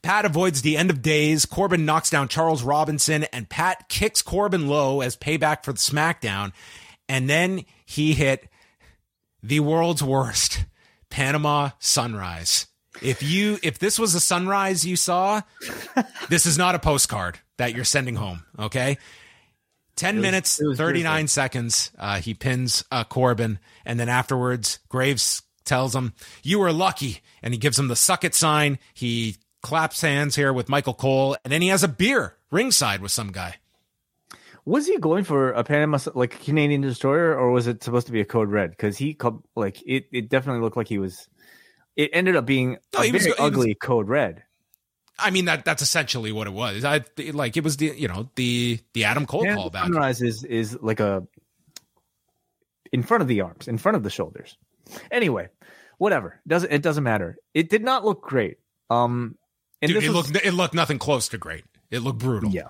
Pat 0.00 0.24
avoids 0.24 0.62
the 0.62 0.76
end 0.76 0.90
of 0.90 1.02
days. 1.02 1.44
Corbin 1.44 1.84
knocks 1.84 2.08
down 2.08 2.28
Charles 2.28 2.62
Robinson, 2.62 3.24
and 3.24 3.48
Pat 3.48 3.88
kicks 3.88 4.22
Corbin 4.22 4.68
low 4.68 5.00
as 5.00 5.16
payback 5.16 5.64
for 5.64 5.72
the 5.72 5.78
SmackDown. 5.78 6.52
And 7.08 7.28
then 7.28 7.64
he 7.86 8.14
hit 8.14 8.48
the 9.42 9.60
world's 9.60 10.02
worst 10.02 10.64
Panama 11.10 11.70
sunrise. 11.78 12.66
If 13.00 13.22
you 13.22 13.58
if 13.62 13.78
this 13.78 13.98
was 13.98 14.14
a 14.14 14.20
sunrise 14.20 14.84
you 14.84 14.96
saw, 14.96 15.42
this 16.28 16.46
is 16.46 16.58
not 16.58 16.74
a 16.74 16.78
postcard 16.78 17.38
that 17.56 17.74
you're 17.74 17.84
sending 17.84 18.16
home. 18.16 18.44
Okay. 18.58 18.98
10 19.96 20.20
minutes, 20.20 20.58
39 20.58 21.02
grisly. 21.02 21.26
seconds. 21.26 21.90
Uh, 21.98 22.20
he 22.20 22.32
pins 22.32 22.84
uh, 22.92 23.02
Corbin. 23.02 23.58
And 23.84 23.98
then 23.98 24.08
afterwards, 24.08 24.78
Graves 24.88 25.42
tells 25.64 25.94
him, 25.94 26.12
You 26.44 26.60
were 26.60 26.72
lucky. 26.72 27.20
And 27.42 27.52
he 27.52 27.58
gives 27.58 27.78
him 27.78 27.88
the 27.88 27.96
suck 27.96 28.22
it 28.22 28.34
sign. 28.34 28.78
He 28.94 29.38
claps 29.60 30.00
hands 30.00 30.36
here 30.36 30.52
with 30.52 30.68
Michael 30.68 30.94
Cole. 30.94 31.36
And 31.42 31.52
then 31.52 31.62
he 31.62 31.68
has 31.68 31.82
a 31.82 31.88
beer 31.88 32.36
ringside 32.52 33.00
with 33.00 33.10
some 33.10 33.32
guy. 33.32 33.56
Was 34.68 34.86
he 34.86 34.98
going 34.98 35.24
for 35.24 35.52
a 35.52 35.64
Panama 35.64 35.98
like 36.14 36.34
a 36.34 36.38
Canadian 36.38 36.82
destroyer, 36.82 37.34
or 37.36 37.50
was 37.50 37.66
it 37.66 37.82
supposed 37.82 38.06
to 38.06 38.12
be 38.12 38.20
a 38.20 38.24
code 38.24 38.50
red? 38.50 38.70
Because 38.70 38.96
he 38.98 39.16
like 39.56 39.82
it, 39.86 40.06
it 40.12 40.28
definitely 40.28 40.60
looked 40.62 40.76
like 40.76 40.88
he 40.88 40.98
was. 40.98 41.28
It 41.96 42.10
ended 42.12 42.36
up 42.36 42.46
being 42.46 42.76
No, 42.94 43.00
a 43.02 43.10
was 43.10 43.22
very 43.22 43.30
was- 43.32 43.40
ugly 43.40 43.74
code 43.74 44.08
red. 44.08 44.44
I 45.18 45.30
mean, 45.30 45.46
that 45.46 45.64
that's 45.64 45.82
essentially 45.82 46.30
what 46.30 46.46
it 46.46 46.52
was. 46.52 46.84
I 46.84 47.02
like 47.32 47.56
it 47.56 47.64
was 47.64 47.76
the, 47.78 47.86
you 47.86 48.06
know, 48.06 48.30
the, 48.36 48.78
the 48.94 49.02
Adam 49.04 49.26
Cole 49.26 49.44
Yeah, 49.44 49.56
callback. 49.56 49.82
sunrise 49.82 50.22
is 50.22 50.44
is 50.44 50.78
like 50.80 51.00
a 51.00 51.26
in 52.92 53.02
front 53.02 53.22
of 53.22 53.28
the 53.28 53.40
arms, 53.40 53.66
in 53.68 53.78
front 53.78 53.96
of 53.96 54.02
the 54.04 54.10
shoulders. 54.10 54.56
Anyway, 55.10 55.48
whatever. 55.98 56.40
Doesn't 56.46 56.70
it 56.72 56.82
doesn't 56.82 57.02
matter. 57.04 57.36
It 57.52 57.68
did 57.68 57.82
not 57.82 58.04
look 58.04 58.22
great. 58.22 58.58
Um, 58.90 59.36
and 59.82 59.92
Dude, 59.92 60.04
it 60.04 60.08
was- 60.10 60.30
looked, 60.30 60.46
it 60.46 60.52
looked 60.54 60.74
nothing 60.74 60.98
close 60.98 61.28
to 61.30 61.38
great. 61.38 61.64
It 61.90 62.00
looked 62.00 62.18
brutal. 62.20 62.50
yeah, 62.50 62.68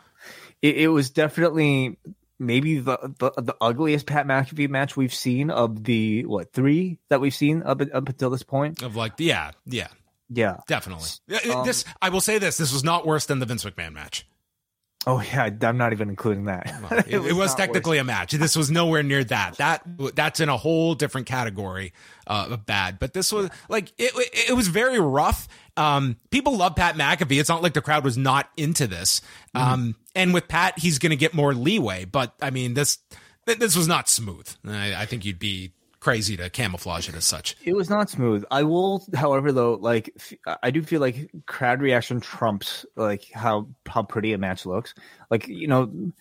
it, 0.63 0.77
it 0.77 0.89
was 0.89 1.11
definitely 1.11 1.97
maybe 2.39 2.79
the, 2.79 2.97
the 3.19 3.33
the 3.41 3.57
ugliest 3.61 4.07
Pat 4.07 4.27
McAfee 4.27 4.69
match 4.69 4.97
we've 4.97 5.15
seen 5.15 5.51
of 5.51 5.85
the 5.85 6.25
what 6.25 6.53
three 6.53 6.99
that 7.09 7.21
we've 7.21 7.35
seen 7.35 7.63
up 7.63 7.81
up 7.93 8.09
until 8.09 8.31
this 8.31 8.43
point. 8.43 8.83
Of 8.83 8.97
like, 8.97 9.15
yeah, 9.19 9.53
yeah, 9.67 9.89
Yeah. 10.31 10.59
definitely. 10.67 11.09
Um, 11.53 11.65
this, 11.65 11.85
I 12.01 12.11
will 12.11 12.21
say 12.21 12.39
this: 12.39 12.57
this 12.57 12.73
was 12.73 12.85
not 12.85 13.07
worse 13.07 13.27
than 13.27 13.39
the 13.39 13.47
Vince 13.47 13.65
McMahon 13.65 13.93
match. 13.93 14.27
Oh 15.07 15.23
yeah, 15.23 15.49
I'm 15.63 15.79
not 15.79 15.93
even 15.93 16.11
including 16.11 16.47
that. 16.47 16.67
It, 17.09 17.15
it 17.15 17.33
was, 17.33 17.53
not 17.53 17.59
technically 17.59 17.99
a 17.99 18.05
match. 18.05 18.33
This 18.33 18.57
was 18.57 18.71
nowhere 18.71 19.03
near 19.03 19.25
that. 19.25 19.57
That 19.57 19.83
that's 20.15 20.41
in 20.41 20.49
a 20.49 20.57
whole 20.57 20.95
different 20.95 21.27
category 21.27 21.95
uh, 22.27 22.49
of 22.51 22.67
bad. 22.67 22.99
But 22.99 23.15
this 23.15 23.33
was 23.33 23.49
like. 23.69 23.93
It, 23.97 24.13
it 24.51 24.55
was 24.55 24.69
very 24.69 24.99
rough. 25.01 25.49
Um, 25.79 26.17
people 26.31 26.57
love 26.57 26.75
Pat 26.77 26.97
McAfee. 26.97 27.39
It's 27.39 27.49
not 27.49 27.63
like 27.63 27.73
the 27.73 27.81
crowd 27.81 28.05
was 28.05 28.19
not 28.19 28.51
into 28.57 28.87
this. 28.87 29.21
Um, 29.55 29.95
and 30.15 30.35
with 30.35 30.49
Pat, 30.49 30.79
he's 30.79 30.99
going 30.99 31.11
to 31.11 31.17
get 31.17 31.35
more 31.35 31.55
leeway. 31.55 32.05
But 32.05 32.35
I 32.43 32.51
mean, 32.51 32.75
this 32.75 32.99
this 33.47 33.77
was 33.77 33.89
not 33.89 34.09
smooth. 34.09 34.49
I, 34.67 34.95
I 34.95 35.07
think 35.07 35.25
you'd 35.25 35.39
be 35.39 35.73
crazy 36.01 36.37
to 36.37 36.51
camouflage 36.51 37.09
it 37.09 37.15
as 37.15 37.25
such. 37.25 37.57
It 37.65 37.75
was 37.75 37.91
not 37.91 38.11
smooth. 38.11 38.45
I 38.51 38.63
will, 38.63 39.05
however, 39.15 39.53
though, 39.53 39.75
like 39.75 40.11
f- 40.17 40.57
I 40.63 40.71
do 40.71 40.83
feel 40.83 41.01
like 41.01 41.31
crowd 41.47 41.81
reaction 41.81 42.21
trumps 42.21 42.85
like 42.97 43.31
how 43.33 43.69
how 43.87 44.03
pretty 44.03 44.33
a 44.33 44.39
match 44.39 44.67
looks. 44.67 44.95
Like 45.31 45.49
you 45.49 45.69
know, 45.69 46.13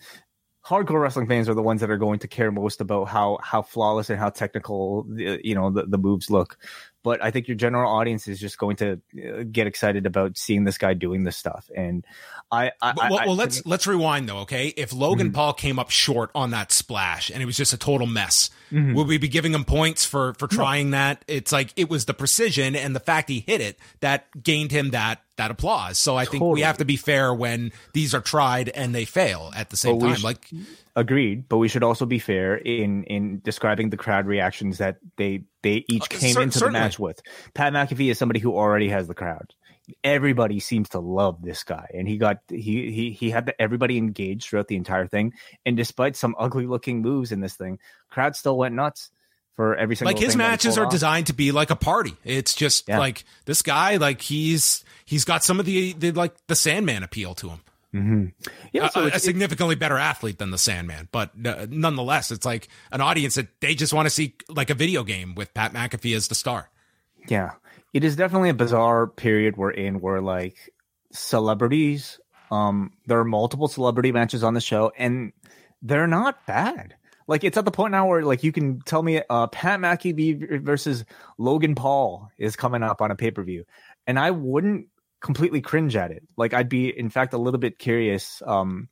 hardcore 0.64 1.00
wrestling 1.00 1.26
fans 1.26 1.48
are 1.48 1.54
the 1.54 1.62
ones 1.62 1.80
that 1.80 1.90
are 1.90 1.98
going 1.98 2.18
to 2.20 2.28
care 2.28 2.50
most 2.50 2.80
about 2.80 3.06
how 3.06 3.38
how 3.42 3.62
flawless 3.62 4.10
and 4.10 4.18
how 4.18 4.30
technical 4.30 5.06
you 5.16 5.54
know 5.54 5.70
the, 5.70 5.84
the 5.84 5.98
moves 5.98 6.30
look. 6.30 6.58
But 7.02 7.22
I 7.22 7.30
think 7.30 7.48
your 7.48 7.56
general 7.56 7.90
audience 7.90 8.26
is 8.28 8.40
just 8.40 8.58
going 8.58 8.76
to 8.76 8.92
uh, 8.92 9.44
get 9.50 9.66
excited 9.66 10.04
about 10.04 10.36
seeing 10.36 10.64
this 10.64 10.78
guy 10.78 10.94
doing 10.94 11.24
this 11.24 11.36
stuff. 11.36 11.70
And 11.74 12.04
I, 12.50 12.72
I 12.82 12.92
well, 12.96 13.18
I, 13.18 13.26
well, 13.26 13.36
let's 13.36 13.64
let's 13.66 13.86
rewind 13.86 14.28
though, 14.28 14.38
okay? 14.38 14.68
If 14.68 14.92
Logan 14.92 15.32
Paul 15.32 15.52
came 15.52 15.78
up 15.78 15.90
short 15.90 16.30
on 16.34 16.50
that 16.50 16.72
splash 16.72 17.30
and 17.30 17.42
it 17.42 17.46
was 17.46 17.56
just 17.56 17.72
a 17.72 17.78
total 17.78 18.06
mess, 18.06 18.50
would 18.70 19.06
we 19.06 19.18
be 19.18 19.28
giving 19.28 19.52
him 19.54 19.64
points 19.64 20.04
for 20.04 20.34
for 20.34 20.46
trying 20.46 20.90
that? 20.90 21.24
It's 21.28 21.52
like 21.52 21.72
it 21.76 21.88
was 21.88 22.04
the 22.04 22.14
precision 22.14 22.74
and 22.76 22.94
the 22.94 23.00
fact 23.00 23.28
he 23.28 23.40
hit 23.46 23.60
it 23.60 23.78
that 24.00 24.26
gained 24.42 24.70
him 24.72 24.90
that 24.90 25.22
that 25.36 25.50
applause. 25.50 25.98
So 25.98 26.16
I 26.16 26.24
think 26.24 26.42
we 26.42 26.62
have 26.62 26.78
to 26.78 26.84
be 26.84 26.96
fair 26.96 27.32
when 27.32 27.72
these 27.94 28.14
are 28.14 28.20
tried 28.20 28.68
and 28.70 28.94
they 28.94 29.04
fail 29.04 29.52
at 29.54 29.70
the 29.70 29.76
same 29.76 29.98
But 29.98 30.06
time. 30.08 30.16
sh- 30.16 30.24
like 30.24 30.50
Agreed, 30.96 31.48
but 31.48 31.58
we 31.58 31.68
should 31.68 31.84
also 31.84 32.06
be 32.06 32.18
fair 32.18 32.56
in 32.56 33.04
in 33.04 33.40
describing 33.44 33.90
the 33.90 33.96
crowd 33.96 34.26
reactions 34.26 34.78
that 34.78 34.98
they 35.16 35.44
they 35.62 35.84
each 35.88 36.02
Uh, 36.04 36.18
came 36.18 36.34
cer- 36.34 36.42
into 36.42 36.58
certainly. 36.58 36.78
the 36.80 36.84
match 36.84 36.98
with. 36.98 37.20
Pat 37.54 37.72
McAfee 37.72 38.10
is 38.10 38.18
somebody 38.18 38.40
who 38.40 38.52
already 38.56 38.88
has 38.88 39.06
the 39.06 39.14
crowd. 39.14 39.54
Everybody 40.04 40.60
seems 40.60 40.90
to 40.90 40.98
love 41.00 41.42
this 41.42 41.64
guy, 41.64 41.88
and 41.94 42.06
he 42.06 42.18
got 42.18 42.38
he 42.48 42.90
he 42.92 43.10
he 43.12 43.30
had 43.30 43.46
the, 43.46 43.60
everybody 43.62 43.96
engaged 43.96 44.48
throughout 44.48 44.68
the 44.68 44.76
entire 44.76 45.06
thing. 45.06 45.32
And 45.64 45.76
despite 45.76 46.14
some 46.16 46.34
ugly 46.38 46.66
looking 46.66 47.00
moves 47.02 47.32
in 47.32 47.40
this 47.40 47.54
thing, 47.56 47.78
crowd 48.10 48.36
still 48.36 48.56
went 48.58 48.74
nuts 48.74 49.10
for 49.56 49.74
every 49.74 49.96
single. 49.96 50.14
like 50.14 50.22
his 50.22 50.36
matches 50.36 50.76
are 50.78 50.84
off. 50.86 50.90
designed 50.92 51.28
to 51.28 51.32
be 51.32 51.52
like 51.52 51.70
a 51.70 51.76
party. 51.76 52.14
It's 52.24 52.54
just 52.54 52.88
Yeah. 52.88 52.98
like 52.98 53.24
this 53.46 53.62
guy, 53.62 53.96
like 53.96 54.20
he's 54.20 54.84
he's 55.04 55.24
got 55.24 55.42
some 55.42 55.58
of 55.58 55.66
the, 55.66 55.94
the 55.94 56.12
like 56.12 56.34
the 56.48 56.54
Sandman 56.54 57.02
appeal 57.02 57.34
to 57.36 57.48
him. 57.48 58.32
Yeah, 58.72 58.86
a- 58.86 58.90
so 58.90 59.04
a, 59.04 59.06
it's- 59.06 59.22
significantly 59.24 59.74
better 59.74 59.96
athlete 59.98 60.38
than 60.38 60.50
the 60.50 60.58
Sandman, 60.58 61.08
but 61.10 61.30
uh, 61.44 61.66
nonetheless, 61.70 62.30
it's 62.30 62.44
like 62.44 62.68
an 62.92 63.00
audience 63.00 63.34
that 63.36 63.48
they 63.60 63.74
just 63.74 63.92
want 63.94 64.06
to 64.06 64.10
see 64.10 64.34
like 64.48 64.68
a 64.70 64.74
video 64.74 65.02
game 65.02 65.34
with 65.34 65.52
Pat 65.54 65.72
McAfee 65.72 66.14
as 66.14 66.28
the 66.28 66.34
star. 66.34 66.68
Yeah, 67.28 67.52
it 67.92 68.04
is 68.04 68.16
definitely 68.16 68.50
a 68.50 68.54
bizarre 68.54 69.06
period 69.06 69.56
we're 69.56 69.70
in 69.70 70.00
where 70.00 70.20
like 70.20 70.72
celebrities, 71.12 72.20
um, 72.50 72.92
there 73.06 73.18
are 73.18 73.24
multiple 73.24 73.68
celebrity 73.68 74.12
matches 74.12 74.44
on 74.44 74.54
the 74.54 74.60
show 74.60 74.92
and 74.96 75.32
they're 75.82 76.06
not 76.06 76.46
bad. 76.46 76.94
Like 77.26 77.44
it's 77.44 77.58
at 77.58 77.66
the 77.66 77.70
point 77.70 77.92
now 77.92 78.06
where 78.06 78.22
like 78.22 78.42
you 78.42 78.52
can 78.52 78.80
tell 78.80 79.02
me 79.02 79.22
uh 79.28 79.46
Pat 79.48 79.80
McAfee 79.80 80.62
versus 80.62 81.04
Logan 81.36 81.74
Paul 81.74 82.30
is 82.38 82.56
coming 82.56 82.82
up 82.82 83.02
on 83.02 83.10
a 83.10 83.16
pay 83.16 83.30
per 83.30 83.44
view, 83.44 83.64
and 84.06 84.18
I 84.18 84.30
wouldn't 84.30 84.86
completely 85.20 85.60
cringe 85.60 85.94
at 85.94 86.10
it. 86.10 86.22
Like 86.38 86.54
I'd 86.54 86.70
be 86.70 86.88
in 86.88 87.10
fact 87.10 87.34
a 87.34 87.38
little 87.38 87.60
bit 87.60 87.78
curious, 87.78 88.42
um, 88.46 88.88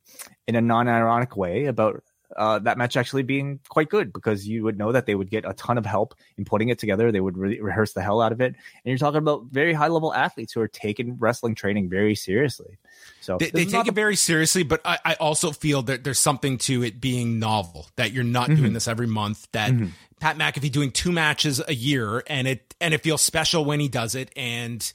in 0.47 0.55
a 0.55 0.61
non 0.61 0.87
ironic 0.87 1.35
way 1.35 1.65
about 1.65 2.03
uh, 2.35 2.59
that 2.59 2.77
match 2.77 2.97
actually 2.97 3.23
being 3.23 3.59
quite 3.69 3.89
good 3.89 4.11
because 4.11 4.47
you 4.47 4.63
would 4.63 4.77
know 4.77 4.91
that 4.91 5.05
they 5.05 5.15
would 5.15 5.29
get 5.29 5.45
a 5.45 5.53
ton 5.53 5.77
of 5.77 5.85
help 5.85 6.13
in 6.37 6.43
putting 6.45 6.69
it 6.69 6.77
together. 6.79 7.11
They 7.11 7.21
would 7.21 7.37
re- 7.37 7.59
rehearse 7.61 7.93
the 7.93 8.01
hell 8.01 8.21
out 8.21 8.31
of 8.31 8.41
it, 8.41 8.47
and 8.47 8.55
you're 8.83 8.97
talking 8.97 9.19
about 9.19 9.45
very 9.51 9.73
high 9.73 9.87
level 9.87 10.13
athletes 10.13 10.53
who 10.53 10.61
are 10.61 10.67
taking 10.67 11.17
wrestling 11.17 11.55
training 11.55 11.89
very 11.89 12.15
seriously. 12.15 12.77
So 13.21 13.37
They, 13.37 13.49
they 13.51 13.65
take 13.65 13.87
it 13.87 13.93
very 13.93 14.15
seriously, 14.15 14.63
but 14.63 14.81
I, 14.85 14.97
I 15.05 15.13
also 15.15 15.51
feel 15.51 15.81
that 15.83 16.03
there's 16.03 16.19
something 16.19 16.57
to 16.59 16.83
it 16.83 16.99
being 16.99 17.39
novel 17.39 17.87
that 17.95 18.11
you're 18.11 18.23
not 18.23 18.47
Mm-hmm. 18.49 18.61
doing 18.61 18.73
this 18.73 18.87
every 18.87 19.07
month. 19.07 19.47
That 19.51 19.73
Pat 20.19 20.37
McAfee 20.37 20.71
doing 20.71 20.91
two 20.91 21.11
matches 21.11 21.61
a 21.67 21.73
year, 21.73 22.23
and 22.27 22.47
it 22.47 22.73
and 22.79 22.93
it 22.93 23.01
feels 23.01 23.21
special 23.21 23.65
when 23.65 23.79
he 23.79 23.87
does 23.89 24.15
it, 24.15 24.31
and 24.35 24.91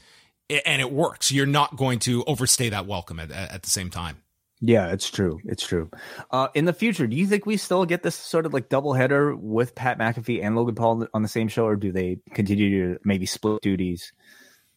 and 0.49 0.81
it 0.81 0.91
works. 0.91 1.31
You're 1.31 1.47
not 1.47 1.77
going 1.77 1.99
to 2.01 2.25
overstay 2.25 2.71
that 2.71 2.87
welcome 2.87 3.21
at, 3.21 3.31
at 3.31 3.63
the 3.63 3.71
same 3.71 3.91
time. 3.91 4.22
Yeah, 4.65 4.93
it's 4.93 5.11
true. 5.11 5.41
It's 5.45 5.67
true. 5.67 5.91
Uh, 6.31 6.47
in 6.55 6.67
the 6.67 6.73
future, 6.73 7.09
do 7.09 7.17
you 7.17 7.27
think 7.27 7.47
we 7.47 7.57
still 7.57 7.85
get 7.85 8.05
this 8.05 8.15
sort 8.15 8.47
of 8.47 8.55
like 8.55 8.69
double 8.69 8.95
header 8.95 9.35
with 9.35 9.75
Pat 9.75 9.99
McAfee 9.99 10.43
and 10.43 10.55
Logan 10.55 10.77
Paul 10.77 11.07
on 11.13 11.23
the 11.23 11.29
same 11.29 11.49
show, 11.49 11.67
or 11.67 11.75
do 11.75 11.91
they 11.91 12.19
continue 12.33 12.95
to 12.95 13.01
maybe 13.05 13.27
split 13.27 13.61
duties 13.61 14.13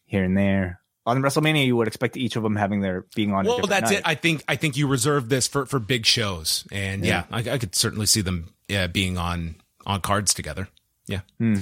here 0.04 0.24
and 0.24 0.36
there? 0.36 0.80
On 1.06 1.22
WrestleMania, 1.22 1.64
you 1.64 1.76
would 1.76 1.86
expect 1.86 2.16
each 2.16 2.34
of 2.34 2.42
them 2.42 2.56
having 2.56 2.80
their 2.80 3.06
being 3.14 3.32
on. 3.32 3.46
Well, 3.46 3.60
that's 3.60 3.92
night. 3.92 4.00
it. 4.00 4.02
I 4.04 4.16
think 4.16 4.42
I 4.48 4.56
think 4.56 4.76
you 4.76 4.88
reserve 4.88 5.28
this 5.28 5.46
for 5.46 5.66
for 5.66 5.78
big 5.78 6.04
shows, 6.04 6.66
and 6.72 7.04
yeah, 7.04 7.26
I, 7.30 7.38
I 7.48 7.58
could 7.58 7.76
certainly 7.76 8.06
see 8.06 8.22
them 8.22 8.48
yeah, 8.68 8.88
being 8.88 9.16
on 9.16 9.54
on 9.86 10.00
cards 10.00 10.34
together. 10.34 10.66
Yeah. 11.06 11.20
Hmm. 11.38 11.60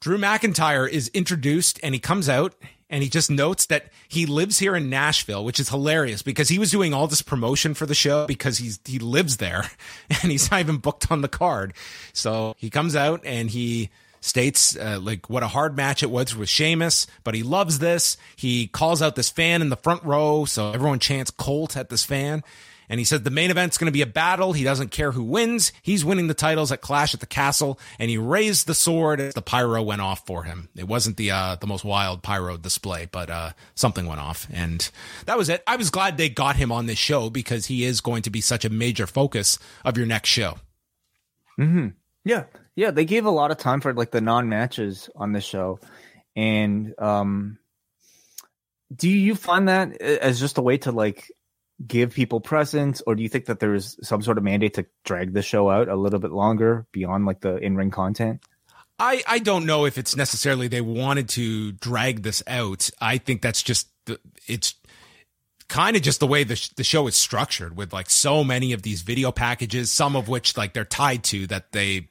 Drew 0.00 0.18
McIntyre 0.18 0.88
is 0.88 1.08
introduced, 1.08 1.80
and 1.82 1.94
he 1.94 1.98
comes 1.98 2.28
out. 2.28 2.54
And 2.90 3.02
he 3.02 3.08
just 3.08 3.30
notes 3.30 3.66
that 3.66 3.86
he 4.08 4.24
lives 4.24 4.58
here 4.58 4.74
in 4.74 4.88
Nashville, 4.88 5.44
which 5.44 5.60
is 5.60 5.68
hilarious 5.68 6.22
because 6.22 6.48
he 6.48 6.58
was 6.58 6.70
doing 6.70 6.94
all 6.94 7.06
this 7.06 7.20
promotion 7.20 7.74
for 7.74 7.84
the 7.84 7.94
show 7.94 8.26
because 8.26 8.58
he's 8.58 8.80
he 8.84 8.98
lives 8.98 9.36
there, 9.36 9.70
and 10.22 10.32
he's 10.32 10.50
not 10.50 10.60
even 10.60 10.78
booked 10.78 11.10
on 11.10 11.20
the 11.20 11.28
card. 11.28 11.74
So 12.12 12.54
he 12.58 12.70
comes 12.70 12.96
out 12.96 13.20
and 13.24 13.50
he 13.50 13.90
states 14.20 14.76
uh, 14.76 14.98
like 15.00 15.28
what 15.30 15.42
a 15.42 15.48
hard 15.48 15.76
match 15.76 16.02
it 16.02 16.10
was 16.10 16.34
with 16.34 16.48
Sheamus, 16.48 17.06
but 17.24 17.34
he 17.34 17.42
loves 17.42 17.78
this. 17.78 18.16
He 18.36 18.66
calls 18.66 19.02
out 19.02 19.16
this 19.16 19.30
fan 19.30 19.62
in 19.62 19.68
the 19.68 19.76
front 19.76 20.02
row, 20.04 20.44
so 20.44 20.72
everyone 20.72 20.98
chants 20.98 21.30
Colt 21.30 21.76
at 21.76 21.88
this 21.88 22.04
fan. 22.04 22.42
And 22.88 22.98
he 22.98 23.04
says 23.04 23.22
the 23.22 23.30
main 23.30 23.50
event's 23.50 23.78
going 23.78 23.86
to 23.86 23.92
be 23.92 24.02
a 24.02 24.06
battle. 24.06 24.52
He 24.52 24.64
doesn't 24.64 24.90
care 24.90 25.12
who 25.12 25.22
wins. 25.22 25.72
He's 25.82 26.04
winning 26.04 26.26
the 26.26 26.34
titles 26.34 26.72
at 26.72 26.80
Clash 26.80 27.14
at 27.14 27.20
the 27.20 27.26
Castle. 27.26 27.78
And 27.98 28.10
he 28.10 28.18
raised 28.18 28.66
the 28.66 28.74
sword 28.74 29.20
as 29.20 29.34
the 29.34 29.42
pyro 29.42 29.82
went 29.82 30.00
off 30.00 30.26
for 30.26 30.44
him. 30.44 30.68
It 30.76 30.88
wasn't 30.88 31.16
the 31.16 31.30
uh, 31.30 31.56
the 31.56 31.66
most 31.66 31.84
wild 31.84 32.22
pyro 32.22 32.56
display, 32.56 33.08
but 33.10 33.30
uh, 33.30 33.50
something 33.74 34.06
went 34.06 34.20
off, 34.20 34.46
and 34.52 34.90
that 35.26 35.38
was 35.38 35.48
it. 35.48 35.62
I 35.66 35.76
was 35.76 35.90
glad 35.90 36.16
they 36.16 36.28
got 36.28 36.56
him 36.56 36.72
on 36.72 36.86
this 36.86 36.98
show 36.98 37.30
because 37.30 37.66
he 37.66 37.84
is 37.84 38.00
going 38.00 38.22
to 38.22 38.30
be 38.30 38.40
such 38.40 38.64
a 38.64 38.70
major 38.70 39.06
focus 39.06 39.58
of 39.84 39.96
your 39.96 40.06
next 40.06 40.30
show. 40.30 40.58
Hmm. 41.56 41.88
Yeah, 42.24 42.44
yeah, 42.76 42.90
they 42.90 43.04
gave 43.04 43.24
a 43.24 43.30
lot 43.30 43.50
of 43.50 43.58
time 43.58 43.80
for 43.80 43.92
like 43.92 44.10
the 44.10 44.20
non 44.20 44.48
matches 44.48 45.08
on 45.16 45.32
the 45.32 45.40
show, 45.40 45.80
and 46.36 46.94
um, 46.98 47.58
do 48.94 49.08
you 49.08 49.34
find 49.34 49.68
that 49.68 50.00
as 50.00 50.40
just 50.40 50.58
a 50.58 50.62
way 50.62 50.78
to 50.78 50.92
like 50.92 51.30
give 51.86 52.12
people 52.12 52.40
presents, 52.40 53.02
or 53.06 53.14
do 53.14 53.22
you 53.22 53.28
think 53.28 53.46
that 53.46 53.60
there's 53.60 53.96
some 54.06 54.22
sort 54.22 54.38
of 54.38 54.44
mandate 54.44 54.74
to 54.74 54.86
drag 55.04 55.32
the 55.32 55.42
show 55.42 55.70
out 55.70 55.88
a 55.88 55.96
little 55.96 56.18
bit 56.18 56.32
longer 56.32 56.86
beyond 56.92 57.26
like 57.26 57.40
the 57.40 57.56
in 57.56 57.76
ring 57.76 57.90
content? 57.90 58.42
I, 58.98 59.22
I 59.28 59.38
don't 59.38 59.64
know 59.64 59.84
if 59.84 59.96
it's 59.96 60.16
necessarily 60.16 60.66
they 60.66 60.80
wanted 60.80 61.28
to 61.30 61.72
drag 61.72 62.22
this 62.22 62.42
out. 62.48 62.90
I 63.00 63.18
think 63.18 63.42
that's 63.42 63.62
just 63.62 63.88
the, 64.06 64.18
it's 64.48 64.74
kind 65.68 65.94
of 65.96 66.02
just 66.02 66.18
the 66.18 66.26
way 66.26 66.42
the, 66.42 66.56
sh- 66.56 66.70
the 66.70 66.82
show 66.82 67.06
is 67.06 67.14
structured 67.14 67.76
with 67.76 67.92
like 67.92 68.10
so 68.10 68.42
many 68.42 68.72
of 68.72 68.82
these 68.82 69.02
video 69.02 69.30
packages, 69.30 69.92
some 69.92 70.16
of 70.16 70.28
which 70.28 70.56
like 70.56 70.72
they're 70.72 70.84
tied 70.84 71.22
to 71.24 71.46
that 71.46 71.70
they 71.70 72.08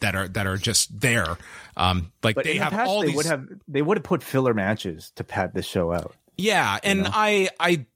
that 0.00 0.14
are 0.14 0.28
that 0.28 0.46
are 0.46 0.56
just 0.56 1.00
there. 1.00 1.38
Um, 1.76 2.12
like 2.22 2.34
But 2.34 2.44
they 2.44 2.52
in 2.52 2.58
the 2.58 2.64
have 2.64 2.72
past, 2.72 2.88
all 2.88 3.00
they 3.00 3.06
these. 3.06 3.16
would 3.16 3.26
have 3.26 3.48
they 3.68 3.80
would 3.82 3.96
have 3.96 4.04
put 4.04 4.22
filler 4.22 4.52
matches 4.52 5.12
to 5.16 5.24
pad 5.24 5.54
the 5.54 5.62
show 5.62 5.92
out. 5.92 6.14
Yeah, 6.36 6.78
and 6.82 7.06
I 7.08 7.50
I 7.60 7.86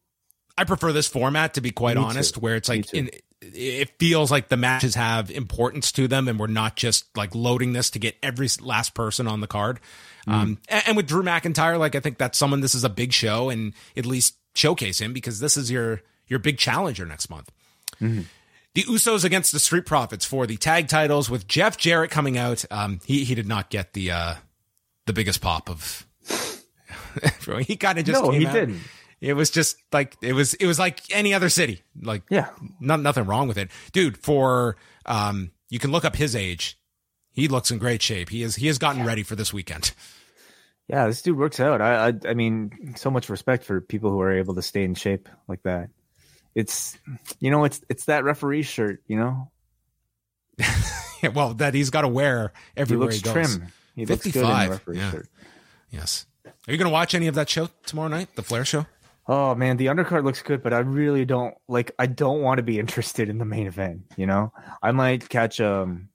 I 0.57 0.65
prefer 0.65 0.93
this 0.93 1.09
format 1.09 1.55
to 1.55 1.61
be 1.61 1.71
quite 1.71 1.97
Me 1.97 2.05
honest, 2.05 2.35
too. 2.35 2.41
where 2.41 2.55
it's 2.57 2.69
like 2.69 2.93
in, 2.95 3.11
it 3.41 3.91
feels 3.99 4.31
like 4.31 4.49
the 4.49 4.57
matches 4.57 4.95
have 4.95 5.31
importance 5.31 5.93
to 5.93 6.09
them, 6.09 6.29
and 6.29 6.39
we're 6.39 6.47
not 6.47 6.77
just 6.77 7.05
like 7.17 7.35
loading 7.35 7.73
this 7.73 7.91
to 7.91 7.99
get 7.99 8.17
every 8.23 8.49
last 8.61 8.95
person 8.95 9.27
on 9.27 9.41
the 9.41 9.47
card. 9.47 9.81
Mm. 10.27 10.33
Um, 10.33 10.59
and, 10.69 10.83
and 10.89 10.97
with 10.97 11.07
Drew 11.07 11.23
McIntyre, 11.23 11.79
like 11.79 11.95
I 11.95 12.01
think 12.01 12.19
that's 12.19 12.39
someone. 12.39 12.61
This 12.61 12.75
is 12.75 12.85
a 12.85 12.89
big 12.89 13.13
show, 13.13 13.51
and 13.51 13.75
at 13.97 14.07
least 14.07 14.37
showcase 14.55 15.01
him 15.01 15.13
because 15.13 15.41
this 15.41 15.57
is 15.57 15.71
your 15.71 16.03
your 16.27 16.39
big 16.39 16.59
challenger 16.59 17.05
next 17.05 17.29
month. 17.29 17.51
Mm-hmm. 18.01 18.23
The 18.75 18.83
Usos 18.85 19.25
against 19.25 19.53
the 19.53 19.61
Street 19.61 19.87
Profits 19.87 20.25
for 20.25 20.47
the 20.47 20.57
tag 20.57 20.89
titles 20.89 21.31
with 21.31 21.47
Jeff 21.47 21.77
Jarrett 21.77 22.11
coming 22.11 22.39
out. 22.39 22.65
Um, 22.71 23.01
he 23.05 23.25
he 23.25 23.35
did 23.35 23.47
not 23.47 23.71
get 23.71 23.93
the 23.93 24.11
uh 24.13 24.35
the 25.07 25.13
biggest 25.13 25.41
pop 25.41 25.69
of. 25.69 26.07
he 27.67 27.77
kind 27.77 27.99
of 27.99 28.05
just 28.05 28.23
No, 28.23 28.31
he 28.31 28.47
out. 28.47 28.53
didn't. 28.53 28.81
It 29.25 29.33
was 29.33 29.49
just 29.51 29.77
like 29.91 30.17
it 30.21 30.35
was 30.35 30.53
it 30.55 30.67
was 30.67 30.79
like 30.79 31.01
any 31.11 31.33
other 31.33 31.49
city. 31.49 31.83
Like 32.01 32.23
Yeah. 32.29 32.51
not, 32.79 33.01
nothing 33.01 33.25
wrong 33.25 33.49
with 33.49 33.57
it. 33.57 33.71
Dude, 33.93 34.19
for 34.19 34.77
um 35.07 35.51
you 35.71 35.79
can 35.79 35.91
look 35.91 36.05
up 36.05 36.15
his 36.15 36.37
age. 36.37 36.79
He 37.33 37.49
looks 37.49 37.71
in 37.71 37.79
great 37.79 38.03
shape. 38.03 38.29
He 38.29 38.43
is 38.43 38.57
he 38.57 38.67
has 38.67 38.77
gotten 38.79 39.05
ready 39.05 39.23
for 39.23 39.35
this 39.37 39.53
weekend. 39.53 39.93
Yeah, 40.87 41.07
this 41.07 41.23
dude 41.23 41.39
works 41.39 41.61
out. 41.61 41.81
I, 41.81 42.09
I 42.09 42.13
I 42.29 42.35
mean, 42.35 42.93
so 42.97 43.11
much 43.11 43.31
respect 43.31 43.65
for 43.65 43.81
people 43.81 44.11
who 44.11 44.21
are 44.21 44.31
able 44.37 44.55
to 44.57 44.61
stay 44.61 44.85
in 44.85 44.95
shape 44.95 45.31
like 45.49 45.63
that. 45.63 45.89
It's 46.55 46.99
you 47.41 47.51
know, 47.51 47.65
it's 47.65 47.81
it's 47.89 48.05
that 48.05 48.23
referee 48.23 48.65
shirt, 48.65 49.03
you 49.07 49.17
know. 49.17 49.51
Yeah, 51.23 51.29
well, 51.35 51.55
that 51.55 51.73
he's 51.73 51.89
got 51.89 52.03
to 52.03 52.09
wear 52.09 52.53
He 52.77 52.83
everywhere 52.83 53.07
looks 53.07 53.17
he, 53.17 53.23
goes. 53.23 53.33
trim. 53.33 53.69
He 53.97 54.05
looks 54.05 54.25
good 54.25 54.37
in 54.37 54.43
55, 54.43 54.71
referee 54.71 54.99
yeah. 54.99 55.11
shirt. 55.11 55.29
Yes. 55.91 56.27
Are 56.45 56.73
you 56.73 56.77
going 56.77 56.89
to 56.91 56.93
watch 56.93 57.15
any 57.15 57.29
of 57.29 57.35
that 57.37 57.49
show 57.49 57.71
tomorrow 57.87 58.09
night, 58.09 58.29
the 58.37 58.43
Flair 58.43 58.67
show? 58.67 58.85
Oh 59.27 59.55
man, 59.55 59.77
the 59.77 59.87
undercard 59.87 60.25
looks 60.25 60.43
good, 60.43 60.63
but 60.63 60.73
I 60.73 60.81
really 60.81 61.25
don't 61.25 61.55
like. 61.69 61.93
I 61.99 62.07
don't 62.07 62.43
want 62.43 62.59
to 62.59 62.63
be 62.63 62.79
interested 62.79 63.29
in 63.29 63.39
the 63.39 63.45
main 63.45 63.67
event. 63.67 64.03
You 64.17 64.27
know, 64.27 64.53
I 64.83 64.93
might 64.93 65.29
catch 65.29 65.61
um 65.61 66.09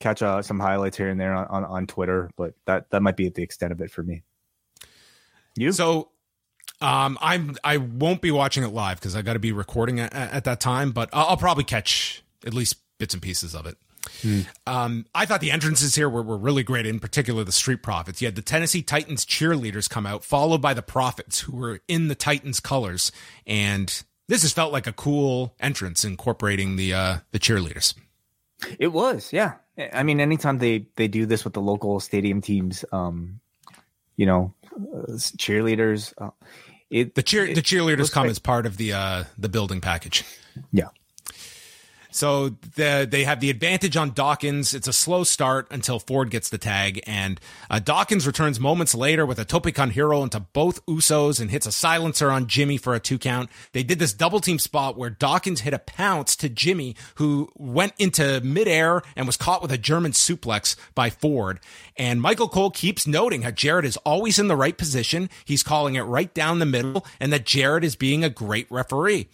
catch 0.00 0.22
uh, 0.22 0.42
some 0.42 0.60
highlights 0.60 0.96
here 0.96 1.08
and 1.08 1.20
there 1.20 1.34
on, 1.34 1.46
on, 1.48 1.64
on 1.64 1.86
Twitter, 1.86 2.30
but 2.36 2.54
that 2.66 2.90
that 2.90 3.02
might 3.02 3.16
be 3.16 3.28
the 3.28 3.42
extent 3.42 3.72
of 3.72 3.80
it 3.80 3.90
for 3.90 4.02
me. 4.02 4.22
You 5.56 5.72
so 5.72 6.10
um, 6.80 7.18
I'm 7.20 7.56
I 7.64 7.78
won't 7.78 8.20
be 8.20 8.30
watching 8.30 8.62
it 8.62 8.68
live 8.68 9.00
because 9.00 9.16
I 9.16 9.22
got 9.22 9.32
to 9.32 9.38
be 9.38 9.52
recording 9.52 10.00
at, 10.00 10.14
at, 10.14 10.44
that 10.44 10.60
time, 10.60 10.92
but 10.92 11.10
I'll, 11.12 11.30
I'll, 11.30 11.36
probably 11.36 11.64
catch 11.64 12.22
at 12.46 12.54
least 12.54 12.76
bits 12.98 13.14
and 13.14 13.22
pieces 13.22 13.54
of 13.54 13.66
it. 13.66 13.76
Hmm. 14.22 14.40
Um, 14.66 15.06
I 15.14 15.26
thought 15.26 15.40
the 15.40 15.50
entrances 15.50 15.94
here 15.94 16.08
were, 16.08 16.22
were 16.22 16.38
really 16.38 16.62
great, 16.62 16.86
in 16.86 17.00
particular 17.00 17.44
the 17.44 17.52
Street 17.52 17.82
Profits. 17.82 18.20
You 18.20 18.26
had 18.26 18.34
the 18.34 18.42
Tennessee 18.42 18.82
Titans 18.82 19.24
cheerleaders 19.24 19.88
come 19.88 20.06
out, 20.06 20.24
followed 20.24 20.62
by 20.62 20.74
the 20.74 20.82
Profits, 20.82 21.40
who 21.40 21.56
were 21.56 21.80
in 21.88 22.08
the 22.08 22.14
Titans 22.14 22.60
colors, 22.60 23.12
and 23.46 24.02
this 24.28 24.42
has 24.42 24.52
felt 24.52 24.72
like 24.72 24.86
a 24.86 24.92
cool 24.92 25.54
entrance 25.60 26.04
incorporating 26.04 26.76
the 26.76 26.94
uh, 26.94 27.16
the 27.32 27.38
cheerleaders. 27.38 27.94
It 28.78 28.88
was, 28.88 29.32
yeah. 29.32 29.54
I 29.92 30.02
mean, 30.02 30.20
anytime 30.20 30.58
they 30.58 30.86
they 30.96 31.08
do 31.08 31.26
this 31.26 31.44
with 31.44 31.54
the 31.54 31.62
local 31.62 32.00
stadium 32.00 32.40
teams, 32.40 32.84
um, 32.92 33.40
you 34.16 34.26
know, 34.26 34.52
uh, 34.74 35.12
cheerleaders. 35.12 36.12
Uh, 36.18 36.30
it, 36.90 37.14
the 37.14 37.22
cheer 37.22 37.46
it, 37.46 37.54
the 37.54 37.62
cheerleaders 37.62 38.10
come 38.10 38.24
like, 38.24 38.30
as 38.30 38.38
part 38.38 38.66
of 38.66 38.76
the 38.76 38.92
uh, 38.92 39.24
the 39.38 39.48
building 39.48 39.80
package. 39.80 40.24
Yeah. 40.72 40.88
So 42.10 42.50
the, 42.76 43.06
they 43.08 43.24
have 43.24 43.40
the 43.40 43.50
advantage 43.50 43.96
on 43.96 44.12
Dawkins. 44.12 44.72
It's 44.72 44.88
a 44.88 44.92
slow 44.92 45.24
start 45.24 45.68
until 45.70 45.98
Ford 45.98 46.30
gets 46.30 46.48
the 46.48 46.58
tag, 46.58 47.02
and 47.06 47.40
uh, 47.70 47.78
Dawkins 47.78 48.26
returns 48.26 48.58
moments 48.58 48.94
later 48.94 49.26
with 49.26 49.38
a 49.38 49.44
Tope 49.44 49.72
con 49.74 49.90
hilo 49.90 50.22
into 50.22 50.40
both 50.40 50.84
Usos 50.86 51.40
and 51.40 51.50
hits 51.50 51.66
a 51.66 51.72
silencer 51.72 52.30
on 52.30 52.46
Jimmy 52.46 52.78
for 52.78 52.94
a 52.94 53.00
two 53.00 53.18
count. 53.18 53.50
They 53.72 53.82
did 53.82 53.98
this 53.98 54.12
double 54.12 54.40
team 54.40 54.58
spot 54.58 54.96
where 54.96 55.10
Dawkins 55.10 55.60
hit 55.60 55.74
a 55.74 55.78
pounce 55.78 56.34
to 56.36 56.48
Jimmy, 56.48 56.96
who 57.16 57.50
went 57.56 57.92
into 57.98 58.40
midair 58.40 59.02
and 59.14 59.26
was 59.26 59.36
caught 59.36 59.62
with 59.62 59.72
a 59.72 59.78
German 59.78 60.12
suplex 60.12 60.76
by 60.94 61.10
Ford. 61.10 61.60
And 61.96 62.22
Michael 62.22 62.48
Cole 62.48 62.70
keeps 62.70 63.06
noting 63.06 63.42
how 63.42 63.50
Jarrett 63.50 63.84
is 63.84 63.96
always 63.98 64.38
in 64.38 64.48
the 64.48 64.56
right 64.56 64.76
position. 64.76 65.28
He's 65.44 65.62
calling 65.62 65.94
it 65.94 66.02
right 66.02 66.32
down 66.32 66.58
the 66.58 66.66
middle, 66.66 67.04
and 67.20 67.32
that 67.32 67.44
Jarrett 67.44 67.84
is 67.84 67.96
being 67.96 68.24
a 68.24 68.30
great 68.30 68.66
referee. 68.70 69.28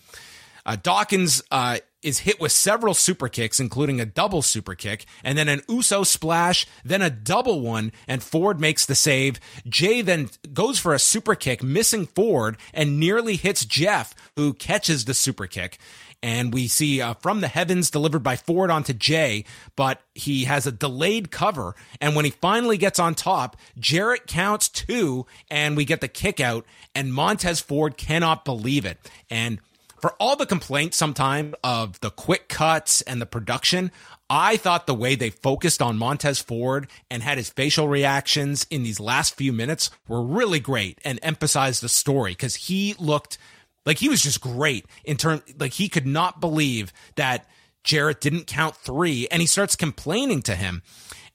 Uh, 0.67 0.77
Dawkins 0.77 1.43
uh, 1.51 1.79
is 2.05 2.21
hit 2.21 2.41
with 2.41 2.53
several 2.53 2.95
super 2.95 3.29
kicks, 3.29 3.59
including 3.59 4.01
a 4.01 4.07
double 4.07 4.43
super 4.43 4.75
kick, 4.75 5.07
and 5.25 5.37
then 5.37 5.49
an 5.49 5.63
Uso 5.69 6.05
splash, 6.05 6.67
then 6.85 7.03
a 7.03 7.11
double 7.11 7.61
one, 7.61 7.91
and 8.07 8.23
Ford 8.23 8.61
makes 8.61 8.87
the 8.87 8.95
save. 8.95 9.41
Jay 9.67 10.03
then 10.03 10.29
goes 10.53 10.79
for 10.79 10.93
a 10.95 10.99
super 10.99 11.35
kick, 11.35 11.63
missing 11.63 12.07
Ford, 12.07 12.57
and 12.73 13.01
nearly 13.01 13.37
hits 13.37 13.65
Jeff, 13.65 14.15
who 14.37 14.53
catches 14.53 15.05
the 15.05 15.15
super 15.15 15.47
kick. 15.47 15.79
And 16.23 16.55
we 16.55 16.69
see 16.69 17.03
uh, 17.03 17.13
from 17.15 17.43
the 17.43 17.49
heavens 17.49 17.91
delivered 17.91 18.23
by 18.23 18.37
Ford 18.37 18.71
onto 18.71 18.95
Jay, 18.95 19.45
but 19.77 20.01
he 20.15 20.45
has 20.45 20.67
a 20.67 20.73
delayed 20.73 21.31
cover. 21.31 21.75
And 22.01 22.17
when 22.17 22.25
he 22.25 22.31
finally 22.31 22.79
gets 22.79 22.99
on 22.99 23.15
top, 23.15 23.59
Jarrett 23.79 24.27
counts 24.27 24.71
two, 24.71 25.27
and 25.51 25.77
we 25.77 25.85
get 25.85 26.01
the 26.01 26.09
kick 26.09 26.41
out, 26.41 26.65
and 26.95 27.13
Montez 27.13 27.61
Ford 27.61 27.99
cannot 27.99 28.47
believe 28.47 28.87
it. 28.87 28.99
And 29.29 29.61
for 30.05 30.15
all 30.21 30.37
the 30.37 30.45
complaints 30.45 30.99
sometimes 30.99 31.55
of 31.65 31.99
the 32.01 32.11
quick 32.11 32.47
cuts 32.47 33.01
and 33.01 33.23
the 33.23 33.27
production, 33.27 33.91
I 34.29 34.59
thought 34.59 34.87
the 34.87 34.93
way 34.93 35.15
they 35.15 35.31
focused 35.31 35.81
on 35.81 35.97
Montez 35.97 36.41
Ford 36.41 36.89
and 37.11 37.23
had 37.23 37.39
his 37.39 37.49
facial 37.49 37.89
reactions 37.89 38.67
in 38.69 38.83
these 38.83 39.01
last 39.01 39.35
few 39.35 39.51
minutes 39.51 39.91
were 40.07 40.23
really 40.23 40.61
great 40.61 40.99
and 41.07 41.19
emphasized 41.23 41.83
the 41.83 41.89
story 41.89 42.33
because 42.33 42.55
he 42.55 42.95
looked 42.99 43.39
like 43.87 43.97
he 43.97 44.11
was 44.11 44.23
just 44.23 44.43
great 44.43 44.85
in 45.07 45.17
turn. 45.17 45.41
Like 45.59 45.73
he 45.73 45.89
could 45.89 46.07
not 46.07 46.39
believe 46.39 46.93
that 47.17 47.49
Jarrett 47.83 48.21
didn't 48.21 48.47
count 48.47 48.77
three 48.77 49.27
and 49.31 49.41
he 49.41 49.47
starts 49.47 49.75
complaining 49.75 50.43
to 50.43 50.55
him. 50.55 50.83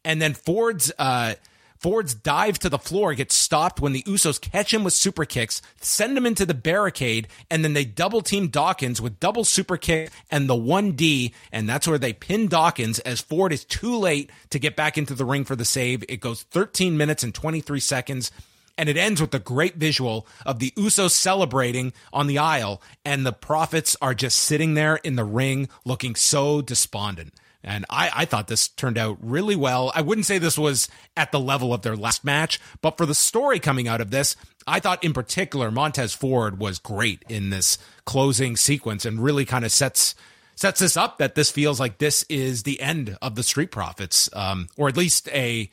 And 0.05 0.21
then 0.21 0.35
Ford's, 0.35 0.91
uh, 0.99 1.33
Ford's 1.79 2.13
dive 2.13 2.59
to 2.59 2.69
the 2.69 2.77
floor 2.77 3.13
gets 3.13 3.33
stopped 3.33 3.79
when 3.79 3.93
the 3.93 4.03
Usos 4.03 4.41
catch 4.41 4.73
him 4.73 4.83
with 4.83 4.93
super 4.93 5.23
kicks, 5.23 5.61
send 5.79 6.17
him 6.17 6.25
into 6.25 6.45
the 6.45 6.53
barricade, 6.53 7.29
and 7.49 7.63
then 7.63 7.71
they 7.71 7.85
double 7.85 8.21
team 8.21 8.49
Dawkins 8.49 8.99
with 8.99 9.19
double 9.21 9.45
super 9.45 9.77
kick 9.77 10.11
and 10.29 10.49
the 10.49 10.55
1D, 10.55 11.33
and 11.53 11.69
that's 11.69 11.87
where 11.87 11.97
they 11.97 12.11
pin 12.11 12.47
Dawkins 12.47 12.99
as 12.99 13.21
Ford 13.21 13.53
is 13.53 13.63
too 13.63 13.95
late 13.95 14.29
to 14.49 14.59
get 14.59 14.75
back 14.75 14.97
into 14.97 15.13
the 15.13 15.23
ring 15.23 15.45
for 15.45 15.55
the 15.55 15.63
save. 15.63 16.03
It 16.09 16.19
goes 16.19 16.43
13 16.43 16.97
minutes 16.97 17.23
and 17.23 17.33
23 17.33 17.79
seconds. 17.79 18.31
And 18.77 18.87
it 18.87 18.95
ends 18.95 19.19
with 19.19 19.31
the 19.31 19.39
great 19.39 19.75
visual 19.75 20.25
of 20.45 20.59
the 20.59 20.71
Usos 20.77 21.11
celebrating 21.11 21.91
on 22.13 22.27
the 22.27 22.37
aisle, 22.37 22.81
and 23.03 23.25
the 23.25 23.33
Profits 23.33 23.97
are 24.01 24.13
just 24.13 24.37
sitting 24.37 24.73
there 24.73 24.95
in 24.97 25.17
the 25.17 25.25
ring 25.25 25.67
looking 25.83 26.15
so 26.15 26.61
despondent. 26.61 27.33
And 27.63 27.85
I, 27.89 28.09
I 28.13 28.25
thought 28.25 28.47
this 28.47 28.69
turned 28.69 28.97
out 28.97 29.17
really 29.19 29.55
well. 29.55 29.91
I 29.93 30.01
wouldn't 30.01 30.25
say 30.25 30.37
this 30.37 30.57
was 30.57 30.87
at 31.17 31.31
the 31.31 31.39
level 31.39 31.73
of 31.73 31.81
their 31.81 31.97
last 31.97 32.23
match, 32.23 32.59
but 32.81 32.97
for 32.97 33.05
the 33.05 33.15
story 33.15 33.59
coming 33.59 33.87
out 33.87 33.99
of 33.99 34.11
this, 34.11 34.35
I 34.65 34.79
thought 34.79 35.03
in 35.03 35.13
particular 35.13 35.69
Montez 35.71 36.13
Ford 36.13 36.59
was 36.59 36.79
great 36.79 37.23
in 37.27 37.49
this 37.49 37.77
closing 38.05 38.55
sequence 38.55 39.05
and 39.05 39.21
really 39.21 39.45
kind 39.45 39.65
of 39.65 39.71
sets 39.71 40.15
sets 40.55 40.79
this 40.81 40.97
up 40.97 41.19
that 41.19 41.35
this 41.35 41.49
feels 41.49 41.79
like 41.79 41.99
this 41.99 42.23
is 42.23 42.63
the 42.63 42.81
end 42.81 43.17
of 43.21 43.35
the 43.35 43.43
Street 43.43 43.71
Profits, 43.71 44.29
um, 44.33 44.67
or 44.77 44.89
at 44.89 44.97
least 44.97 45.29
a 45.29 45.69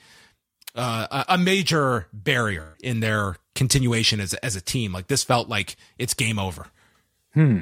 uh, 0.77 1.25
a 1.29 1.39
major 1.39 2.07
barrier 2.13 2.77
in 2.83 3.01
their 3.01 3.37
continuation 3.55 4.21
as 4.21 4.35
as 4.35 4.57
a 4.57 4.61
team. 4.61 4.93
Like 4.93 5.07
this 5.07 5.25
felt 5.25 5.49
like 5.49 5.77
it's 5.99 6.15
game 6.15 6.39
over. 6.39 6.67
Hmm. 7.37 7.59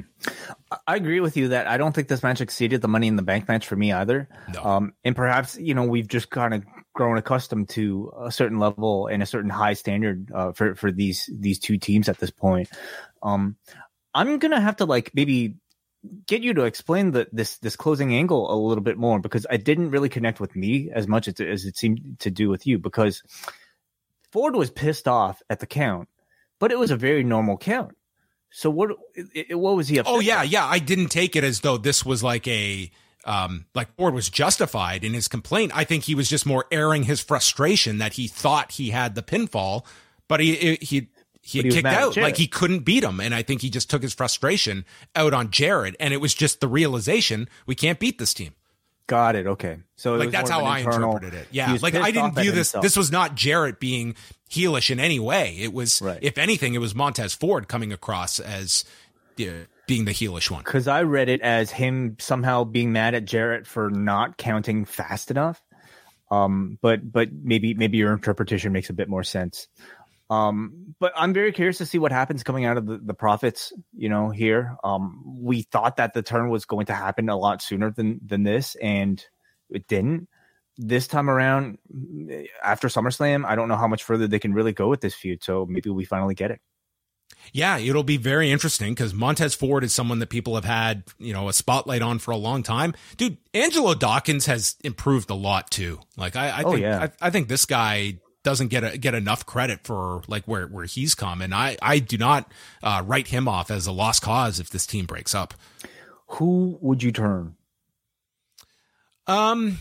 I 0.87 0.95
agree 0.95 1.19
with 1.19 1.37
you 1.37 1.49
that 1.49 1.67
I 1.67 1.79
don't 1.79 1.93
think 1.93 2.07
this 2.07 2.23
match 2.23 2.41
exceeded 2.41 2.81
the 2.81 2.87
Money 2.87 3.09
in 3.09 3.17
the 3.17 3.23
Bank 3.23 3.49
match 3.49 3.67
for 3.67 3.75
me 3.75 3.93
either. 3.93 4.29
No. 4.55 4.63
Um, 4.63 4.93
and 5.05 5.17
perhaps 5.17 5.59
you 5.59 5.75
know 5.75 5.83
we've 5.83 6.07
just 6.07 6.31
kind 6.31 6.55
of 6.55 6.65
grown 6.93 7.19
accustomed 7.19 7.71
to 7.71 8.13
a 8.17 8.31
certain 8.31 8.61
level 8.61 9.09
and 9.09 9.21
a 9.21 9.27
certain 9.27 9.51
high 9.51 9.73
standard 9.73 10.31
uh, 10.33 10.53
for 10.53 10.77
for 10.77 10.93
these 10.93 11.29
these 11.33 11.59
two 11.59 11.77
teams 11.77 12.09
at 12.09 12.19
this 12.19 12.31
point. 12.31 12.69
Um, 13.21 13.57
I'm 14.15 14.39
gonna 14.39 14.61
have 14.61 14.77
to 14.77 14.85
like 14.85 15.11
maybe 15.13 15.57
get 16.27 16.43
you 16.43 16.55
to 16.55 16.67
explain 16.67 17.11
the 17.11 17.27
this 17.33 17.59
this 17.59 17.75
closing 17.75 18.15
angle 18.15 18.55
a 18.55 18.55
little 18.55 18.85
bit 18.85 18.97
more 18.97 19.19
because 19.19 19.45
I 19.51 19.57
didn't 19.57 19.91
really 19.91 20.09
connect 20.09 20.39
with 20.39 20.55
me 20.55 20.93
as 20.95 21.09
much 21.09 21.27
as, 21.27 21.41
as 21.41 21.65
it 21.65 21.77
seemed 21.77 22.21
to 22.21 22.31
do 22.31 22.49
with 22.49 22.65
you 22.65 22.79
because 22.79 23.25
Ford 24.31 24.55
was 24.55 24.71
pissed 24.71 25.09
off 25.09 25.43
at 25.51 25.59
the 25.59 25.67
count, 25.67 26.09
but 26.61 26.71
it 26.71 26.79
was 26.79 26.93
a 26.93 26.97
very 26.97 27.25
normal 27.25 27.57
count 27.57 27.97
so 28.57 28.71
what? 28.71 28.91
What 29.51 29.75
was 29.75 29.89
he? 29.89 30.01
oh 30.01 30.21
yeah, 30.21 30.45
yeah. 30.45 30.65
I 30.65 30.79
didn't 30.79 31.09
take 31.09 31.35
it 31.35 31.43
as 31.43 31.61
though 31.61 31.77
this 31.77 32.07
was 32.07 32.23
like 32.23 32.47
a 32.47 32.89
um, 33.25 33.67
like 33.75 33.93
Ford 33.97 34.15
was 34.15 34.29
justified 34.29 35.03
in 35.03 35.13
his 35.13 35.27
complaint. 35.27 35.73
I 35.75 35.83
think 35.83 36.05
he 36.05 36.15
was 36.15 36.29
just 36.29 36.47
more 36.47 36.65
airing 36.71 37.03
his 37.03 37.21
frustration 37.21 37.99
that 37.99 38.13
he 38.13 38.29
thought 38.29 38.71
he 38.71 38.91
had 38.91 39.17
the 39.17 39.23
pinfall, 39.23 39.85
but 40.29 40.39
he 40.39 40.77
he 40.77 41.09
he, 41.43 41.63
he 41.63 41.63
kicked 41.65 41.85
out 41.85 42.17
like 42.17 42.37
he 42.37 42.47
couldn't 42.47 42.85
beat 42.85 43.03
him, 43.03 43.19
and 43.19 43.35
I 43.35 43.43
think 43.43 43.61
he 43.61 43.71
just 43.71 43.91
took 43.91 44.03
his 44.03 44.15
frustration 44.15 44.85
out 45.17 45.35
on 45.35 45.51
Jarrett, 45.51 45.97
and 45.99 46.15
it 46.15 46.21
was 46.21 46.33
just 46.33 46.61
the 46.61 46.69
realization 46.69 47.49
we 47.67 47.75
can't 47.75 47.99
beat 47.99 48.21
this 48.21 48.33
team. 48.35 48.55
Got 49.07 49.37
it. 49.37 49.47
Okay. 49.47 49.79
So 49.97 50.15
like 50.15 50.31
that's 50.31 50.49
how 50.49 50.65
I 50.65 50.79
internal, 50.79 51.17
interpreted 51.17 51.41
it. 51.43 51.49
Yeah. 51.51 51.77
Like 51.83 51.95
I 51.95 52.11
didn't 52.11 52.35
view 52.35 52.53
this. 52.53 52.73
Himself. 52.73 52.83
This 52.83 52.97
was 52.97 53.13
not 53.13 53.35
Jarrett 53.35 53.79
being 53.79 54.15
heelish 54.51 54.91
in 54.91 54.99
any 54.99 55.21
way. 55.21 55.57
It 55.59 55.73
was, 55.73 56.01
right. 56.01 56.19
if 56.23 56.39
anything, 56.39 56.75
it 56.75 56.79
was 56.79 56.95
Montez 56.95 57.35
Ford 57.35 57.69
coming 57.69 57.93
across 57.93 58.41
as 58.41 58.85
being 59.37 60.05
the 60.07 60.13
heelish 60.13 60.51
one. 60.51 60.63
Because 60.65 60.89
I 60.89 61.03
read 61.03 61.29
it 61.29 61.43
as 61.43 61.71
him 61.71 62.17
somehow 62.19 62.65
being 62.65 62.93
mad 62.93 63.15
at 63.15 63.27
Jarrett 63.27 63.67
for 63.67 63.91
not 63.91 64.39
counting 64.39 64.85
fast 64.85 65.31
enough. 65.31 65.63
Um, 66.31 66.79
but 66.81 67.13
but 67.13 67.29
maybe 67.33 67.75
maybe 67.75 67.99
your 67.99 68.13
interpretation 68.13 68.73
makes 68.73 68.89
a 68.89 68.95
bit 68.95 69.09
more 69.09 69.23
sense. 69.23 69.69
Um, 70.31 70.95
but 70.99 71.13
I'm 71.17 71.35
very 71.35 71.53
curious 71.53 71.79
to 71.79 71.87
see 71.87 71.99
what 71.99 72.13
happens 72.13 72.43
coming 72.43 72.65
out 72.65 72.77
of 72.77 72.87
the, 72.87 72.99
the 72.99 73.15
profits, 73.15 73.73
you 73.95 74.09
know, 74.09 74.31
here. 74.31 74.77
Um, 74.83 75.23
we 75.27 75.63
thought 75.63 75.97
that 75.97 76.15
the 76.15 76.23
turn 76.23 76.49
was 76.49 76.65
going 76.65 76.87
to 76.87 76.95
happen 76.95 77.29
a 77.29 77.37
lot 77.37 77.63
sooner 77.63 77.91
than 77.91 78.21
than 78.25 78.43
this, 78.43 78.75
and 78.77 79.25
it 79.71 79.87
didn't. 79.87 80.29
This 80.77 81.07
time 81.07 81.31
around, 81.31 81.79
after 82.63 82.89
SummerSlam, 82.89 83.45
I 83.45 83.55
don't 83.55 83.69
know 83.69 83.77
how 83.77 83.87
much 83.87 84.03
further 84.03 84.27
they 84.27 84.41
can 84.41 84.55
really 84.55 84.73
go 84.73 84.89
with 84.89 85.01
this 85.01 85.15
feud. 85.15 85.45
So 85.45 85.67
maybe 85.67 85.91
we 85.91 86.05
finally 86.05 86.35
get 86.35 86.51
it. 86.51 86.61
Yeah, 87.53 87.79
it'll 87.79 88.03
be 88.03 88.17
very 88.17 88.51
interesting 88.51 88.95
because 88.95 89.13
Montez 89.15 89.55
Ford 89.55 89.85
is 89.85 89.93
someone 89.93 90.19
that 90.21 90.29
people 90.29 90.55
have 90.55 90.65
had, 90.65 91.05
you 91.19 91.33
know, 91.33 91.49
a 91.49 91.53
spotlight 91.53 92.03
on 92.03 92.19
for 92.19 92.31
a 92.31 92.37
long 92.37 92.63
time. 92.63 92.95
Dude, 93.17 93.37
Angelo 93.53 93.95
Dawkins 93.95 94.47
has 94.47 94.77
improved 94.83 95.31
a 95.31 95.35
lot 95.35 95.71
too. 95.71 96.01
Like 96.17 96.37
I, 96.37 96.49
I 96.49 96.63
oh, 96.63 96.71
think, 96.71 96.83
yeah. 96.83 97.03
I, 97.21 97.27
I, 97.27 97.31
think 97.31 97.49
this 97.49 97.67
guy 97.67 98.19
doesn't 98.45 98.69
get 98.69 98.85
a, 98.85 98.97
get 98.97 99.15
enough 99.15 99.45
credit 99.45 99.81
for 99.83 100.23
like 100.29 100.45
where 100.45 100.67
where 100.69 100.85
he's 100.85 101.15
come, 101.15 101.43
and 101.43 101.53
I 101.53 101.77
I 101.83 101.99
do 101.99 102.17
not 102.17 102.53
uh, 102.83 103.03
write 103.05 103.29
him 103.29 103.49
off 103.49 103.71
as 103.71 103.87
a 103.87 103.93
lost 103.93 104.23
cause 104.23 104.61
if 104.61 104.71
this 104.71 104.87
team 104.87 105.07
breaks 105.07 105.35
up. 105.35 105.55
Who 106.29 106.79
would 106.81 107.03
you 107.03 107.11
turn? 107.11 107.57
Um, 109.27 109.79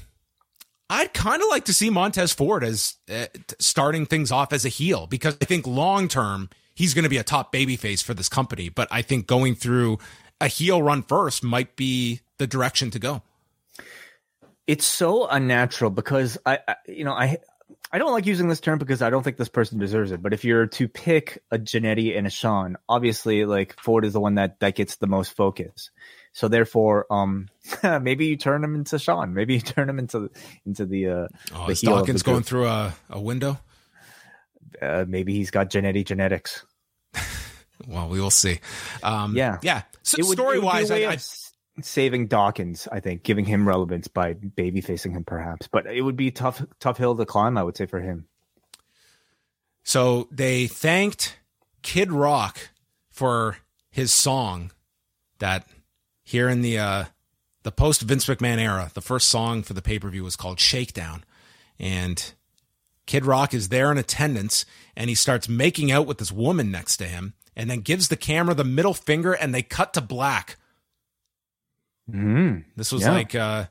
I'd 0.89 1.13
kind 1.13 1.41
of 1.41 1.49
like 1.49 1.65
to 1.65 1.73
see 1.73 1.89
Montez 1.89 2.33
Ford 2.33 2.63
as 2.63 2.95
uh, 3.11 3.25
starting 3.59 4.05
things 4.05 4.31
off 4.31 4.53
as 4.53 4.65
a 4.65 4.69
heel 4.69 5.07
because 5.07 5.37
I 5.41 5.45
think 5.45 5.67
long 5.67 6.07
term 6.07 6.49
he's 6.75 6.93
going 6.93 7.03
to 7.03 7.09
be 7.09 7.17
a 7.17 7.23
top 7.23 7.53
babyface 7.53 8.03
for 8.03 8.13
this 8.13 8.29
company. 8.29 8.69
But 8.69 8.87
I 8.91 9.01
think 9.01 9.27
going 9.27 9.55
through 9.55 9.99
a 10.39 10.47
heel 10.47 10.81
run 10.81 11.03
first 11.03 11.43
might 11.43 11.75
be 11.75 12.21
the 12.37 12.47
direction 12.47 12.91
to 12.91 12.99
go. 12.99 13.21
It's 14.65 14.85
so 14.85 15.27
unnatural 15.27 15.91
because 15.91 16.37
I, 16.45 16.59
I 16.67 16.75
you 16.87 17.03
know, 17.03 17.13
I 17.13 17.37
I 17.93 17.99
don't 17.99 18.11
like 18.11 18.25
using 18.25 18.47
this 18.47 18.59
term 18.59 18.79
because 18.79 19.03
I 19.03 19.11
don't 19.11 19.21
think 19.21 19.37
this 19.37 19.49
person 19.49 19.77
deserves 19.77 20.11
it. 20.11 20.19
But 20.19 20.33
if 20.33 20.43
you're 20.43 20.65
to 20.65 20.87
pick 20.87 21.43
a 21.51 21.59
Jannetty 21.59 22.17
and 22.17 22.25
a 22.25 22.29
Shawn, 22.31 22.75
obviously 22.89 23.45
like 23.45 23.79
Ford 23.79 24.03
is 24.03 24.13
the 24.13 24.19
one 24.19 24.35
that 24.35 24.59
that 24.61 24.73
gets 24.73 24.95
the 24.95 25.05
most 25.05 25.35
focus. 25.35 25.91
So 26.31 26.47
therefore, 26.47 27.05
um, 27.11 27.49
maybe 28.01 28.25
you 28.25 28.35
turn 28.35 28.63
him 28.63 28.73
into 28.73 28.97
Shawn. 28.97 29.35
Maybe 29.35 29.53
you 29.53 29.61
turn 29.61 29.87
him 29.87 29.99
into 29.99 30.31
into 30.65 30.87
the 30.87 31.07
uh, 31.07 31.27
oh, 31.53 31.67
the 31.67 31.73
is 31.73 31.81
Dawkins 31.81 32.23
going 32.23 32.41
through 32.41 32.65
a, 32.65 32.95
a 33.11 33.21
window? 33.21 33.59
Uh, 34.81 35.05
maybe 35.07 35.35
he's 35.35 35.51
got 35.51 35.69
Jannetty 35.69 36.03
genetics. 36.03 36.65
well, 37.87 38.09
we 38.09 38.19
will 38.19 38.31
see. 38.31 38.59
Um, 39.03 39.35
yeah, 39.37 39.59
yeah. 39.61 39.83
So 40.01 40.23
story 40.23 40.57
wise, 40.57 40.89
I, 40.89 41.11
I 41.11 41.17
saving 41.81 42.27
Dawkins, 42.27 42.87
I 42.91 42.99
think, 42.99 43.23
giving 43.23 43.45
him 43.45 43.67
relevance 43.67 44.07
by 44.07 44.33
baby 44.33 44.81
facing 44.81 45.13
him 45.13 45.23
perhaps. 45.23 45.67
But 45.67 45.87
it 45.87 46.01
would 46.01 46.15
be 46.15 46.31
tough 46.31 46.63
tough 46.79 46.97
hill 46.97 47.15
to 47.15 47.25
climb, 47.25 47.57
I 47.57 47.63
would 47.63 47.77
say, 47.77 47.85
for 47.85 47.99
him. 47.99 48.27
So 49.83 50.27
they 50.31 50.67
thanked 50.67 51.39
Kid 51.81 52.11
Rock 52.11 52.69
for 53.09 53.57
his 53.89 54.13
song 54.13 54.71
that 55.39 55.67
here 56.23 56.49
in 56.49 56.61
the 56.61 56.79
uh 56.79 57.05
the 57.63 57.71
post 57.71 58.01
Vince 58.01 58.25
McMahon 58.25 58.57
era, 58.57 58.91
the 58.93 59.01
first 59.01 59.29
song 59.29 59.63
for 59.63 59.73
the 59.73 59.81
pay-per-view 59.81 60.23
was 60.23 60.35
called 60.35 60.59
Shakedown. 60.59 61.23
And 61.79 62.33
Kid 63.05 63.25
Rock 63.25 63.53
is 63.53 63.69
there 63.69 63.91
in 63.91 63.97
attendance 63.97 64.65
and 64.95 65.09
he 65.09 65.15
starts 65.15 65.47
making 65.49 65.91
out 65.91 66.05
with 66.05 66.17
this 66.17 66.31
woman 66.31 66.71
next 66.71 66.97
to 66.97 67.05
him 67.05 67.33
and 67.55 67.69
then 67.69 67.79
gives 67.79 68.07
the 68.09 68.17
camera 68.17 68.53
the 68.53 68.63
middle 68.63 68.93
finger 68.93 69.33
and 69.33 69.53
they 69.55 69.61
cut 69.61 69.93
to 69.93 70.01
black 70.01 70.57
Mm, 72.11 72.65
this 72.75 72.91
was 72.91 73.03
yeah. 73.03 73.11
like 73.11 73.35
uh, 73.35 73.65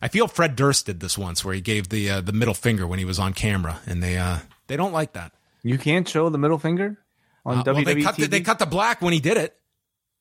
I 0.00 0.08
feel 0.08 0.28
Fred 0.28 0.56
Durst 0.56 0.86
did 0.86 1.00
this 1.00 1.18
once, 1.18 1.44
where 1.44 1.54
he 1.54 1.60
gave 1.60 1.88
the 1.88 2.10
uh, 2.10 2.20
the 2.20 2.32
middle 2.32 2.54
finger 2.54 2.86
when 2.86 2.98
he 2.98 3.04
was 3.04 3.18
on 3.18 3.32
camera, 3.32 3.80
and 3.86 4.02
they 4.02 4.16
uh, 4.16 4.38
they 4.66 4.76
don't 4.76 4.92
like 4.92 5.12
that. 5.14 5.32
You 5.62 5.78
can't 5.78 6.08
show 6.08 6.28
the 6.28 6.38
middle 6.38 6.58
finger 6.58 6.98
on 7.44 7.64
WWE. 7.64 7.68
Uh, 7.68 7.72
well, 7.74 7.84
they 7.84 8.02
cut 8.02 8.16
the, 8.16 8.26
they 8.26 8.40
cut 8.40 8.58
the 8.58 8.66
black 8.66 9.02
when 9.02 9.12
he 9.12 9.20
did 9.20 9.36
it. 9.36 9.56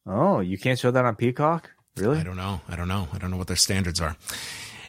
Oh, 0.06 0.40
you 0.40 0.58
can't 0.58 0.78
show 0.78 0.92
that 0.92 1.06
on 1.06 1.16
Peacock, 1.16 1.72
really? 1.96 2.20
I 2.20 2.24
don't 2.24 2.36
know. 2.36 2.62
I 2.68 2.76
don't 2.76 2.88
know. 2.88 3.08
I 3.14 3.18
don't 3.18 3.32
know 3.32 3.38
what 3.38 3.48
their 3.48 3.56
standards 3.56 4.02
are. 4.02 4.18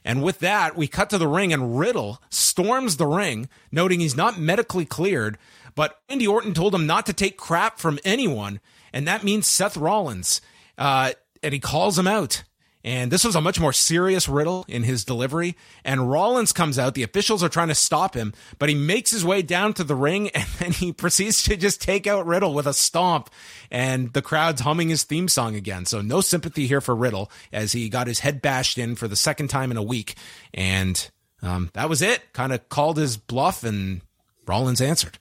And 0.04 0.22
with 0.22 0.40
that, 0.40 0.76
we 0.76 0.86
cut 0.86 1.10
to 1.10 1.18
the 1.18 1.28
ring, 1.28 1.52
and 1.52 1.78
Riddle 1.78 2.20
storms 2.28 2.96
the 2.96 3.06
ring, 3.06 3.48
noting 3.72 4.00
he's 4.00 4.16
not 4.16 4.38
medically 4.38 4.84
cleared. 4.84 5.38
But 5.74 5.98
Randy 6.08 6.26
Orton 6.26 6.54
told 6.54 6.74
him 6.74 6.86
not 6.86 7.06
to 7.06 7.12
take 7.12 7.36
crap 7.36 7.78
from 7.78 7.98
anyone, 8.04 8.60
and 8.92 9.08
that 9.08 9.24
means 9.24 9.46
Seth 9.46 9.76
Rollins. 9.76 10.40
Uh, 10.76 11.12
and 11.42 11.54
he 11.54 11.60
calls 11.60 11.98
him 11.98 12.06
out. 12.06 12.44
And 12.84 13.10
this 13.10 13.24
was 13.24 13.34
a 13.34 13.40
much 13.40 13.58
more 13.58 13.72
serious 13.72 14.28
Riddle 14.28 14.66
in 14.68 14.82
his 14.82 15.06
delivery. 15.06 15.56
And 15.84 16.10
Rollins 16.10 16.52
comes 16.52 16.78
out. 16.78 16.92
The 16.92 17.02
officials 17.02 17.42
are 17.42 17.48
trying 17.48 17.68
to 17.68 17.74
stop 17.74 18.14
him, 18.14 18.34
but 18.58 18.68
he 18.68 18.74
makes 18.74 19.10
his 19.10 19.24
way 19.24 19.40
down 19.40 19.72
to 19.74 19.84
the 19.84 19.94
ring 19.94 20.28
and 20.34 20.46
then 20.58 20.72
he 20.72 20.92
proceeds 20.92 21.42
to 21.44 21.56
just 21.56 21.80
take 21.80 22.06
out 22.06 22.26
Riddle 22.26 22.52
with 22.52 22.66
a 22.66 22.74
stomp. 22.74 23.30
And 23.70 24.12
the 24.12 24.22
crowd's 24.22 24.60
humming 24.60 24.90
his 24.90 25.04
theme 25.04 25.28
song 25.28 25.56
again. 25.56 25.86
So 25.86 26.02
no 26.02 26.20
sympathy 26.20 26.66
here 26.66 26.82
for 26.82 26.94
Riddle 26.94 27.30
as 27.52 27.72
he 27.72 27.88
got 27.88 28.06
his 28.06 28.20
head 28.20 28.42
bashed 28.42 28.76
in 28.76 28.96
for 28.96 29.08
the 29.08 29.16
second 29.16 29.48
time 29.48 29.70
in 29.70 29.78
a 29.78 29.82
week. 29.82 30.14
And 30.52 31.10
um, 31.42 31.70
that 31.72 31.88
was 31.88 32.02
it. 32.02 32.32
Kind 32.34 32.52
of 32.52 32.68
called 32.68 32.98
his 32.98 33.16
bluff 33.16 33.64
and 33.64 34.02
Rollins 34.46 34.82
answered. 34.82 35.18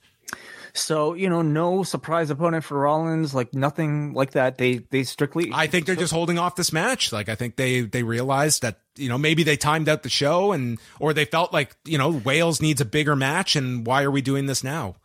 So 0.76 1.14
you 1.14 1.28
know, 1.28 1.42
no 1.42 1.84
surprise 1.84 2.30
opponent 2.30 2.64
for 2.64 2.80
Rollins, 2.80 3.32
like 3.32 3.54
nothing 3.54 4.12
like 4.12 4.32
that. 4.32 4.58
They 4.58 4.78
they 4.78 5.04
strictly. 5.04 5.50
I 5.54 5.68
think 5.68 5.86
they're 5.86 5.94
just 5.94 6.12
holding 6.12 6.36
off 6.36 6.56
this 6.56 6.72
match. 6.72 7.12
Like 7.12 7.28
I 7.28 7.36
think 7.36 7.54
they 7.54 7.82
they 7.82 8.02
realized 8.02 8.62
that 8.62 8.80
you 8.96 9.08
know 9.08 9.16
maybe 9.16 9.44
they 9.44 9.56
timed 9.56 9.88
out 9.88 10.02
the 10.02 10.08
show 10.08 10.50
and 10.50 10.80
or 10.98 11.14
they 11.14 11.26
felt 11.26 11.52
like 11.52 11.76
you 11.84 11.96
know 11.96 12.10
Wales 12.10 12.60
needs 12.60 12.80
a 12.80 12.84
bigger 12.84 13.14
match 13.14 13.54
and 13.54 13.86
why 13.86 14.02
are 14.02 14.10
we 14.10 14.20
doing 14.20 14.46
this 14.46 14.64
now? 14.64 14.96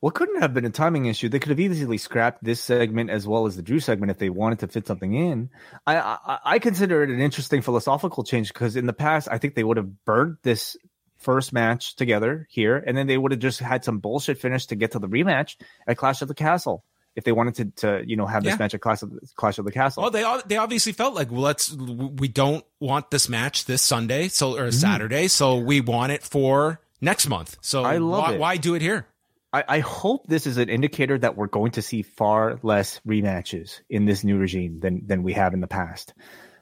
Well, 0.00 0.12
couldn't 0.12 0.42
have 0.42 0.54
been 0.54 0.64
a 0.64 0.70
timing 0.70 1.06
issue. 1.06 1.28
They 1.28 1.40
could 1.40 1.50
have 1.50 1.58
easily 1.58 1.98
scrapped 1.98 2.44
this 2.44 2.60
segment 2.60 3.10
as 3.10 3.26
well 3.26 3.46
as 3.46 3.56
the 3.56 3.62
Drew 3.62 3.80
segment 3.80 4.10
if 4.10 4.18
they 4.18 4.30
wanted 4.30 4.60
to 4.60 4.68
fit 4.68 4.86
something 4.86 5.14
in. 5.14 5.48
I 5.86 5.96
I, 5.96 6.38
I 6.44 6.58
consider 6.58 7.02
it 7.02 7.08
an 7.08 7.20
interesting 7.20 7.62
philosophical 7.62 8.24
change 8.24 8.52
because 8.52 8.76
in 8.76 8.84
the 8.84 8.92
past 8.92 9.26
I 9.30 9.38
think 9.38 9.54
they 9.54 9.64
would 9.64 9.78
have 9.78 10.04
burned 10.04 10.36
this 10.42 10.76
first 11.18 11.52
match 11.52 11.96
together 11.96 12.46
here, 12.50 12.76
and 12.76 12.96
then 12.96 13.06
they 13.06 13.18
would 13.18 13.32
have 13.32 13.40
just 13.40 13.60
had 13.60 13.84
some 13.84 13.98
bullshit 13.98 14.38
finish 14.38 14.66
to 14.66 14.76
get 14.76 14.92
to 14.92 14.98
the 14.98 15.08
rematch 15.08 15.56
at 15.86 15.96
Clash 15.96 16.22
of 16.22 16.28
the 16.28 16.34
Castle 16.34 16.84
if 17.18 17.24
they 17.24 17.32
wanted 17.32 17.54
to, 17.56 17.64
to 17.82 18.08
you 18.08 18.16
know 18.16 18.26
have 18.26 18.44
this 18.44 18.52
yeah. 18.52 18.58
match 18.58 18.74
at 18.74 18.80
Clash 18.80 19.02
of, 19.02 19.12
Clash 19.34 19.58
of 19.58 19.64
the 19.64 19.72
Castle. 19.72 20.02
Well, 20.02 20.10
they 20.10 20.24
they 20.46 20.56
obviously 20.56 20.92
felt 20.92 21.14
like 21.14 21.30
well, 21.30 21.40
let's 21.40 21.72
we 21.72 22.28
don't 22.28 22.64
want 22.78 23.10
this 23.10 23.28
match 23.28 23.64
this 23.64 23.82
Sunday 23.82 24.28
so 24.28 24.56
or 24.56 24.68
mm-hmm. 24.68 24.70
Saturday, 24.70 25.28
so 25.28 25.56
we 25.56 25.80
want 25.80 26.12
it 26.12 26.22
for 26.22 26.80
next 27.00 27.28
month. 27.28 27.56
So 27.60 27.82
I 27.82 27.98
love 27.98 28.22
why, 28.22 28.32
it. 28.34 28.40
why 28.40 28.56
do 28.56 28.74
it 28.74 28.82
here? 28.82 29.06
I, 29.52 29.64
I 29.66 29.78
hope 29.80 30.26
this 30.28 30.46
is 30.46 30.58
an 30.58 30.68
indicator 30.68 31.18
that 31.18 31.36
we're 31.36 31.46
going 31.46 31.72
to 31.72 31.82
see 31.82 32.02
far 32.02 32.60
less 32.62 33.00
rematches 33.06 33.80
in 33.88 34.04
this 34.04 34.22
new 34.22 34.38
regime 34.38 34.78
than 34.80 35.06
than 35.06 35.24
we 35.24 35.32
have 35.32 35.54
in 35.54 35.60
the 35.60 35.66
past. 35.66 36.14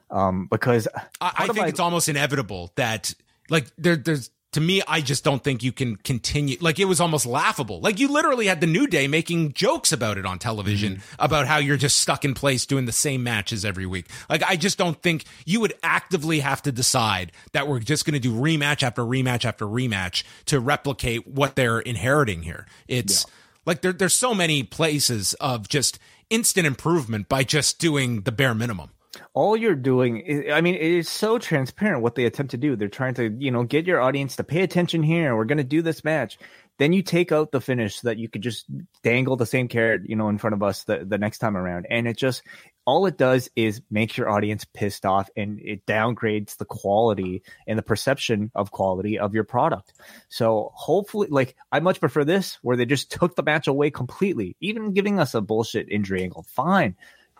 Um, 0.09 0.47
because 0.49 0.87
I, 1.21 1.33
I 1.37 1.45
think 1.45 1.57
my, 1.57 1.67
it's 1.67 1.81
almost 1.81 2.09
inevitable 2.09 2.71
that 2.75 3.13
like 3.49 3.67
there, 3.77 3.95
there's 3.95 4.31
to 4.53 4.61
me, 4.61 4.81
I 4.87 5.01
just 5.01 5.23
don't 5.23 5.43
think 5.43 5.61
you 5.61 5.71
can 5.71 5.97
continue. 5.97 6.57
Like 6.61 6.79
it 6.79 6.85
was 6.85 7.01
almost 7.01 7.25
laughable. 7.25 7.81
Like 7.81 7.99
you 7.99 8.07
literally 8.07 8.47
had 8.47 8.61
the 8.61 8.67
New 8.67 8.87
Day 8.87 9.07
making 9.07 9.53
jokes 9.53 9.91
about 9.91 10.17
it 10.17 10.25
on 10.25 10.39
television 10.39 10.95
mm-hmm. 10.95 11.15
about 11.19 11.47
how 11.47 11.57
you're 11.57 11.77
just 11.77 11.97
stuck 11.97 12.23
in 12.23 12.33
place 12.33 12.65
doing 12.65 12.85
the 12.85 12.91
same 12.91 13.23
matches 13.23 13.65
every 13.65 13.85
week. 13.85 14.07
Like 14.29 14.43
I 14.43 14.55
just 14.55 14.77
don't 14.77 15.01
think 15.01 15.25
you 15.45 15.59
would 15.59 15.73
actively 15.83 16.39
have 16.39 16.61
to 16.63 16.71
decide 16.71 17.33
that 17.51 17.67
we're 17.67 17.79
just 17.79 18.05
going 18.05 18.13
to 18.13 18.19
do 18.19 18.33
rematch 18.33 18.83
after 18.83 19.03
rematch 19.03 19.43
after 19.43 19.65
rematch 19.65 20.23
to 20.45 20.59
replicate 20.59 21.27
what 21.27 21.55
they're 21.55 21.79
inheriting 21.79 22.43
here. 22.43 22.67
It's 22.87 23.25
yeah. 23.25 23.33
like 23.65 23.81
there, 23.81 23.93
there's 23.93 24.15
so 24.15 24.33
many 24.33 24.63
places 24.63 25.33
of 25.35 25.67
just 25.67 25.99
instant 26.29 26.65
improvement 26.65 27.27
by 27.27 27.43
just 27.43 27.79
doing 27.79 28.21
the 28.21 28.31
bare 28.31 28.55
minimum 28.55 28.91
all 29.33 29.55
you're 29.55 29.75
doing 29.75 30.17
is, 30.17 30.51
i 30.51 30.61
mean 30.61 30.75
it 30.75 30.81
is 30.81 31.09
so 31.09 31.37
transparent 31.37 32.01
what 32.01 32.15
they 32.15 32.25
attempt 32.25 32.51
to 32.51 32.57
do. 32.57 32.75
They're 32.75 32.87
trying 32.87 33.15
to 33.15 33.29
you 33.29 33.51
know 33.51 33.63
get 33.63 33.85
your 33.85 34.01
audience 34.01 34.35
to 34.37 34.43
pay 34.43 34.61
attention 34.61 35.03
here. 35.03 35.35
We're 35.35 35.45
going 35.45 35.57
to 35.57 35.63
do 35.63 35.81
this 35.81 36.03
match. 36.03 36.37
Then 36.77 36.93
you 36.93 37.01
take 37.01 37.31
out 37.31 37.51
the 37.51 37.59
finish 37.59 38.01
so 38.01 38.07
that 38.07 38.19
you 38.19 38.29
could 38.29 38.43
just 38.43 38.65
dangle 39.01 39.35
the 39.35 39.45
same 39.45 39.67
carrot 39.67 40.03
you 40.05 40.15
know 40.15 40.29
in 40.29 40.37
front 40.37 40.53
of 40.53 40.63
us 40.63 40.83
the, 40.83 41.05
the 41.05 41.17
next 41.17 41.39
time 41.39 41.57
around. 41.57 41.87
And 41.89 42.07
it 42.07 42.17
just 42.17 42.43
all 42.85 43.05
it 43.05 43.17
does 43.17 43.49
is 43.55 43.81
makes 43.89 44.17
your 44.17 44.29
audience 44.29 44.65
pissed 44.65 45.05
off 45.05 45.29
and 45.35 45.59
it 45.59 45.85
downgrades 45.85 46.57
the 46.57 46.65
quality 46.65 47.43
and 47.65 47.77
the 47.77 47.83
perception 47.83 48.51
of 48.55 48.71
quality 48.71 49.19
of 49.19 49.33
your 49.33 49.43
product. 49.43 49.93
So 50.29 50.71
hopefully 50.73 51.27
like 51.29 51.55
i 51.71 51.79
much 51.79 51.99
prefer 51.99 52.23
this 52.23 52.57
where 52.61 52.77
they 52.77 52.85
just 52.85 53.11
took 53.19 53.35
the 53.35 53.43
match 53.43 53.67
away 53.67 53.89
completely. 53.89 54.55
Even 54.59 54.93
giving 54.93 55.19
us 55.19 55.33
a 55.33 55.41
bullshit 55.41 55.89
injury 55.89 56.23
angle 56.23 56.43
fine 56.43 56.95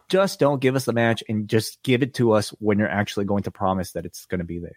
just 0.10 0.40
don't 0.40 0.62
give 0.62 0.76
us 0.76 0.86
the 0.86 0.94
match 0.94 1.24
and 1.28 1.48
just 1.48 1.82
give 1.84 2.02
it 2.02 2.14
to 2.16 2.34
us 2.34 2.50
when 2.60 2.80
you're 2.80 2.90
actually 2.90 3.26
going 3.26 3.44
to 3.44 3.52
promise 3.52 3.92
that 3.94 4.06
it's 4.06 4.26
going 4.26 4.40
to 4.40 4.46
be 4.46 4.60
there. 4.60 4.76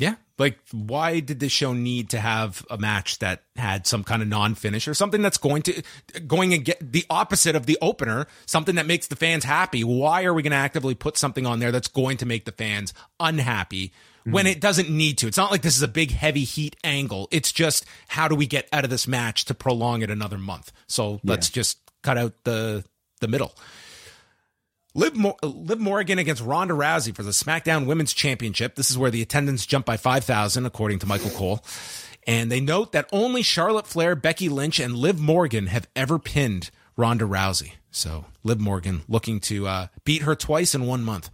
Yeah. 0.00 0.14
Like, 0.38 0.58
why 0.72 1.20
did 1.20 1.40
this 1.40 1.52
show 1.52 1.74
need 1.74 2.08
to 2.10 2.18
have 2.18 2.64
a 2.70 2.78
match 2.78 3.18
that 3.18 3.42
had 3.54 3.86
some 3.86 4.02
kind 4.02 4.22
of 4.22 4.28
non 4.28 4.54
finish 4.54 4.88
or 4.88 4.94
something 4.94 5.20
that's 5.20 5.36
going 5.36 5.60
to, 5.64 5.82
going 6.26 6.54
and 6.54 6.64
get 6.64 6.92
the 6.92 7.04
opposite 7.10 7.54
of 7.54 7.66
the 7.66 7.76
opener, 7.82 8.26
something 8.46 8.76
that 8.76 8.86
makes 8.86 9.08
the 9.08 9.16
fans 9.16 9.44
happy? 9.44 9.84
Why 9.84 10.24
are 10.24 10.32
we 10.32 10.42
going 10.42 10.52
to 10.52 10.56
actively 10.56 10.94
put 10.94 11.18
something 11.18 11.44
on 11.44 11.58
there 11.58 11.70
that's 11.70 11.86
going 11.86 12.16
to 12.16 12.26
make 12.26 12.46
the 12.46 12.52
fans 12.52 12.94
unhappy 13.20 13.88
mm-hmm. 14.20 14.32
when 14.32 14.46
it 14.46 14.58
doesn't 14.58 14.88
need 14.88 15.18
to? 15.18 15.26
It's 15.26 15.36
not 15.36 15.50
like 15.50 15.60
this 15.60 15.76
is 15.76 15.82
a 15.82 15.88
big 15.88 16.12
heavy 16.12 16.44
heat 16.44 16.76
angle. 16.82 17.28
It's 17.30 17.52
just, 17.52 17.84
how 18.08 18.26
do 18.26 18.34
we 18.34 18.46
get 18.46 18.70
out 18.72 18.84
of 18.84 18.90
this 18.90 19.06
match 19.06 19.44
to 19.44 19.54
prolong 19.54 20.00
it 20.00 20.10
another 20.10 20.38
month? 20.38 20.72
So 20.86 21.20
let's 21.24 21.50
just 21.50 21.78
cut 22.02 22.16
out 22.16 22.32
the, 22.44 22.86
the 23.20 23.28
middle. 23.28 23.54
Liv, 24.94 25.16
Mo- 25.16 25.36
Liv 25.42 25.78
Morgan 25.78 26.18
against 26.18 26.42
Ronda 26.42 26.74
Rousey 26.74 27.14
for 27.14 27.22
the 27.22 27.30
SmackDown 27.30 27.86
Women's 27.86 28.12
Championship. 28.12 28.74
This 28.74 28.90
is 28.90 28.98
where 28.98 29.10
the 29.10 29.22
attendance 29.22 29.64
jumped 29.64 29.86
by 29.86 29.96
5,000, 29.96 30.66
according 30.66 30.98
to 31.00 31.06
Michael 31.06 31.30
Cole. 31.30 31.64
And 32.26 32.50
they 32.50 32.60
note 32.60 32.92
that 32.92 33.08
only 33.12 33.42
Charlotte 33.42 33.86
Flair, 33.86 34.14
Becky 34.16 34.48
Lynch, 34.48 34.80
and 34.80 34.96
Liv 34.96 35.18
Morgan 35.18 35.68
have 35.68 35.88
ever 35.94 36.18
pinned 36.18 36.70
Ronda 36.96 37.24
Rousey. 37.24 37.72
So 37.90 38.26
Liv 38.42 38.60
Morgan 38.60 39.02
looking 39.08 39.40
to 39.40 39.66
uh, 39.66 39.86
beat 40.04 40.22
her 40.22 40.34
twice 40.34 40.74
in 40.74 40.86
one 40.86 41.02
month. 41.02 41.30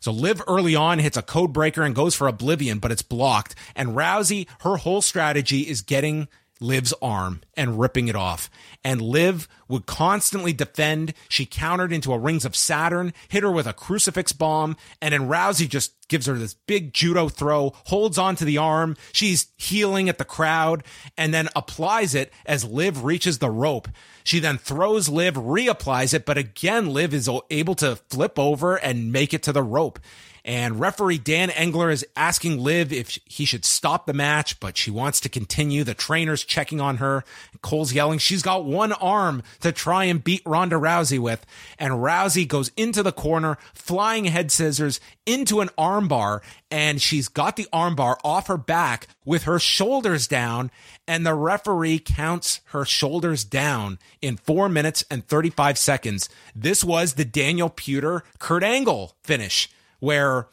So 0.00 0.10
Liv 0.10 0.42
early 0.48 0.74
on 0.74 0.98
hits 0.98 1.16
a 1.16 1.22
code 1.22 1.52
breaker 1.52 1.82
and 1.82 1.94
goes 1.94 2.16
for 2.16 2.26
Oblivion, 2.26 2.80
but 2.80 2.90
it's 2.90 3.02
blocked. 3.02 3.54
And 3.76 3.90
Rousey, 3.90 4.48
her 4.62 4.76
whole 4.76 5.00
strategy 5.00 5.60
is 5.60 5.80
getting 5.82 6.26
Liv's 6.62 6.94
arm 7.02 7.42
and 7.56 7.78
ripping 7.78 8.08
it 8.08 8.16
off. 8.16 8.50
And 8.84 9.00
Liv 9.00 9.48
would 9.68 9.86
constantly 9.86 10.52
defend. 10.52 11.14
She 11.28 11.46
countered 11.46 11.92
into 11.92 12.12
a 12.12 12.18
Rings 12.18 12.44
of 12.44 12.56
Saturn, 12.56 13.12
hit 13.28 13.42
her 13.42 13.50
with 13.50 13.66
a 13.66 13.72
crucifix 13.72 14.32
bomb, 14.32 14.76
and 15.00 15.12
then 15.12 15.28
Rousey 15.28 15.68
just 15.68 15.92
gives 16.08 16.26
her 16.26 16.34
this 16.34 16.54
big 16.54 16.92
judo 16.92 17.28
throw, 17.28 17.72
holds 17.86 18.18
onto 18.18 18.44
the 18.44 18.58
arm. 18.58 18.96
She's 19.12 19.46
healing 19.56 20.08
at 20.08 20.18
the 20.18 20.24
crowd 20.24 20.84
and 21.16 21.32
then 21.32 21.48
applies 21.56 22.14
it 22.14 22.32
as 22.44 22.64
Liv 22.64 23.04
reaches 23.04 23.38
the 23.38 23.50
rope. 23.50 23.88
She 24.24 24.38
then 24.38 24.58
throws 24.58 25.08
Liv, 25.08 25.34
reapplies 25.34 26.14
it, 26.14 26.24
but 26.24 26.38
again, 26.38 26.92
Liv 26.92 27.14
is 27.14 27.28
able 27.50 27.74
to 27.76 27.96
flip 27.96 28.38
over 28.38 28.76
and 28.76 29.12
make 29.12 29.32
it 29.32 29.42
to 29.44 29.52
the 29.52 29.62
rope. 29.62 29.98
And 30.44 30.80
referee 30.80 31.18
Dan 31.18 31.50
Engler 31.50 31.90
is 31.90 32.04
asking 32.16 32.58
Liv 32.58 32.92
if 32.92 33.16
he 33.24 33.44
should 33.44 33.64
stop 33.64 34.06
the 34.06 34.12
match, 34.12 34.58
but 34.58 34.76
she 34.76 34.90
wants 34.90 35.20
to 35.20 35.28
continue. 35.28 35.84
The 35.84 35.94
trainer's 35.94 36.44
checking 36.44 36.80
on 36.80 36.96
her. 36.96 37.22
Cole's 37.60 37.92
yelling 37.92 38.18
she's 38.18 38.42
got 38.42 38.64
one 38.64 38.92
arm 38.92 39.44
to 39.60 39.70
try 39.70 40.04
and 40.04 40.22
beat 40.22 40.42
Ronda 40.44 40.76
Rousey 40.76 41.18
with. 41.18 41.46
And 41.78 41.94
Rousey 41.94 42.46
goes 42.46 42.72
into 42.76 43.04
the 43.04 43.12
corner, 43.12 43.56
flying 43.72 44.24
head 44.24 44.50
scissors 44.50 44.98
into 45.26 45.60
an 45.60 45.68
armbar, 45.78 46.40
and 46.72 47.00
she's 47.00 47.28
got 47.28 47.54
the 47.54 47.68
armbar 47.72 48.16
off 48.24 48.48
her 48.48 48.56
back 48.56 49.06
with 49.24 49.44
her 49.44 49.60
shoulders 49.60 50.26
down. 50.26 50.72
And 51.06 51.24
the 51.24 51.34
referee 51.34 52.00
counts 52.00 52.60
her 52.66 52.84
shoulders 52.84 53.44
down 53.44 54.00
in 54.20 54.36
four 54.36 54.68
minutes 54.68 55.04
and 55.08 55.24
35 55.24 55.78
seconds. 55.78 56.28
This 56.54 56.82
was 56.82 57.14
the 57.14 57.24
Daniel 57.24 57.70
Puder 57.70 58.22
Kurt 58.40 58.64
Angle 58.64 59.14
finish 59.22 59.68
where 60.02 60.48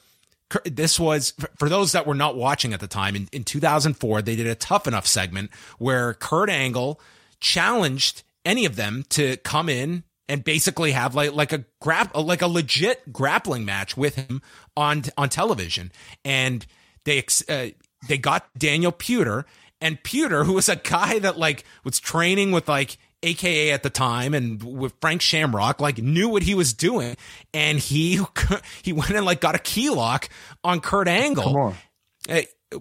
this 0.63 0.99
was 0.99 1.33
for 1.57 1.69
those 1.69 1.91
that 1.91 2.05
were 2.05 2.13
not 2.13 2.35
watching 2.35 2.73
at 2.73 2.79
the 2.79 2.87
time 2.87 3.15
in, 3.15 3.27
in 3.31 3.43
2004 3.43 4.21
they 4.21 4.35
did 4.35 4.47
a 4.47 4.55
tough 4.55 4.87
enough 4.87 5.05
segment 5.05 5.51
where 5.77 6.13
kurt 6.13 6.49
angle 6.49 6.99
challenged 7.39 8.23
any 8.45 8.65
of 8.65 8.75
them 8.75 9.03
to 9.09 9.37
come 9.37 9.69
in 9.69 10.03
and 10.27 10.43
basically 10.43 10.91
have 10.91 11.15
like 11.15 11.33
like 11.33 11.51
a 11.51 11.65
grap 11.81 12.11
like 12.15 12.41
a 12.41 12.47
legit 12.47 13.11
grappling 13.11 13.65
match 13.65 13.97
with 13.97 14.15
him 14.15 14.41
on 14.77 15.03
on 15.17 15.27
television. 15.29 15.91
And 16.23 16.65
they 17.03 17.23
uh, 17.49 17.67
they 18.07 18.17
got 18.17 18.47
Daniel 18.57 18.91
Puder 18.91 19.45
and 19.81 20.01
Puder 20.03 20.45
who 20.45 20.53
was 20.53 20.69
a 20.69 20.75
guy 20.75 21.19
that 21.19 21.37
like 21.37 21.65
was 21.83 21.99
training 21.99 22.51
with 22.51 22.69
like 22.69 22.97
AKA 23.21 23.71
at 23.71 23.83
the 23.83 23.89
time 23.89 24.33
and 24.33 24.61
with 24.63 24.93
Frank 25.01 25.21
Shamrock 25.21 25.81
like 25.81 25.97
knew 25.97 26.29
what 26.29 26.43
he 26.43 26.55
was 26.55 26.73
doing 26.73 27.17
and 27.53 27.77
he 27.77 28.21
he 28.81 28.93
went 28.93 29.11
and 29.11 29.25
like 29.25 29.41
got 29.41 29.55
a 29.55 29.59
key 29.59 29.89
lock 29.89 30.29
on 30.63 30.79
Kurt 30.79 31.07
Angle. 31.07 31.43
Come 31.43 31.55
on. 31.55 31.75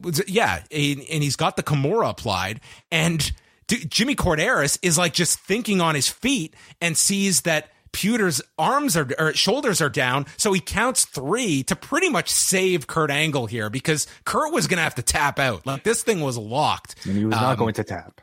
Was, 0.03 0.23
yeah, 0.29 0.63
and 0.71 1.01
he's 1.01 1.37
got 1.37 1.57
the 1.57 1.63
Kimura 1.63 2.11
applied 2.11 2.61
and 2.93 3.33
Jimmy 3.69 4.15
Korderas 4.15 4.79
is 4.83 4.97
like 4.97 5.13
just 5.13 5.39
thinking 5.41 5.81
on 5.81 5.95
his 5.95 6.09
feet 6.09 6.55
and 6.81 6.97
sees 6.97 7.43
that 7.43 7.69
Puder's 7.93 8.41
arms 8.59 8.97
are 8.97 9.09
or 9.19 9.33
shoulders 9.35 9.81
are 9.81 9.89
down, 9.89 10.27
so 10.37 10.53
he 10.53 10.61
counts 10.61 11.05
three 11.05 11.63
to 11.65 11.77
pretty 11.77 12.09
much 12.09 12.31
save 12.31 12.87
Kurt 12.87 13.11
Angle 13.11 13.47
here 13.47 13.71
because 13.71 14.07
Kurt 14.25 14.53
was 14.53 14.67
going 14.67 14.77
to 14.77 14.83
have 14.83 14.95
to 14.97 15.03
tap 15.03 15.39
out. 15.39 15.67
Like 15.67 15.85
this 15.85 16.03
thing 16.03 16.21
was 16.21 16.37
locked, 16.37 16.95
and 17.07 17.17
he 17.17 17.25
was 17.25 17.33
not 17.33 17.53
um, 17.53 17.59
going 17.59 17.75
to 17.75 17.85
tap. 17.85 18.21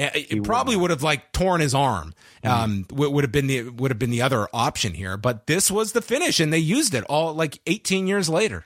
It 0.00 0.44
probably 0.44 0.76
would 0.76 0.90
have 0.90 1.02
like 1.02 1.32
torn 1.32 1.60
his 1.60 1.74
arm. 1.74 2.14
Um, 2.42 2.86
mm. 2.88 3.10
would 3.12 3.24
have 3.24 3.32
been 3.32 3.46
the 3.46 3.68
would 3.68 3.90
have 3.90 3.98
been 3.98 4.10
the 4.10 4.22
other 4.22 4.48
option 4.52 4.94
here, 4.94 5.16
but 5.16 5.46
this 5.46 5.70
was 5.70 5.92
the 5.92 6.00
finish, 6.00 6.40
and 6.40 6.52
they 6.52 6.58
used 6.58 6.94
it 6.94 7.04
all 7.04 7.34
like 7.34 7.60
18 7.66 8.06
years 8.06 8.28
later. 8.28 8.64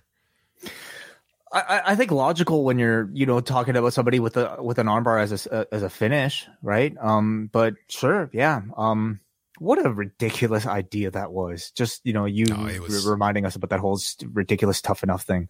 I, 1.53 1.83
I 1.87 1.97
think 1.97 2.11
logical 2.11 2.65
when 2.65 2.79
you're 2.79 3.09
you 3.13 3.27
know 3.27 3.41
talking 3.41 3.77
about 3.77 3.93
somebody 3.93 4.19
with 4.19 4.37
a 4.37 4.57
with 4.61 4.79
an 4.79 4.87
armbar 4.87 5.21
as 5.23 5.47
a 5.47 5.67
as 5.73 5.83
a 5.83 5.91
finish, 5.91 6.47
right? 6.63 6.95
Um, 7.01 7.49
but 7.53 7.75
sure, 7.89 8.29
yeah. 8.33 8.63
Um, 8.77 9.21
what 9.59 9.85
a 9.85 9.91
ridiculous 9.91 10.67
idea 10.67 11.13
that 11.13 11.33
was. 11.33 11.71
Just 11.71 12.05
you 12.05 12.13
know, 12.13 12.25
you 12.25 12.47
oh, 12.51 12.81
was... 12.81 13.07
reminding 13.07 13.47
us 13.47 13.55
about 13.55 13.71
that 13.71 13.81
whole 13.81 14.01
ridiculous 14.33 14.81
tough 14.81 15.05
enough 15.05 15.23
thing, 15.23 15.49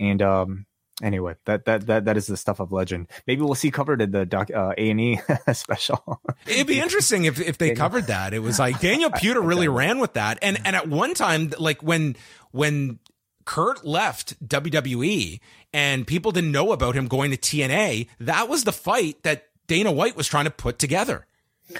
and 0.00 0.20
um, 0.22 0.66
anyway, 1.02 1.34
that 1.44 1.64
that 1.64 1.86
that 1.86 2.04
that 2.04 2.16
is 2.16 2.26
the 2.26 2.36
stuff 2.36 2.60
of 2.60 2.72
legend. 2.72 3.08
Maybe 3.26 3.42
we'll 3.42 3.54
see 3.54 3.70
covered 3.70 4.00
in 4.00 4.10
the 4.10 4.24
doc 4.26 4.50
uh, 4.50 4.74
A 4.76 4.90
and 4.90 5.00
E 5.00 5.20
special. 5.52 6.20
It'd 6.46 6.66
be 6.66 6.80
interesting 6.80 7.24
if 7.24 7.40
if 7.40 7.58
they 7.58 7.68
Daniel. 7.68 7.84
covered 7.84 8.06
that. 8.08 8.34
It 8.34 8.40
was 8.40 8.58
like 8.58 8.80
Daniel 8.80 9.10
Puder 9.10 9.46
really 9.46 9.68
ran 9.68 9.98
with 9.98 10.14
that, 10.14 10.38
and 10.42 10.58
and 10.64 10.76
at 10.76 10.88
one 10.88 11.14
time, 11.14 11.52
like 11.58 11.82
when 11.82 12.16
when 12.52 12.98
Kurt 13.44 13.84
left 13.84 14.46
WWE 14.46 15.40
and 15.72 16.06
people 16.06 16.32
didn't 16.32 16.52
know 16.52 16.72
about 16.72 16.94
him 16.94 17.08
going 17.08 17.30
to 17.30 17.36
TNA, 17.36 18.08
that 18.20 18.48
was 18.48 18.64
the 18.64 18.72
fight 18.72 19.22
that 19.22 19.48
Dana 19.66 19.92
White 19.92 20.16
was 20.16 20.26
trying 20.26 20.44
to 20.44 20.50
put 20.50 20.78
together. 20.78 21.26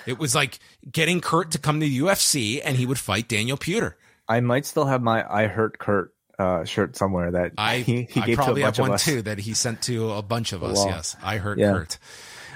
It 0.06 0.18
was 0.18 0.34
like 0.34 0.58
getting 0.90 1.20
Kurt 1.20 1.50
to 1.52 1.58
come 1.58 1.78
to 1.80 1.86
the 1.86 1.98
UFC 2.00 2.60
and 2.64 2.76
he 2.76 2.86
would 2.86 2.98
fight 2.98 3.28
Daniel 3.28 3.56
Puder. 3.56 3.94
I 4.26 4.40
might 4.40 4.64
still 4.66 4.86
have 4.86 5.02
my 5.02 5.24
I 5.30 5.46
hurt 5.46 5.78
Kurt 5.78 6.14
uh, 6.38 6.64
shirt 6.64 6.96
somewhere 6.96 7.30
that 7.32 7.52
I 7.58 7.78
he, 7.78 8.08
he 8.10 8.20
I 8.20 8.34
probably 8.34 8.62
have 8.62 8.78
one 8.78 8.98
too 8.98 9.22
that 9.22 9.38
he 9.38 9.54
sent 9.54 9.82
to 9.82 10.12
a 10.12 10.22
bunch 10.22 10.52
of 10.52 10.62
us. 10.62 10.84
Yes, 10.84 11.16
I 11.22 11.38
heard 11.38 11.58
yeah. 11.58 11.72
Kurt. 11.72 11.98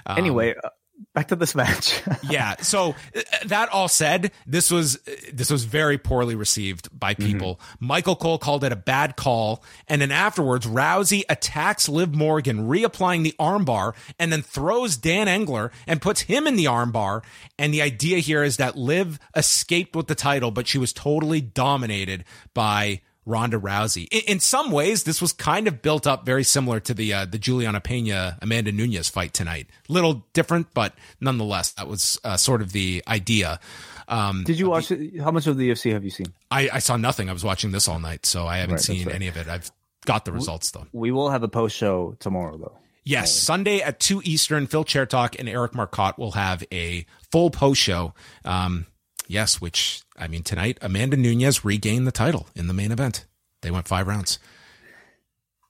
Um, 0.06 0.18
anyway, 0.18 0.54
uh, 0.62 0.70
back 1.14 1.28
to 1.28 1.36
this 1.36 1.54
match. 1.54 2.02
yeah. 2.28 2.56
So 2.56 2.94
uh, 3.14 3.20
that 3.46 3.68
all 3.70 3.88
said, 3.88 4.32
this 4.46 4.70
was 4.70 4.98
this 5.32 5.50
was 5.50 5.64
very 5.64 5.98
poorly 5.98 6.34
received 6.34 6.88
by 6.98 7.14
mm-hmm. 7.14 7.32
people. 7.32 7.54
Mm-hmm. 7.56 7.86
Michael 7.86 8.16
Cole 8.16 8.38
called 8.38 8.64
it 8.64 8.72
a 8.72 8.76
bad 8.76 9.16
call, 9.16 9.62
and 9.86 10.00
then 10.00 10.10
afterwards, 10.10 10.66
Rousey 10.66 11.22
attacks 11.28 11.88
Liv 11.88 12.14
Morgan, 12.14 12.68
reapplying 12.68 13.22
the 13.22 13.34
armbar, 13.38 13.94
and 14.18 14.32
then 14.32 14.42
throws 14.42 14.96
Dan 14.96 15.28
Engler 15.28 15.70
and 15.86 16.02
puts 16.02 16.22
him 16.22 16.46
in 16.46 16.56
the 16.56 16.66
armbar. 16.66 17.22
And 17.58 17.72
the 17.72 17.82
idea 17.82 18.18
here 18.18 18.42
is 18.42 18.56
that 18.56 18.76
Liv 18.76 19.18
escaped 19.34 19.96
with 19.96 20.06
the 20.06 20.14
title, 20.14 20.50
but 20.50 20.66
she 20.66 20.78
was 20.78 20.92
totally 20.92 21.40
dominated 21.40 22.24
by 22.54 23.00
Ronda 23.28 23.58
Rousey. 23.58 24.08
In, 24.10 24.22
in, 24.26 24.40
some 24.40 24.70
ways, 24.70 25.04
this 25.04 25.20
was 25.20 25.32
kind 25.32 25.68
of 25.68 25.82
built 25.82 26.06
up 26.06 26.24
very 26.24 26.42
similar 26.42 26.80
to 26.80 26.94
the 26.94 27.12
uh, 27.12 27.24
the 27.26 27.38
Juliana 27.38 27.80
Pena 27.80 28.38
Amanda 28.40 28.72
Nunes 28.72 29.08
fight 29.08 29.34
tonight. 29.34 29.68
Little 29.88 30.24
different, 30.32 30.72
but 30.72 30.94
nonetheless, 31.20 31.72
that 31.72 31.86
was 31.86 32.18
uh, 32.24 32.36
sort 32.36 32.62
of 32.62 32.72
the 32.72 33.02
idea. 33.06 33.60
Um, 34.08 34.44
Did 34.44 34.58
you 34.58 34.70
watch? 34.70 34.88
The, 34.88 35.18
how 35.18 35.30
much 35.30 35.46
of 35.46 35.58
the 35.58 35.70
UFC 35.70 35.92
have 35.92 36.02
you 36.02 36.10
seen? 36.10 36.32
I, 36.50 36.70
I, 36.72 36.78
saw 36.78 36.96
nothing. 36.96 37.28
I 37.28 37.34
was 37.34 37.44
watching 37.44 37.72
this 37.72 37.86
all 37.86 38.00
night, 38.00 38.24
so 38.24 38.46
I 38.46 38.58
haven't 38.58 38.76
right, 38.76 38.82
seen 38.82 39.10
any 39.10 39.28
of 39.28 39.36
it. 39.36 39.46
I've 39.46 39.70
got 40.06 40.24
the 40.24 40.32
results 40.32 40.70
though. 40.70 40.86
We 40.92 41.10
will 41.10 41.28
have 41.28 41.42
a 41.42 41.48
post 41.48 41.76
show 41.76 42.16
tomorrow, 42.18 42.56
though. 42.56 42.78
Yes, 43.04 43.32
Sunday 43.32 43.80
at 43.80 44.00
two 44.00 44.22
Eastern. 44.24 44.66
Phil 44.66 44.84
Chertok 44.84 45.38
and 45.38 45.48
Eric 45.48 45.74
Marcotte 45.74 46.18
will 46.18 46.32
have 46.32 46.64
a 46.72 47.06
full 47.30 47.50
post 47.50 47.80
show. 47.80 48.14
Um, 48.44 48.86
Yes, 49.28 49.60
which 49.60 50.02
I 50.16 50.26
mean 50.26 50.42
tonight, 50.42 50.78
Amanda 50.80 51.16
Nunes 51.16 51.64
regained 51.64 52.06
the 52.06 52.12
title 52.12 52.48
in 52.56 52.66
the 52.66 52.74
main 52.74 52.90
event. 52.90 53.26
They 53.60 53.70
went 53.70 53.86
five 53.86 54.08
rounds. 54.08 54.38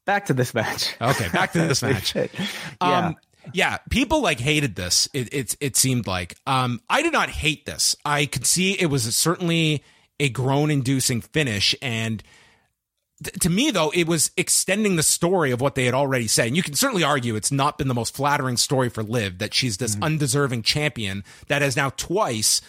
Back 0.06 0.26
to 0.26 0.34
this 0.34 0.54
match. 0.54 0.94
Okay, 1.00 1.28
back 1.28 1.52
to 1.52 1.66
this 1.66 1.82
match. 1.82 2.14
yeah. 2.14 2.28
Um, 2.80 3.16
yeah, 3.52 3.78
people 3.90 4.22
like 4.22 4.38
hated 4.38 4.76
this. 4.76 5.09
It, 5.12 5.34
it 5.34 5.56
it 5.61 5.76
seemed 5.76 6.06
like. 6.06 6.36
Um, 6.46 6.80
I 6.88 7.02
did 7.02 7.12
not 7.12 7.30
hate 7.30 7.66
this. 7.66 7.96
I 8.04 8.26
could 8.26 8.46
see 8.46 8.72
it 8.72 8.86
was 8.86 9.14
certainly 9.16 9.82
a 10.20 10.28
groan-inducing 10.28 11.22
finish, 11.22 11.74
and 11.82 12.22
to 13.40 13.50
me 13.50 13.72
though, 13.72 13.90
it 13.90 14.06
was 14.06 14.30
extending 14.36 14.94
the 14.94 15.02
story 15.02 15.50
of 15.50 15.61
what 15.61 15.74
they 15.74 15.84
had 15.84 15.94
already 15.94 16.28
said. 16.28 16.46
And 16.46 16.56
you 16.56 16.62
can 16.62 16.74
certainly 16.74 17.02
argue 17.02 17.34
it's 17.34 17.50
not 17.50 17.76
been 17.76 17.88
the 17.88 17.94
most 17.94 18.14
flattering 18.14 18.56
story 18.56 18.88
for 18.88 19.02
Liv 19.02 19.38
that 19.38 19.52
she's 19.52 19.78
this 19.78 19.94
mm-hmm. 19.94 20.04
undeserving 20.04 20.62
champion 20.62 21.24
that 21.48 21.62
has 21.62 21.76
now 21.76 21.90
twice 21.90 22.61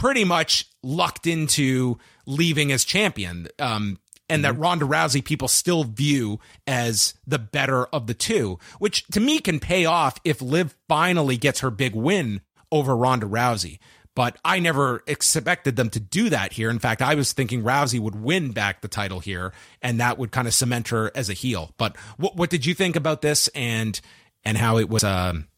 pretty 0.00 0.24
much 0.24 0.66
lucked 0.82 1.26
into 1.26 1.98
leaving 2.24 2.72
as 2.72 2.84
champion. 2.86 3.46
Um, 3.58 3.98
and 4.30 4.44
that 4.44 4.54
mm-hmm. 4.54 4.62
Ronda 4.62 4.84
Rousey 4.86 5.22
people 5.22 5.46
still 5.46 5.84
view 5.84 6.40
as 6.66 7.12
the 7.26 7.38
better 7.38 7.84
of 7.86 8.06
the 8.06 8.14
two, 8.14 8.58
which 8.78 9.06
to 9.08 9.20
me 9.20 9.40
can 9.40 9.60
pay 9.60 9.84
off 9.84 10.18
if 10.24 10.40
Liv 10.40 10.74
finally 10.88 11.36
gets 11.36 11.60
her 11.60 11.70
big 11.70 11.94
win 11.94 12.40
over 12.72 12.96
Ronda 12.96 13.26
Rousey. 13.26 13.78
But 14.14 14.38
I 14.42 14.58
never 14.58 15.02
expected 15.06 15.76
them 15.76 15.90
to 15.90 16.00
do 16.00 16.30
that 16.30 16.54
here. 16.54 16.70
In 16.70 16.78
fact, 16.78 17.02
I 17.02 17.14
was 17.14 17.34
thinking 17.34 17.62
Rousey 17.62 18.00
would 18.00 18.16
win 18.16 18.52
back 18.52 18.80
the 18.80 18.88
title 18.88 19.20
here, 19.20 19.52
and 19.82 20.00
that 20.00 20.16
would 20.16 20.32
kind 20.32 20.48
of 20.48 20.54
cement 20.54 20.88
her 20.88 21.12
as 21.14 21.28
a 21.28 21.34
heel. 21.34 21.74
But 21.76 21.96
what 22.16 22.36
what 22.36 22.48
did 22.48 22.64
you 22.64 22.72
think 22.74 22.96
about 22.96 23.20
this 23.20 23.48
and 23.48 24.00
and 24.44 24.56
how 24.56 24.78
it 24.78 24.88
was 24.88 25.04
um, 25.04 25.48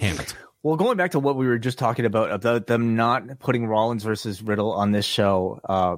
handled? 0.00 0.34
Well, 0.62 0.76
going 0.76 0.96
back 0.96 1.12
to 1.12 1.18
what 1.18 1.36
we 1.36 1.46
were 1.46 1.58
just 1.58 1.78
talking 1.78 2.04
about 2.04 2.30
about 2.30 2.66
them 2.66 2.94
not 2.94 3.40
putting 3.40 3.66
Rollins 3.66 4.04
versus 4.04 4.42
Riddle 4.42 4.72
on 4.72 4.92
this 4.92 5.04
show, 5.04 5.60
uh, 5.68 5.96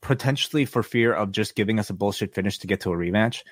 potentially 0.00 0.64
for 0.64 0.82
fear 0.82 1.12
of 1.12 1.30
just 1.30 1.54
giving 1.54 1.78
us 1.78 1.90
a 1.90 1.94
bullshit 1.94 2.34
finish 2.34 2.58
to 2.58 2.66
get 2.66 2.80
to 2.80 2.92
a 2.92 2.96
rematch. 2.96 3.42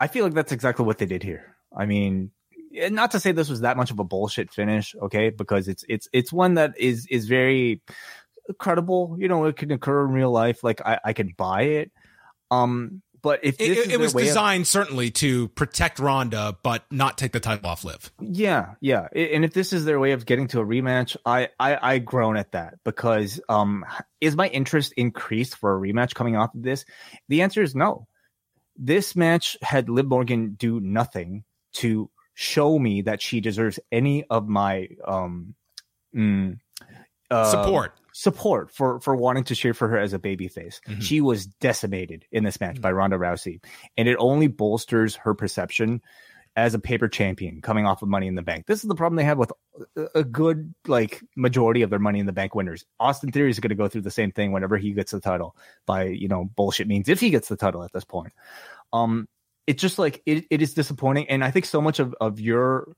I 0.00 0.08
feel 0.08 0.24
like 0.24 0.34
that's 0.34 0.52
exactly 0.52 0.84
what 0.84 0.98
they 0.98 1.06
did 1.06 1.22
here. 1.22 1.56
I 1.74 1.86
mean, 1.86 2.32
not 2.72 3.12
to 3.12 3.20
say 3.20 3.32
this 3.32 3.48
was 3.48 3.60
that 3.60 3.76
much 3.76 3.90
of 3.90 3.98
a 4.00 4.04
bullshit 4.04 4.52
finish, 4.52 4.94
okay? 5.00 5.30
Because 5.30 5.68
it's 5.68 5.84
it's 5.88 6.08
it's 6.12 6.32
one 6.32 6.54
that 6.54 6.78
is 6.78 7.06
is 7.06 7.28
very 7.28 7.82
credible. 8.58 9.16
You 9.18 9.28
know, 9.28 9.44
it 9.44 9.56
can 9.56 9.70
occur 9.70 10.06
in 10.06 10.12
real 10.12 10.32
life. 10.32 10.64
Like 10.64 10.80
I, 10.84 10.98
I 11.04 11.12
can 11.12 11.32
buy 11.36 11.62
it. 11.62 11.92
Um, 12.50 13.02
But 13.26 13.40
if 13.42 13.58
this 13.58 13.86
it, 13.86 13.90
it 13.90 13.98
was 13.98 14.14
way 14.14 14.22
of- 14.22 14.28
designed 14.28 14.68
certainly 14.68 15.10
to 15.10 15.48
protect 15.48 15.98
Ronda, 15.98 16.56
but 16.62 16.84
not 16.92 17.18
take 17.18 17.32
the 17.32 17.40
title 17.40 17.68
off 17.68 17.82
Liv. 17.82 18.12
Yeah, 18.20 18.74
yeah. 18.80 19.08
And 19.12 19.44
if 19.44 19.52
this 19.52 19.72
is 19.72 19.84
their 19.84 19.98
way 19.98 20.12
of 20.12 20.24
getting 20.26 20.46
to 20.48 20.60
a 20.60 20.64
rematch, 20.64 21.16
I 21.26 21.48
I, 21.58 21.94
I 21.94 21.98
groan 21.98 22.36
at 22.36 22.52
that 22.52 22.74
because 22.84 23.40
um 23.48 23.84
is 24.20 24.36
my 24.36 24.46
interest 24.46 24.92
increased 24.96 25.56
for 25.56 25.76
a 25.76 25.80
rematch 25.80 26.14
coming 26.14 26.36
off 26.36 26.54
of 26.54 26.62
this? 26.62 26.84
The 27.28 27.42
answer 27.42 27.62
is 27.62 27.74
no. 27.74 28.06
This 28.76 29.16
match 29.16 29.56
had 29.60 29.88
Liv 29.88 30.06
Morgan 30.06 30.54
do 30.54 30.78
nothing 30.78 31.42
to 31.78 32.08
show 32.34 32.78
me 32.78 33.02
that 33.02 33.20
she 33.20 33.40
deserves 33.40 33.80
any 33.90 34.22
of 34.30 34.46
my 34.46 34.86
um 35.04 35.56
mm, 36.14 36.60
uh, 37.28 37.50
Support. 37.50 37.98
Support 38.18 38.70
for 38.70 38.98
for 39.00 39.14
wanting 39.14 39.44
to 39.44 39.54
cheer 39.54 39.74
for 39.74 39.88
her 39.88 39.98
as 39.98 40.14
a 40.14 40.18
babyface. 40.18 40.80
Mhm. 40.88 41.02
She 41.02 41.20
was 41.20 41.44
decimated 41.46 42.24
in 42.32 42.44
this 42.44 42.58
match 42.58 42.80
by 42.80 42.90
Ronda 42.90 43.18
Rousey, 43.18 43.62
and 43.98 44.08
it 44.08 44.16
only 44.18 44.46
bolsters 44.46 45.16
her 45.16 45.34
perception 45.34 46.00
as 46.56 46.72
a 46.72 46.78
paper 46.78 47.08
champion 47.08 47.60
coming 47.60 47.84
off 47.84 48.00
of 48.00 48.08
Money 48.08 48.26
in 48.26 48.34
the 48.34 48.40
Bank. 48.40 48.64
This 48.64 48.82
is 48.82 48.88
the 48.88 48.94
problem 48.94 49.16
they 49.16 49.24
have 49.24 49.36
with 49.36 49.52
a- 49.98 50.20
a 50.20 50.24
good 50.24 50.74
like 50.86 51.22
majority 51.36 51.82
of 51.82 51.90
their 51.90 51.98
Money 51.98 52.18
in 52.18 52.24
the 52.24 52.32
Bank 52.32 52.54
winners. 52.54 52.86
Austin 52.98 53.30
Theory 53.32 53.50
is 53.50 53.60
going 53.60 53.68
to 53.68 53.74
go 53.74 53.86
through 53.86 54.00
the 54.00 54.10
same 54.10 54.32
thing 54.32 54.50
whenever 54.50 54.78
he 54.78 54.92
gets 54.92 55.12
the 55.12 55.20
title 55.20 55.54
by 55.84 56.04
you 56.04 56.28
know 56.28 56.46
bullshit 56.56 56.88
means 56.88 57.10
if 57.10 57.20
he 57.20 57.28
gets 57.28 57.48
the 57.48 57.56
title 57.56 57.82
at 57.82 57.92
this 57.92 58.04
point. 58.04 58.32
Um, 58.94 59.28
it's 59.66 59.82
just 59.82 59.98
like 59.98 60.22
it, 60.24 60.46
it 60.48 60.62
is 60.62 60.72
disappointing, 60.72 61.28
and 61.28 61.44
I 61.44 61.50
think 61.50 61.66
so 61.66 61.82
much 61.82 61.98
of 61.98 62.14
of 62.18 62.40
your 62.40 62.96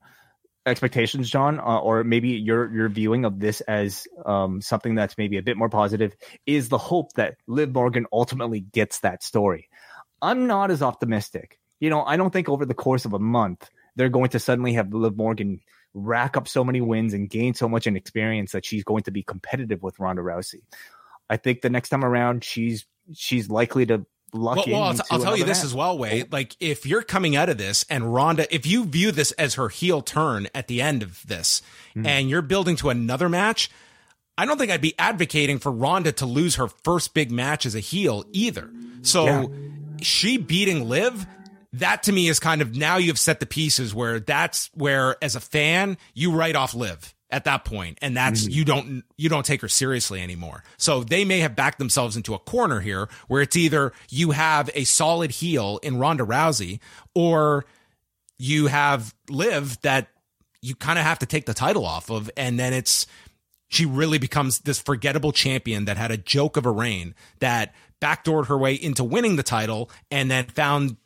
expectations, 0.69 1.31
John, 1.31 1.59
uh, 1.59 1.79
or 1.79 2.05
maybe 2.05 2.31
your 2.31 2.73
your 2.73 2.89
viewing 2.89 3.25
of 3.25 3.41
this 3.41 3.61
as 3.63 4.07
um, 4.25 4.61
something 4.61 4.95
that's 4.95 5.19
maybe 5.19 5.37
a 5.39 5.43
bit 5.43 5.57
more 5.57 5.69
positive, 5.69 6.17
is 6.47 6.69
the 6.69 6.79
hope 6.79 7.13
that 7.15 7.37
Liv 7.47 7.73
Morgan 7.73 8.07
ultimately 8.13 8.61
gets 8.61 9.01
that 9.01 9.23
story. 9.23 9.69
I'm 10.23 10.47
not 10.47 10.71
as 10.71 10.83
optimistic. 10.83 11.59
You 11.81 11.91
know, 11.91 12.03
I 12.05 12.17
don't 12.17 12.33
think 12.33 12.49
over 12.49 12.65
the 12.65 12.75
course 12.75 13.05
of 13.05 13.13
a 13.13 13.19
month 13.19 13.69
they're 13.97 14.09
going 14.09 14.31
to 14.31 14.39
suddenly 14.39 14.75
have 14.75 14.93
Liv 14.93 15.17
Morgan 15.17 15.61
rack 15.95 16.37
up 16.37 16.47
so 16.47 16.63
many 16.63 16.81
wins 16.81 17.15
and 17.15 17.29
gain 17.29 17.55
so 17.55 17.69
much 17.69 17.87
in 17.87 17.97
experience 17.97 18.53
that 18.53 18.65
she's 18.65 18.85
going 18.85 19.03
to 19.03 19.11
be 19.11 19.23
competitive 19.23 19.83
with 19.83 19.99
Ronda 19.99 20.23
Rousey. 20.23 20.63
I 21.29 21.37
think 21.37 21.61
the 21.61 21.71
next 21.71 21.89
time 21.89 22.05
around 22.05 22.45
she's 22.45 22.87
she's 23.15 23.51
likely 23.51 23.87
to 23.87 24.07
luck 24.33 24.57
Well, 24.59 24.67
well 24.69 24.83
I'll, 24.85 24.95
t- 24.95 25.01
I'll 25.11 25.21
tell 25.23 25.37
you 25.37 25.45
this 25.45 25.59
match. 25.59 25.65
as 25.67 25.75
well, 25.75 25.99
Wai. 25.99 26.25
Like, 26.31 26.57
if 26.61 26.85
you're 26.87 27.03
coming 27.03 27.37
out 27.37 27.49
of 27.49 27.59
this 27.59 27.85
and 27.91 28.13
Ronda, 28.13 28.53
if 28.55 28.67
you 28.67 28.85
view 28.85 29.11
this 29.13 29.33
as 29.33 29.55
her 29.55 29.69
heel 29.69 30.03
turn 30.03 30.49
at 30.55 30.69
the 30.69 30.81
end 30.83 31.03
of 31.03 31.27
this, 31.27 31.63
Hmm. 31.95 32.07
and 32.07 32.29
you're 32.31 32.43
building 32.43 32.77
to 32.77 32.91
another 32.91 33.29
match, 33.29 33.71
I 34.37 34.45
don't 34.47 34.59
think 34.59 34.71
I'd 34.71 34.81
be 34.81 34.95
advocating 34.99 35.59
for 35.59 35.73
Ronda 35.73 36.13
to 36.13 36.27
lose 36.27 36.57
her 36.57 36.69
first 36.69 37.15
big 37.15 37.31
match 37.33 37.67
as 37.67 37.75
a 37.75 37.81
heel 37.81 38.25
either. 38.33 38.71
So, 39.03 39.25
Yeah. 39.27 39.47
she 40.03 40.37
beating 40.37 40.89
Liv. 40.89 41.27
That 41.75 42.05
to 42.05 42.13
me 42.13 42.29
is 42.29 42.39
kind 42.41 42.63
of 42.63 42.77
now 42.77 42.97
you've 42.97 43.19
set 43.19 43.41
the 43.41 43.47
pieces 43.47 43.95
where 43.95 44.21
that's 44.21 44.71
where 44.75 45.17
as 45.23 45.37
a 45.37 45.41
fan 45.41 45.99
you 46.15 46.33
write 46.33 46.57
off 46.57 46.75
Liv 46.75 47.15
at 47.31 47.45
that 47.45 47.65
point 47.65 47.99
and 48.01 48.17
that's 48.17 48.43
Mm-hmm. 48.45 48.51
you 48.53 48.65
don't 48.65 49.05
you 49.17 49.29
don't 49.29 49.45
take 49.45 49.61
her 49.61 49.69
seriously 49.69 50.23
anymore. 50.23 50.65
So 50.77 51.05
they 51.05 51.25
may 51.25 51.41
have 51.41 51.55
backed 51.55 51.79
themselves 51.79 52.17
into 52.17 52.35
a 52.35 52.39
corner 52.39 52.81
here 52.81 53.09
where 53.29 53.43
it's 53.43 53.57
either 53.57 53.93
you 54.09 54.31
have 54.31 54.71
a 54.75 54.85
solid 54.85 55.31
heel 55.31 55.79
in 55.83 55.99
Ronda 55.99 56.25
Rousey 56.25 56.81
or 57.15 57.67
you 58.39 58.69
have 58.69 59.15
Liv 59.29 59.81
that 59.83 60.09
you 60.63 60.75
kind 60.75 60.99
of 60.99 61.05
have 61.05 61.19
to 61.21 61.27
take 61.27 61.47
the 61.47 61.55
title 61.55 61.85
off 61.85 62.11
of 62.11 62.31
and 62.37 62.59
then 62.59 62.73
it's 62.73 63.07
she 63.69 63.85
really 63.85 64.19
becomes 64.19 64.61
this 64.61 64.81
forgettable 64.81 65.31
champion 65.33 65.85
that 65.85 65.99
had 65.99 66.11
a 66.11 66.17
joke 66.17 66.57
of 66.57 66.65
a 66.65 66.71
reign 66.71 67.15
that 67.41 67.75
backdoored 68.01 68.47
her 68.47 68.57
way 68.57 68.73
into 68.75 69.05
winning 69.05 69.37
the 69.37 69.43
title 69.43 69.91
and 70.11 70.31
then 70.31 70.47
found 70.47 70.97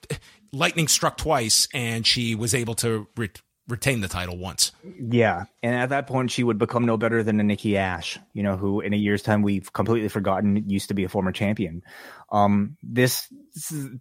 lightning 0.53 0.87
struck 0.87 1.17
twice 1.17 1.67
and 1.75 2.07
she 2.07 2.35
was 2.35 2.55
able 2.55 2.75
to 2.75 3.09
re- 3.17 3.31
retain 3.69 4.01
the 4.01 4.09
title 4.09 4.37
once. 4.37 4.73
Yeah, 4.99 5.45
and 5.63 5.75
at 5.75 5.91
that 5.91 6.07
point, 6.07 6.31
she 6.31 6.43
would 6.43 6.59
become 6.59 6.85
no 6.85 6.97
better 6.97 7.23
than 7.23 7.41
a 7.41 7.45
Nikki 7.45 7.77
Ash, 7.77 8.19
you 8.33 8.43
know, 8.43 8.57
who 8.57 8.81
in 8.81 8.93
a 8.93 8.97
year's 8.97 9.23
time 9.23 9.43
we've 9.43 9.73
completely 9.73 10.09
forgotten 10.09 10.69
used 10.69 10.89
to 10.89 10.95
be 10.95 11.05
a 11.05 11.09
former 11.09 11.33
champion. 11.33 11.83
Um, 12.31 12.77
this, 12.83 13.33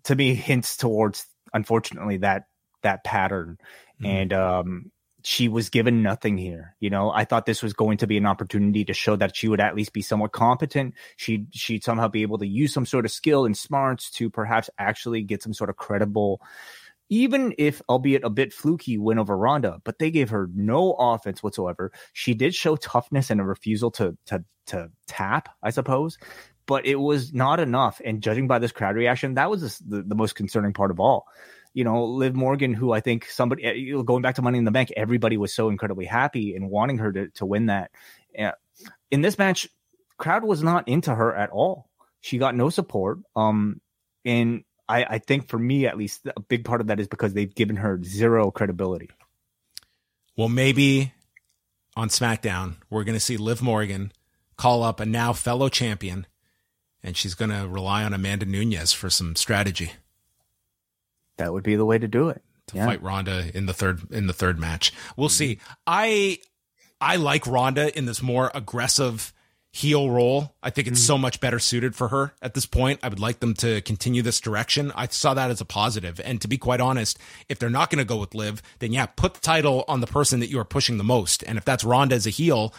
to 0.03 0.15
me 0.15 0.33
hints 0.33 0.77
towards, 0.77 1.25
unfortunately, 1.53 2.17
that 2.17 2.45
that 2.83 3.03
pattern, 3.03 3.57
Mhm. 4.01 4.07
and 4.07 4.33
um, 4.33 4.91
she 5.23 5.47
was 5.47 5.69
given 5.69 6.01
nothing 6.01 6.35
here. 6.38 6.75
You 6.79 6.89
know, 6.89 7.11
I 7.11 7.25
thought 7.25 7.45
this 7.45 7.61
was 7.61 7.73
going 7.73 7.99
to 7.99 8.07
be 8.07 8.17
an 8.17 8.25
opportunity 8.25 8.85
to 8.85 8.93
show 8.93 9.15
that 9.17 9.35
she 9.35 9.47
would 9.47 9.59
at 9.61 9.75
least 9.75 9.93
be 9.93 10.01
somewhat 10.01 10.31
competent. 10.31 10.95
She'd 11.17 11.47
she'd 11.51 11.83
somehow 11.83 12.07
be 12.07 12.23
able 12.23 12.39
to 12.39 12.47
use 12.47 12.73
some 12.73 12.88
sort 12.88 13.05
of 13.05 13.11
skill 13.11 13.45
and 13.45 13.55
smarts 13.55 14.09
to 14.13 14.31
perhaps 14.31 14.71
actually 14.79 15.21
get 15.21 15.43
some 15.43 15.53
sort 15.53 15.69
of 15.69 15.75
credible 15.75 16.41
even 17.11 17.53
if 17.57 17.81
albeit 17.89 18.23
a 18.23 18.29
bit 18.29 18.53
fluky 18.53 18.97
win 18.97 19.19
over 19.19 19.38
Ronda, 19.38 19.81
but 19.83 19.99
they 19.99 20.09
gave 20.09 20.29
her 20.29 20.49
no 20.55 20.93
offense 20.93 21.43
whatsoever. 21.43 21.91
She 22.13 22.33
did 22.33 22.55
show 22.55 22.77
toughness 22.77 23.29
and 23.29 23.39
a 23.39 23.43
refusal 23.43 23.91
to 23.91 24.17
to 24.27 24.43
to 24.67 24.89
tap, 25.07 25.49
I 25.61 25.71
suppose, 25.71 26.17
but 26.65 26.85
it 26.85 26.95
was 26.95 27.33
not 27.33 27.59
enough. 27.59 28.01
And 28.03 28.23
judging 28.23 28.47
by 28.47 28.59
this 28.59 28.71
crowd 28.71 28.95
reaction, 28.95 29.33
that 29.33 29.49
was 29.49 29.77
the, 29.79 30.01
the 30.01 30.15
most 30.15 30.35
concerning 30.35 30.71
part 30.71 30.89
of 30.89 30.99
all. 30.99 31.27
You 31.73 31.83
know, 31.83 32.05
Liv 32.05 32.33
Morgan, 32.33 32.73
who 32.73 32.93
I 32.93 33.01
think 33.01 33.25
somebody 33.25 33.65
eh, 33.65 34.01
going 34.03 34.21
back 34.21 34.35
to 34.35 34.41
Money 34.41 34.57
in 34.57 34.65
the 34.65 34.71
Bank, 34.71 34.91
everybody 34.95 35.35
was 35.35 35.53
so 35.53 35.69
incredibly 35.69 36.05
happy 36.05 36.55
and 36.55 36.69
wanting 36.69 36.99
her 36.99 37.11
to 37.11 37.27
to 37.29 37.45
win 37.45 37.65
that. 37.65 37.91
In 39.11 39.21
this 39.21 39.38
match, 39.38 39.67
crowd 40.17 40.45
was 40.45 40.63
not 40.63 40.88
into 40.88 41.13
her 41.13 41.35
at 41.35 41.49
all. 41.49 41.89
She 42.21 42.38
got 42.38 42.55
no 42.55 42.69
support. 42.69 43.19
Um, 43.35 43.81
and 44.23 44.63
I, 44.91 45.05
I 45.15 45.18
think 45.19 45.47
for 45.47 45.57
me 45.57 45.85
at 45.88 45.97
least, 45.97 46.27
a 46.35 46.41
big 46.41 46.65
part 46.65 46.81
of 46.81 46.88
that 46.88 46.99
is 46.99 47.07
because 47.07 47.34
they've 47.34 47.53
given 47.53 47.77
her 47.77 48.01
zero 48.03 48.51
credibility. 48.51 49.09
Well, 50.35 50.49
maybe 50.49 51.13
on 51.95 52.09
SmackDown, 52.09 52.76
we're 52.89 53.03
going 53.03 53.15
to 53.15 53.19
see 53.19 53.38
Liv 53.38 53.61
Morgan 53.61 54.11
call 54.57 54.84
up 54.84 54.99
a 54.99 55.05
now 55.05 55.34
fellow 55.34 55.69
champion, 55.69 56.27
and 57.03 57.15
she's 57.15 57.35
going 57.35 57.51
to 57.51 57.68
rely 57.68 58.03
on 58.03 58.13
Amanda 58.13 58.45
Nunes 58.45 58.91
for 58.93 59.09
some 59.09 59.35
strategy 59.35 59.93
That 61.38 61.53
would 61.53 61.63
be 61.63 61.76
the 61.76 61.85
way 61.85 61.97
to 61.97 62.07
do 62.07 62.30
it. 62.30 62.41
to 62.68 62.77
Yeah. 62.77 62.85
fight 62.85 63.01
Ronda 63.01 63.49
in 63.55 63.65
the 63.65 63.73
third 63.73 64.11
in 64.11 64.27
the 64.27 64.34
third 64.34 64.59
match. 64.59 64.93
We'll 65.15 65.30
mm-hmm. 65.30 65.34
see. 65.34 65.59
I 65.88 66.39
I 66.99 67.15
like 67.15 67.47
Ronda 67.47 67.97
in 67.97 68.05
this 68.05 68.22
more 68.22 68.51
aggressive 68.53 69.34
heel 69.73 70.10
role. 70.11 70.53
I 70.61 70.69
think 70.69 70.88
it's 70.89 71.02
so 71.02 71.18
much 71.18 71.39
better 71.39 71.57
suited 71.57 71.95
for 71.95 72.10
her 72.10 72.34
at 72.41 72.53
this 72.53 72.65
point. 72.65 72.99
I 73.02 73.07
would 73.07 73.22
like 73.22 73.39
them 73.39 73.53
to 73.56 73.81
continue 73.81 74.22
this 74.22 74.41
direction. 74.41 74.91
I 74.95 75.07
saw 75.07 75.34
that 75.34 75.49
as 75.49 75.61
a 75.61 75.65
positive. 75.65 76.19
And 76.23 76.41
to 76.41 76.49
be 76.49 76.57
quite 76.57 76.81
honest, 76.81 77.18
if 77.48 77.57
they're 77.57 77.69
not 77.69 77.89
going 77.89 77.99
to 77.99 78.06
go 78.06 78.18
with 78.18 78.35
Liv, 78.35 78.61
then 78.80 78.91
yeah, 78.91 79.06
put 79.06 79.34
the 79.34 79.39
title 79.39 79.85
on 79.88 80.02
the 80.02 80.07
person 80.07 80.41
that 80.41 80.49
you 80.49 80.60
are 80.60 80.65
pushing 80.65 80.98
the 80.98 81.06
most. 81.06 81.41
And 81.43 81.57
if 81.57 81.64
that's 81.64 81.85
Ronda 81.85 82.15
as 82.15 82.27
a 82.27 82.31
heel, 82.31 82.73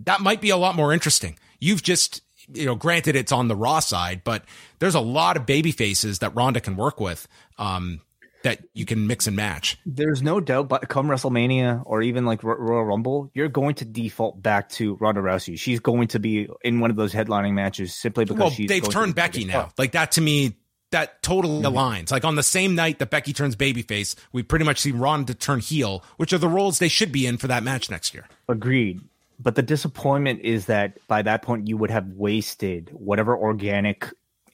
that 0.00 0.20
might 0.20 0.42
be 0.42 0.50
a 0.50 0.56
lot 0.58 0.76
more 0.76 0.92
interesting. 0.92 1.38
You've 1.60 1.82
just, 1.82 2.20
you 2.52 2.66
know, 2.66 2.74
granted 2.74 3.16
it's 3.16 3.32
on 3.32 3.48
the 3.48 3.56
Raw 3.56 3.80
side, 3.80 4.20
but 4.22 4.44
there's 4.80 4.94
a 4.94 5.00
lot 5.00 5.38
of 5.38 5.46
baby 5.46 5.72
faces 5.72 6.18
that 6.18 6.34
Ronda 6.34 6.60
can 6.60 6.76
work 6.76 7.00
with. 7.00 7.26
Um, 7.56 8.02
that 8.42 8.60
you 8.72 8.84
can 8.84 9.06
mix 9.06 9.26
and 9.26 9.36
match. 9.36 9.78
There's 9.84 10.22
no 10.22 10.40
doubt, 10.40 10.68
but 10.68 10.88
come 10.88 11.08
WrestleMania 11.08 11.82
or 11.84 12.02
even 12.02 12.24
like 12.24 12.42
Ro- 12.42 12.56
Royal 12.56 12.84
Rumble, 12.84 13.30
you're 13.34 13.48
going 13.48 13.74
to 13.76 13.84
default 13.84 14.40
back 14.42 14.68
to 14.70 14.94
Ronda 14.96 15.20
Rousey. 15.20 15.58
She's 15.58 15.80
going 15.80 16.08
to 16.08 16.18
be 16.18 16.48
in 16.62 16.80
one 16.80 16.90
of 16.90 16.96
those 16.96 17.12
headlining 17.12 17.54
matches 17.54 17.94
simply 17.94 18.24
because 18.24 18.40
Well, 18.40 18.50
she's 18.50 18.68
they've 18.68 18.82
going 18.82 18.92
to 18.92 18.96
turned 18.98 19.14
be 19.14 19.20
Becky 19.20 19.44
now. 19.44 19.70
Like 19.76 19.92
that 19.92 20.12
to 20.12 20.20
me, 20.20 20.56
that 20.90 21.22
totally 21.22 21.62
mm-hmm. 21.62 21.76
aligns. 21.76 22.10
Like 22.10 22.24
on 22.24 22.34
the 22.34 22.42
same 22.42 22.74
night 22.74 22.98
that 23.00 23.10
Becky 23.10 23.32
turns 23.32 23.56
babyface, 23.56 24.14
we 24.32 24.42
pretty 24.42 24.64
much 24.64 24.78
see 24.78 24.92
Ronda 24.92 25.34
turn 25.34 25.60
heel, 25.60 26.04
which 26.16 26.32
are 26.32 26.38
the 26.38 26.48
roles 26.48 26.78
they 26.78 26.88
should 26.88 27.12
be 27.12 27.26
in 27.26 27.36
for 27.36 27.48
that 27.48 27.62
match 27.62 27.90
next 27.90 28.14
year. 28.14 28.26
Agreed. 28.48 29.00
But 29.40 29.54
the 29.54 29.62
disappointment 29.62 30.40
is 30.40 30.66
that 30.66 30.98
by 31.06 31.22
that 31.22 31.42
point 31.42 31.68
you 31.68 31.76
would 31.76 31.90
have 31.90 32.08
wasted 32.08 32.90
whatever 32.92 33.36
organic 33.36 34.08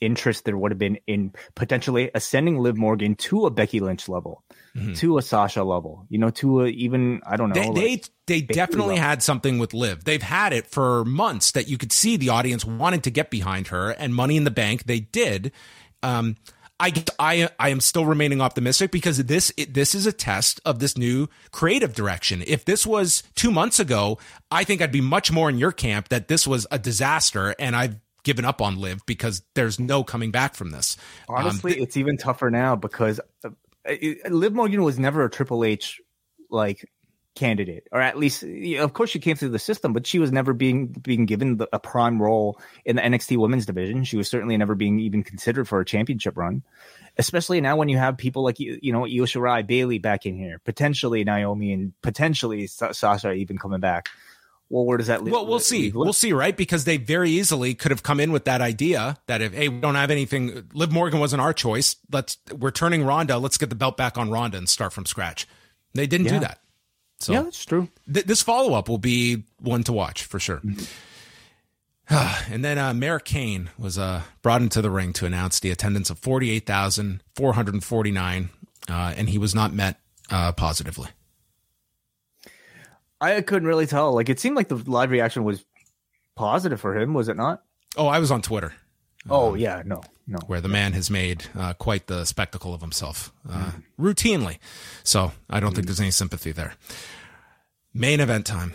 interest 0.05 0.44
there 0.44 0.56
would 0.56 0.70
have 0.70 0.78
been 0.78 0.98
in 1.06 1.32
potentially 1.55 2.10
ascending 2.14 2.59
Liv 2.59 2.76
Morgan 2.76 3.14
to 3.16 3.47
a 3.47 3.51
Becky 3.51 3.81
Lynch 3.81 4.09
level, 4.09 4.44
to 4.97 5.18
a 5.18 5.22
Sasha 5.22 5.62
level, 5.62 6.06
you 6.09 6.18
know, 6.18 6.31
to 6.31 6.62
a 6.62 6.66
even 6.66 7.20
I 7.26 7.36
don't 7.36 7.51
know. 7.51 7.72
They 7.72 8.02
they, 8.26 8.40
they 8.40 8.40
definitely 8.43 8.97
level. 8.97 9.09
had 9.09 9.22
something 9.22 9.59
with 9.59 9.74
Liv. 9.74 10.05
They've 10.05 10.22
had 10.22 10.52
it 10.52 10.66
for 10.66 11.05
months 11.05 11.52
that 11.52 11.68
you 11.68 11.78
could 11.78 11.93
see 11.93 12.16
the 12.16 12.31
audience 12.31 12.64
wanted 12.64 13.05
to 13.05 13.10
get 13.10 13.31
behind 13.31 13.68
her 13.68 13.90
and 13.90 14.14
Money 14.14 14.36
in 14.36 14.44
the 14.44 14.51
Bank. 14.51 14.85
They 14.85 15.01
did. 15.01 15.52
Um, 16.02 16.36
I, 16.81 16.93
I, 17.18 17.48
I 17.59 17.68
am 17.68 17.81
still 17.81 18.05
remaining 18.05 18.40
optimistic 18.40 18.90
because 18.90 19.18
this 19.18 19.52
it, 19.56 19.74
this 19.74 19.94
is 19.94 20.06
a 20.06 20.12
test 20.12 20.60
of 20.64 20.81
this 20.81 20.98
new 20.98 21.28
creative 21.52 21.94
direction. 21.94 22.43
If 22.47 22.64
this 22.64 22.85
was 22.85 23.22
two 23.36 23.52
months 23.52 23.78
ago, 23.78 24.18
I 24.51 24.64
think 24.64 24.82
I'd 24.82 24.90
be 24.90 25.01
much 25.01 25.31
more 25.31 25.48
in 25.48 25.56
your 25.56 25.72
camp 25.72 26.09
that 26.09 26.26
this 26.26 26.47
was 26.47 26.66
a 26.70 26.78
disaster 26.78 27.55
and 27.59 27.76
I've 27.76 27.97
given 28.25 28.45
up 28.45 28.61
on 28.61 28.81
Liv 28.81 29.07
because 29.07 29.43
there's 29.55 29.79
no 29.79 30.03
coming 30.03 30.33
back 30.33 30.55
from 30.55 30.71
this. 30.71 30.97
Um, 31.29 31.37
honestly, 31.37 31.81
it's 31.81 31.97
even 31.97 32.17
tougher 32.17 32.51
now 32.51 32.75
because 32.75 33.21
uh, 33.45 33.51
it, 33.85 34.33
Liv 34.33 34.53
Morgan 34.53 34.83
was 34.83 34.99
never 34.99 35.25
a 35.25 35.31
Triple 35.31 35.65
H 35.65 36.01
like 36.51 36.91
candidate, 37.35 37.89
or 37.91 38.01
at 38.01 38.17
least, 38.17 38.45
of 38.45 38.93
course, 38.93 39.11
she 39.11 39.19
came 39.19 39.37
through 39.37 39.49
the 39.51 39.59
system, 39.59 39.93
but 39.93 40.07
she 40.07 40.19
was 40.19 40.33
never 40.33 40.53
being 40.53 40.89
being 40.89 41.27
given 41.27 41.59
the, 41.59 41.69
a 41.73 41.79
prime 41.79 42.21
role 42.21 42.59
in 42.85 42.97
the 42.97 43.03
NXT 43.03 43.37
Women's 43.37 43.67
Division. 43.67 44.05
She 44.05 44.17
was 44.17 44.29
certainly 44.29 44.57
never 44.57 44.75
being 44.75 44.99
even 45.01 45.23
considered 45.23 45.69
for 45.69 45.81
a 45.81 45.85
championship 45.85 46.37
run, 46.37 46.63
especially 47.19 47.61
now 47.61 47.77
when 47.77 47.89
you 47.89 47.99
have 47.99 48.17
people 48.17 48.43
like 48.43 48.59
you 48.59 48.93
know 48.93 49.05
Io 49.05 49.27
Shirai, 49.27 49.67
Bayley 49.67 49.99
back 49.99 50.27
in 50.27 50.37
here, 50.37 50.61
potentially 50.65 51.25
Naomi, 51.25 51.73
and 51.73 51.93
potentially 52.03 52.67
Sasha 52.67 53.33
even 53.33 53.59
coming 53.59 53.81
back. 53.81 54.09
Well, 54.70 54.85
where 54.85 54.99
does 54.99 55.07
that 55.09 55.23
leave? 55.23 55.32
Well, 55.32 55.47
we'll 55.47 55.61
see. 55.61 55.93
We'll 55.93 56.12
see, 56.12 56.32
right? 56.32 56.57
Because 56.57 56.85
they 56.85 56.97
very 56.97 57.31
easily 57.31 57.74
could 57.74 57.91
have 57.91 58.03
come 58.03 58.19
in 58.19 58.32
with 58.32 58.45
that 58.47 58.61
idea 58.61 59.19
that 59.27 59.43
if 59.43 59.53
hey, 59.55 59.69
we 59.69 59.78
don't 59.81 59.95
have 59.95 60.11
anything, 60.11 60.69
Liv 60.73 60.91
Morgan 60.91 61.20
wasn't 61.20 61.43
our 61.43 61.53
choice. 61.53 61.97
Let's 62.11 62.39
we're 62.57 62.70
turning 62.70 63.05
Ronda. 63.05 63.39
Let's 63.39 63.59
get 63.59 63.69
the 63.69 63.77
belt 63.77 63.97
back 63.97 64.16
on 64.19 64.31
Ronda 64.31 64.59
and 64.59 64.69
start 64.69 64.93
from 64.93 65.07
scratch. 65.07 65.47
They 65.93 66.07
didn't 66.07 66.27
Yeah. 66.27 66.32
do 66.32 66.41
that. 66.41 66.61
So 67.20 67.32
yeah, 67.32 67.43
that's 67.43 67.65
true. 67.65 67.89
th- 68.12 68.27
this 68.27 68.43
follow 68.43 68.74
up 68.74 68.89
will 68.89 68.99
be 68.99 69.45
one 69.61 69.85
to 69.85 69.93
watch 69.93 70.24
for 70.24 70.41
sure. 70.41 70.61
and 72.11 72.65
then 72.65 72.77
uh, 72.77 72.93
Mayor 72.93 73.20
Kane 73.20 73.70
was 73.78 73.97
uh, 73.99 74.23
brought 74.43 74.62
into 74.62 74.82
the 74.82 74.91
ring 74.91 75.12
to 75.15 75.27
announce 75.27 75.61
the 75.61 75.70
attendance 75.70 76.11
of 76.11 76.19
48,449, 76.19 78.49
uh, 78.89 79.15
and 79.16 79.28
he 79.28 79.39
was 79.39 79.55
not 79.55 79.73
met 79.73 80.01
uh, 80.31 80.51
positively. 80.53 81.09
I 83.33 83.41
couldn't 83.41 83.69
really 83.69 83.87
tell. 83.87 84.13
Like, 84.15 84.29
it 84.29 84.41
seemed 84.41 84.57
like 84.57 84.69
the 84.69 84.77
live 84.77 85.11
reaction 85.11 85.45
was 85.45 85.65
positive 86.37 86.81
for 86.81 86.97
him, 86.99 87.15
was 87.15 87.29
it 87.29 87.37
not? 87.37 87.63
Oh, 87.97 88.07
I 88.07 88.19
was 88.19 88.31
on 88.31 88.43
Twitter 88.43 88.73
Oh 89.31 89.55
yeah, 89.55 89.83
no, 89.85 90.03
no. 90.27 90.39
where 90.47 90.61
the 90.61 90.69
man 90.69 90.93
has 90.93 91.11
made 91.11 91.47
uh, 91.57 91.73
quite 91.75 92.07
the 92.07 92.25
spectacle 92.25 92.75
of 92.75 92.81
himself 92.81 93.33
uh, 93.51 93.73
routinely. 93.99 94.59
So 95.03 95.33
I 95.49 95.61
don't 95.61 95.75
think 95.75 95.87
there's 95.87 96.01
any 96.01 96.11
sympathy 96.11 96.53
there. 96.53 96.75
Main 97.95 98.21
event 98.21 98.47
time. 98.47 98.75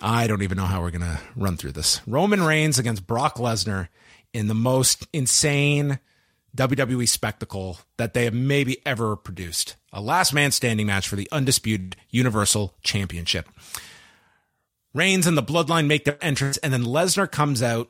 I 0.00 0.26
don't 0.26 0.42
even 0.42 0.56
know 0.56 0.64
how 0.64 0.80
we're 0.82 0.90
going 0.90 1.00
to 1.02 1.20
run 1.36 1.56
through 1.56 1.72
this. 1.72 2.00
Roman 2.06 2.42
Reigns 2.42 2.78
against 2.78 3.06
Brock 3.06 3.36
Lesnar 3.36 3.88
in 4.32 4.46
the 4.46 4.54
most 4.54 5.06
insane 5.12 5.98
WWE 6.54 7.08
spectacle 7.08 7.78
that 7.96 8.14
they 8.14 8.24
have 8.24 8.34
maybe 8.34 8.78
ever 8.86 9.16
produced. 9.16 9.76
A 9.96 10.00
last 10.02 10.34
man 10.34 10.52
standing 10.52 10.86
match 10.86 11.08
for 11.08 11.16
the 11.16 11.26
undisputed 11.32 11.96
Universal 12.10 12.74
Championship. 12.82 13.48
Reigns 14.92 15.26
and 15.26 15.38
the 15.38 15.42
Bloodline 15.42 15.86
make 15.86 16.04
their 16.04 16.22
entrance, 16.22 16.58
and 16.58 16.70
then 16.70 16.84
Lesnar 16.84 17.30
comes 17.30 17.62
out 17.62 17.88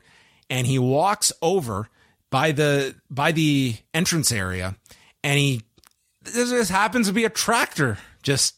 and 0.48 0.68
he 0.68 0.78
walks 0.78 1.32
over 1.42 1.88
by 2.30 2.52
the 2.52 2.94
by 3.10 3.32
the 3.32 3.76
entrance 3.92 4.30
area, 4.30 4.76
and 5.24 5.36
he 5.36 5.62
this 6.22 6.68
happens 6.68 7.08
to 7.08 7.12
be 7.12 7.24
a 7.24 7.28
tractor, 7.28 7.98
just 8.22 8.54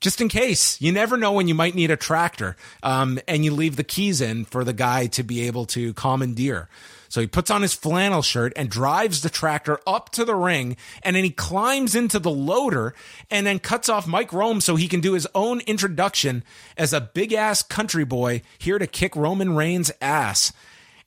just 0.00 0.20
in 0.20 0.28
case. 0.28 0.80
You 0.80 0.90
never 0.90 1.16
know 1.16 1.34
when 1.34 1.46
you 1.46 1.54
might 1.54 1.76
need 1.76 1.92
a 1.92 1.96
tractor, 1.96 2.56
um, 2.82 3.20
and 3.28 3.44
you 3.44 3.52
leave 3.52 3.76
the 3.76 3.84
keys 3.84 4.20
in 4.20 4.44
for 4.44 4.64
the 4.64 4.72
guy 4.72 5.06
to 5.06 5.22
be 5.22 5.46
able 5.46 5.66
to 5.66 5.94
commandeer. 5.94 6.68
So 7.08 7.20
he 7.20 7.26
puts 7.26 7.50
on 7.50 7.62
his 7.62 7.74
flannel 7.74 8.22
shirt 8.22 8.52
and 8.56 8.68
drives 8.68 9.22
the 9.22 9.30
tractor 9.30 9.78
up 9.86 10.10
to 10.10 10.24
the 10.24 10.34
ring, 10.34 10.76
and 11.02 11.16
then 11.16 11.24
he 11.24 11.30
climbs 11.30 11.94
into 11.94 12.18
the 12.18 12.30
loader 12.30 12.94
and 13.30 13.46
then 13.46 13.58
cuts 13.58 13.88
off 13.88 14.06
Mike 14.06 14.32
Rome 14.32 14.60
so 14.60 14.76
he 14.76 14.88
can 14.88 15.00
do 15.00 15.12
his 15.14 15.26
own 15.34 15.60
introduction 15.60 16.44
as 16.76 16.92
a 16.92 17.00
big 17.00 17.32
ass 17.32 17.62
country 17.62 18.04
boy 18.04 18.42
here 18.58 18.78
to 18.78 18.86
kick 18.86 19.14
Roman 19.16 19.54
Reigns' 19.54 19.92
ass. 20.00 20.52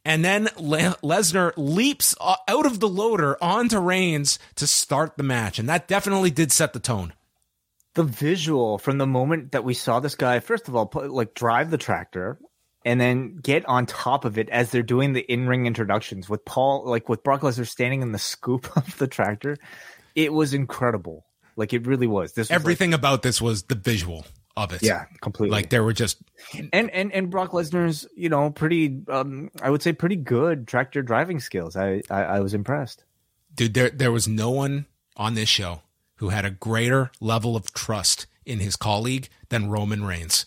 And 0.05 0.23
then 0.23 0.47
Le- 0.57 0.97
Lesnar 1.03 1.51
leaps 1.57 2.15
out 2.21 2.65
of 2.65 2.79
the 2.79 2.87
loader 2.87 3.37
onto 3.43 3.79
Reigns 3.79 4.39
to 4.55 4.65
start 4.65 5.17
the 5.17 5.23
match. 5.23 5.59
And 5.59 5.67
that 5.67 5.87
definitely 5.87 6.31
did 6.31 6.51
set 6.51 6.73
the 6.73 6.79
tone. 6.79 7.13
the 7.95 8.03
visual 8.03 8.77
from 8.77 8.97
the 8.97 9.05
moment 9.05 9.51
that 9.51 9.63
we 9.65 9.73
saw 9.73 9.99
this 9.99 10.15
guy 10.15 10.39
first 10.39 10.67
of 10.69 10.75
all 10.75 10.89
like 11.07 11.33
drive 11.33 11.69
the 11.69 11.77
tractor 11.77 12.39
and 12.85 12.99
then 12.99 13.35
get 13.37 13.65
on 13.65 13.85
top 13.85 14.25
of 14.25 14.37
it 14.37 14.49
as 14.49 14.71
they're 14.71 14.81
doing 14.83 15.13
the 15.13 15.21
in-ring 15.21 15.65
introductions 15.65 16.29
with 16.29 16.43
Paul 16.45 16.83
like 16.85 17.09
with 17.09 17.23
Brock 17.23 17.41
Lesnar 17.41 17.67
standing 17.67 18.01
in 18.01 18.11
the 18.11 18.19
scoop 18.19 18.71
of 18.77 18.97
the 18.97 19.07
tractor. 19.07 19.57
It 20.15 20.33
was 20.33 20.53
incredible. 20.53 21.25
Like 21.55 21.73
it 21.73 21.85
really 21.85 22.07
was. 22.07 22.31
This 22.33 22.45
was 22.45 22.49
like- 22.51 22.59
Everything 22.59 22.93
about 22.93 23.21
this 23.21 23.41
was 23.41 23.63
the 23.63 23.75
visual 23.75 24.25
of 24.57 24.73
it. 24.73 24.81
yeah 24.83 25.05
completely. 25.21 25.55
Like 25.55 25.69
there 25.69 25.83
were 25.83 25.93
just 25.93 26.17
and 26.73 26.89
and 26.91 27.11
and 27.13 27.29
Brock 27.29 27.51
Lesnar's 27.51 28.05
you 28.15 28.27
know 28.29 28.49
pretty 28.49 29.01
um 29.09 29.49
I 29.61 29.69
would 29.69 29.81
say 29.81 29.93
pretty 29.93 30.15
good 30.17 30.67
tractor 30.67 31.01
driving 31.01 31.39
skills. 31.39 31.75
I 31.77 32.01
I, 32.09 32.23
I 32.23 32.39
was 32.41 32.53
impressed. 32.53 33.03
Dude 33.55 33.73
there 33.73 33.89
there 33.89 34.11
was 34.11 34.27
no 34.27 34.49
one 34.49 34.85
on 35.17 35.33
this 35.35 35.49
show 35.49 35.81
who 36.15 36.29
had 36.29 36.43
a 36.45 36.49
greater 36.51 37.11
level 37.21 37.55
of 37.55 37.73
trust 37.73 38.25
in 38.45 38.59
his 38.59 38.75
colleague 38.75 39.29
than 39.49 39.69
Roman 39.69 40.03
Reigns. 40.03 40.45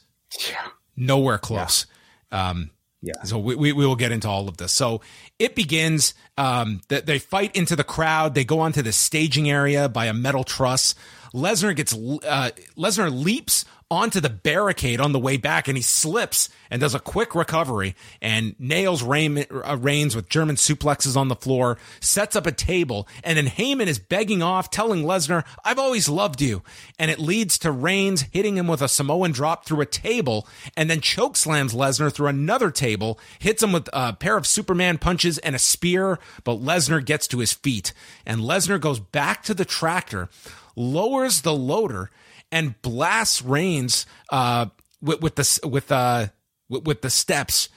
yeah. 0.50 0.66
Nowhere 0.96 1.38
close. 1.38 1.86
Um 2.32 2.70
Yeah. 3.02 3.22
So 3.24 3.38
we, 3.38 3.54
we, 3.54 3.72
we 3.72 3.86
will 3.86 3.96
get 3.96 4.12
into 4.12 4.28
all 4.28 4.48
of 4.48 4.56
this. 4.56 4.72
So 4.72 5.00
it 5.38 5.54
begins. 5.54 6.14
Um, 6.38 6.80
that 6.88 7.04
they 7.04 7.18
fight 7.18 7.54
into 7.54 7.76
the 7.76 7.84
crowd. 7.84 8.34
They 8.34 8.44
go 8.44 8.60
onto 8.60 8.80
the 8.80 8.92
staging 8.92 9.50
area 9.50 9.86
by 9.88 10.06
a 10.06 10.14
metal 10.14 10.44
truss. 10.44 10.94
Lesnar 11.34 11.76
gets 11.76 11.92
uh, 11.92 12.50
Lesnar 12.76 13.10
leaps 13.12 13.66
onto 13.92 14.20
the 14.20 14.30
barricade 14.30 15.02
on 15.02 15.12
the 15.12 15.18
way 15.18 15.36
back, 15.36 15.68
and 15.68 15.76
he 15.76 15.82
slips 15.82 16.48
and 16.70 16.80
does 16.80 16.94
a 16.94 16.98
quick 16.98 17.34
recovery 17.34 17.94
and 18.22 18.58
nails 18.58 19.02
uh, 19.02 19.76
Reigns 19.78 20.16
with 20.16 20.30
German 20.30 20.56
suplexes 20.56 21.14
on 21.14 21.28
the 21.28 21.36
floor. 21.36 21.76
Sets 22.00 22.34
up 22.34 22.46
a 22.46 22.52
table, 22.52 23.06
and 23.22 23.36
then 23.36 23.46
Heyman 23.46 23.88
is 23.88 23.98
begging 23.98 24.42
off, 24.42 24.70
telling 24.70 25.04
Lesnar, 25.04 25.44
"I've 25.62 25.78
always 25.78 26.08
loved 26.08 26.40
you," 26.40 26.62
and 26.98 27.10
it 27.10 27.18
leads 27.18 27.58
to 27.58 27.70
Reigns 27.70 28.22
hitting 28.32 28.56
him 28.56 28.66
with 28.66 28.80
a 28.80 28.88
Samoan 28.88 29.30
drop 29.30 29.66
through 29.66 29.82
a 29.82 29.86
table, 29.86 30.48
and 30.74 30.88
then 30.88 31.02
choke 31.02 31.36
slams 31.36 31.74
Lesnar 31.74 32.10
through 32.10 32.28
another 32.28 32.70
table, 32.70 33.20
hits 33.40 33.62
him 33.62 33.72
with 33.72 33.90
a 33.92 34.14
pair 34.14 34.38
of 34.38 34.46
Superman 34.46 34.96
punches 34.96 35.36
and 35.38 35.54
a 35.54 35.58
spear, 35.58 36.18
but 36.44 36.62
Lesnar 36.62 37.04
gets 37.04 37.26
to 37.28 37.40
his 37.40 37.52
feet, 37.52 37.92
and 38.24 38.40
Lesnar 38.40 38.80
goes 38.80 39.00
back 39.00 39.42
to 39.42 39.52
the 39.52 39.66
tractor, 39.66 40.30
lowers 40.74 41.42
the 41.42 41.52
loader, 41.52 42.10
and 42.52 42.80
blasts 42.82 43.42
Reigns 43.42 44.06
uh, 44.30 44.66
with, 45.00 45.22
with 45.22 45.34
the 45.34 45.68
with 45.68 45.90
uh, 45.90 46.28
with, 46.68 46.84
with 46.84 47.02
the 47.02 47.10
steps. 47.10 47.68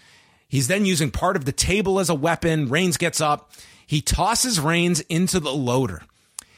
He's 0.48 0.68
then 0.68 0.86
using 0.86 1.10
part 1.10 1.36
of 1.36 1.46
the 1.46 1.52
table 1.52 2.00
as 2.00 2.10
a 2.10 2.16
weapon. 2.16 2.68
Reigns 2.70 2.98
gets 2.98 3.20
up. 3.20 3.52
He 3.88 4.02
tosses 4.02 4.60
Reigns 4.60 5.00
into 5.02 5.40
the 5.40 5.52
loader. 5.52 6.04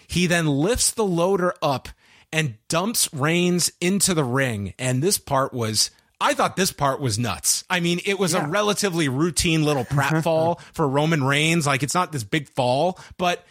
He 0.07 0.27
then 0.27 0.47
lifts 0.47 0.91
the 0.91 1.05
loader 1.05 1.53
up 1.61 1.89
and 2.31 2.55
dumps 2.67 3.13
Reigns 3.13 3.71
into 3.79 4.13
the 4.13 4.23
ring. 4.23 4.73
And 4.77 5.01
this 5.01 5.17
part 5.17 5.53
was, 5.53 5.91
I 6.19 6.33
thought 6.33 6.55
this 6.55 6.71
part 6.71 6.99
was 6.99 7.17
nuts. 7.19 7.63
I 7.69 7.79
mean, 7.79 7.99
it 8.05 8.19
was 8.19 8.33
a 8.33 8.45
relatively 8.45 9.09
routine 9.09 9.63
little 9.63 9.85
pratfall 9.85 10.59
for 10.73 10.87
Roman 10.87 11.23
Reigns. 11.23 11.67
Like, 11.67 11.83
it's 11.83 11.93
not 11.93 12.11
this 12.11 12.23
big 12.23 12.49
fall, 12.49 12.99
but 13.17 13.45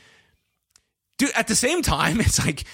dude, 1.18 1.32
at 1.34 1.48
the 1.48 1.55
same 1.55 1.82
time, 1.82 2.20
it's 2.20 2.44
like, 2.44 2.64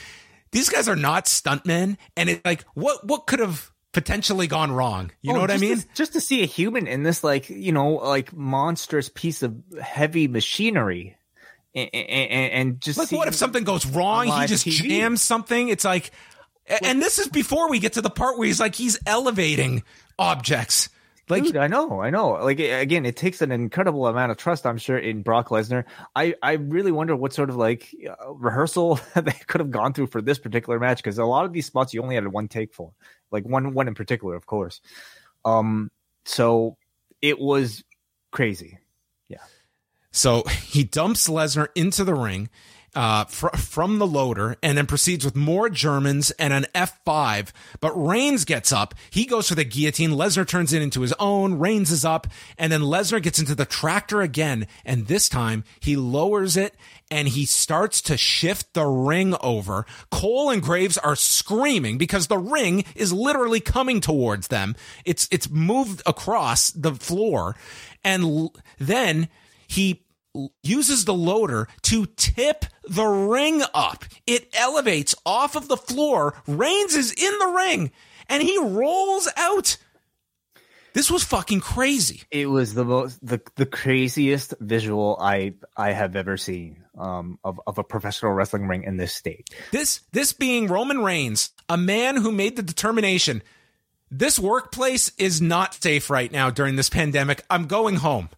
these 0.53 0.69
guys 0.69 0.89
are 0.89 0.97
not 0.97 1.24
stuntmen. 1.27 1.97
And 2.16 2.31
it's 2.31 2.45
like, 2.45 2.65
what, 2.74 3.07
what 3.07 3.27
could 3.27 3.41
have 3.41 3.70
potentially 3.93 4.47
gone 4.47 4.70
wrong? 4.73 5.11
You 5.20 5.33
know 5.33 5.39
Oh, 5.39 5.43
what 5.43 5.51
I 5.51 5.59
mean? 5.59 5.79
To, 5.79 5.87
just 5.95 6.12
to 6.15 6.20
see 6.20 6.43
a 6.43 6.47
human 6.47 6.87
in 6.87 7.03
this, 7.03 7.24
like 7.24 7.51
you 7.51 7.73
know, 7.73 7.95
like 7.95 8.33
monstrous 8.33 9.09
piece 9.09 9.43
of 9.43 9.55
heavy 9.81 10.29
machinery, 10.29 11.16
and, 11.74 11.91
and, 11.93 12.53
and 12.53 12.81
just 12.81 12.99
Like, 12.99 13.12
what 13.12 13.29
if 13.29 13.35
something 13.35 13.65
goes 13.65 13.87
wrong? 13.87 14.27
He 14.27 14.47
just 14.47 14.66
TV. 14.66 14.89
jams 14.89 15.23
something. 15.23 15.69
It's 15.69 15.85
like, 15.85 16.11
and 16.85 17.03
this 17.03 17.19
is 17.19 17.29
before 17.29 17.69
we 17.70 17.79
get 17.79 17.95
to 17.95 18.03
the 18.03 18.11
part 18.11 18.39
where 18.39 18.47
he's 18.47 18.61
like, 18.61 18.74
he's 18.74 18.99
elevating 19.07 19.83
objects. 20.19 20.89
Like, 21.28 21.44
Dude, 21.44 21.57
I 21.57 21.69
know, 21.69 22.03
I 22.03 22.11
know. 22.11 22.31
Like 22.32 22.59
again, 22.59 23.07
it 23.07 23.16
takes 23.16 23.43
an 23.43 23.53
incredible 23.53 24.07
amount 24.07 24.32
of 24.32 24.39
trust, 24.39 24.66
I'm 24.66 24.77
sure, 24.77 24.99
in 24.99 25.23
Brock 25.23 25.49
Lesnar. 25.49 25.85
I, 26.16 26.35
I 26.43 26.55
really 26.55 26.90
wonder 26.90 27.15
what 27.15 27.32
sort 27.32 27.49
of 27.49 27.57
like 27.57 27.94
uh, 28.09 28.35
rehearsal 28.35 29.01
they 29.15 29.32
could 29.47 29.61
have 29.61 29.70
gone 29.70 29.93
through 29.93 30.09
for 30.09 30.20
this 30.20 30.39
particular 30.39 30.81
match 30.81 30.99
because 30.99 31.19
a 31.19 31.24
lot 31.24 31.44
of 31.44 31.53
these 31.53 31.66
spots 31.66 31.94
you 31.94 32.03
only 32.03 32.16
had 32.16 32.27
one 32.27 32.49
take 32.49 32.74
for, 32.74 32.93
like 33.31 33.44
one 33.44 33.73
one 33.73 33.86
in 33.86 33.94
particular, 33.94 34.35
of 34.35 34.47
course. 34.47 34.81
Um, 35.44 35.90
so 36.24 36.77
it 37.20 37.39
was 37.39 37.85
crazy. 38.32 38.78
Yeah. 39.28 39.39
So 40.11 40.43
he 40.66 40.82
dumps 40.82 41.28
Lesnar 41.28 41.69
into 41.77 42.03
the 42.03 42.15
ring 42.15 42.51
uh, 42.94 43.24
fr- 43.24 43.56
from 43.56 43.98
the 43.98 44.06
loader 44.06 44.56
and 44.62 44.77
then 44.77 44.86
proceeds 44.86 45.24
with 45.24 45.36
more 45.36 45.69
Germans 45.69 46.31
and 46.32 46.52
an 46.52 46.66
F5. 46.74 47.51
But 47.81 47.93
Reigns 47.94 48.44
gets 48.44 48.73
up. 48.73 48.94
He 49.10 49.24
goes 49.24 49.48
for 49.48 49.55
the 49.55 49.64
guillotine. 49.64 50.10
Lesnar 50.10 50.47
turns 50.47 50.73
it 50.73 50.82
into 50.82 51.01
his 51.01 51.14
own. 51.19 51.59
Reigns 51.59 51.90
is 51.90 52.05
up. 52.05 52.27
And 52.59 52.73
then 52.73 52.82
Lesnar 52.82 53.23
gets 53.23 53.39
into 53.39 53.55
the 53.55 53.64
tractor 53.64 54.20
again. 54.20 54.66
And 54.85 55.06
this 55.06 55.28
time 55.28 55.64
he 55.81 55.97
lowers 55.97 56.56
it 56.56 56.74
and 57.10 57.28
he 57.28 57.44
starts 57.44 58.01
to 58.02 58.16
shift 58.16 58.74
the 58.74 58.86
ring 58.86 59.35
over. 59.40 59.86
Cole 60.10 60.51
and 60.51 60.62
Graves 60.62 60.98
are 60.98 61.16
screaming 61.16 61.98
because 61.98 62.27
the 62.27 62.39
ring 62.39 62.85
is 62.94 63.12
literally 63.12 63.60
coming 63.60 64.01
towards 64.01 64.48
them. 64.48 64.77
It's, 65.05 65.28
it's 65.31 65.51
moved 65.51 66.02
across 66.06 66.70
the 66.70 66.94
floor. 66.94 67.56
And 68.05 68.23
l- 68.23 68.55
then 68.78 69.28
he 69.66 70.02
uses 70.63 71.05
the 71.05 71.15
loader 71.15 71.69
to 71.83 72.07
tip 72.17 72.65
the 72.89 73.05
ring 73.05 73.63
up. 73.75 74.05
It 74.27 74.49
elevates 74.55 75.15
off 75.27 75.57
of 75.57 75.69
the 75.69 75.77
floor. 75.77 76.35
Reigns 76.47 76.95
is 76.95 77.13
in 77.13 77.39
the 77.39 77.55
ring. 77.57 77.93
and 78.29 78.43
he 78.43 78.59
rolls 78.59 79.29
out. 79.37 79.77
This 80.95 81.11
was 81.11 81.25
fucking 81.25 81.61
crazy. 81.61 82.23
It 82.31 82.47
was 82.47 82.75
the 82.75 82.85
most 82.85 83.25
the 83.27 83.41
the 83.57 83.67
craziest 83.67 84.55
visual 84.61 85.17
I 85.21 85.55
I 85.77 85.93
have 85.93 86.17
ever 86.17 86.37
seen 86.37 86.85
um, 86.99 87.39
of 87.45 87.61
of 87.67 87.79
a 87.79 87.85
professional 87.85 88.33
wrestling 88.33 88.69
ring 88.69 88.85
in 88.85 88.99
this 88.99 89.15
state. 89.15 89.49
This 89.71 90.01
this 90.13 90.33
being 90.33 90.67
Roman 90.67 91.03
Reigns, 91.03 91.51
a 91.69 91.79
man 91.79 92.17
who 92.17 92.31
made 92.31 92.57
the 92.57 92.63
determination 92.63 93.43
this 94.11 94.39
workplace 94.39 95.11
is 95.17 95.41
not 95.41 95.73
safe 95.83 96.11
right 96.11 96.31
now 96.31 96.51
during 96.51 96.77
this 96.77 96.91
pandemic. 96.91 97.43
I'm 97.49 97.67
going 97.67 97.97
home. 97.97 98.29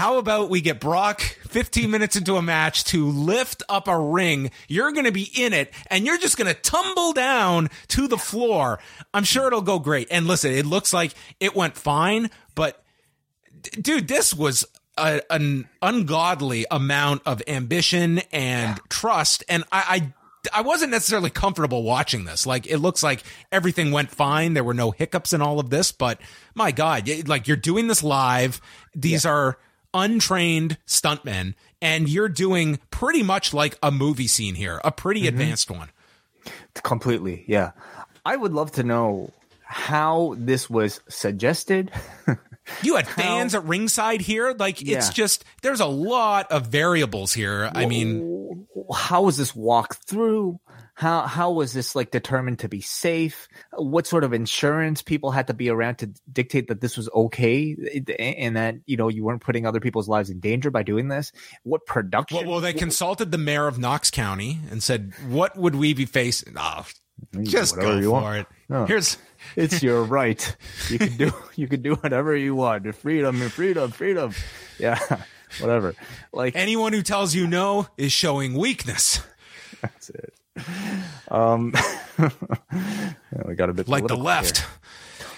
How 0.00 0.16
about 0.16 0.48
we 0.48 0.62
get 0.62 0.80
Brock 0.80 1.20
15 1.20 1.90
minutes 1.90 2.16
into 2.16 2.38
a 2.38 2.42
match 2.42 2.84
to 2.84 3.06
lift 3.06 3.62
up 3.68 3.86
a 3.86 4.00
ring? 4.00 4.50
You're 4.66 4.92
going 4.92 5.04
to 5.04 5.12
be 5.12 5.30
in 5.36 5.52
it 5.52 5.74
and 5.88 6.06
you're 6.06 6.16
just 6.16 6.38
going 6.38 6.46
to 6.46 6.58
tumble 6.58 7.12
down 7.12 7.68
to 7.88 8.08
the 8.08 8.16
floor. 8.16 8.78
I'm 9.12 9.24
sure 9.24 9.48
it'll 9.48 9.60
go 9.60 9.78
great. 9.78 10.08
And 10.10 10.26
listen, 10.26 10.52
it 10.52 10.64
looks 10.64 10.94
like 10.94 11.12
it 11.38 11.54
went 11.54 11.76
fine, 11.76 12.30
but 12.54 12.82
d- 13.60 13.78
dude, 13.78 14.08
this 14.08 14.32
was 14.32 14.64
a, 14.96 15.20
an 15.28 15.68
ungodly 15.82 16.64
amount 16.70 17.20
of 17.26 17.42
ambition 17.46 18.20
and 18.32 18.78
yeah. 18.78 18.84
trust. 18.88 19.44
And 19.50 19.64
I, 19.70 20.12
I 20.50 20.60
I 20.60 20.62
wasn't 20.62 20.92
necessarily 20.92 21.28
comfortable 21.28 21.82
watching 21.82 22.24
this. 22.24 22.46
Like 22.46 22.66
it 22.66 22.78
looks 22.78 23.02
like 23.02 23.22
everything 23.52 23.92
went 23.92 24.10
fine. 24.10 24.54
There 24.54 24.64
were 24.64 24.72
no 24.72 24.92
hiccups 24.92 25.34
in 25.34 25.42
all 25.42 25.60
of 25.60 25.68
this, 25.68 25.92
but 25.92 26.18
my 26.54 26.72
God, 26.72 27.06
like 27.28 27.46
you're 27.46 27.58
doing 27.58 27.86
this 27.86 28.02
live. 28.02 28.62
These 28.94 29.26
yeah. 29.26 29.32
are 29.32 29.58
untrained 29.94 30.78
stuntmen 30.86 31.54
and 31.82 32.08
you're 32.08 32.28
doing 32.28 32.78
pretty 32.90 33.22
much 33.22 33.54
like 33.54 33.78
a 33.82 33.90
movie 33.90 34.26
scene 34.26 34.54
here, 34.54 34.80
a 34.84 34.92
pretty 34.92 35.20
mm-hmm. 35.20 35.28
advanced 35.28 35.70
one. 35.70 35.90
Completely. 36.82 37.44
Yeah. 37.46 37.72
I 38.24 38.36
would 38.36 38.52
love 38.52 38.72
to 38.72 38.82
know 38.82 39.32
how 39.62 40.34
this 40.36 40.68
was 40.68 41.00
suggested. 41.08 41.90
you 42.82 42.96
had 42.96 43.06
fans 43.06 43.52
how, 43.52 43.60
at 43.60 43.64
ringside 43.64 44.20
here. 44.20 44.54
Like 44.58 44.82
yeah. 44.82 44.98
it's 44.98 45.10
just 45.10 45.44
there's 45.62 45.80
a 45.80 45.86
lot 45.86 46.50
of 46.50 46.66
variables 46.66 47.32
here. 47.32 47.70
I 47.74 47.86
mean, 47.86 48.66
how 48.94 49.22
was 49.22 49.36
this 49.36 49.54
walked 49.54 50.04
through? 50.04 50.60
How 51.00 51.22
how 51.22 51.50
was 51.52 51.72
this 51.72 51.96
like 51.96 52.10
determined 52.10 52.58
to 52.58 52.68
be 52.68 52.82
safe? 52.82 53.48
What 53.72 54.06
sort 54.06 54.22
of 54.22 54.34
insurance 54.34 55.00
people 55.00 55.30
had 55.30 55.46
to 55.46 55.54
be 55.54 55.70
around 55.70 55.96
to 56.00 56.10
dictate 56.30 56.68
that 56.68 56.82
this 56.82 56.98
was 56.98 57.08
okay 57.14 57.74
and 58.18 58.56
that 58.56 58.74
you 58.84 58.98
know 58.98 59.08
you 59.08 59.24
weren't 59.24 59.40
putting 59.40 59.64
other 59.64 59.80
people's 59.80 60.10
lives 60.10 60.28
in 60.28 60.40
danger 60.40 60.70
by 60.70 60.82
doing 60.82 61.08
this? 61.08 61.32
What 61.62 61.86
production? 61.86 62.36
Well, 62.40 62.50
well 62.50 62.60
they 62.60 62.74
consulted 62.74 63.32
the 63.32 63.38
mayor 63.38 63.66
of 63.66 63.78
Knox 63.78 64.10
County 64.10 64.60
and 64.70 64.82
said, 64.82 65.14
"What 65.26 65.56
would 65.56 65.74
we 65.74 65.94
be 65.94 66.04
facing?" 66.04 66.52
Oh, 66.58 66.84
just 67.44 67.76
go 67.76 68.02
for 68.02 68.10
want. 68.10 68.40
it. 68.40 68.46
No. 68.68 68.84
Here's 68.84 69.16
it's 69.56 69.82
your 69.82 70.04
right. 70.04 70.54
You 70.90 70.98
can 70.98 71.16
do 71.16 71.32
you 71.56 71.66
can 71.66 71.80
do 71.80 71.94
whatever 71.94 72.36
you 72.36 72.54
want. 72.54 72.94
Freedom 72.94 73.40
and 73.40 73.50
freedom, 73.50 73.90
freedom. 73.90 74.34
Yeah, 74.78 74.98
whatever. 75.60 75.94
Like 76.30 76.56
anyone 76.56 76.92
who 76.92 77.00
tells 77.00 77.34
you 77.34 77.46
no 77.46 77.88
is 77.96 78.12
showing 78.12 78.52
weakness. 78.52 79.22
That's 79.80 80.10
it. 80.10 80.34
Um, 81.30 81.72
we 83.46 83.54
got 83.54 83.70
a 83.70 83.72
bit 83.72 83.88
like 83.88 84.04
the 84.08 84.16
left. 84.16 84.66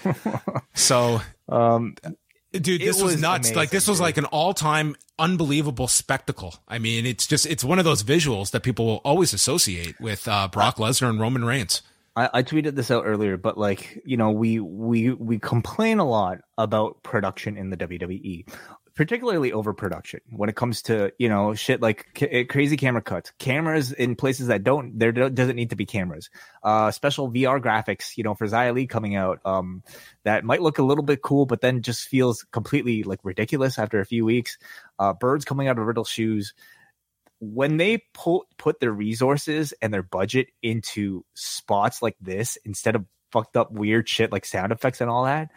so, 0.73 1.21
um, 1.47 1.95
dude, 2.51 2.81
this 2.81 2.99
was, 2.99 3.13
was, 3.13 3.21
nuts. 3.21 3.49
Amazing, 3.49 3.55
like 3.55 3.69
this 3.69 3.87
was 3.87 3.99
dude. 3.99 4.03
like 4.03 4.17
an 4.17 4.25
all-time 4.25 4.95
unbelievable 5.19 5.87
spectacle. 5.87 6.55
I 6.67 6.79
mean, 6.79 7.05
it's 7.05 7.27
just 7.27 7.45
it's 7.45 7.63
one 7.63 7.77
of 7.79 7.85
those 7.85 8.01
visuals 8.01 8.51
that 8.51 8.61
people 8.61 8.85
will 8.85 9.01
always 9.05 9.33
associate 9.33 9.99
with 9.99 10.27
uh, 10.27 10.47
Brock 10.47 10.77
Lesnar 10.77 11.09
and 11.09 11.19
Roman 11.19 11.45
Reigns. 11.45 11.83
I, 12.15 12.29
I, 12.33 12.43
tweeted 12.43 12.75
this 12.75 12.91
out 12.91 13.05
earlier, 13.05 13.37
but 13.37 13.57
like 13.57 14.01
you 14.05 14.17
know, 14.17 14.31
we 14.31 14.59
we 14.59 15.11
we 15.11 15.39
complain 15.39 15.99
a 15.99 16.05
lot 16.07 16.39
about 16.57 17.01
production 17.03 17.57
in 17.57 17.69
the 17.69 17.77
WWE 17.77 18.47
particularly 18.95 19.51
overproduction 19.51 20.19
when 20.29 20.49
it 20.49 20.55
comes 20.55 20.83
to 20.83 21.11
you 21.17 21.27
know 21.27 21.53
shit 21.55 21.81
like 21.81 22.05
c- 22.15 22.27
eh, 22.27 22.43
crazy 22.43 22.77
camera 22.77 23.01
cuts. 23.01 23.31
Cameras 23.39 23.91
in 23.91 24.15
places 24.15 24.47
that 24.47 24.63
don't 24.63 24.97
there 24.99 25.11
doesn't 25.11 25.55
need 25.55 25.71
to 25.71 25.75
be 25.75 25.85
cameras. 25.85 26.29
Uh 26.61 26.91
special 26.91 27.31
vr 27.31 27.59
graphics 27.61 28.17
you 28.17 28.23
know 28.23 28.35
for 28.35 28.45
Xia 28.47 28.73
Li 28.73 28.85
coming 28.85 29.15
out 29.15 29.39
um 29.45 29.83
that 30.23 30.43
might 30.43 30.61
look 30.61 30.77
a 30.77 30.83
little 30.83 31.03
bit 31.03 31.21
cool 31.21 31.45
but 31.45 31.61
then 31.61 31.81
just 31.81 32.07
feels 32.07 32.43
completely 32.51 33.03
like 33.03 33.19
ridiculous 33.23 33.79
after 33.79 33.99
a 33.99 34.05
few 34.05 34.25
weeks. 34.25 34.57
Uh 34.99 35.13
birds 35.13 35.45
coming 35.45 35.67
out 35.67 35.79
of 35.79 35.85
riddle 35.85 36.05
shoes. 36.05 36.53
When 37.39 37.77
they 37.77 38.03
pull 38.13 38.45
put 38.57 38.79
their 38.79 38.91
resources 38.93 39.73
and 39.81 39.93
their 39.93 40.03
budget 40.03 40.47
into 40.61 41.25
spots 41.33 42.01
like 42.01 42.15
this 42.21 42.57
instead 42.63 42.95
of 42.95 43.05
fucked 43.31 43.57
up 43.57 43.71
weird 43.71 44.07
shit 44.07 44.31
like 44.31 44.45
sound 44.45 44.71
effects 44.71 45.01
and 45.01 45.09
all 45.09 45.25
that 45.25 45.49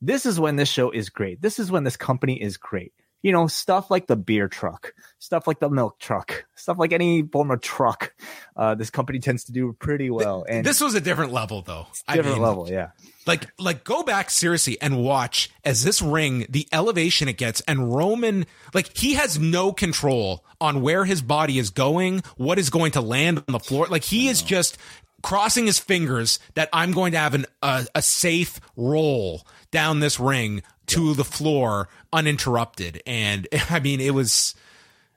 this 0.00 0.26
is 0.26 0.38
when 0.38 0.56
this 0.56 0.68
show 0.68 0.90
is 0.90 1.08
great. 1.08 1.40
This 1.40 1.58
is 1.58 1.70
when 1.70 1.84
this 1.84 1.96
company 1.96 2.40
is 2.40 2.56
great. 2.56 2.92
You 3.22 3.32
know, 3.32 3.48
stuff 3.48 3.90
like 3.90 4.06
the 4.06 4.14
beer 4.14 4.46
truck, 4.46 4.92
stuff 5.18 5.48
like 5.48 5.58
the 5.58 5.68
milk 5.68 5.98
truck, 5.98 6.44
stuff 6.54 6.78
like 6.78 6.92
any 6.92 7.22
form 7.22 7.50
of 7.50 7.60
truck. 7.60 8.14
Uh, 8.54 8.76
this 8.76 8.90
company 8.90 9.18
tends 9.18 9.44
to 9.44 9.52
do 9.52 9.72
pretty 9.72 10.10
well. 10.10 10.44
And 10.48 10.64
this 10.64 10.80
was 10.80 10.94
a 10.94 11.00
different 11.00 11.32
level, 11.32 11.62
though. 11.62 11.86
Different 12.06 12.28
I 12.28 12.32
mean, 12.34 12.42
level, 12.42 12.70
yeah. 12.70 12.90
Like, 13.26 13.48
like, 13.58 13.82
go 13.82 14.04
back 14.04 14.30
seriously 14.30 14.80
and 14.80 15.02
watch 15.02 15.50
as 15.64 15.82
this 15.82 16.00
ring, 16.00 16.46
the 16.48 16.68
elevation 16.70 17.26
it 17.28 17.36
gets, 17.36 17.62
and 17.62 17.92
Roman, 17.92 18.46
like, 18.74 18.96
he 18.96 19.14
has 19.14 19.40
no 19.40 19.72
control 19.72 20.44
on 20.60 20.80
where 20.80 21.04
his 21.04 21.20
body 21.20 21.58
is 21.58 21.70
going, 21.70 22.22
what 22.36 22.60
is 22.60 22.70
going 22.70 22.92
to 22.92 23.00
land 23.00 23.42
on 23.48 23.52
the 23.52 23.58
floor. 23.58 23.86
Like, 23.88 24.04
he 24.04 24.28
is 24.28 24.42
just 24.42 24.78
crossing 25.22 25.66
his 25.66 25.80
fingers 25.80 26.38
that 26.54 26.68
I'm 26.72 26.92
going 26.92 27.12
to 27.12 27.18
have 27.18 27.34
an, 27.34 27.46
a, 27.60 27.86
a 27.96 28.02
safe 28.02 28.60
roll 28.76 29.44
down 29.76 30.00
this 30.00 30.18
ring 30.18 30.62
to 30.86 31.12
the 31.12 31.22
floor 31.22 31.90
uninterrupted. 32.10 33.02
And 33.06 33.46
I 33.70 33.78
mean, 33.78 34.00
it 34.00 34.14
was. 34.14 34.54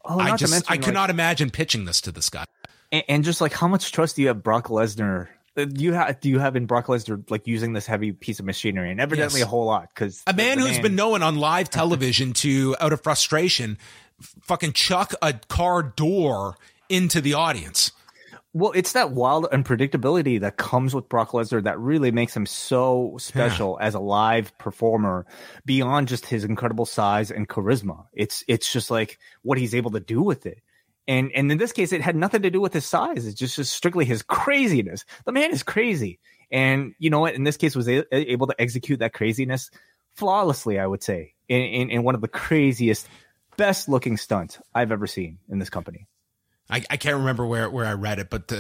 Oh, 0.04 0.20
I 0.20 0.36
just 0.36 0.52
mention, 0.52 0.68
I 0.70 0.76
could 0.76 0.88
like, 0.88 0.94
not 0.94 1.10
imagine 1.10 1.50
pitching 1.50 1.86
this 1.86 2.02
to 2.02 2.12
this 2.12 2.30
guy. 2.30 2.44
And, 2.92 3.04
and, 3.08 3.24
just 3.24 3.40
like 3.40 3.54
how 3.54 3.70
much 3.70 3.92
trust 3.94 4.18
do 4.18 4.22
you 4.22 4.28
have 4.28 4.44
Brock 4.44 4.68
Lesnar? 4.68 5.28
Uh, 5.56 5.64
do 5.64 5.82
you 5.82 5.94
have 5.94 6.20
do 6.20 6.28
you 6.28 6.40
have 6.40 6.58
in 6.58 6.66
Brock 6.66 6.88
Lesnar 6.88 7.24
like 7.32 7.48
using 7.48 7.72
this 7.72 7.86
heavy 7.86 8.12
piece 8.12 8.40
of 8.40 8.46
machinery? 8.46 8.92
And 8.92 9.00
evidently 9.00 9.40
yes. 9.40 9.48
a 9.48 9.50
whole 9.50 9.66
lot 9.66 9.90
because 9.94 10.22
a 10.28 10.34
man 10.34 10.58
who's 10.58 10.74
man, 10.74 10.82
been 10.82 10.96
known 10.96 11.24
on 11.24 11.36
live 11.36 11.70
television 11.70 12.34
to 12.34 12.76
out 12.82 12.92
of 12.92 13.02
frustration, 13.02 13.78
fucking 14.42 14.74
chuck 14.74 15.14
a 15.22 15.34
car 15.34 15.84
door 15.84 16.58
into 16.90 17.22
the 17.22 17.34
audience. 17.34 17.94
Well, 18.52 18.72
it's 18.74 18.94
that 18.94 19.12
wild 19.12 19.46
unpredictability 19.52 20.40
that 20.42 20.58
comes 20.58 20.96
with 20.96 21.08
Brock 21.08 21.32
Lesnar 21.32 21.64
that 21.64 21.80
really 21.80 22.12
makes 22.12 22.36
him 22.36 22.48
so 22.48 23.16
special 23.20 23.78
yeah. 23.80 23.86
as 23.86 23.94
a 23.94 24.00
live 24.00 24.58
performer 24.58 25.28
beyond 25.66 26.08
just 26.08 26.26
his 26.26 26.44
incredible 26.44 26.88
size 26.88 27.30
and 27.30 27.48
charisma. 27.48 28.06
It's 28.12 28.44
it's 28.48 28.72
just 28.72 28.90
like 28.90 29.20
what 29.44 29.60
he's 29.60 29.76
able 29.76 29.92
to 29.92 30.00
do 30.00 30.24
with 30.24 30.48
it. 30.48 30.64
And 31.08 31.32
and 31.36 31.52
in 31.52 31.60
this 31.60 31.72
case 31.72 31.94
it 31.94 32.02
had 32.02 32.16
nothing 32.16 32.42
to 32.42 32.50
do 32.50 32.60
with 32.60 32.74
his 32.74 32.88
size. 32.88 33.28
It's 33.28 33.38
just, 33.38 33.56
just 33.56 33.72
strictly 33.72 34.06
his 34.06 34.24
craziness. 34.24 35.06
The 35.26 35.32
man 35.32 35.52
is 35.52 35.62
crazy. 35.62 36.20
And 36.52 36.96
you 36.98 37.12
know 37.12 37.20
what, 37.20 37.36
in 37.36 37.44
this 37.44 37.58
case 37.58 37.76
was 37.76 37.88
a- 37.88 38.16
able 38.16 38.48
to 38.48 38.60
execute 38.60 38.98
that 39.00 39.14
craziness 39.14 39.70
flawlessly, 40.16 40.80
I 40.80 40.88
would 40.88 41.04
say. 41.04 41.36
In, 41.48 41.62
in 41.62 41.90
in 41.92 42.04
one 42.04 42.16
of 42.16 42.22
the 42.22 42.28
craziest 42.28 43.08
best 43.58 43.88
looking 43.88 44.18
stunts 44.18 44.60
I've 44.74 44.92
ever 44.92 45.06
seen 45.06 45.38
in 45.50 45.60
this 45.60 45.70
company. 45.70 46.08
I, 46.70 46.84
I 46.90 46.98
can't 46.98 47.18
remember 47.18 47.46
where, 47.46 47.68
where 47.70 47.86
I 47.86 47.94
read 47.94 48.20
it, 48.20 48.30
but 48.30 48.52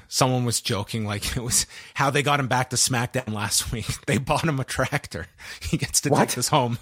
someone 0.08 0.44
was 0.44 0.60
joking 0.60 1.04
like 1.04 1.36
it 1.36 1.42
was 1.42 1.66
how 1.94 2.10
they 2.10 2.22
got 2.22 2.38
him 2.38 2.46
back 2.46 2.70
to 2.70 2.76
SmackDown 2.76 3.32
last 3.32 3.72
week. 3.72 4.06
They 4.06 4.18
bought 4.18 4.44
him 4.44 4.60
a 4.60 4.64
tractor. 4.64 5.26
He 5.60 5.76
gets 5.76 6.00
to 6.02 6.10
what? 6.10 6.20
take 6.20 6.36
this 6.36 6.48
home. 6.48 6.78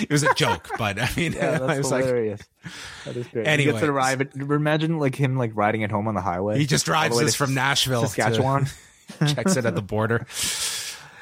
it 0.00 0.10
was 0.10 0.22
a 0.22 0.32
joke, 0.34 0.68
but 0.78 0.98
I 0.98 1.10
mean, 1.16 1.32
yeah, 1.32 1.58
that's 1.58 1.88
hilarious. 1.88 2.40
Like, 2.64 2.72
that 3.04 3.16
is 3.16 3.26
great. 3.28 3.46
Anyway, 3.46 3.66
he 3.66 3.72
gets 3.72 3.84
to 3.84 3.92
ride. 3.92 4.32
Imagine 4.34 4.98
like 4.98 5.14
him 5.14 5.36
like 5.36 5.52
riding 5.54 5.82
it 5.82 5.90
home 5.90 6.08
on 6.08 6.14
the 6.14 6.20
highway. 6.20 6.58
He 6.58 6.66
just 6.66 6.86
drives 6.86 7.18
this 7.18 7.34
from 7.34 7.54
Nashville, 7.54 8.06
Saskatchewan, 8.06 8.66
checks 9.26 9.56
it 9.56 9.66
at 9.66 9.74
the 9.74 9.82
border. 9.82 10.26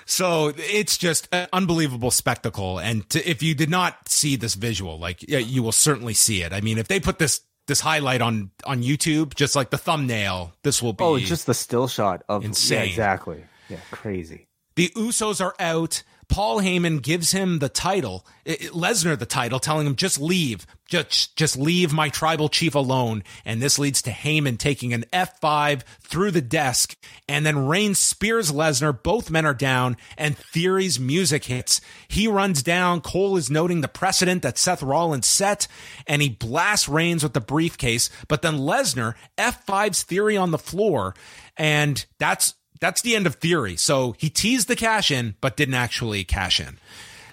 So 0.06 0.52
it's 0.56 0.96
just 0.96 1.28
an 1.32 1.48
unbelievable 1.52 2.12
spectacle. 2.12 2.78
And 2.78 3.08
to, 3.10 3.28
if 3.28 3.42
you 3.42 3.54
did 3.54 3.70
not 3.70 4.08
see 4.08 4.36
this 4.36 4.54
visual, 4.54 4.98
like 4.98 5.28
you 5.28 5.62
will 5.62 5.72
certainly 5.72 6.14
see 6.14 6.42
it. 6.42 6.52
I 6.52 6.60
mean, 6.60 6.78
if 6.78 6.88
they 6.88 7.00
put 7.00 7.18
this 7.18 7.40
this 7.66 7.80
highlight 7.80 8.22
on 8.22 8.50
on 8.64 8.82
YouTube, 8.82 9.34
just 9.34 9.56
like 9.56 9.70
the 9.70 9.78
thumbnail. 9.78 10.52
This 10.62 10.82
will 10.82 10.92
be 10.92 11.04
oh, 11.04 11.18
just 11.18 11.46
the 11.46 11.54
still 11.54 11.88
shot 11.88 12.22
of 12.28 12.44
insane. 12.44 12.78
Yeah, 12.78 12.84
exactly. 12.84 13.44
Yeah, 13.68 13.78
crazy. 13.90 14.46
The 14.76 14.90
Usos 14.96 15.44
are 15.44 15.54
out. 15.58 16.02
Paul 16.28 16.60
Heyman 16.60 17.02
gives 17.02 17.32
him 17.32 17.60
the 17.60 17.68
title, 17.68 18.26
eh, 18.44 18.56
eh, 18.60 18.66
Lesnar 18.68 19.18
the 19.18 19.26
title, 19.26 19.60
telling 19.60 19.86
him 19.86 19.96
just 19.96 20.20
leave, 20.20 20.66
just 20.86 21.36
just 21.36 21.56
leave 21.56 21.92
my 21.92 22.08
tribal 22.08 22.48
chief 22.48 22.74
alone. 22.74 23.22
And 23.44 23.62
this 23.62 23.78
leads 23.78 24.02
to 24.02 24.10
Heyman 24.10 24.58
taking 24.58 24.92
an 24.92 25.04
F5 25.12 25.82
through 26.00 26.32
the 26.32 26.42
desk, 26.42 26.96
and 27.28 27.46
then 27.46 27.66
Reigns 27.66 27.98
spears 27.98 28.50
Lesnar. 28.50 29.02
Both 29.02 29.30
men 29.30 29.46
are 29.46 29.54
down, 29.54 29.96
and 30.18 30.36
Theory's 30.36 30.98
music 30.98 31.44
hits. 31.44 31.80
He 32.08 32.26
runs 32.26 32.62
down. 32.62 33.00
Cole 33.00 33.36
is 33.36 33.50
noting 33.50 33.80
the 33.80 33.88
precedent 33.88 34.42
that 34.42 34.58
Seth 34.58 34.82
Rollins 34.82 35.26
set, 35.26 35.68
and 36.06 36.22
he 36.22 36.28
blasts 36.28 36.88
Reigns 36.88 37.22
with 37.22 37.34
the 37.34 37.40
briefcase. 37.40 38.10
But 38.28 38.42
then 38.42 38.58
Lesnar 38.58 39.14
F5's 39.38 40.02
Theory 40.02 40.36
on 40.36 40.50
the 40.50 40.58
floor, 40.58 41.14
and 41.56 42.04
that's 42.18 42.54
that's 42.80 43.02
the 43.02 43.16
end 43.16 43.26
of 43.26 43.36
theory. 43.36 43.76
So 43.76 44.14
he 44.18 44.30
teased 44.30 44.68
the 44.68 44.76
cash 44.76 45.10
in, 45.10 45.34
but 45.40 45.56
didn't 45.56 45.74
actually 45.74 46.24
cash 46.24 46.60
in. 46.60 46.78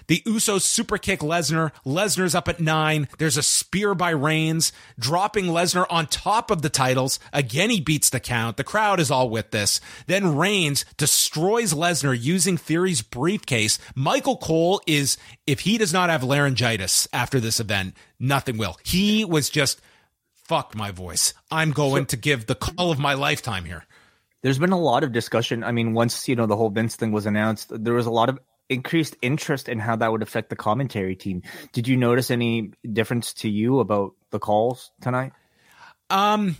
The 0.06 0.22
Usos 0.26 0.62
super 0.62 0.98
kick 0.98 1.20
Lesnar. 1.20 1.72
Lesnar's 1.86 2.34
up 2.34 2.48
at 2.48 2.60
nine. 2.60 3.08
There's 3.18 3.38
a 3.38 3.42
spear 3.42 3.94
by 3.94 4.10
Reigns, 4.10 4.72
dropping 4.98 5.46
Lesnar 5.46 5.86
on 5.88 6.06
top 6.06 6.50
of 6.50 6.62
the 6.62 6.68
titles. 6.68 7.18
Again, 7.32 7.70
he 7.70 7.80
beats 7.80 8.10
the 8.10 8.20
count. 8.20 8.56
The 8.56 8.64
crowd 8.64 9.00
is 9.00 9.10
all 9.10 9.30
with 9.30 9.50
this. 9.50 9.80
Then 10.06 10.36
Reigns 10.36 10.84
destroys 10.96 11.72
Lesnar 11.72 12.14
using 12.20 12.58
Theory's 12.58 13.00
briefcase. 13.00 13.78
Michael 13.94 14.36
Cole 14.36 14.82
is, 14.86 15.16
if 15.46 15.60
he 15.60 15.78
does 15.78 15.92
not 15.92 16.10
have 16.10 16.22
laryngitis 16.22 17.08
after 17.12 17.40
this 17.40 17.58
event, 17.58 17.94
nothing 18.20 18.58
will. 18.58 18.76
He 18.84 19.24
was 19.24 19.48
just, 19.48 19.80
fuck 20.32 20.74
my 20.74 20.90
voice. 20.90 21.32
I'm 21.50 21.70
going 21.70 22.04
to 22.06 22.18
give 22.18 22.44
the 22.44 22.54
call 22.54 22.90
of 22.90 22.98
my 22.98 23.14
lifetime 23.14 23.64
here. 23.64 23.86
There's 24.44 24.58
been 24.58 24.72
a 24.72 24.78
lot 24.78 25.04
of 25.04 25.12
discussion. 25.12 25.64
I 25.64 25.72
mean, 25.72 25.94
once, 25.94 26.28
you 26.28 26.36
know, 26.36 26.44
the 26.44 26.54
whole 26.54 26.68
Vince 26.68 26.96
thing 26.96 27.12
was 27.12 27.24
announced, 27.24 27.72
there 27.72 27.94
was 27.94 28.04
a 28.04 28.10
lot 28.10 28.28
of 28.28 28.38
increased 28.68 29.16
interest 29.22 29.70
in 29.70 29.78
how 29.78 29.96
that 29.96 30.12
would 30.12 30.20
affect 30.20 30.50
the 30.50 30.56
commentary 30.56 31.16
team. 31.16 31.40
Did 31.72 31.88
you 31.88 31.96
notice 31.96 32.30
any 32.30 32.72
difference 32.92 33.32
to 33.34 33.48
you 33.48 33.80
about 33.80 34.12
the 34.32 34.38
calls 34.38 34.92
tonight? 35.00 35.32
Um, 36.10 36.58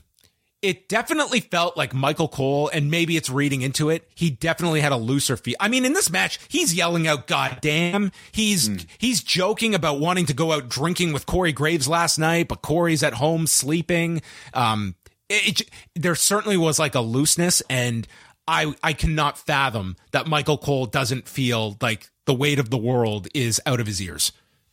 it 0.62 0.88
definitely 0.88 1.40
felt 1.40 1.76
like 1.76 1.92
Michael 1.92 2.26
Cole, 2.26 2.70
and 2.72 2.90
maybe 2.90 3.18
it's 3.18 3.28
reading 3.28 3.60
into 3.60 3.90
it. 3.90 4.08
He 4.14 4.30
definitely 4.30 4.80
had 4.80 4.92
a 4.92 4.96
looser 4.96 5.36
feel. 5.36 5.56
I 5.60 5.68
mean, 5.68 5.84
in 5.84 5.92
this 5.92 6.10
match, 6.10 6.38
he's 6.48 6.72
yelling 6.72 7.06
out 7.06 7.26
"God 7.26 7.58
damn!" 7.60 8.12
He's 8.32 8.70
mm. 8.70 8.86
he's 8.96 9.22
joking 9.22 9.74
about 9.74 10.00
wanting 10.00 10.24
to 10.24 10.32
go 10.32 10.52
out 10.52 10.70
drinking 10.70 11.12
with 11.12 11.26
Corey 11.26 11.52
Graves 11.52 11.86
last 11.86 12.18
night, 12.18 12.48
but 12.48 12.62
Corey's 12.62 13.02
at 13.02 13.12
home 13.12 13.46
sleeping. 13.46 14.22
Um, 14.54 14.94
it, 15.28 15.60
it, 15.60 15.70
there 15.94 16.14
certainly 16.14 16.56
was 16.56 16.78
like 16.78 16.94
a 16.94 17.00
looseness, 17.00 17.62
and 17.70 18.06
I 18.46 18.74
I 18.82 18.92
cannot 18.92 19.38
fathom 19.38 19.96
that 20.12 20.26
Michael 20.26 20.58
Cole 20.58 20.86
doesn't 20.86 21.28
feel 21.28 21.76
like 21.80 22.10
the 22.26 22.34
weight 22.34 22.58
of 22.58 22.70
the 22.70 22.78
world 22.78 23.28
is 23.34 23.60
out 23.66 23.80
of 23.80 23.86
his 23.86 24.00
ears. 24.00 24.32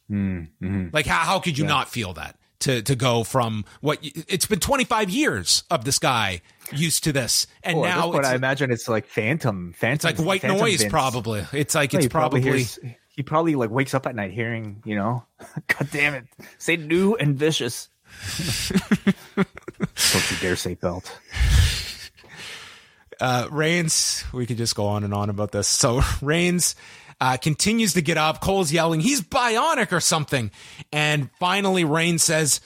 Mm-hmm. 0.09 0.87
Like 0.91 1.05
how 1.05 1.19
how 1.19 1.39
could 1.39 1.57
you 1.57 1.63
yeah. 1.63 1.69
not 1.69 1.89
feel 1.89 2.13
that? 2.13 2.37
To, 2.65 2.79
to 2.83 2.95
go 2.95 3.23
from 3.23 3.65
what 3.79 3.97
it's 4.03 4.45
been 4.45 4.59
25 4.59 5.09
years 5.09 5.63
of 5.71 5.83
this 5.83 5.97
guy 5.97 6.41
used 6.71 7.05
to 7.05 7.11
this 7.11 7.47
and 7.63 7.79
oh, 7.79 7.81
now 7.81 8.11
I 8.11 8.35
imagine 8.35 8.69
it's 8.69 8.87
like 8.87 9.07
phantom 9.07 9.73
phantom 9.75 9.95
it's 9.95 10.19
like 10.19 10.23
white 10.23 10.41
phantom 10.41 10.59
noise 10.59 10.81
Vince. 10.81 10.91
probably 10.91 11.43
it's 11.53 11.73
like 11.73 11.91
no, 11.91 11.97
it's 11.97 12.07
probably, 12.07 12.41
probably 12.41 12.59
hears, 12.59 12.77
he 13.09 13.23
probably 13.23 13.55
like 13.55 13.71
wakes 13.71 13.95
up 13.95 14.05
at 14.05 14.13
night 14.13 14.31
hearing 14.31 14.83
you 14.85 14.93
know 14.95 15.25
god 15.69 15.89
damn 15.91 16.13
it 16.13 16.25
say 16.59 16.77
new 16.77 17.15
and 17.15 17.35
vicious 17.35 17.89
don't 20.11 20.31
you 20.31 20.37
dare 20.37 20.55
say 20.55 20.75
belt 20.75 21.19
uh, 23.21 23.47
Reigns, 23.51 24.23
we 24.33 24.45
could 24.45 24.57
just 24.57 24.75
go 24.75 24.87
on 24.87 25.03
and 25.03 25.13
on 25.13 25.29
about 25.29 25.51
this. 25.51 25.67
So 25.67 26.01
Reigns 26.21 26.75
uh, 27.21 27.37
continues 27.37 27.93
to 27.93 28.01
get 28.01 28.17
up. 28.17 28.41
Cole's 28.41 28.73
yelling, 28.73 28.99
he's 28.99 29.21
bionic 29.21 29.91
or 29.91 29.99
something. 29.99 30.51
And 30.91 31.29
finally, 31.39 31.83
Reigns 31.83 32.23
says, 32.23 32.61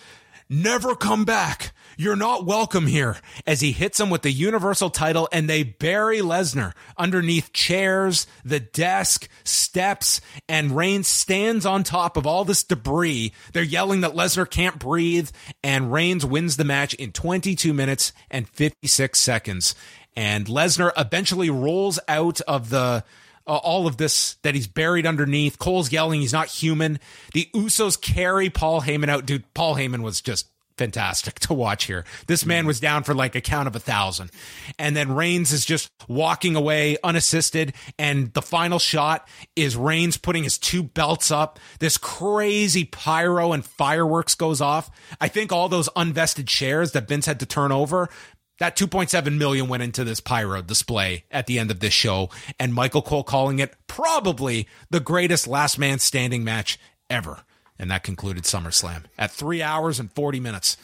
never 0.49 0.95
come 0.95 1.25
back. 1.25 1.73
You're 1.97 2.15
not 2.15 2.45
welcome 2.45 2.87
here 2.87 3.17
as 3.47 3.61
he 3.61 3.71
hits 3.71 3.99
him 3.99 4.09
with 4.09 4.21
the 4.21 4.31
universal 4.31 4.89
title 4.89 5.29
and 5.31 5.49
they 5.49 5.63
bury 5.63 6.19
Lesnar 6.19 6.73
underneath 6.97 7.53
chairs, 7.53 8.27
the 8.43 8.59
desk, 8.59 9.29
steps, 9.43 10.21
and 10.49 10.75
Reigns 10.75 11.07
stands 11.07 11.65
on 11.65 11.83
top 11.83 12.17
of 12.17 12.27
all 12.27 12.45
this 12.45 12.63
debris. 12.63 13.31
They're 13.53 13.63
yelling 13.63 14.01
that 14.01 14.13
Lesnar 14.13 14.49
can't 14.49 14.79
breathe 14.79 15.29
and 15.63 15.91
Reigns 15.91 16.25
wins 16.25 16.57
the 16.57 16.65
match 16.65 16.93
in 16.95 17.11
22 17.11 17.73
minutes 17.73 18.13
and 18.29 18.47
56 18.49 19.19
seconds 19.19 19.75
and 20.15 20.45
Lesnar 20.47 20.91
eventually 20.97 21.49
rolls 21.49 21.99
out 22.07 22.41
of 22.41 22.69
the 22.69 23.03
uh, 23.47 23.57
all 23.57 23.85
of 23.85 23.97
this 23.97 24.35
that 24.41 24.55
he's 24.55 24.67
buried 24.67 25.05
underneath. 25.05 25.59
Cole's 25.59 25.91
yelling 25.91 26.21
he's 26.21 26.33
not 26.33 26.47
human. 26.47 26.99
The 27.33 27.49
Usos 27.53 27.99
carry 27.99 28.49
Paul 28.49 28.81
Heyman 28.81 29.09
out. 29.09 29.25
Dude, 29.25 29.53
Paul 29.53 29.75
Heyman 29.75 30.01
was 30.01 30.21
just 30.21 30.49
fantastic 30.77 31.39
to 31.41 31.53
watch 31.53 31.85
here. 31.85 32.05
This 32.27 32.45
man 32.45 32.65
was 32.65 32.79
down 32.79 33.03
for 33.03 33.13
like 33.13 33.35
a 33.35 33.41
count 33.41 33.67
of 33.67 33.75
a 33.75 33.79
thousand. 33.79 34.31
And 34.77 34.95
then 34.95 35.13
Reigns 35.13 35.51
is 35.51 35.65
just 35.65 35.89
walking 36.07 36.55
away 36.55 36.97
unassisted. 37.03 37.73
And 37.97 38.33
the 38.33 38.41
final 38.41 38.79
shot 38.79 39.27
is 39.55 39.75
Reigns 39.75 40.17
putting 40.17 40.43
his 40.43 40.57
two 40.57 40.83
belts 40.83 41.31
up. 41.31 41.59
This 41.79 41.97
crazy 41.97 42.85
pyro 42.85 43.53
and 43.53 43.65
fireworks 43.65 44.35
goes 44.35 44.61
off. 44.61 44.89
I 45.19 45.27
think 45.27 45.51
all 45.51 45.69
those 45.69 45.89
unvested 45.95 46.49
shares 46.49 46.91
that 46.91 47.07
Vince 47.07 47.25
had 47.25 47.39
to 47.39 47.45
turn 47.45 47.71
over 47.71 48.09
that 48.59 48.77
2.7 48.77 49.37
million 49.37 49.67
went 49.67 49.83
into 49.83 50.03
this 50.03 50.19
pyro 50.19 50.61
display 50.61 51.25
at 51.29 51.45
the 51.45 51.59
end 51.59 51.71
of 51.71 51.79
this 51.79 51.93
show 51.93 52.29
and 52.59 52.73
Michael 52.73 53.01
Cole 53.01 53.23
calling 53.23 53.59
it 53.59 53.75
probably 53.87 54.67
the 54.89 54.99
greatest 54.99 55.47
last 55.47 55.77
man 55.77 55.99
standing 55.99 56.43
match 56.43 56.79
ever. 57.09 57.43
And 57.77 57.91
that 57.91 58.03
concluded 58.03 58.43
SummerSlam 58.43 59.03
at 59.17 59.31
3 59.31 59.61
hours 59.61 59.99
and 59.99 60.11
40 60.11 60.39
minutes. 60.39 60.77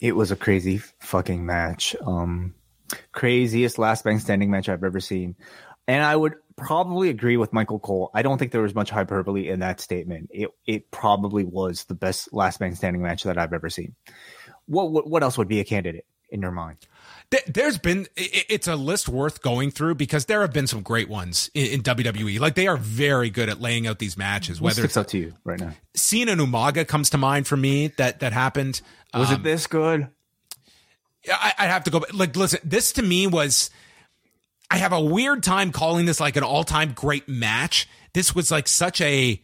It 0.00 0.16
was 0.16 0.30
a 0.30 0.36
crazy 0.36 0.78
fucking 1.00 1.44
match. 1.44 1.94
Um 2.00 2.54
craziest 3.12 3.78
last 3.78 4.04
man 4.04 4.18
standing 4.18 4.50
match 4.50 4.68
I've 4.68 4.84
ever 4.84 5.00
seen. 5.00 5.36
And 5.86 6.02
I 6.02 6.14
would 6.14 6.34
probably 6.56 7.08
agree 7.08 7.36
with 7.36 7.52
Michael 7.52 7.78
Cole. 7.78 8.10
I 8.14 8.22
don't 8.22 8.38
think 8.38 8.52
there 8.52 8.62
was 8.62 8.74
much 8.74 8.90
hyperbole 8.90 9.48
in 9.48 9.60
that 9.60 9.80
statement. 9.80 10.30
It 10.32 10.50
it 10.66 10.90
probably 10.90 11.44
was 11.44 11.84
the 11.84 11.94
best 11.94 12.32
last 12.32 12.60
man 12.60 12.74
standing 12.74 13.02
match 13.02 13.22
that 13.24 13.38
I've 13.38 13.52
ever 13.52 13.70
seen. 13.70 13.94
What 14.66 14.90
what, 14.90 15.08
what 15.08 15.22
else 15.22 15.38
would 15.38 15.48
be 15.48 15.60
a 15.60 15.64
candidate? 15.64 16.06
in 16.30 16.42
your 16.42 16.52
mind? 16.52 16.78
There's 17.46 17.78
been 17.78 18.08
it's 18.16 18.66
a 18.66 18.74
list 18.74 19.08
worth 19.08 19.40
going 19.40 19.70
through 19.70 19.94
because 19.94 20.24
there 20.24 20.40
have 20.40 20.52
been 20.52 20.66
some 20.66 20.82
great 20.82 21.08
ones 21.08 21.48
in, 21.54 21.80
WWE. 21.80 22.40
Like 22.40 22.56
they 22.56 22.66
are 22.66 22.76
very 22.76 23.30
good 23.30 23.48
at 23.48 23.60
laying 23.60 23.86
out 23.86 24.00
these 24.00 24.16
matches. 24.16 24.60
Whether 24.60 24.84
it's 24.84 24.96
up 24.96 25.06
to 25.08 25.18
you 25.18 25.34
right 25.44 25.60
now, 25.60 25.72
Cena 25.94 26.32
and 26.32 26.40
Umaga 26.40 26.86
comes 26.86 27.10
to 27.10 27.18
mind 27.18 27.46
for 27.46 27.56
me. 27.56 27.88
That 27.98 28.18
that 28.18 28.32
happened. 28.32 28.80
Was 29.14 29.28
um, 29.28 29.36
it 29.36 29.42
this 29.44 29.68
good? 29.68 30.08
I, 31.30 31.52
I'd 31.56 31.70
have 31.70 31.84
to 31.84 31.90
go. 31.92 32.04
Like, 32.12 32.34
listen, 32.34 32.58
this 32.64 32.92
to 32.94 33.02
me 33.02 33.28
was. 33.28 33.70
I 34.68 34.78
have 34.78 34.92
a 34.92 35.00
weird 35.00 35.42
time 35.42 35.70
calling 35.72 36.06
this 36.06 36.18
like 36.18 36.36
an 36.36 36.42
all 36.42 36.64
time 36.64 36.92
great 36.94 37.28
match. 37.28 37.88
This 38.12 38.34
was 38.34 38.50
like 38.50 38.66
such 38.66 39.00
a 39.00 39.40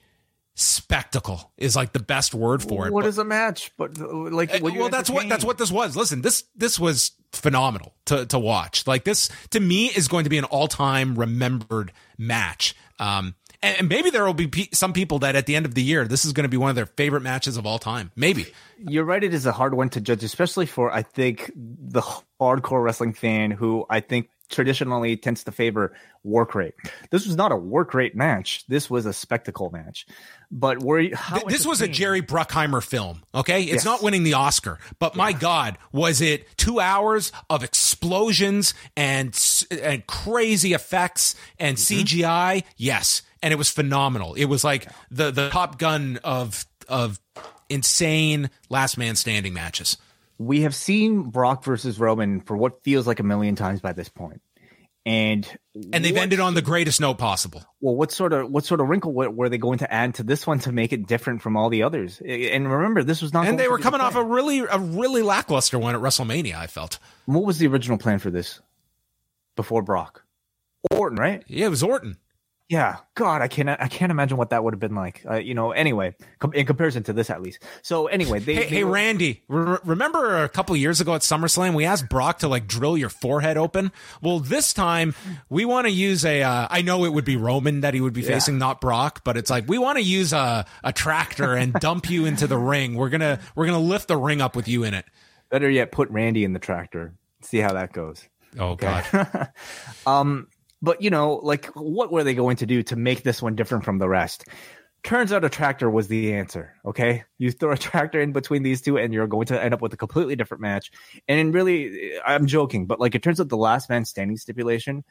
spectacle 0.56 1.52
is 1.58 1.76
like 1.76 1.92
the 1.92 2.00
best 2.00 2.34
word 2.34 2.62
for 2.62 2.86
it. 2.86 2.92
What 2.92 3.02
but, 3.02 3.08
is 3.08 3.18
a 3.18 3.24
match? 3.24 3.70
But 3.76 3.98
like, 3.98 4.52
uh, 4.52 4.58
well, 4.62 4.88
that's 4.88 5.10
what 5.10 5.28
that's 5.28 5.44
what 5.44 5.58
this 5.58 5.70
was. 5.70 5.96
Listen, 5.96 6.22
this 6.22 6.44
this 6.56 6.80
was 6.80 7.12
phenomenal 7.32 7.94
to 8.06 8.26
to 8.26 8.38
watch. 8.38 8.86
Like 8.86 9.04
this 9.04 9.30
to 9.50 9.60
me 9.60 9.86
is 9.86 10.08
going 10.08 10.24
to 10.24 10.30
be 10.30 10.38
an 10.38 10.44
all 10.44 10.66
time 10.66 11.14
remembered 11.14 11.92
match. 12.18 12.74
Um, 12.98 13.34
and, 13.62 13.80
and 13.80 13.88
maybe 13.88 14.10
there 14.10 14.24
will 14.24 14.34
be 14.34 14.48
pe- 14.48 14.68
some 14.72 14.92
people 14.92 15.18
that 15.20 15.36
at 15.36 15.46
the 15.46 15.56
end 15.56 15.66
of 15.66 15.74
the 15.74 15.82
year, 15.82 16.06
this 16.06 16.24
is 16.24 16.32
going 16.32 16.44
to 16.44 16.48
be 16.48 16.56
one 16.56 16.70
of 16.70 16.76
their 16.76 16.86
favorite 16.86 17.22
matches 17.22 17.58
of 17.58 17.66
all 17.66 17.78
time. 17.78 18.10
Maybe 18.16 18.46
you're 18.78 19.04
right. 19.04 19.22
It 19.22 19.34
is 19.34 19.44
a 19.44 19.52
hard 19.52 19.74
one 19.74 19.90
to 19.90 20.00
judge, 20.00 20.24
especially 20.24 20.66
for 20.66 20.90
I 20.90 21.02
think 21.02 21.52
the 21.54 22.02
hardcore 22.40 22.82
wrestling 22.82 23.12
fan 23.12 23.50
who 23.50 23.84
I 23.90 24.00
think 24.00 24.30
traditionally 24.48 25.16
tends 25.16 25.44
to 25.44 25.52
favor 25.52 25.94
work 26.24 26.54
rate. 26.54 26.74
This 27.10 27.26
was 27.26 27.36
not 27.36 27.52
a 27.52 27.56
work 27.56 27.94
rate 27.94 28.14
match. 28.14 28.64
This 28.66 28.90
was 28.90 29.06
a 29.06 29.12
spectacle 29.12 29.70
match. 29.70 30.06
But 30.50 30.82
were 30.82 31.00
you, 31.00 31.16
this 31.48 31.66
was 31.66 31.80
a 31.80 31.88
Jerry 31.88 32.22
Bruckheimer 32.22 32.82
film. 32.82 33.22
Okay, 33.34 33.62
it's 33.62 33.72
yes. 33.72 33.84
not 33.84 34.02
winning 34.02 34.22
the 34.22 34.34
Oscar, 34.34 34.78
but 34.98 35.14
yeah. 35.14 35.18
my 35.18 35.32
God, 35.32 35.78
was 35.92 36.20
it 36.20 36.56
two 36.56 36.80
hours 36.80 37.32
of 37.50 37.64
explosions 37.64 38.74
and 38.96 39.38
and 39.70 40.06
crazy 40.06 40.72
effects 40.72 41.34
and 41.58 41.76
mm-hmm. 41.76 42.02
CGI? 42.02 42.64
Yes, 42.76 43.22
and 43.42 43.52
it 43.52 43.56
was 43.56 43.70
phenomenal. 43.70 44.34
It 44.34 44.46
was 44.46 44.62
like 44.62 44.88
the 45.10 45.30
the 45.30 45.48
Top 45.50 45.78
Gun 45.78 46.18
of 46.22 46.64
of 46.88 47.20
insane 47.68 48.50
last 48.68 48.96
man 48.96 49.16
standing 49.16 49.52
matches 49.52 49.96
we 50.38 50.62
have 50.62 50.74
seen 50.74 51.30
Brock 51.30 51.64
versus 51.64 51.98
Roman 51.98 52.40
for 52.40 52.56
what 52.56 52.82
feels 52.82 53.06
like 53.06 53.20
a 53.20 53.22
million 53.22 53.56
times 53.56 53.80
by 53.80 53.92
this 53.92 54.08
point. 54.08 54.42
And 55.04 55.46
and 55.92 56.04
they've 56.04 56.12
what, 56.12 56.22
ended 56.22 56.40
on 56.40 56.54
the 56.54 56.62
greatest 56.62 57.00
note 57.00 57.16
possible. 57.16 57.62
Well, 57.80 57.94
what 57.94 58.10
sort 58.10 58.32
of 58.32 58.50
what 58.50 58.64
sort 58.64 58.80
of 58.80 58.88
wrinkle 58.88 59.12
were 59.12 59.48
they 59.48 59.56
going 59.56 59.78
to 59.78 59.92
add 59.92 60.16
to 60.16 60.24
this 60.24 60.48
one 60.48 60.58
to 60.60 60.72
make 60.72 60.92
it 60.92 61.06
different 61.06 61.42
from 61.42 61.56
all 61.56 61.68
the 61.68 61.84
others? 61.84 62.20
And 62.20 62.68
remember, 62.68 63.04
this 63.04 63.22
was 63.22 63.32
not. 63.32 63.46
And 63.46 63.56
they 63.56 63.68
were 63.68 63.78
coming 63.78 64.00
off 64.00 64.16
a 64.16 64.24
really 64.24 64.58
a 64.60 64.78
really 64.78 65.22
lackluster 65.22 65.78
one 65.78 65.94
at 65.94 66.00
WrestleMania. 66.00 66.56
I 66.56 66.66
felt. 66.66 66.98
What 67.26 67.44
was 67.44 67.58
the 67.58 67.68
original 67.68 67.98
plan 67.98 68.18
for 68.18 68.30
this? 68.30 68.60
Before 69.54 69.80
Brock, 69.80 70.24
Orton, 70.90 71.18
right? 71.18 71.44
Yeah, 71.46 71.66
it 71.66 71.70
was 71.70 71.84
Orton. 71.84 72.18
Yeah, 72.68 72.96
God, 73.14 73.42
I 73.42 73.48
can't 73.48 73.68
I 73.68 73.86
can't 73.86 74.10
imagine 74.10 74.36
what 74.36 74.50
that 74.50 74.64
would 74.64 74.74
have 74.74 74.80
been 74.80 74.96
like. 74.96 75.22
Uh, 75.24 75.36
you 75.36 75.54
know, 75.54 75.70
anyway, 75.70 76.16
com- 76.40 76.52
in 76.52 76.66
comparison 76.66 77.04
to 77.04 77.12
this, 77.12 77.30
at 77.30 77.40
least. 77.40 77.62
So 77.82 78.08
anyway, 78.08 78.40
they. 78.40 78.54
Hey, 78.54 78.60
they 78.62 78.66
hey 78.68 78.84
were- 78.84 78.90
Randy, 78.90 79.44
re- 79.46 79.78
remember 79.84 80.42
a 80.42 80.48
couple 80.48 80.74
years 80.76 81.00
ago 81.00 81.14
at 81.14 81.20
SummerSlam, 81.20 81.74
we 81.74 81.84
asked 81.84 82.08
Brock 82.08 82.40
to 82.40 82.48
like 82.48 82.66
drill 82.66 82.98
your 82.98 83.08
forehead 83.08 83.56
open. 83.56 83.92
Well, 84.20 84.40
this 84.40 84.72
time 84.72 85.14
we 85.48 85.64
want 85.64 85.86
to 85.86 85.92
use 85.92 86.24
a. 86.24 86.42
Uh, 86.42 86.66
I 86.68 86.82
know 86.82 87.04
it 87.04 87.12
would 87.12 87.24
be 87.24 87.36
Roman 87.36 87.82
that 87.82 87.94
he 87.94 88.00
would 88.00 88.14
be 88.14 88.22
yeah. 88.22 88.30
facing, 88.30 88.58
not 88.58 88.80
Brock, 88.80 89.22
but 89.22 89.36
it's 89.36 89.48
like 89.50 89.68
we 89.68 89.78
want 89.78 89.98
to 89.98 90.02
use 90.04 90.32
a 90.32 90.66
a 90.82 90.92
tractor 90.92 91.54
and 91.54 91.72
dump 91.74 92.10
you 92.10 92.26
into 92.26 92.48
the 92.48 92.58
ring. 92.58 92.96
We're 92.96 93.10
gonna 93.10 93.38
we're 93.54 93.66
gonna 93.66 93.78
lift 93.78 94.08
the 94.08 94.16
ring 94.16 94.40
up 94.40 94.56
with 94.56 94.66
you 94.66 94.82
in 94.82 94.92
it. 94.92 95.04
Better 95.50 95.70
yet, 95.70 95.92
put 95.92 96.10
Randy 96.10 96.42
in 96.42 96.52
the 96.52 96.58
tractor. 96.58 97.14
See 97.42 97.58
how 97.58 97.74
that 97.74 97.92
goes. 97.92 98.26
Oh 98.58 98.70
Okay. 98.70 99.02
God. 99.12 99.50
um, 100.06 100.48
but 100.86 101.02
you 101.02 101.10
know, 101.10 101.40
like, 101.42 101.66
what 101.74 102.12
were 102.12 102.22
they 102.22 102.32
going 102.32 102.58
to 102.58 102.66
do 102.66 102.80
to 102.84 102.94
make 102.94 103.24
this 103.24 103.42
one 103.42 103.56
different 103.56 103.84
from 103.84 103.98
the 103.98 104.08
rest? 104.08 104.44
Turns 105.02 105.32
out 105.32 105.44
a 105.44 105.48
tractor 105.48 105.90
was 105.90 106.06
the 106.06 106.34
answer. 106.34 106.76
Okay, 106.84 107.24
you 107.38 107.50
throw 107.50 107.72
a 107.72 107.76
tractor 107.76 108.20
in 108.20 108.30
between 108.30 108.62
these 108.62 108.82
two, 108.82 108.96
and 108.96 109.12
you're 109.12 109.26
going 109.26 109.46
to 109.46 109.60
end 109.60 109.74
up 109.74 109.82
with 109.82 109.92
a 109.92 109.96
completely 109.96 110.36
different 110.36 110.60
match. 110.60 110.92
And 111.26 111.52
really, 111.52 112.12
I'm 112.24 112.46
joking, 112.46 112.86
but 112.86 113.00
like, 113.00 113.16
it 113.16 113.24
turns 113.24 113.40
out 113.40 113.48
the 113.48 113.56
last 113.56 113.90
man 113.90 114.04
standing 114.04 114.36
stipulation 114.36 115.02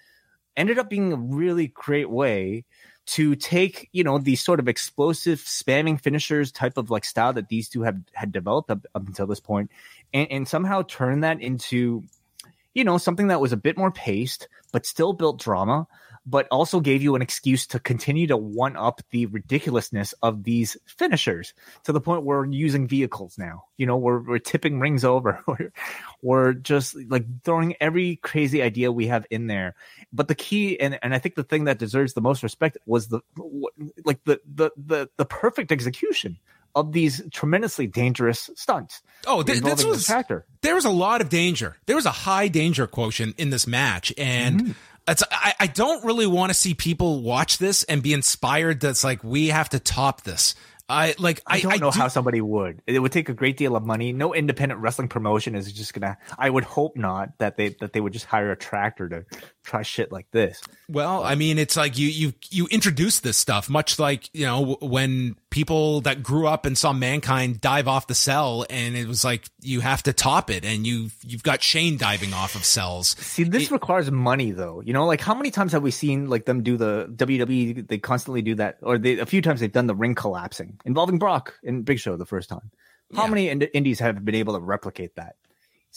ended 0.56 0.80
up 0.80 0.90
being 0.90 1.12
a 1.12 1.18
really 1.18 1.68
great 1.68 2.10
way 2.10 2.64
to 3.08 3.36
take 3.36 3.90
you 3.92 4.04
know 4.06 4.18
the 4.18 4.38
sort 4.38 4.62
of 4.62 4.70
explosive 4.70 5.40
spamming 5.40 6.00
finishers 6.00 6.54
type 6.54 6.78
of 6.78 6.90
like 6.90 7.04
style 7.04 7.34
that 7.34 7.50
these 7.50 7.68
two 7.68 7.84
have 7.84 7.98
had 8.14 8.32
developed 8.32 8.72
up, 8.72 8.86
up 8.96 9.06
until 9.06 9.28
this 9.28 9.42
point 9.42 9.70
and, 10.14 10.32
and 10.32 10.48
somehow 10.48 10.82
turn 10.82 11.20
that 11.20 11.40
into 11.42 12.02
you 12.76 12.84
know 12.84 13.00
something 13.00 13.28
that 13.28 13.42
was 13.42 13.52
a 13.52 13.58
bit 13.58 13.78
more 13.78 13.92
paced 13.92 14.48
but 14.72 14.86
still 14.86 15.14
built 15.14 15.40
drama 15.40 15.88
but 16.26 16.48
also 16.50 16.80
gave 16.80 17.04
you 17.04 17.16
an 17.16 17.22
excuse 17.22 17.68
to 17.68 17.80
continue 17.80 18.26
to 18.28 18.38
one 18.38 18.76
up 18.76 19.02
the 19.12 19.28
ridiculousness 19.28 20.14
of 20.24 20.44
these 20.44 20.76
finishers 20.86 21.54
to 21.84 21.92
the 21.92 22.02
point 22.02 22.24
where 22.24 22.40
we're 22.40 22.48
using 22.48 22.88
vehicles 22.88 23.38
now. 23.38 23.66
You 23.78 23.86
know, 23.86 23.98
we're, 23.98 24.20
we're 24.20 24.40
tipping 24.40 24.80
rings 24.80 25.06
over. 25.06 25.40
We're, 25.48 25.72
we're 26.22 26.54
just 26.54 26.96
like 27.10 27.26
throwing 27.44 27.76
every 27.80 28.16
crazy 28.18 28.62
idea 28.62 28.92
we 28.92 29.08
have 29.08 29.28
in 29.30 29.48
there. 29.48 29.76
But 30.12 30.28
the 30.28 30.36
key, 30.36 30.80
and, 30.80 30.98
and 31.04 31.14
I 31.14 31.20
think 31.20 31.36
the 31.36 31.44
thing 31.44 31.66
that 31.66 31.78
deserves 31.78 32.14
the 32.14 32.22
most 32.22 32.42
respect 32.42 32.78
was 32.86 33.08
the, 33.10 33.22
like 34.04 34.24
the, 34.24 34.42
the, 34.52 34.72
the, 34.76 35.10
the 35.18 35.26
perfect 35.26 35.72
execution 35.72 36.40
of 36.76 36.92
these 36.92 37.22
tremendously 37.32 37.88
dangerous 37.88 38.50
stunts. 38.56 39.02
Oh, 39.26 39.42
th- 39.44 39.62
this 39.62 39.84
was 39.86 40.06
tractor. 40.06 40.46
there 40.62 40.76
was 40.76 40.86
a 40.86 40.90
lot 40.92 41.22
of 41.22 41.30
danger. 41.30 41.78
There 41.86 41.96
was 41.96 42.06
a 42.06 42.12
high 42.12 42.48
danger 42.50 42.86
quotient 42.88 43.40
in 43.40 43.50
this 43.50 43.66
match, 43.66 44.14
and 44.18 44.60
Mm-hmm. 44.62 44.72
it's 45.08 45.24
I, 45.32 45.54
I 45.62 45.68
don't 45.68 46.04
really 46.06 46.28
want 46.28 46.50
to 46.52 46.54
see 46.54 46.74
people 46.74 47.22
watch 47.24 47.58
this 47.58 47.84
and 47.86 48.04
be 48.04 48.14
inspired. 48.14 48.80
That's 48.82 49.04
like 49.04 49.24
we 49.24 49.48
have 49.48 49.70
to 49.70 49.80
top 49.80 50.22
this. 50.24 50.54
I 50.88 51.16
like 51.18 51.42
I 51.48 51.62
don't 51.62 51.82
know 51.82 51.90
do- 51.90 51.98
how 51.98 52.10
somebody 52.10 52.42
would. 52.42 52.80
It 52.86 53.00
would 53.00 53.12
take 53.12 53.28
a 53.30 53.34
great 53.34 53.58
deal 53.58 53.76
of 53.76 53.84
money. 53.84 54.14
No 54.14 54.36
independent 54.36 54.82
wrestling 54.82 55.08
promotion 55.08 55.56
is 55.56 55.74
just 55.74 55.96
gonna. 55.96 56.16
I 56.38 56.48
would 56.48 56.64
hope 56.64 56.96
not 56.96 57.30
that 57.40 57.58
they 57.58 57.70
that 57.80 57.94
they 57.94 58.00
would 58.00 58.14
just 58.14 58.26
hire 58.26 58.52
a 58.52 58.56
tractor 58.56 59.10
to 59.10 59.26
try 59.64 59.82
shit 59.82 60.12
like 60.12 60.28
this. 60.30 60.62
Well, 60.88 61.24
I 61.24 61.34
mean, 61.34 61.58
it's 61.58 61.76
like 61.76 61.98
you 61.98 62.08
you 62.10 62.34
you 62.52 62.68
introduce 62.70 63.20
this 63.22 63.36
stuff, 63.36 63.68
much 63.68 63.98
like 63.98 64.30
you 64.32 64.46
know 64.46 64.78
when 64.80 65.36
people 65.56 66.02
that 66.02 66.22
grew 66.22 66.48
up 66.48 66.66
and 66.66 66.78
saw 66.78 66.92
mankind 66.92 67.62
dive 67.62 67.88
off 67.88 68.08
the 68.08 68.14
cell, 68.14 68.66
and 68.70 68.94
it 68.98 69.08
was 69.08 69.24
like 69.24 69.46
you 69.62 69.80
have 69.80 70.04
to 70.04 70.12
top 70.12 70.50
it, 70.52 70.66
and 70.66 70.86
you 70.86 71.10
you've 71.24 71.44
got 71.44 71.64
Shane 71.64 71.98
diving 71.98 72.34
off 72.34 72.56
of 72.56 72.66
cells. 72.66 73.16
See, 73.20 73.46
this 73.46 73.72
requires 73.72 74.12
money, 74.12 74.52
though. 74.52 74.82
You 74.82 74.92
know, 74.92 75.06
like 75.06 75.22
how 75.22 75.34
many 75.34 75.52
times 75.52 75.72
have 75.72 75.82
we 75.82 75.92
seen 75.92 76.28
like 76.30 76.44
them 76.44 76.62
do 76.62 76.76
the 76.76 77.08
WWE? 77.16 77.88
They 77.88 77.98
constantly 77.98 78.42
do 78.42 78.56
that, 78.56 78.80
or 78.82 78.98
they, 78.98 79.18
a 79.18 79.26
few 79.26 79.42
times 79.42 79.62
they've 79.62 79.72
done 79.72 79.88
the 79.88 79.96
ring 79.96 80.14
collapsing 80.14 80.78
involving 80.84 81.20
Brock 81.20 81.54
and 81.64 81.86
Big 81.86 82.00
Show 82.00 82.18
the 82.18 82.26
first 82.26 82.50
time. 82.50 82.70
How 83.16 83.24
Yeah. 83.24 83.30
many 83.30 83.48
ind- 83.50 83.70
indies 83.74 84.00
have 84.00 84.26
been 84.26 84.36
able 84.36 84.56
to 84.56 84.60
replicate 84.60 85.16
that? 85.16 85.38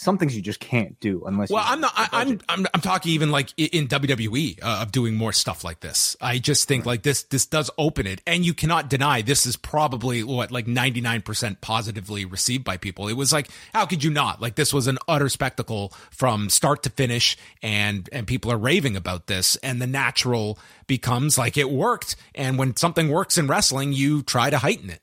Some 0.01 0.17
things 0.17 0.37
you 0.37 0.43
just 0.43 0.61
can't 0.61 1.01
do 1.01 1.25
unless. 1.27 1.51
Well, 1.51 1.65
I'm 1.67 1.81
not. 1.81 1.93
I, 1.97 2.09
I'm, 2.13 2.41
I'm 2.49 2.69
I'm 2.73 2.81
talking 2.81 3.11
even 3.11 3.33
like 3.33 3.53
in 3.57 3.89
WWE 3.89 4.63
uh, 4.63 4.83
of 4.83 4.93
doing 4.93 5.17
more 5.17 5.33
stuff 5.33 5.65
like 5.65 5.81
this. 5.81 6.17
I 6.21 6.39
just 6.39 6.69
think 6.69 6.87
like 6.87 7.03
this 7.03 7.25
this 7.25 7.47
does 7.47 7.69
open 7.77 8.07
it, 8.07 8.21
and 8.25 8.47
you 8.47 8.55
cannot 8.55 8.89
deny 8.89 9.23
this 9.23 9.45
is 9.45 9.57
probably 9.57 10.23
what 10.23 10.53
like 10.53 10.69
99 10.69 11.23
percent 11.23 11.61
positively 11.61 12.25
received 12.25 12.63
by 12.63 12.77
people. 12.77 13.09
It 13.09 13.15
was 13.15 13.33
like 13.33 13.49
how 13.75 13.87
could 13.87 14.05
you 14.05 14.11
not? 14.11 14.41
Like 14.41 14.55
this 14.55 14.73
was 14.73 14.87
an 14.87 14.99
utter 15.09 15.29
spectacle 15.29 15.93
from 16.13 16.49
start 16.49 16.85
to 16.85 16.91
finish, 16.91 17.37
and 17.61 18.09
and 18.13 18.25
people 18.25 18.53
are 18.53 18.57
raving 18.57 18.95
about 18.95 19.27
this, 19.27 19.57
and 19.65 19.83
the 19.83 19.89
natural 19.89 20.61
becomes 20.87 21.37
like 21.37 21.57
it 21.57 21.73
worked, 21.73 22.15
and 22.37 22.57
when 22.57 22.77
something 22.77 23.09
works 23.09 23.37
in 23.37 23.49
wrestling, 23.49 23.93
you 23.93 24.23
try 24.23 24.49
to 24.49 24.59
heighten 24.59 24.91
it. 24.91 25.03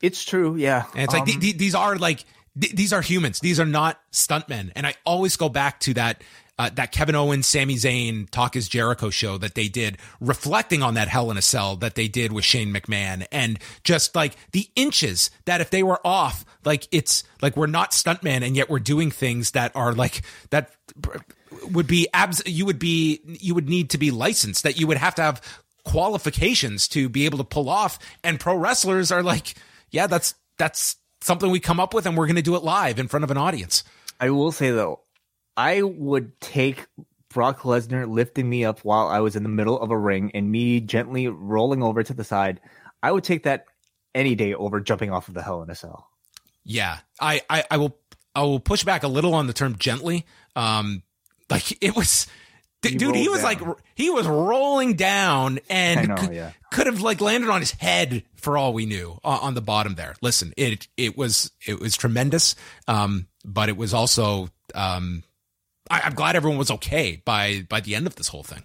It's 0.00 0.24
true, 0.24 0.56
yeah. 0.56 0.86
And 0.94 1.04
it's 1.04 1.12
like 1.12 1.22
Um, 1.22 1.26
th- 1.28 1.40
th- 1.40 1.56
these 1.56 1.76
are 1.76 1.94
like 1.96 2.24
th- 2.60 2.74
these 2.74 2.92
are 2.92 3.02
humans. 3.02 3.40
These 3.40 3.60
are 3.60 3.66
not 3.66 4.00
stuntmen. 4.12 4.72
And 4.74 4.86
I 4.86 4.94
always 5.04 5.36
go 5.36 5.48
back 5.48 5.80
to 5.80 5.94
that 5.94 6.22
uh, 6.56 6.70
that 6.74 6.92
Kevin 6.92 7.16
Owens, 7.16 7.46
Sami 7.46 7.74
Zayn, 7.74 8.30
Talk 8.30 8.54
is 8.54 8.68
Jericho 8.68 9.10
show 9.10 9.38
that 9.38 9.54
they 9.54 9.68
did, 9.68 9.98
reflecting 10.20 10.82
on 10.82 10.94
that 10.94 11.08
Hell 11.08 11.30
in 11.32 11.36
a 11.36 11.42
Cell 11.42 11.74
that 11.76 11.96
they 11.96 12.06
did 12.06 12.30
with 12.30 12.44
Shane 12.44 12.72
McMahon, 12.72 13.26
and 13.32 13.58
just 13.82 14.14
like 14.14 14.36
the 14.52 14.68
inches 14.76 15.30
that 15.46 15.60
if 15.60 15.70
they 15.70 15.82
were 15.82 16.00
off, 16.06 16.44
like 16.64 16.86
it's 16.92 17.24
like 17.42 17.56
we're 17.56 17.66
not 17.66 17.90
stuntmen, 17.90 18.46
and 18.46 18.56
yet 18.56 18.70
we're 18.70 18.78
doing 18.78 19.10
things 19.10 19.50
that 19.52 19.72
are 19.74 19.92
like 19.92 20.22
that 20.50 20.70
would 21.72 21.88
be 21.88 22.06
abs. 22.14 22.40
You 22.46 22.66
would 22.66 22.78
be 22.78 23.20
you 23.24 23.54
would 23.56 23.68
need 23.68 23.90
to 23.90 23.98
be 23.98 24.12
licensed. 24.12 24.62
That 24.62 24.78
you 24.78 24.86
would 24.86 24.98
have 24.98 25.16
to 25.16 25.22
have 25.22 25.42
qualifications 25.84 26.88
to 26.88 27.08
be 27.08 27.24
able 27.24 27.38
to 27.38 27.44
pull 27.44 27.68
off. 27.68 27.98
And 28.22 28.38
pro 28.38 28.56
wrestlers 28.56 29.10
are 29.10 29.24
like, 29.24 29.54
yeah, 29.90 30.06
that's 30.06 30.34
that's 30.56 30.96
something 31.24 31.50
we 31.50 31.60
come 31.60 31.80
up 31.80 31.94
with, 31.94 32.06
and 32.06 32.16
we're 32.16 32.26
going 32.26 32.36
to 32.36 32.42
do 32.42 32.54
it 32.54 32.62
live 32.62 32.98
in 32.98 33.08
front 33.08 33.24
of 33.24 33.30
an 33.30 33.38
audience. 33.38 33.82
I 34.20 34.30
will 34.30 34.52
say 34.52 34.70
though, 34.70 35.00
I 35.56 35.82
would 35.82 36.40
take 36.40 36.86
Brock 37.30 37.60
Lesnar 37.60 38.08
lifting 38.08 38.48
me 38.48 38.64
up 38.64 38.80
while 38.80 39.08
I 39.08 39.20
was 39.20 39.34
in 39.34 39.42
the 39.42 39.48
middle 39.48 39.80
of 39.80 39.90
a 39.90 39.98
ring 39.98 40.30
and 40.34 40.50
me 40.50 40.80
gently 40.80 41.28
rolling 41.28 41.82
over 41.82 42.02
to 42.02 42.14
the 42.14 42.24
side. 42.24 42.60
I 43.02 43.10
would 43.10 43.24
take 43.24 43.42
that 43.44 43.66
any 44.14 44.34
day 44.34 44.54
over 44.54 44.80
jumping 44.80 45.10
off 45.10 45.28
of 45.28 45.34
the 45.34 45.42
Hell 45.42 45.62
in 45.62 45.70
a 45.70 45.74
Cell. 45.74 46.08
Yeah, 46.64 46.98
I, 47.20 47.42
I, 47.50 47.64
I 47.70 47.76
will, 47.78 47.98
I 48.34 48.42
will 48.42 48.60
push 48.60 48.84
back 48.84 49.02
a 49.02 49.08
little 49.08 49.34
on 49.34 49.46
the 49.46 49.52
term 49.52 49.76
gently. 49.78 50.26
Um, 50.54 51.02
like 51.50 51.82
it 51.82 51.96
was, 51.96 52.26
d- 52.92 52.96
dude, 52.96 53.16
he 53.16 53.28
was 53.28 53.42
like, 53.42 53.60
he 53.94 54.10
was 54.10 54.26
rolling 54.26 54.94
down 54.94 55.58
and 55.68 56.08
know, 56.08 56.14
could, 56.16 56.34
yeah. 56.34 56.52
could 56.70 56.86
have 56.86 57.00
like 57.00 57.20
landed 57.20 57.50
on 57.50 57.60
his 57.60 57.72
head 57.72 58.22
for 58.36 58.56
all 58.56 58.72
we 58.72 58.86
knew 58.86 59.18
uh, 59.24 59.38
on 59.42 59.54
the 59.54 59.60
bottom 59.60 59.94
there. 59.94 60.14
Listen, 60.22 60.52
it, 60.56 60.88
it 60.96 61.16
was, 61.16 61.50
it 61.66 61.80
was 61.80 61.96
tremendous. 61.96 62.54
Um, 62.88 63.26
but 63.44 63.68
it 63.68 63.76
was 63.76 63.92
also, 63.92 64.50
um, 64.74 65.22
I, 65.90 66.02
I'm 66.04 66.14
glad 66.14 66.36
everyone 66.36 66.58
was 66.58 66.70
okay 66.70 67.22
by, 67.24 67.66
by 67.68 67.80
the 67.80 67.94
end 67.94 68.06
of 68.06 68.16
this 68.16 68.28
whole 68.28 68.42
thing. 68.42 68.64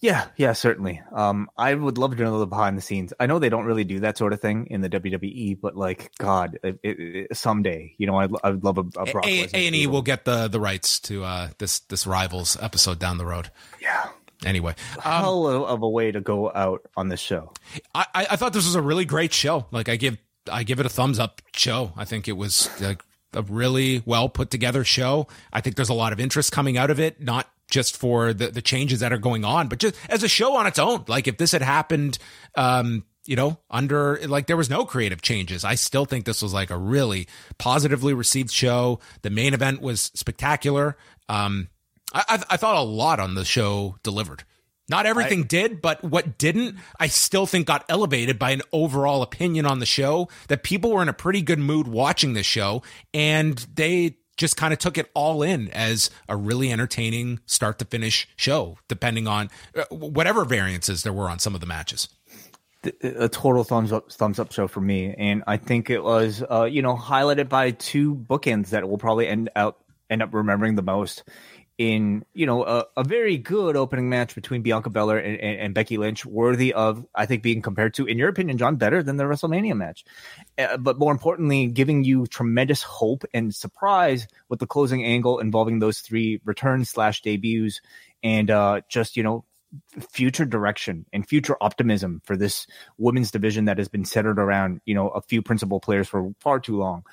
Yeah, 0.00 0.28
yeah, 0.36 0.54
certainly. 0.54 1.02
Um, 1.12 1.50
I 1.58 1.74
would 1.74 1.98
love 1.98 2.16
to 2.16 2.22
know 2.22 2.38
the 2.38 2.46
behind 2.46 2.78
the 2.78 2.82
scenes. 2.82 3.12
I 3.20 3.26
know 3.26 3.38
they 3.38 3.50
don't 3.50 3.66
really 3.66 3.84
do 3.84 4.00
that 4.00 4.16
sort 4.16 4.32
of 4.32 4.40
thing 4.40 4.66
in 4.70 4.80
the 4.80 4.88
WWE, 4.88 5.60
but 5.60 5.76
like, 5.76 6.10
God, 6.16 6.58
it, 6.62 6.78
it, 6.82 7.36
someday, 7.36 7.94
you 7.98 8.06
know, 8.06 8.16
I'd, 8.16 8.30
I 8.42 8.50
would 8.50 8.64
love 8.64 8.78
a, 8.78 8.80
a 8.80 9.12
Brock 9.12 9.26
A 9.26 9.46
Lesnar 9.46 9.50
and 9.66 9.76
E 9.76 9.86
will 9.86 10.00
get 10.00 10.24
the 10.24 10.48
the 10.48 10.58
rights 10.58 11.00
to 11.00 11.22
uh 11.24 11.48
this 11.58 11.80
this 11.80 12.06
rivals 12.06 12.56
episode 12.62 12.98
down 12.98 13.18
the 13.18 13.26
road. 13.26 13.50
Yeah, 13.80 14.08
Anyway, 14.44 14.74
um, 14.96 15.02
hell 15.02 15.46
of, 15.46 15.82
a 15.82 15.88
way 15.88 16.10
to 16.10 16.20
go 16.20 16.50
out 16.54 16.80
on 16.96 17.08
this 17.08 17.20
show. 17.20 17.52
I 17.94 18.06
I 18.14 18.26
I 18.30 18.36
thought 18.36 18.52
this 18.52 18.64
was 18.64 18.74
a 18.74 18.82
really 18.82 19.04
great 19.04 19.32
show. 19.32 19.66
Like 19.70 19.88
I 19.88 19.96
give 19.96 20.16
I 20.50 20.62
give 20.62 20.80
it 20.80 20.86
a 20.86 20.88
thumbs 20.88 21.18
up 21.18 21.42
show. 21.54 21.92
I 21.96 22.04
think 22.04 22.26
it 22.26 22.32
was 22.32 22.70
like 22.80 23.04
a 23.34 23.42
really 23.42 24.02
well 24.06 24.28
put 24.28 24.50
together 24.50 24.82
show. 24.82 25.28
I 25.52 25.60
think 25.60 25.76
there's 25.76 25.90
a 25.90 25.94
lot 25.94 26.12
of 26.12 26.20
interest 26.20 26.52
coming 26.52 26.78
out 26.78 26.90
of 26.90 26.98
it, 26.98 27.20
not 27.20 27.48
just 27.70 27.96
for 27.96 28.32
the 28.32 28.48
the 28.48 28.62
changes 28.62 29.00
that 29.00 29.12
are 29.12 29.18
going 29.18 29.44
on, 29.44 29.68
but 29.68 29.78
just 29.78 29.94
as 30.08 30.22
a 30.22 30.28
show 30.28 30.56
on 30.56 30.66
its 30.66 30.78
own. 30.78 31.04
Like 31.08 31.28
if 31.28 31.38
this 31.38 31.52
had 31.52 31.62
happened, 31.62 32.18
um, 32.54 33.04
you 33.24 33.36
know, 33.36 33.58
under 33.70 34.18
like 34.26 34.46
there 34.46 34.56
was 34.56 34.70
no 34.70 34.84
creative 34.84 35.22
changes. 35.22 35.64
I 35.64 35.74
still 35.76 36.04
think 36.04 36.24
this 36.24 36.42
was 36.42 36.52
like 36.52 36.70
a 36.70 36.78
really 36.78 37.28
positively 37.58 38.14
received 38.14 38.50
show. 38.50 39.00
The 39.22 39.30
main 39.30 39.54
event 39.54 39.80
was 39.80 40.10
spectacular. 40.14 40.96
Um, 41.28 41.68
I, 42.12 42.24
I, 42.28 42.42
I 42.50 42.56
thought 42.56 42.76
a 42.76 42.82
lot 42.82 43.20
on 43.20 43.34
the 43.34 43.44
show 43.44 43.96
delivered. 44.02 44.44
Not 44.90 45.06
everything 45.06 45.44
did, 45.44 45.80
but 45.80 46.02
what 46.02 46.36
didn't, 46.36 46.76
I 46.98 47.06
still 47.06 47.46
think 47.46 47.68
got 47.68 47.84
elevated 47.88 48.40
by 48.40 48.50
an 48.50 48.62
overall 48.72 49.22
opinion 49.22 49.64
on 49.64 49.78
the 49.78 49.86
show 49.86 50.28
that 50.48 50.64
people 50.64 50.90
were 50.90 51.00
in 51.00 51.08
a 51.08 51.12
pretty 51.12 51.42
good 51.42 51.60
mood 51.60 51.86
watching 51.86 52.32
the 52.32 52.42
show 52.42 52.82
and 53.14 53.56
they 53.72 54.16
just 54.40 54.56
kind 54.56 54.72
of 54.72 54.78
took 54.78 54.96
it 54.96 55.10
all 55.14 55.42
in 55.42 55.68
as 55.68 56.08
a 56.26 56.34
really 56.34 56.72
entertaining 56.72 57.40
start 57.44 57.78
to 57.78 57.84
finish 57.84 58.26
show, 58.36 58.78
depending 58.88 59.28
on 59.28 59.50
uh, 59.76 59.84
whatever 59.90 60.46
variances 60.46 61.02
there 61.02 61.12
were 61.12 61.28
on 61.28 61.38
some 61.38 61.54
of 61.54 61.60
the 61.60 61.66
matches. 61.66 62.08
a 63.02 63.28
total 63.28 63.64
thumbs 63.64 63.92
up 63.92 64.10
thumbs 64.10 64.38
up 64.38 64.50
show 64.50 64.66
for 64.66 64.80
me 64.80 65.14
and 65.18 65.44
i 65.46 65.58
think 65.58 65.90
it 65.90 66.02
was 66.02 66.42
uh 66.50 66.64
you 66.64 66.80
know 66.80 66.96
highlighted 66.96 67.46
by 67.46 67.72
two 67.72 68.14
bookends 68.14 68.70
that 68.70 68.88
we'll 68.88 68.96
probably 68.96 69.28
end 69.28 69.50
out 69.54 69.76
end 70.08 70.22
up 70.22 70.32
remembering 70.32 70.76
the 70.76 70.82
most 70.82 71.22
in 71.80 72.22
you 72.34 72.44
know 72.44 72.62
a, 72.62 72.84
a 72.98 73.02
very 73.02 73.38
good 73.38 73.74
opening 73.74 74.10
match 74.10 74.34
between 74.34 74.60
bianca 74.60 74.90
belair 74.90 75.16
and, 75.16 75.40
and, 75.40 75.60
and 75.60 75.74
becky 75.74 75.96
lynch 75.96 76.26
worthy 76.26 76.74
of 76.74 77.06
i 77.14 77.24
think 77.24 77.42
being 77.42 77.62
compared 77.62 77.94
to 77.94 78.04
in 78.04 78.18
your 78.18 78.28
opinion 78.28 78.58
john 78.58 78.76
better 78.76 79.02
than 79.02 79.16
the 79.16 79.24
wrestlemania 79.24 79.74
match. 79.74 80.04
Uh, 80.58 80.76
but 80.76 80.98
more 80.98 81.10
importantly 81.10 81.68
giving 81.68 82.04
you 82.04 82.26
tremendous 82.26 82.82
hope 82.82 83.24
and 83.32 83.54
surprise 83.54 84.28
with 84.50 84.58
the 84.58 84.66
closing 84.66 85.02
angle 85.06 85.38
involving 85.38 85.78
those 85.78 86.00
three 86.00 86.38
returns 86.44 86.90
slash 86.90 87.22
debuts 87.22 87.80
and 88.22 88.50
uh 88.50 88.82
just 88.90 89.16
you 89.16 89.22
know 89.22 89.42
future 90.10 90.44
direction 90.44 91.06
and 91.12 91.28
future 91.28 91.56
optimism 91.60 92.20
for 92.24 92.36
this 92.36 92.66
women's 92.98 93.30
division 93.30 93.66
that 93.66 93.78
has 93.78 93.88
been 93.88 94.04
centered 94.04 94.38
around 94.38 94.80
you 94.84 94.94
know 94.94 95.08
a 95.08 95.22
few 95.22 95.42
principal 95.42 95.80
players 95.80 96.08
for 96.08 96.32
far 96.40 96.58
too 96.58 96.76
long. 96.76 97.04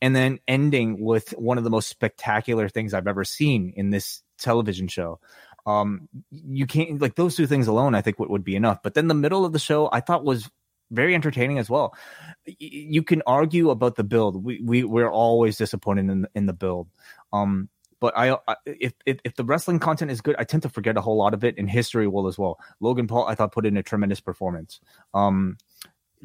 And 0.00 0.16
then 0.16 0.38
ending 0.48 1.00
with 1.00 1.30
one 1.30 1.58
of 1.58 1.64
the 1.64 1.70
most 1.70 1.88
spectacular 1.88 2.68
things 2.68 2.94
i've 2.94 3.06
ever 3.06 3.24
seen 3.24 3.72
in 3.76 3.90
this 3.90 4.22
television 4.38 4.88
show. 4.88 5.20
Um 5.66 6.08
you 6.30 6.66
can't 6.66 7.00
like 7.00 7.16
those 7.16 7.36
two 7.36 7.46
things 7.46 7.66
alone 7.66 7.94
i 7.94 8.00
think 8.00 8.18
would, 8.18 8.30
would 8.30 8.44
be 8.44 8.56
enough. 8.56 8.82
But 8.82 8.94
then 8.94 9.08
the 9.08 9.14
middle 9.14 9.44
of 9.44 9.52
the 9.52 9.58
show 9.58 9.88
i 9.92 10.00
thought 10.00 10.24
was 10.24 10.50
very 10.90 11.14
entertaining 11.14 11.58
as 11.58 11.68
well. 11.68 11.96
You 12.44 13.02
can 13.02 13.20
argue 13.26 13.70
about 13.70 13.96
the 13.96 14.04
build. 14.04 14.44
We, 14.44 14.60
we 14.62 14.84
we're 14.84 15.10
always 15.10 15.56
disappointed 15.56 16.08
in 16.08 16.26
in 16.34 16.46
the 16.46 16.52
build. 16.52 16.88
Um 17.32 17.68
but 18.00 18.16
I, 18.16 18.36
I 18.46 18.56
if, 18.66 18.92
if, 19.04 19.18
if 19.24 19.36
the 19.36 19.44
wrestling 19.44 19.78
content 19.78 20.10
is 20.10 20.20
good, 20.20 20.36
I 20.38 20.44
tend 20.44 20.62
to 20.64 20.68
forget 20.68 20.96
a 20.96 21.00
whole 21.00 21.16
lot 21.16 21.34
of 21.34 21.44
it, 21.44 21.56
and 21.58 21.68
history 21.68 22.06
will 22.06 22.26
as 22.26 22.38
well. 22.38 22.58
Logan 22.80 23.06
Paul, 23.06 23.26
I 23.26 23.34
thought, 23.34 23.52
put 23.52 23.66
in 23.66 23.76
a 23.76 23.82
tremendous 23.82 24.20
performance. 24.20 24.80
Um, 25.14 25.58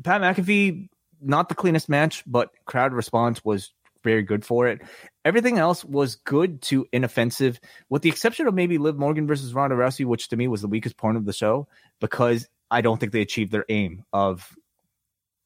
Pat 0.03 0.21
McAfee, 0.21 0.89
not 1.21 1.49
the 1.49 1.55
cleanest 1.55 1.89
match, 1.89 2.23
but 2.25 2.49
crowd 2.65 2.93
response 2.93 3.43
was 3.43 3.71
very 4.03 4.23
good 4.23 4.43
for 4.43 4.67
it. 4.67 4.81
Everything 5.23 5.57
else 5.57 5.85
was 5.85 6.15
good 6.15 6.61
to 6.63 6.87
inoffensive, 6.91 7.59
with 7.89 8.01
the 8.01 8.09
exception 8.09 8.47
of 8.47 8.53
maybe 8.53 8.77
Liv 8.77 8.97
Morgan 8.97 9.27
versus 9.27 9.53
Ronda 9.53 9.75
Rousey, 9.75 10.05
which 10.05 10.29
to 10.29 10.37
me 10.37 10.47
was 10.47 10.61
the 10.61 10.67
weakest 10.67 10.97
point 10.97 11.17
of 11.17 11.25
the 11.25 11.33
show 11.33 11.67
because 11.99 12.47
I 12.69 12.81
don't 12.81 12.99
think 12.99 13.11
they 13.11 13.21
achieved 13.21 13.51
their 13.51 13.65
aim 13.69 14.03
of 14.11 14.55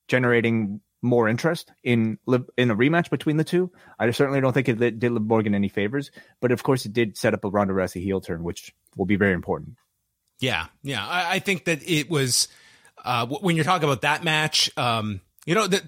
generating 0.07 0.81
more 1.05 1.29
interest 1.29 1.71
in 1.83 2.17
in 2.57 2.71
a 2.71 2.75
rematch 2.75 3.09
between 3.09 3.37
the 3.37 3.43
two. 3.43 3.71
I 3.99 4.09
certainly 4.11 4.41
don't 4.41 4.53
think 4.53 4.69
it 4.69 4.99
did 4.99 5.03
Liv 5.03 5.23
Morgan 5.23 5.55
any 5.55 5.69
favors, 5.69 6.11
but 6.41 6.51
of 6.51 6.63
course 6.63 6.85
it 6.85 6.93
did 6.93 7.17
set 7.17 7.33
up 7.33 7.45
a 7.45 7.49
Ronda 7.49 7.73
Rousey 7.73 8.01
heel 8.01 8.21
turn, 8.21 8.43
which 8.43 8.73
will 8.97 9.05
be 9.05 9.15
very 9.15 9.33
important. 9.33 9.77
Yeah, 10.39 10.67
yeah, 10.83 11.05
I, 11.05 11.35
I 11.35 11.39
think 11.39 11.65
that 11.65 11.87
it 11.87 12.09
was 12.09 12.47
uh, 13.03 13.25
when 13.25 13.55
you're 13.55 13.65
talking 13.65 13.87
about 13.87 14.01
that 14.01 14.23
match. 14.23 14.69
Um, 14.77 15.21
you 15.45 15.55
know 15.55 15.67
that 15.67 15.83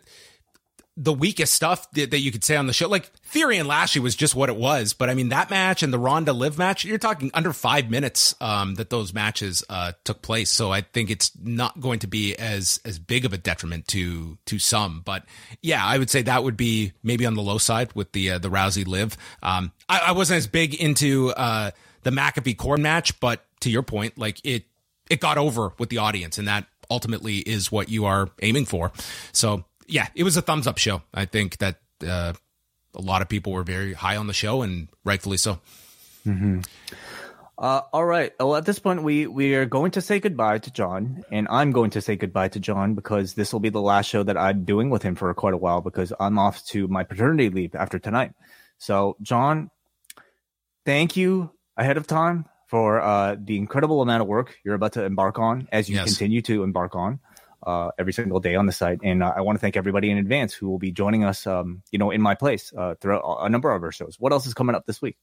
the 0.99 1.14
weakest 1.14 1.53
stuff 1.53 1.90
that, 1.91 2.10
that, 2.10 2.19
you 2.19 2.32
could 2.32 2.44
say 2.44 2.56
on 2.56 2.65
the 2.65 2.74
show. 2.74 2.90
Like 2.90 3.06
Theory 3.18 3.60
and 3.60 3.68
Lashley 3.68 4.02
was 4.02 4.15
just 4.15 4.34
what 4.34 4.49
it 4.49 4.56
was, 4.56 4.94
but 4.94 5.11
I 5.11 5.14
mean 5.14 5.30
that 5.30 5.52
match 5.52 5.84
and 5.84 5.94
the 5.94 5.99
Ronda 5.99 6.34
Liv 6.34 6.57
match, 6.57 6.84
you're 6.84 6.98
talking 6.98 7.30
under 7.36 7.53
five 7.53 7.91
minutes 7.91 8.34
um, 8.41 8.76
that 8.76 8.90
those 8.90 9.14
matches 9.14 9.64
uh, 9.69 9.91
took 10.03 10.24
place. 10.24 10.49
So 10.49 10.72
I 10.72 10.82
think 10.82 11.11
it's 11.11 11.32
not 11.40 11.80
going 11.80 11.99
to 11.99 12.07
be 12.07 12.36
as 12.36 12.82
as 12.84 12.98
big 12.98 13.26
of 13.26 13.34
a 13.34 13.38
detriment 13.38 13.88
to 13.90 14.40
to 14.48 14.57
some. 14.57 15.02
But 15.06 15.24
yeah, 15.61 15.86
I 15.86 15.99
would 15.99 16.10
say 16.10 16.24
that 16.24 16.44
would 16.44 16.57
be 16.57 16.94
maybe 17.03 17.28
on 17.28 17.36
the 17.36 17.44
low 17.44 17.60
side 17.60 17.94
with 17.94 18.11
the 18.14 18.32
uh, 18.32 18.40
the 18.40 18.49
Rousey 18.49 18.88
Liv. 18.88 19.15
Um, 19.44 19.72
I, 19.88 19.99
I, 20.07 20.11
wasn't 20.14 20.38
as 20.38 20.48
big 20.48 20.74
into 20.74 21.30
uh, 21.30 21.72
the 22.02 22.10
McAfee 22.10 22.57
Corbin 22.57 22.82
match, 22.82 23.19
but 23.19 23.45
to 23.60 23.69
your 23.69 23.84
point, 23.84 24.18
like 24.18 24.41
it 24.44 24.64
it 25.11 25.19
got 25.19 25.38
over 25.38 25.74
with 25.78 25.90
the 25.90 25.99
audience, 25.99 26.40
and 26.40 26.48
that 26.48 26.65
ultimately 26.90 27.38
is 27.38 27.72
what 27.72 27.90
you 27.90 28.06
are 28.06 28.30
aiming 28.41 28.65
for. 28.65 28.91
So 29.32 29.64
yeah, 29.88 30.07
it 30.15 30.23
was 30.23 30.38
a 30.38 30.41
thumbs 30.41 30.68
up 30.68 30.77
show. 30.77 31.01
I 31.14 31.26
think 31.26 31.57
that 31.57 31.77
uh, 32.05 32.34
a 32.93 33.01
lot 33.01 33.22
of 33.22 33.30
people 33.30 33.53
were 33.53 33.64
very 33.64 33.93
high 33.93 34.18
on 34.18 34.27
the 34.27 34.34
show, 34.34 34.61
and 34.61 34.89
rightfully 35.03 35.38
so. 35.38 35.59
Mm-hmm. 36.26 36.59
Uh, 37.57 37.81
all 37.91 38.05
right. 38.05 38.34
Well, 38.39 38.55
at 38.55 38.65
this 38.65 38.77
point, 38.77 39.01
we 39.01 39.26
we 39.26 39.55
are 39.55 39.65
going 39.65 39.91
to 39.91 40.01
say 40.01 40.19
goodbye 40.19 40.59
to 40.59 40.72
John, 40.72 41.23
and 41.31 41.47
I'm 41.49 41.72
going 41.72 41.89
to 41.91 42.01
say 42.01 42.15
goodbye 42.15 42.49
to 42.49 42.59
John 42.59 42.93
because 42.93 43.34
this 43.34 43.51
will 43.51 43.59
be 43.59 43.69
the 43.69 43.81
last 43.81 44.07
show 44.07 44.22
that 44.23 44.38
I'm 44.38 44.64
doing 44.64 44.89
with 44.89 45.01
him 45.01 45.15
for 45.15 45.34
quite 45.34 45.55
a 45.55 45.57
while 45.57 45.81
because 45.81 46.14
I'm 46.19 46.38
off 46.38 46.64
to 46.68 46.88
my 46.88 47.03
paternity 47.03 47.49
leave 47.49 47.73
after 47.73 47.97
tonight. 47.97 48.34
So, 48.77 49.18
John, 49.23 49.72
thank 50.85 51.18
you 51.18 51.51
ahead 51.76 51.97
of 51.97 52.05
time 52.05 52.45
for 52.68 53.01
uh, 53.01 53.38
the 53.39 53.57
incredible 53.57 54.01
amount 54.01 54.22
of 54.22 54.27
work 54.27 54.55
you're 54.64 54.76
about 54.76 54.93
to 54.93 55.03
embark 55.03 55.39
on 55.39 55.68
as 55.72 55.89
you 55.89 55.95
yes. 55.95 56.05
continue 56.05 56.41
to 56.43 56.64
embark 56.64 56.95
on 56.95 57.19
uh, 57.63 57.91
every 57.97 58.13
single 58.13 58.39
day 58.39 58.55
on 58.55 58.65
the 58.65 58.71
site. 58.71 58.99
And 59.03 59.23
uh, 59.23 59.34
I 59.35 59.41
want 59.41 59.57
to 59.57 59.61
thank 59.61 59.77
everybody 59.77 60.09
in 60.09 60.17
advance 60.17 60.53
who 60.53 60.69
will 60.69 60.79
be 60.79 60.91
joining 60.91 61.23
us, 61.23 61.47
um, 61.47 61.84
you 61.91 61.99
know, 61.99 62.11
in 62.11 62.21
my 62.21 62.35
place 62.35 62.73
uh, 62.77 62.95
throughout 62.99 63.39
a 63.41 63.49
number 63.49 63.71
of 63.71 63.84
our 63.84 63.91
shows. 63.91 64.17
What 64.19 64.31
else 64.31 64.45
is 64.45 64.53
coming 64.53 64.75
up 64.75 64.85
this 64.85 65.01
week? 65.01 65.17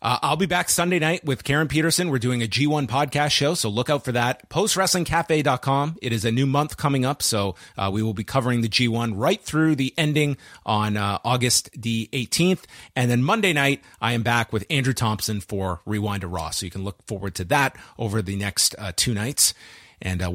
Uh, 0.00 0.18
I'll 0.20 0.36
be 0.36 0.46
back 0.46 0.68
Sunday 0.68 0.98
night 0.98 1.24
with 1.24 1.44
Karen 1.44 1.68
Peterson. 1.68 2.10
We're 2.10 2.18
doing 2.18 2.42
a 2.42 2.46
G1 2.46 2.88
podcast 2.88 3.30
show, 3.30 3.54
so 3.54 3.68
look 3.68 3.88
out 3.88 4.04
for 4.04 4.12
that. 4.12 4.48
PostWrestlingCafe.com. 4.50 5.98
It 6.02 6.12
is 6.12 6.24
a 6.24 6.32
new 6.32 6.44
month 6.44 6.76
coming 6.76 7.04
up, 7.04 7.22
so 7.22 7.54
uh, 7.78 7.88
we 7.92 8.02
will 8.02 8.12
be 8.12 8.24
covering 8.24 8.62
the 8.62 8.68
G1 8.68 9.12
right 9.14 9.40
through 9.40 9.76
the 9.76 9.94
ending 9.96 10.38
on 10.66 10.96
uh, 10.96 11.18
August 11.24 11.70
the 11.80 12.08
18th. 12.12 12.64
And 12.96 13.10
then 13.10 13.22
Monday 13.22 13.52
night, 13.52 13.80
I 14.00 14.14
am 14.14 14.24
back 14.24 14.52
with 14.52 14.66
Andrew 14.68 14.92
Thompson 14.92 15.40
for 15.40 15.82
Rewind 15.86 16.22
to 16.22 16.28
Raw, 16.28 16.50
so 16.50 16.66
you 16.66 16.70
can 16.70 16.82
look 16.82 17.06
forward 17.06 17.36
to 17.36 17.44
that 17.44 17.76
over 17.96 18.22
the 18.22 18.36
next 18.36 18.74
uh, 18.78 18.92
two 18.96 19.14
nights. 19.14 19.54
And 20.00 20.20
uh, 20.20 20.30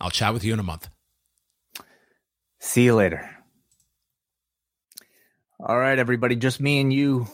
I'll 0.00 0.10
chat 0.10 0.32
with 0.32 0.44
you 0.44 0.52
in 0.52 0.60
a 0.60 0.64
month. 0.64 0.88
See 2.60 2.84
you 2.84 2.94
later. 2.94 3.30
All 5.60 5.78
right, 5.78 5.98
everybody, 5.98 6.36
just 6.36 6.60
me 6.60 6.80
and 6.80 6.92
you 6.92 7.26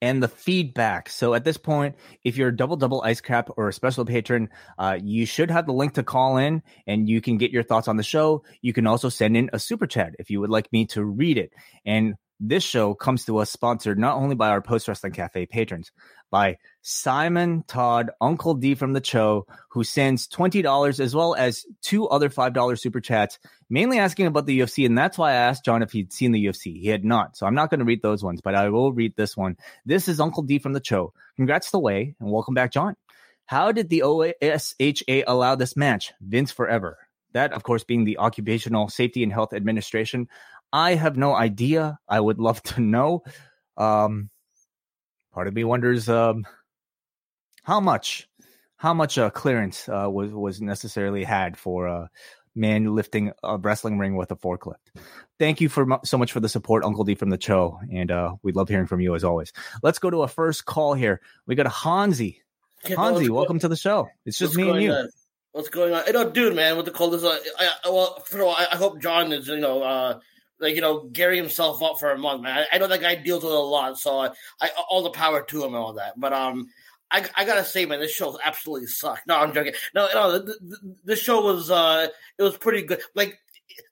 and 0.00 0.22
the 0.22 0.28
feedback. 0.28 1.08
So 1.08 1.34
at 1.34 1.44
this 1.44 1.56
point, 1.56 1.96
if 2.24 2.36
you're 2.36 2.48
a 2.48 2.56
double 2.56 2.76
double 2.76 3.02
ice 3.02 3.20
cap 3.20 3.50
or 3.56 3.68
a 3.68 3.72
special 3.72 4.04
patron, 4.04 4.48
uh, 4.78 4.98
you 5.02 5.26
should 5.26 5.50
have 5.50 5.66
the 5.66 5.72
link 5.72 5.94
to 5.94 6.02
call 6.02 6.36
in 6.36 6.62
and 6.86 7.08
you 7.08 7.20
can 7.20 7.36
get 7.38 7.50
your 7.50 7.62
thoughts 7.62 7.88
on 7.88 7.96
the 7.96 8.02
show. 8.02 8.44
You 8.62 8.72
can 8.72 8.86
also 8.86 9.08
send 9.08 9.36
in 9.36 9.50
a 9.52 9.58
super 9.58 9.86
chat 9.86 10.14
if 10.18 10.30
you 10.30 10.40
would 10.40 10.50
like 10.50 10.72
me 10.72 10.86
to 10.86 11.04
read 11.04 11.38
it. 11.38 11.52
And 11.84 12.14
this 12.40 12.62
show 12.62 12.94
comes 12.94 13.24
to 13.24 13.38
us 13.38 13.50
sponsored 13.50 13.98
not 13.98 14.16
only 14.16 14.34
by 14.34 14.48
our 14.48 14.62
Post 14.62 14.88
Wrestling 14.88 15.12
Cafe 15.12 15.46
patrons, 15.46 15.90
by 16.30 16.58
Simon 16.82 17.64
Todd, 17.66 18.10
Uncle 18.20 18.54
D 18.54 18.74
from 18.74 18.92
the 18.92 19.00
Cho, 19.00 19.46
who 19.70 19.82
sends 19.82 20.28
$20 20.28 21.00
as 21.00 21.14
well 21.14 21.34
as 21.34 21.64
two 21.82 22.06
other 22.08 22.28
$5 22.28 22.78
super 22.78 23.00
chats, 23.00 23.38
mainly 23.70 23.98
asking 23.98 24.26
about 24.26 24.46
the 24.46 24.60
UFC. 24.60 24.86
And 24.86 24.96
that's 24.96 25.18
why 25.18 25.30
I 25.30 25.36
asked 25.36 25.64
John 25.64 25.82
if 25.82 25.92
he'd 25.92 26.12
seen 26.12 26.32
the 26.32 26.44
UFC. 26.44 26.80
He 26.80 26.88
had 26.88 27.04
not. 27.04 27.36
So 27.36 27.46
I'm 27.46 27.54
not 27.54 27.70
going 27.70 27.80
to 27.80 27.86
read 27.86 28.02
those 28.02 28.22
ones, 28.22 28.40
but 28.40 28.54
I 28.54 28.68
will 28.68 28.92
read 28.92 29.14
this 29.16 29.36
one. 29.36 29.56
This 29.86 30.08
is 30.08 30.20
Uncle 30.20 30.42
D 30.42 30.58
from 30.58 30.74
the 30.74 30.80
Cho. 30.80 31.12
Congrats 31.36 31.70
to 31.70 31.78
Wai 31.78 32.14
and 32.20 32.30
welcome 32.30 32.54
back, 32.54 32.72
John. 32.72 32.94
How 33.46 33.72
did 33.72 33.88
the 33.88 34.00
OSHA 34.00 35.24
allow 35.26 35.54
this 35.54 35.76
match? 35.76 36.12
Vince 36.20 36.52
forever. 36.52 36.98
That, 37.32 37.52
of 37.52 37.62
course, 37.62 37.84
being 37.84 38.04
the 38.04 38.18
Occupational 38.18 38.88
Safety 38.88 39.22
and 39.22 39.32
Health 39.32 39.52
Administration. 39.52 40.28
I 40.72 40.94
have 40.94 41.16
no 41.16 41.34
idea. 41.34 41.98
I 42.08 42.20
would 42.20 42.38
love 42.38 42.62
to 42.64 42.80
know. 42.80 43.22
Um, 43.76 44.30
part 45.32 45.48
of 45.48 45.54
me 45.54 45.64
wonders 45.64 46.08
um, 46.08 46.46
how 47.62 47.80
much, 47.80 48.28
how 48.76 48.94
much 48.94 49.18
uh, 49.18 49.30
clearance 49.30 49.88
uh, 49.88 50.08
was 50.10 50.32
was 50.32 50.60
necessarily 50.60 51.24
had 51.24 51.56
for 51.56 51.86
a 51.86 51.94
uh, 51.94 52.06
man 52.54 52.94
lifting 52.94 53.32
a 53.42 53.56
wrestling 53.56 53.98
ring 53.98 54.16
with 54.16 54.30
a 54.30 54.36
forklift. 54.36 54.74
Thank 55.38 55.60
you 55.60 55.68
for 55.68 56.00
so 56.04 56.18
much 56.18 56.32
for 56.32 56.40
the 56.40 56.48
support, 56.48 56.84
Uncle 56.84 57.04
D 57.04 57.14
from 57.14 57.30
the 57.30 57.38
Cho, 57.38 57.78
and 57.92 58.10
uh, 58.10 58.34
we 58.42 58.52
love 58.52 58.68
hearing 58.68 58.86
from 58.86 59.00
you 59.00 59.14
as 59.14 59.24
always. 59.24 59.52
Let's 59.82 59.98
go 59.98 60.10
to 60.10 60.22
a 60.22 60.28
first 60.28 60.64
call 60.64 60.94
here. 60.94 61.20
We 61.46 61.54
got 61.54 61.66
a 61.66 61.70
Hansi. 61.70 62.42
Hansi, 62.84 63.30
welcome 63.30 63.58
to 63.60 63.68
the 63.68 63.76
show. 63.76 64.08
It's 64.24 64.38
just 64.38 64.56
me 64.56 64.68
and 64.68 64.82
you. 64.82 64.92
On? 64.92 65.08
What's 65.52 65.68
going 65.68 65.94
on? 65.94 66.02
I 66.06 66.12
don't, 66.12 66.34
dude, 66.34 66.54
man. 66.54 66.76
What 66.76 66.84
the 66.84 66.90
call 66.90 67.14
is? 67.14 67.24
Uh, 67.24 67.36
I, 67.58 67.72
I, 67.84 67.88
well, 67.88 68.20
for 68.26 68.42
all, 68.42 68.54
I, 68.54 68.68
I 68.72 68.76
hope 68.76 69.00
John 69.00 69.32
is, 69.32 69.48
you 69.48 69.58
know, 69.58 69.82
uh, 69.82 70.18
like 70.60 70.74
you 70.74 70.80
know, 70.80 71.04
Gary 71.12 71.36
himself 71.36 71.82
up 71.82 71.98
for 71.98 72.10
a 72.10 72.18
month, 72.18 72.42
man. 72.42 72.58
I, 72.58 72.76
I, 72.76 72.78
know 72.78 72.86
that 72.88 73.00
guy 73.00 73.14
deals 73.14 73.44
with 73.44 73.52
a 73.52 73.56
lot, 73.56 73.98
so 73.98 74.18
I, 74.18 74.30
I, 74.60 74.70
all 74.90 75.02
the 75.02 75.10
power 75.10 75.42
to 75.42 75.60
him 75.64 75.74
and 75.74 75.76
all 75.76 75.94
that. 75.94 76.18
But 76.18 76.32
um, 76.32 76.68
I, 77.10 77.26
I 77.36 77.44
gotta 77.44 77.64
say, 77.64 77.86
man, 77.86 78.00
this 78.00 78.12
show 78.12 78.38
absolutely 78.44 78.86
sucked. 78.86 79.26
No, 79.26 79.36
I'm 79.36 79.52
joking. 79.52 79.72
No, 79.94 80.08
no, 80.12 80.38
the, 81.04 81.16
show 81.16 81.42
was 81.42 81.70
uh, 81.70 82.08
it 82.38 82.42
was 82.42 82.56
pretty 82.56 82.82
good. 82.82 83.00
Like, 83.14 83.38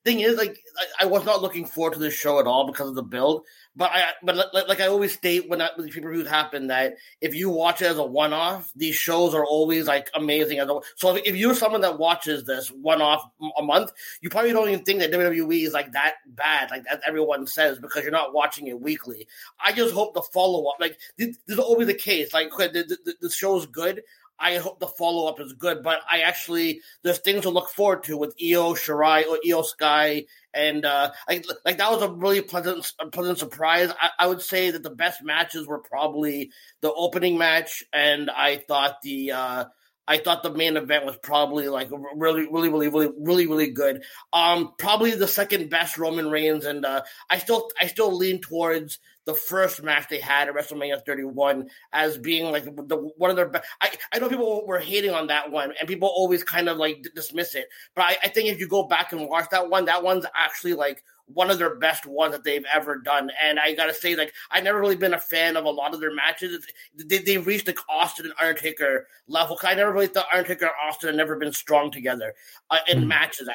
thing 0.04 0.20
is, 0.20 0.36
like, 0.36 0.58
I, 0.98 1.04
I 1.04 1.06
was 1.06 1.24
not 1.24 1.42
looking 1.42 1.64
forward 1.64 1.94
to 1.94 1.98
this 1.98 2.14
show 2.14 2.40
at 2.40 2.46
all 2.46 2.66
because 2.66 2.88
of 2.88 2.94
the 2.94 3.02
build. 3.02 3.44
But 3.76 3.90
I, 3.92 4.04
but 4.22 4.54
like, 4.54 4.80
I 4.80 4.86
always 4.86 5.12
state 5.12 5.50
when 5.50 5.60
when 5.76 5.88
pay 5.88 6.00
per 6.00 6.10
views 6.10 6.26
happen, 6.26 6.68
that 6.68 6.96
if 7.20 7.34
you 7.34 7.50
watch 7.50 7.82
it 7.82 7.86
as 7.86 7.98
a 7.98 8.04
one 8.04 8.32
off, 8.32 8.72
these 8.74 8.94
shows 8.94 9.34
are 9.34 9.44
always 9.44 9.86
like 9.86 10.08
amazing. 10.14 10.60
As 10.60 10.68
so 10.96 11.16
if 11.16 11.36
you're 11.36 11.54
someone 11.54 11.82
that 11.82 11.98
watches 11.98 12.44
this 12.44 12.68
one 12.68 13.02
off 13.02 13.28
a 13.58 13.62
month, 13.62 13.92
you 14.22 14.30
probably 14.30 14.52
don't 14.52 14.68
even 14.70 14.84
think 14.84 15.00
that 15.00 15.12
WWE 15.12 15.66
is 15.66 15.74
like 15.74 15.92
that 15.92 16.14
bad, 16.26 16.70
like 16.70 16.84
that 16.84 17.02
everyone 17.06 17.46
says, 17.46 17.78
because 17.78 18.02
you're 18.02 18.10
not 18.10 18.32
watching 18.32 18.66
it 18.68 18.80
weekly. 18.80 19.28
I 19.62 19.72
just 19.72 19.92
hope 19.92 20.14
the 20.14 20.22
follow 20.22 20.66
up, 20.68 20.76
like 20.80 20.98
this, 21.18 21.36
this 21.46 21.58
is 21.58 21.58
always 21.58 21.86
the 21.86 21.94
case. 21.94 22.32
Like 22.32 22.50
the, 22.56 22.96
the, 23.04 23.14
the 23.20 23.30
show's 23.30 23.66
good. 23.66 24.02
I 24.38 24.56
hope 24.56 24.80
the 24.80 24.86
follow 24.86 25.28
up 25.28 25.40
is 25.40 25.54
good, 25.54 25.82
but 25.82 26.00
I 26.10 26.20
actually 26.20 26.80
there's 27.02 27.18
things 27.18 27.42
to 27.42 27.50
look 27.50 27.70
forward 27.70 28.02
to 28.04 28.16
with 28.16 28.34
Io 28.40 28.74
Shirai 28.74 29.26
or 29.26 29.38
IYO 29.44 29.62
SKY, 29.62 30.26
and 30.56 30.84
uh, 30.84 31.12
like 31.28 31.44
like 31.64 31.78
that 31.78 31.90
was 31.90 32.02
a 32.02 32.10
really 32.10 32.40
pleasant 32.40 32.90
pleasant 33.12 33.38
surprise. 33.38 33.90
I, 34.00 34.10
I, 34.20 34.26
would 34.26 34.42
say 34.42 34.70
that 34.70 34.82
the 34.82 34.90
best 34.90 35.22
matches 35.22 35.66
were 35.66 35.80
probably 35.80 36.50
the 36.80 36.92
opening 36.92 37.36
match, 37.38 37.84
and 37.92 38.30
I 38.30 38.56
thought 38.56 39.02
the 39.02 39.32
uh, 39.32 39.64
I 40.08 40.18
thought 40.18 40.42
the 40.42 40.50
main 40.50 40.76
event 40.76 41.04
was 41.04 41.16
probably 41.16 41.68
like 41.68 41.88
really, 42.14 42.48
really, 42.50 42.68
really, 42.68 42.88
really, 42.88 43.12
really, 43.18 43.46
really 43.46 43.70
good. 43.70 44.02
Um, 44.32 44.74
probably 44.78 45.12
the 45.12 45.28
second 45.28 45.70
best 45.70 45.98
Roman 45.98 46.30
Reigns, 46.30 46.64
and 46.64 46.84
uh, 46.84 47.02
I 47.28 47.38
still, 47.38 47.70
I 47.80 47.86
still 47.86 48.16
lean 48.16 48.40
towards 48.40 48.98
the 49.26 49.34
first 49.34 49.82
match 49.82 50.08
they 50.08 50.20
had 50.20 50.48
at 50.48 50.54
WrestleMania 50.54 51.04
31 51.04 51.68
as 51.92 52.16
being 52.16 52.52
like 52.52 52.64
the 52.64 52.96
one 53.16 53.30
of 53.30 53.36
their 53.36 53.48
best. 53.48 53.66
I, 53.80 53.90
I 54.12 54.18
know 54.20 54.28
people 54.28 54.64
were 54.66 54.78
hating 54.78 55.10
on 55.10 55.26
that 55.26 55.50
one, 55.50 55.72
and 55.78 55.88
people 55.88 56.08
always 56.08 56.44
kind 56.44 56.68
of 56.68 56.76
like 56.76 57.04
dismiss 57.14 57.54
it. 57.56 57.66
But 57.94 58.02
I, 58.02 58.16
I 58.24 58.28
think 58.28 58.48
if 58.48 58.60
you 58.60 58.68
go 58.68 58.84
back 58.84 59.12
and 59.12 59.28
watch 59.28 59.50
that 59.50 59.68
one, 59.68 59.86
that 59.86 60.04
one's 60.04 60.26
actually 60.34 60.74
like 60.74 61.02
one 61.26 61.50
of 61.50 61.58
their 61.58 61.74
best 61.74 62.06
ones 62.06 62.32
that 62.32 62.44
they've 62.44 62.64
ever 62.72 62.98
done. 62.98 63.30
And 63.42 63.58
I 63.58 63.74
gotta 63.74 63.92
say, 63.94 64.14
like, 64.14 64.32
I've 64.50 64.64
never 64.64 64.80
really 64.80 64.96
been 64.96 65.14
a 65.14 65.18
fan 65.18 65.56
of 65.56 65.64
a 65.64 65.70
lot 65.70 65.92
of 65.92 66.00
their 66.00 66.14
matches. 66.14 66.64
They, 66.94 67.18
they 67.18 67.38
reached 67.38 67.66
the 67.66 67.76
Austin 67.88 68.26
and 68.26 68.34
Undertaker 68.40 69.08
level. 69.26 69.56
Cause 69.56 69.70
I 69.70 69.74
never 69.74 69.92
really 69.92 70.06
thought 70.06 70.26
Undertaker 70.32 70.66
and 70.66 70.74
Austin 70.88 71.08
had 71.08 71.16
never 71.16 71.36
been 71.36 71.52
strong 71.52 71.90
together 71.90 72.34
uh, 72.70 72.78
in 72.88 73.02
mm 73.02 73.06
matches, 73.06 73.48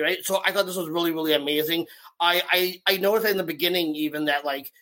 right? 0.00 0.18
So 0.24 0.42
I 0.44 0.52
thought 0.52 0.66
this 0.66 0.76
was 0.76 0.88
really, 0.88 1.12
really 1.12 1.32
amazing. 1.32 1.86
I, 2.20 2.42
I, 2.50 2.94
I 2.94 2.96
noticed 2.96 3.26
in 3.26 3.36
the 3.36 3.44
beginning 3.44 3.94
even 3.94 4.24
that 4.26 4.44
like, 4.44 4.72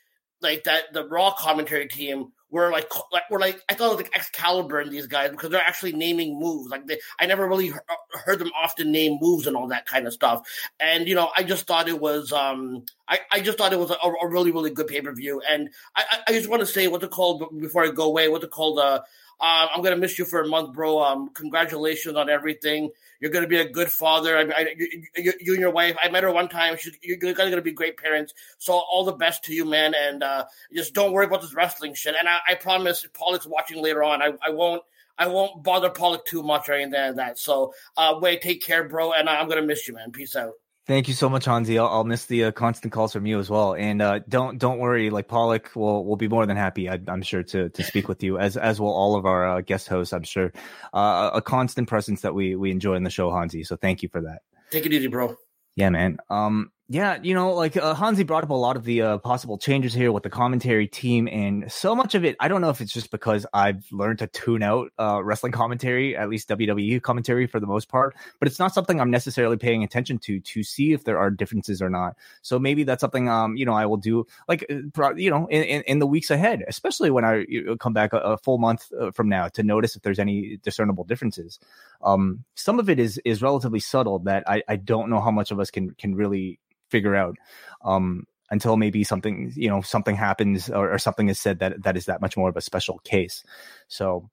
like 0.40 0.64
that 0.64 0.92
the 0.92 1.06
Raw 1.06 1.32
commentary 1.32 1.88
team 1.88 2.32
were 2.54 2.70
like, 2.70 2.88
like 3.12 3.28
were 3.30 3.40
like 3.40 3.60
I 3.68 3.74
thought 3.74 3.86
it 3.86 3.96
was 3.96 4.04
like 4.04 4.16
Excalibur 4.16 4.78
and 4.78 4.90
these 4.90 5.08
guys 5.08 5.30
because 5.30 5.50
they're 5.50 5.60
actually 5.60 5.92
naming 5.92 6.38
moves. 6.38 6.70
Like 6.70 6.86
they, 6.86 7.00
I 7.18 7.26
never 7.26 7.48
really 7.48 7.72
heard 8.12 8.38
them 8.38 8.52
often 8.54 8.92
name 8.92 9.18
moves 9.20 9.46
and 9.46 9.56
all 9.56 9.68
that 9.68 9.86
kind 9.86 10.06
of 10.06 10.12
stuff. 10.12 10.48
And 10.78 11.08
you 11.08 11.16
know, 11.16 11.30
I 11.36 11.42
just 11.42 11.66
thought 11.66 11.88
it 11.88 12.00
was 12.00 12.32
um 12.32 12.84
I, 13.08 13.18
I 13.30 13.40
just 13.40 13.58
thought 13.58 13.72
it 13.72 13.78
was 13.78 13.90
a, 13.90 13.94
a 13.94 14.28
really 14.28 14.52
really 14.52 14.70
good 14.70 14.86
pay 14.86 15.00
per 15.00 15.12
view. 15.12 15.42
And 15.48 15.70
I, 15.96 16.20
I 16.28 16.32
just 16.32 16.48
want 16.48 16.60
to 16.60 16.66
say 16.66 16.86
what's 16.86 17.04
it 17.04 17.10
called 17.10 17.60
before 17.60 17.84
I 17.84 17.90
go 17.90 18.04
away. 18.04 18.28
What's 18.28 18.44
it 18.44 18.50
called? 18.50 18.78
Uh, 18.78 19.00
uh, 19.40 19.66
I'm 19.74 19.82
gonna 19.82 19.96
miss 19.96 20.18
you 20.18 20.24
for 20.24 20.40
a 20.40 20.46
month, 20.48 20.72
bro. 20.74 21.02
Um, 21.02 21.30
congratulations 21.34 22.16
on 22.16 22.30
everything. 22.30 22.90
You're 23.24 23.32
going 23.32 23.44
to 23.44 23.48
be 23.48 23.56
a 23.60 23.66
good 23.66 23.90
father. 23.90 24.36
I, 24.36 24.42
I, 24.54 24.74
you, 24.76 25.32
you, 25.40 25.52
and 25.54 25.60
your 25.62 25.70
wife. 25.70 25.96
I 26.02 26.10
met 26.10 26.24
her 26.24 26.30
one 26.30 26.46
time. 26.46 26.76
She's, 26.76 26.92
you're 27.00 27.16
going 27.16 27.52
to 27.52 27.62
be 27.62 27.72
great 27.72 27.96
parents. 27.96 28.34
So 28.58 28.74
all 28.74 29.02
the 29.02 29.14
best 29.14 29.44
to 29.44 29.54
you, 29.54 29.64
man. 29.64 29.94
And 29.98 30.22
uh, 30.22 30.44
just 30.74 30.92
don't 30.92 31.10
worry 31.10 31.24
about 31.24 31.40
this 31.40 31.54
wrestling 31.54 31.94
shit. 31.94 32.16
And 32.18 32.28
I, 32.28 32.40
I 32.46 32.54
promise, 32.54 33.06
Pollock's 33.14 33.46
watching 33.46 33.82
later 33.82 34.04
on. 34.04 34.20
I, 34.20 34.32
I 34.46 34.50
won't. 34.50 34.82
I 35.16 35.28
won't 35.28 35.62
bother 35.62 35.88
Pollock 35.88 36.26
too 36.26 36.42
much 36.42 36.68
or 36.68 36.74
anything 36.74 37.00
like 37.00 37.16
that. 37.16 37.38
So, 37.38 37.72
uh, 37.96 38.18
wait, 38.20 38.42
take 38.42 38.62
care, 38.62 38.86
bro. 38.86 39.14
And 39.14 39.26
I'm 39.26 39.48
gonna 39.48 39.62
miss 39.62 39.88
you, 39.88 39.94
man. 39.94 40.10
Peace 40.10 40.36
out. 40.36 40.52
Thank 40.86 41.08
you 41.08 41.14
so 41.14 41.30
much, 41.30 41.46
Hansi. 41.46 41.78
I'll, 41.78 41.88
I'll 41.88 42.04
miss 42.04 42.26
the 42.26 42.44
uh, 42.44 42.52
constant 42.52 42.92
calls 42.92 43.14
from 43.14 43.24
you 43.24 43.38
as 43.38 43.48
well. 43.48 43.74
And 43.74 44.02
uh, 44.02 44.20
don't 44.28 44.58
don't 44.58 44.78
worry, 44.78 45.08
like 45.08 45.28
Pollock 45.28 45.74
will 45.74 46.04
will 46.04 46.16
be 46.16 46.28
more 46.28 46.44
than 46.44 46.58
happy. 46.58 46.90
I, 46.90 46.98
am 47.08 47.22
sure 47.22 47.42
to 47.42 47.70
to 47.70 47.82
speak 47.82 48.06
with 48.06 48.22
you 48.22 48.38
as 48.38 48.58
as 48.58 48.80
will 48.80 48.92
all 48.92 49.16
of 49.16 49.24
our 49.24 49.48
uh, 49.48 49.60
guest 49.62 49.88
hosts. 49.88 50.12
I'm 50.12 50.24
sure 50.24 50.52
uh, 50.92 51.30
a 51.32 51.40
constant 51.40 51.88
presence 51.88 52.20
that 52.20 52.34
we 52.34 52.54
we 52.54 52.70
enjoy 52.70 52.96
in 52.96 53.02
the 53.02 53.10
show, 53.10 53.34
Hansi. 53.34 53.64
So 53.64 53.76
thank 53.76 54.02
you 54.02 54.10
for 54.10 54.20
that. 54.22 54.42
Take 54.70 54.84
it 54.84 54.92
easy, 54.92 55.06
bro. 55.06 55.36
Yeah, 55.74 55.88
man. 55.88 56.18
Um, 56.28 56.70
yeah, 56.86 57.18
you 57.22 57.32
know, 57.32 57.54
like 57.54 57.78
uh, 57.78 57.94
Hansi 57.94 58.24
brought 58.24 58.44
up 58.44 58.50
a 58.50 58.54
lot 58.54 58.76
of 58.76 58.84
the 58.84 59.00
uh, 59.00 59.18
possible 59.18 59.56
changes 59.56 59.94
here 59.94 60.12
with 60.12 60.22
the 60.22 60.28
commentary 60.28 60.86
team, 60.86 61.26
and 61.28 61.72
so 61.72 61.96
much 61.96 62.14
of 62.14 62.26
it, 62.26 62.36
I 62.40 62.48
don't 62.48 62.60
know 62.60 62.68
if 62.68 62.82
it's 62.82 62.92
just 62.92 63.10
because 63.10 63.46
I've 63.54 63.86
learned 63.90 64.18
to 64.18 64.26
tune 64.26 64.62
out 64.62 64.92
uh, 64.98 65.24
wrestling 65.24 65.52
commentary, 65.52 66.14
at 66.14 66.28
least 66.28 66.50
WWE 66.50 67.00
commentary 67.00 67.46
for 67.46 67.58
the 67.58 67.66
most 67.66 67.88
part, 67.88 68.14
but 68.38 68.48
it's 68.48 68.58
not 68.58 68.74
something 68.74 69.00
I'm 69.00 69.10
necessarily 69.10 69.56
paying 69.56 69.82
attention 69.82 70.18
to 70.20 70.40
to 70.40 70.62
see 70.62 70.92
if 70.92 71.04
there 71.04 71.18
are 71.18 71.30
differences 71.30 71.80
or 71.80 71.88
not. 71.88 72.16
So 72.42 72.58
maybe 72.58 72.84
that's 72.84 73.00
something, 73.00 73.30
um, 73.30 73.56
you 73.56 73.64
know, 73.64 73.72
I 73.72 73.86
will 73.86 73.96
do, 73.96 74.26
like, 74.46 74.66
uh, 74.70 75.14
you 75.14 75.30
know, 75.30 75.46
in, 75.46 75.62
in, 75.62 75.82
in 75.86 75.98
the 76.00 76.06
weeks 76.06 76.30
ahead, 76.30 76.64
especially 76.68 77.10
when 77.10 77.24
I 77.24 77.46
come 77.80 77.94
back 77.94 78.12
a, 78.12 78.18
a 78.18 78.36
full 78.36 78.58
month 78.58 78.92
uh, 79.00 79.10
from 79.10 79.30
now 79.30 79.48
to 79.48 79.62
notice 79.62 79.96
if 79.96 80.02
there's 80.02 80.18
any 80.18 80.58
discernible 80.62 81.04
differences. 81.04 81.58
Um, 82.02 82.44
some 82.54 82.78
of 82.78 82.90
it 82.90 82.98
is 82.98 83.18
is 83.24 83.40
relatively 83.40 83.80
subtle 83.80 84.18
that 84.20 84.46
I, 84.46 84.62
I 84.68 84.76
don't 84.76 85.08
know 85.08 85.22
how 85.22 85.30
much 85.30 85.50
of 85.50 85.58
us 85.58 85.70
can 85.70 85.92
can 85.92 86.14
really 86.14 86.58
figure 86.90 87.14
out 87.14 87.36
um, 87.84 88.26
until 88.50 88.76
maybe 88.76 89.04
something 89.04 89.52
you 89.56 89.68
know 89.68 89.80
something 89.80 90.16
happens 90.16 90.70
or, 90.70 90.94
or, 90.94 90.98
something 90.98 91.28
is 91.28 91.38
said 91.38 91.60
that 91.60 91.82
that 91.82 91.96
is 91.96 92.06
that 92.06 92.20
much 92.20 92.36
more 92.36 92.48
of 92.48 92.56
a 92.56 92.60
special 92.60 92.98
case. 92.98 93.42
So, 93.88 94.30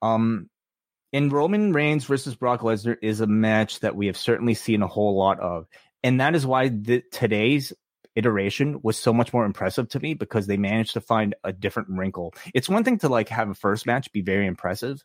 um, 0.00 0.48
in 1.12 1.28
Roman 1.28 1.72
Reigns 1.72 2.04
versus 2.04 2.34
Brock 2.34 2.60
Lesnar 2.60 2.96
is 3.02 3.20
a 3.20 3.26
match 3.26 3.80
that 3.80 3.96
we 3.96 4.06
have 4.06 4.16
certainly 4.16 4.54
seen 4.54 4.82
a 4.82 4.86
whole 4.86 5.16
lot 5.16 5.40
of, 5.40 5.66
and 6.02 6.20
that 6.20 6.34
is 6.34 6.46
why 6.46 6.68
the, 6.68 7.02
today's 7.12 7.72
iteration 8.14 8.80
was 8.82 8.98
so 8.98 9.12
much 9.12 9.32
more 9.32 9.44
impressive 9.44 9.88
to 9.90 10.00
me 10.00 10.14
because 10.14 10.46
they 10.46 10.56
managed 10.56 10.94
to 10.94 11.00
find 11.00 11.34
a 11.44 11.52
different 11.52 11.88
wrinkle. 11.90 12.34
It's 12.54 12.68
one 12.68 12.84
thing 12.84 12.98
to 12.98 13.08
like 13.08 13.28
have 13.28 13.48
a 13.48 13.54
first 13.54 13.86
match 13.86 14.12
be 14.12 14.22
very 14.22 14.46
impressive, 14.46 15.04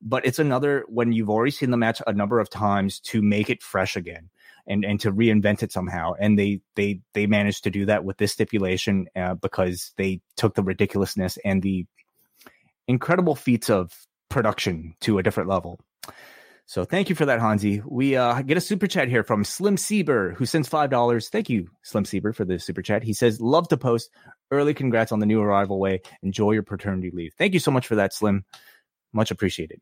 but 0.00 0.24
it's 0.24 0.38
another 0.38 0.84
when 0.88 1.12
you've 1.12 1.30
already 1.30 1.52
seen 1.52 1.70
the 1.70 1.76
match 1.76 2.00
a 2.06 2.12
number 2.12 2.40
of 2.40 2.50
times 2.50 3.00
to 3.00 3.22
make 3.22 3.50
it 3.50 3.62
fresh 3.62 3.96
again 3.96 4.30
and 4.70 4.84
and 4.84 5.00
to 5.00 5.12
reinvent 5.12 5.62
it 5.62 5.72
somehow. 5.72 6.14
And 6.18 6.38
they 6.38 6.60
they 6.76 7.00
they 7.12 7.26
managed 7.26 7.64
to 7.64 7.70
do 7.70 7.84
that 7.86 8.04
with 8.04 8.16
this 8.16 8.32
stipulation 8.32 9.08
uh, 9.14 9.34
because 9.34 9.92
they 9.98 10.22
took 10.36 10.54
the 10.54 10.62
ridiculousness 10.62 11.38
and 11.44 11.62
the 11.62 11.86
incredible 12.88 13.34
feats 13.34 13.68
of 13.68 13.92
production 14.30 14.94
to 15.00 15.18
a 15.18 15.22
different 15.22 15.48
level. 15.48 15.80
So 16.66 16.84
thank 16.84 17.08
you 17.08 17.16
for 17.16 17.26
that, 17.26 17.40
Hansi. 17.40 17.82
We 17.84 18.14
uh, 18.14 18.42
get 18.42 18.56
a 18.56 18.60
super 18.60 18.86
chat 18.86 19.08
here 19.08 19.24
from 19.24 19.42
Slim 19.42 19.74
Sieber, 19.74 20.36
who 20.36 20.46
sends 20.46 20.68
five 20.68 20.88
dollars. 20.88 21.28
Thank 21.28 21.50
you, 21.50 21.68
Slim 21.82 22.04
Sieber, 22.04 22.32
for 22.32 22.44
the 22.44 22.60
super 22.60 22.80
chat. 22.80 23.02
He 23.02 23.12
says, 23.12 23.40
"Love 23.40 23.66
to 23.68 23.76
post 23.76 24.08
early. 24.52 24.72
Congrats 24.72 25.10
on 25.10 25.18
the 25.18 25.26
new 25.26 25.40
arrival 25.40 25.80
Wai. 25.80 25.98
Enjoy 26.22 26.52
your 26.52 26.62
paternity 26.62 27.10
leave." 27.12 27.34
Thank 27.36 27.54
you 27.54 27.60
so 27.60 27.72
much 27.72 27.88
for 27.88 27.96
that, 27.96 28.14
Slim. 28.14 28.44
Much 29.12 29.32
appreciated. 29.32 29.80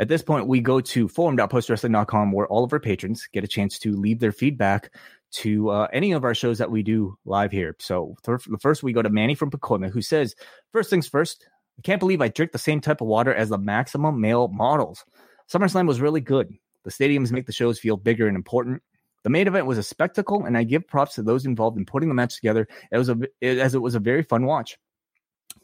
At 0.00 0.08
this 0.08 0.22
point, 0.22 0.46
we 0.46 0.60
go 0.60 0.80
to 0.80 1.08
forum.postwrestling.com 1.08 2.32
where 2.32 2.46
all 2.46 2.64
of 2.64 2.72
our 2.72 2.78
patrons 2.78 3.28
get 3.32 3.44
a 3.44 3.48
chance 3.48 3.78
to 3.80 3.96
leave 3.96 4.20
their 4.20 4.32
feedback 4.32 4.94
to 5.30 5.70
uh, 5.70 5.88
any 5.92 6.12
of 6.12 6.24
our 6.24 6.34
shows 6.34 6.58
that 6.58 6.70
we 6.70 6.82
do 6.82 7.18
live 7.24 7.50
here. 7.50 7.74
So 7.80 8.16
th- 8.24 8.46
first, 8.60 8.82
we 8.82 8.92
go 8.92 9.02
to 9.02 9.10
Manny 9.10 9.34
from 9.34 9.50
Pacoima, 9.50 9.90
who 9.90 10.00
says, 10.00 10.34
First 10.72 10.88
things 10.88 11.08
first, 11.08 11.46
I 11.78 11.82
can't 11.82 12.00
believe 12.00 12.20
I 12.20 12.28
drink 12.28 12.52
the 12.52 12.58
same 12.58 12.80
type 12.80 13.00
of 13.00 13.08
water 13.08 13.34
as 13.34 13.48
the 13.48 13.58
maximum 13.58 14.20
male 14.20 14.48
models. 14.48 15.04
SummerSlam 15.52 15.86
was 15.86 16.00
really 16.00 16.20
good. 16.20 16.52
The 16.84 16.90
stadiums 16.90 17.32
make 17.32 17.46
the 17.46 17.52
shows 17.52 17.78
feel 17.78 17.96
bigger 17.96 18.28
and 18.28 18.36
important. 18.36 18.82
The 19.24 19.30
main 19.30 19.48
event 19.48 19.66
was 19.66 19.78
a 19.78 19.82
spectacle, 19.82 20.44
and 20.44 20.56
I 20.56 20.62
give 20.62 20.86
props 20.86 21.16
to 21.16 21.22
those 21.22 21.44
involved 21.44 21.76
in 21.76 21.84
putting 21.84 22.08
the 22.08 22.14
match 22.14 22.36
together. 22.36 22.68
It 22.90 22.98
was 22.98 23.08
a, 23.08 23.16
as 23.42 23.74
it 23.74 23.82
was 23.82 23.94
a 23.94 24.00
very 24.00 24.22
fun 24.22 24.46
watch. 24.46 24.78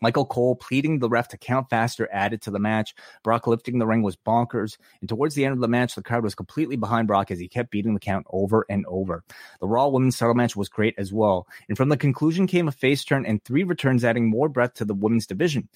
Michael 0.00 0.26
Cole 0.26 0.56
pleading 0.56 0.98
the 0.98 1.08
ref 1.08 1.28
to 1.28 1.38
count 1.38 1.70
faster 1.70 2.08
added 2.12 2.42
to 2.42 2.50
the 2.50 2.58
match. 2.58 2.94
Brock 3.22 3.46
lifting 3.46 3.78
the 3.78 3.86
ring 3.86 4.02
was 4.02 4.16
bonkers. 4.16 4.76
And 5.00 5.08
towards 5.08 5.34
the 5.34 5.44
end 5.44 5.54
of 5.54 5.60
the 5.60 5.68
match, 5.68 5.94
the 5.94 6.02
crowd 6.02 6.24
was 6.24 6.34
completely 6.34 6.76
behind 6.76 7.08
Brock 7.08 7.30
as 7.30 7.38
he 7.38 7.48
kept 7.48 7.70
beating 7.70 7.94
the 7.94 8.00
count 8.00 8.26
over 8.30 8.66
and 8.68 8.84
over. 8.86 9.24
The 9.60 9.68
Raw 9.68 9.88
Women's 9.88 10.18
title 10.18 10.34
match 10.34 10.56
was 10.56 10.68
great 10.68 10.94
as 10.98 11.12
well. 11.12 11.46
And 11.68 11.76
from 11.76 11.88
the 11.88 11.96
conclusion 11.96 12.46
came 12.46 12.68
a 12.68 12.72
face 12.72 13.04
turn 13.04 13.26
and 13.26 13.42
three 13.44 13.64
returns, 13.64 14.04
adding 14.04 14.28
more 14.28 14.48
breadth 14.48 14.74
to 14.74 14.84
the 14.84 14.94
women's 14.94 15.26
division. 15.26 15.68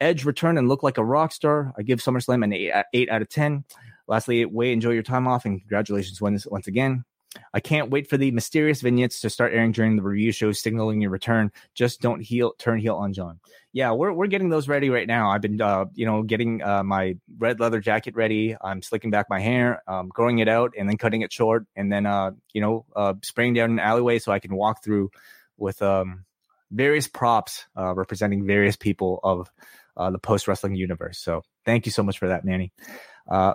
Edge 0.00 0.24
returned 0.24 0.58
and 0.58 0.68
looked 0.68 0.82
like 0.82 0.98
a 0.98 1.04
rock 1.04 1.32
star. 1.32 1.72
I 1.78 1.82
give 1.82 2.00
SummerSlam 2.00 2.42
an 2.42 2.52
8, 2.52 2.72
uh, 2.72 2.82
eight 2.92 3.08
out 3.08 3.22
of 3.22 3.28
10. 3.28 3.64
Lastly, 4.08 4.44
Wai, 4.44 4.66
enjoy 4.66 4.90
your 4.90 5.02
time 5.02 5.28
off 5.28 5.44
and 5.44 5.60
congratulations 5.60 6.20
once 6.20 6.66
again. 6.66 7.04
I 7.54 7.60
can't 7.60 7.90
wait 7.90 8.08
for 8.08 8.16
the 8.16 8.30
mysterious 8.30 8.80
vignettes 8.80 9.20
to 9.20 9.30
start 9.30 9.52
airing 9.52 9.72
during 9.72 9.96
the 9.96 10.02
review 10.02 10.32
show, 10.32 10.52
signaling 10.52 11.00
your 11.00 11.10
return. 11.10 11.50
Just 11.74 12.00
don't 12.00 12.20
heel, 12.20 12.52
turn 12.58 12.78
heel 12.78 12.96
on 12.96 13.12
John. 13.12 13.40
Yeah, 13.72 13.92
we're 13.92 14.12
we're 14.12 14.26
getting 14.26 14.50
those 14.50 14.68
ready 14.68 14.90
right 14.90 15.06
now. 15.06 15.30
I've 15.30 15.40
been, 15.40 15.60
uh, 15.60 15.86
you 15.94 16.04
know, 16.04 16.22
getting 16.22 16.62
uh, 16.62 16.82
my 16.82 17.16
red 17.38 17.58
leather 17.58 17.80
jacket 17.80 18.14
ready. 18.14 18.56
I'm 18.60 18.82
slicking 18.82 19.10
back 19.10 19.30
my 19.30 19.40
hair, 19.40 19.82
um, 19.88 20.08
growing 20.08 20.40
it 20.40 20.48
out, 20.48 20.74
and 20.78 20.88
then 20.88 20.98
cutting 20.98 21.22
it 21.22 21.32
short, 21.32 21.66
and 21.74 21.90
then, 21.90 22.04
uh, 22.04 22.32
you 22.52 22.60
know, 22.60 22.84
uh, 22.94 23.14
spraying 23.22 23.54
down 23.54 23.70
an 23.70 23.78
alleyway 23.78 24.18
so 24.18 24.30
I 24.30 24.38
can 24.38 24.54
walk 24.54 24.84
through 24.84 25.10
with 25.56 25.80
um, 25.80 26.24
various 26.70 27.06
props 27.08 27.66
uh, 27.76 27.94
representing 27.94 28.46
various 28.46 28.76
people 28.76 29.20
of 29.22 29.50
uh, 29.96 30.10
the 30.10 30.18
post 30.18 30.48
wrestling 30.48 30.74
universe. 30.74 31.18
So 31.18 31.42
thank 31.64 31.86
you 31.86 31.92
so 31.92 32.02
much 32.02 32.18
for 32.18 32.28
that, 32.28 32.44
Manny. 32.44 32.72
Uh, 33.30 33.54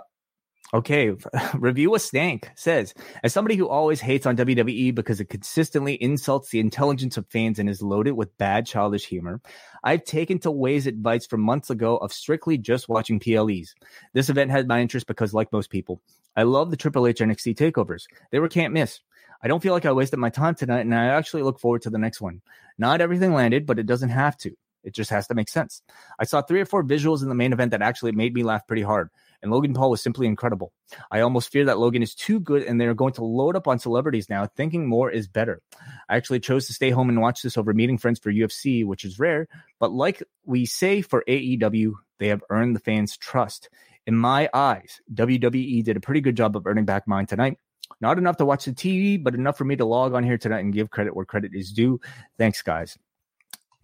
Okay, 0.74 1.14
review 1.54 1.94
a 1.94 1.98
stank 1.98 2.50
says, 2.54 2.92
as 3.22 3.32
somebody 3.32 3.56
who 3.56 3.68
always 3.68 4.02
hates 4.02 4.26
on 4.26 4.36
WWE 4.36 4.94
because 4.94 5.18
it 5.18 5.30
consistently 5.30 5.94
insults 5.94 6.50
the 6.50 6.60
intelligence 6.60 7.16
of 7.16 7.26
fans 7.28 7.58
and 7.58 7.70
is 7.70 7.80
loaded 7.80 8.12
with 8.12 8.36
bad 8.36 8.66
childish 8.66 9.06
humor, 9.06 9.40
I've 9.82 10.04
taken 10.04 10.38
to 10.40 10.50
Wai's 10.50 10.86
advice 10.86 11.26
from 11.26 11.40
months 11.40 11.70
ago 11.70 11.96
of 11.96 12.12
strictly 12.12 12.58
just 12.58 12.86
watching 12.86 13.18
PLEs. 13.18 13.74
This 14.12 14.28
event 14.28 14.50
had 14.50 14.68
my 14.68 14.82
interest 14.82 15.06
because, 15.06 15.32
like 15.32 15.50
most 15.52 15.70
people, 15.70 16.02
I 16.36 16.42
love 16.42 16.70
the 16.70 16.76
Triple 16.76 17.06
H 17.06 17.20
NXT 17.20 17.56
takeovers. 17.56 18.04
They 18.30 18.38
were 18.38 18.48
can't 18.50 18.74
miss. 18.74 19.00
I 19.42 19.48
don't 19.48 19.62
feel 19.62 19.72
like 19.72 19.86
I 19.86 19.92
wasted 19.92 20.18
my 20.18 20.30
time 20.30 20.54
tonight, 20.54 20.80
and 20.80 20.94
I 20.94 21.06
actually 21.06 21.44
look 21.44 21.60
forward 21.60 21.80
to 21.82 21.90
the 21.90 21.96
next 21.96 22.20
one. 22.20 22.42
Not 22.76 23.00
everything 23.00 23.32
landed, 23.32 23.64
but 23.64 23.78
it 23.78 23.86
doesn't 23.86 24.10
have 24.10 24.36
to. 24.38 24.54
It 24.84 24.94
just 24.94 25.10
has 25.10 25.28
to 25.28 25.34
make 25.34 25.48
sense. 25.48 25.82
I 26.18 26.24
saw 26.24 26.42
three 26.42 26.60
or 26.60 26.66
four 26.66 26.84
visuals 26.84 27.22
in 27.22 27.30
the 27.30 27.34
main 27.34 27.54
event 27.54 27.70
that 27.70 27.80
actually 27.80 28.12
made 28.12 28.34
me 28.34 28.42
laugh 28.42 28.66
pretty 28.66 28.82
hard 28.82 29.08
and 29.42 29.50
Logan 29.50 29.74
Paul 29.74 29.90
was 29.90 30.02
simply 30.02 30.26
incredible. 30.26 30.72
I 31.10 31.20
almost 31.20 31.52
fear 31.52 31.64
that 31.66 31.78
Logan 31.78 32.02
is 32.02 32.14
too 32.14 32.40
good 32.40 32.62
and 32.62 32.80
they're 32.80 32.94
going 32.94 33.12
to 33.14 33.24
load 33.24 33.56
up 33.56 33.68
on 33.68 33.78
celebrities 33.78 34.28
now, 34.28 34.46
thinking 34.46 34.86
more 34.86 35.10
is 35.10 35.28
better. 35.28 35.60
I 36.08 36.16
actually 36.16 36.40
chose 36.40 36.66
to 36.66 36.72
stay 36.72 36.90
home 36.90 37.08
and 37.08 37.20
watch 37.20 37.42
this 37.42 37.56
over 37.56 37.72
meeting 37.72 37.98
friends 37.98 38.18
for 38.18 38.32
UFC, 38.32 38.84
which 38.84 39.04
is 39.04 39.18
rare, 39.18 39.48
but 39.78 39.92
like 39.92 40.22
we 40.44 40.66
say 40.66 41.02
for 41.02 41.24
AEW, 41.28 41.92
they 42.18 42.28
have 42.28 42.42
earned 42.50 42.74
the 42.74 42.80
fans' 42.80 43.16
trust. 43.16 43.68
In 44.06 44.16
my 44.16 44.48
eyes, 44.54 45.00
WWE 45.12 45.84
did 45.84 45.96
a 45.96 46.00
pretty 46.00 46.20
good 46.20 46.36
job 46.36 46.56
of 46.56 46.66
earning 46.66 46.86
back 46.86 47.06
mine 47.06 47.26
tonight. 47.26 47.58
Not 48.00 48.18
enough 48.18 48.36
to 48.38 48.44
watch 48.44 48.64
the 48.64 48.72
TV, 48.72 49.22
but 49.22 49.34
enough 49.34 49.58
for 49.58 49.64
me 49.64 49.76
to 49.76 49.84
log 49.84 50.14
on 50.14 50.24
here 50.24 50.38
tonight 50.38 50.60
and 50.60 50.72
give 50.72 50.90
credit 50.90 51.14
where 51.14 51.24
credit 51.24 51.52
is 51.54 51.72
due. 51.72 52.00
Thanks, 52.38 52.62
guys. 52.62 52.96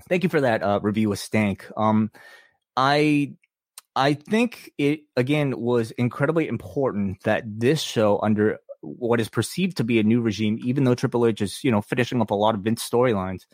thank 0.09 0.23
you 0.23 0.29
for 0.29 0.41
that 0.41 0.63
uh, 0.63 0.81
review 0.83 1.09
with 1.09 1.19
Stank. 1.19 1.67
Um, 1.77 2.11
I 2.77 3.35
I 3.97 4.15
think 4.15 4.73
it 4.77 5.01
again 5.17 5.59
was 5.59 5.93
incredibly 5.93 6.49
important 6.49 7.23
that 7.25 7.45
this 7.47 7.81
show 7.81 8.19
under 8.23 8.59
what 8.81 9.21
is 9.21 9.29
perceived 9.29 9.77
to 9.79 9.85
be 9.85 9.99
a 9.99 10.03
new 10.03 10.21
regime, 10.21 10.59
even 10.63 10.85
though 10.85 10.95
Triple 10.95 11.27
H 11.27 11.41
is, 11.41 11.63
you 11.65 11.71
know, 11.71 11.81
finishing 11.81 12.21
up 12.21 12.31
a 12.31 12.35
lot 12.35 12.55
of 12.55 12.63
Vince 12.63 12.87
storylines, 12.87 13.47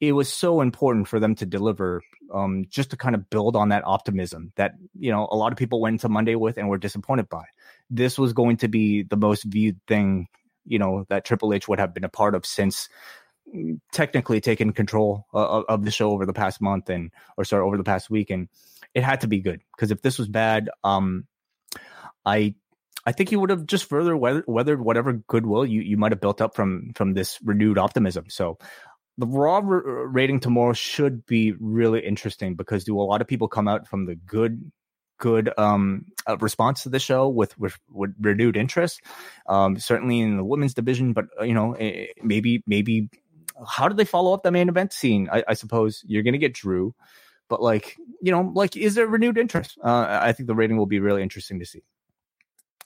it 0.00 0.12
was 0.12 0.32
so 0.32 0.60
important 0.60 1.08
for 1.08 1.20
them 1.20 1.34
to 1.36 1.46
deliver, 1.46 2.02
um, 2.32 2.64
just 2.68 2.90
to 2.90 2.96
kind 2.96 3.14
of 3.14 3.30
build 3.30 3.56
on 3.56 3.70
that 3.70 3.86
optimism 3.86 4.52
that, 4.56 4.72
you 4.98 5.10
know, 5.10 5.28
a 5.30 5.36
lot 5.36 5.52
of 5.52 5.58
people 5.58 5.80
went 5.80 6.00
to 6.00 6.08
Monday 6.08 6.34
with 6.34 6.58
and 6.58 6.68
were 6.68 6.78
disappointed 6.78 7.28
by. 7.28 7.44
This 7.88 8.18
was 8.18 8.32
going 8.32 8.58
to 8.58 8.68
be 8.68 9.04
the 9.04 9.16
most 9.16 9.44
viewed 9.44 9.80
thing, 9.86 10.26
you 10.66 10.78
know, 10.78 11.06
that 11.08 11.24
Triple 11.24 11.54
H 11.54 11.68
would 11.68 11.78
have 11.78 11.94
been 11.94 12.04
a 12.04 12.08
part 12.08 12.34
of 12.34 12.44
since 12.44 12.88
mm, 13.54 13.80
technically 13.92 14.40
taking 14.40 14.72
control 14.72 15.26
of, 15.32 15.64
of 15.68 15.84
the 15.84 15.90
show 15.90 16.10
over 16.10 16.26
the 16.26 16.32
past 16.32 16.60
month 16.60 16.90
and, 16.90 17.10
or 17.36 17.44
sorry, 17.44 17.62
over 17.62 17.76
the 17.76 17.84
past 17.84 18.10
week. 18.10 18.30
And 18.30 18.48
it 18.94 19.02
had 19.02 19.22
to 19.22 19.26
be 19.26 19.40
good 19.40 19.60
because 19.76 19.90
if 19.90 20.02
this 20.02 20.18
was 20.18 20.28
bad, 20.28 20.70
um, 20.82 21.26
I 22.24 22.54
I 23.06 23.12
think 23.12 23.28
he 23.28 23.36
would 23.36 23.50
have 23.50 23.66
just 23.66 23.88
further 23.88 24.16
weathered 24.16 24.80
whatever 24.80 25.12
goodwill 25.12 25.66
you, 25.66 25.82
you 25.82 25.96
might 25.96 26.12
have 26.12 26.20
built 26.20 26.40
up 26.40 26.54
from 26.54 26.92
from 26.94 27.14
this 27.14 27.38
renewed 27.42 27.78
optimism. 27.78 28.26
So 28.28 28.58
the 29.18 29.26
raw 29.26 29.56
r- 29.56 30.08
rating 30.08 30.40
tomorrow 30.40 30.72
should 30.72 31.26
be 31.26 31.52
really 31.60 32.00
interesting 32.00 32.54
because 32.54 32.84
do 32.84 32.98
a 32.98 33.02
lot 33.02 33.20
of 33.20 33.28
people 33.28 33.48
come 33.48 33.68
out 33.68 33.86
from 33.86 34.06
the 34.06 34.14
good 34.14 34.72
good 35.18 35.52
um, 35.58 36.06
uh, 36.26 36.36
response 36.38 36.82
to 36.82 36.88
the 36.88 36.98
show 36.98 37.28
with, 37.28 37.56
with, 37.56 37.78
with 37.88 38.12
renewed 38.20 38.56
interest? 38.56 39.00
Um, 39.48 39.78
certainly 39.78 40.20
in 40.20 40.36
the 40.36 40.44
women's 40.44 40.74
division 40.74 41.12
but 41.12 41.26
uh, 41.40 41.44
you 41.44 41.54
know 41.54 41.74
eh, 41.74 42.06
maybe 42.22 42.62
maybe 42.66 43.10
how 43.68 43.88
do 43.88 43.94
they 43.94 44.04
follow 44.04 44.32
up 44.32 44.42
the 44.42 44.50
main 44.50 44.68
event 44.68 44.92
scene? 44.92 45.28
I, 45.30 45.44
I 45.48 45.54
suppose 45.54 46.02
you're 46.06 46.22
gonna 46.22 46.38
get 46.38 46.54
drew 46.54 46.94
but 47.48 47.62
like 47.62 47.96
you 48.22 48.32
know 48.32 48.52
like 48.54 48.76
is 48.76 48.94
there 48.94 49.06
renewed 49.06 49.38
interest 49.38 49.78
uh, 49.82 50.18
i 50.22 50.32
think 50.32 50.46
the 50.46 50.54
rating 50.54 50.76
will 50.76 50.86
be 50.86 51.00
really 51.00 51.22
interesting 51.22 51.58
to 51.58 51.66
see 51.66 51.82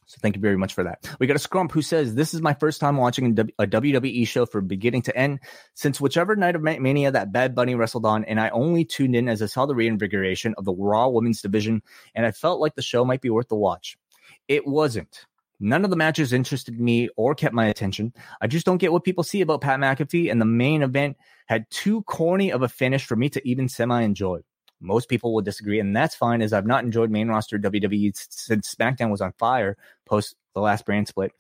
so 0.09 0.17
thank 0.23 0.37
you 0.37 0.41
very 0.41 0.57
much 0.57 0.73
for 0.73 0.85
that. 0.85 1.07
We 1.21 1.27
got 1.27 1.37
a 1.37 1.49
Scrump 1.49 1.71
who 1.71 1.83
says, 1.83 2.15
This 2.15 2.33
is 2.33 2.41
my 2.41 2.55
first 2.55 2.81
time 2.81 2.97
watching 2.97 3.39
a 3.59 3.67
WWE 3.67 4.27
show 4.27 4.47
from 4.47 4.67
beginning 4.67 5.03
to 5.03 5.15
end 5.15 5.41
since 5.75 6.01
whichever 6.01 6.35
night 6.35 6.57
of 6.57 6.63
Mania 6.63 7.11
that 7.11 7.31
Bad 7.31 7.55
Bunny 7.55 7.75
wrestled 7.75 8.07
on, 8.07 8.25
and 8.25 8.41
I 8.41 8.49
only 8.49 8.87
tuned 8.87 9.15
in 9.15 9.29
as 9.29 9.43
I 9.43 9.47
saw 9.47 9.67
the 9.67 9.75
reinvigoration 9.75 10.55
of 10.57 10.65
the 10.65 10.73
Raw 10.73 11.09
Women's 11.09 11.43
Division, 11.43 11.83
and 12.15 12.25
I 12.25 12.31
felt 12.31 12.59
like 12.59 12.75
the 12.75 12.81
show 12.81 13.05
might 13.05 13.21
be 13.21 13.29
worth 13.29 13.49
the 13.49 13.57
watch. 13.57 13.99
It 14.49 14.67
wasn't. 14.67 15.27
None 15.61 15.85
of 15.85 15.91
the 15.91 15.97
matches 15.97 16.33
interested 16.33 16.79
me 16.79 17.09
or 17.17 17.35
kept 17.35 17.55
my 17.55 17.67
attention. 17.67 18.13
I 18.41 18.47
just 18.47 18.65
don't 18.65 18.79
get 18.79 18.93
what 18.93 19.05
people 19.05 19.25
see 19.25 19.41
about 19.41 19.61
Pat 19.61 19.81
McAfee, 19.81 20.31
and 20.31 20.41
the 20.41 20.47
main 20.47 20.83
event 20.83 21.17
had 21.47 21.69
too 21.71 22.03
corny 22.03 22.53
of 22.53 22.63
a 22.63 22.69
finish 22.69 23.05
for 23.05 23.17
me 23.17 23.29
to 23.31 23.49
even 23.49 23.69
semi 23.69 24.03
enjoy. 24.03 24.41
Most 24.81 25.09
people 25.09 25.35
will 25.35 25.43
disagree, 25.43 25.81
and 25.81 25.97
that's 25.97 26.15
fine, 26.15 26.41
as 26.41 26.53
I've 26.53 26.67
not 26.67 26.85
enjoyed 26.85 27.11
main 27.11 27.29
roster 27.29 27.59
WWE 27.59 28.13
since 28.31 28.75
SmackDown 28.75 29.11
was 29.11 29.21
on 29.21 29.33
fire 29.33 29.77
post 30.07 30.37
the 30.55 30.61
last 30.61 30.87
brand 30.87 31.09
split. 31.09 31.33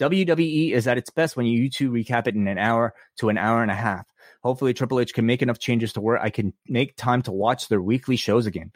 WWE 0.00 0.72
is 0.72 0.88
at 0.88 0.98
its 0.98 1.10
best 1.10 1.36
when 1.36 1.46
you 1.46 1.70
two 1.70 1.90
recap 1.90 2.26
it 2.26 2.34
in 2.34 2.48
an 2.48 2.58
hour 2.58 2.94
to 3.18 3.28
an 3.28 3.38
hour 3.38 3.62
and 3.62 3.70
a 3.70 3.74
half. 3.74 4.06
Hopefully, 4.42 4.74
Triple 4.74 4.98
H 4.98 5.14
can 5.14 5.26
make 5.26 5.42
enough 5.42 5.58
changes 5.58 5.92
to 5.92 6.00
where 6.00 6.20
I 6.20 6.30
can 6.30 6.54
make 6.66 6.96
time 6.96 7.22
to 7.22 7.32
watch 7.32 7.68
their 7.68 7.82
weekly 7.82 8.16
shows 8.16 8.46
again. 8.46 8.72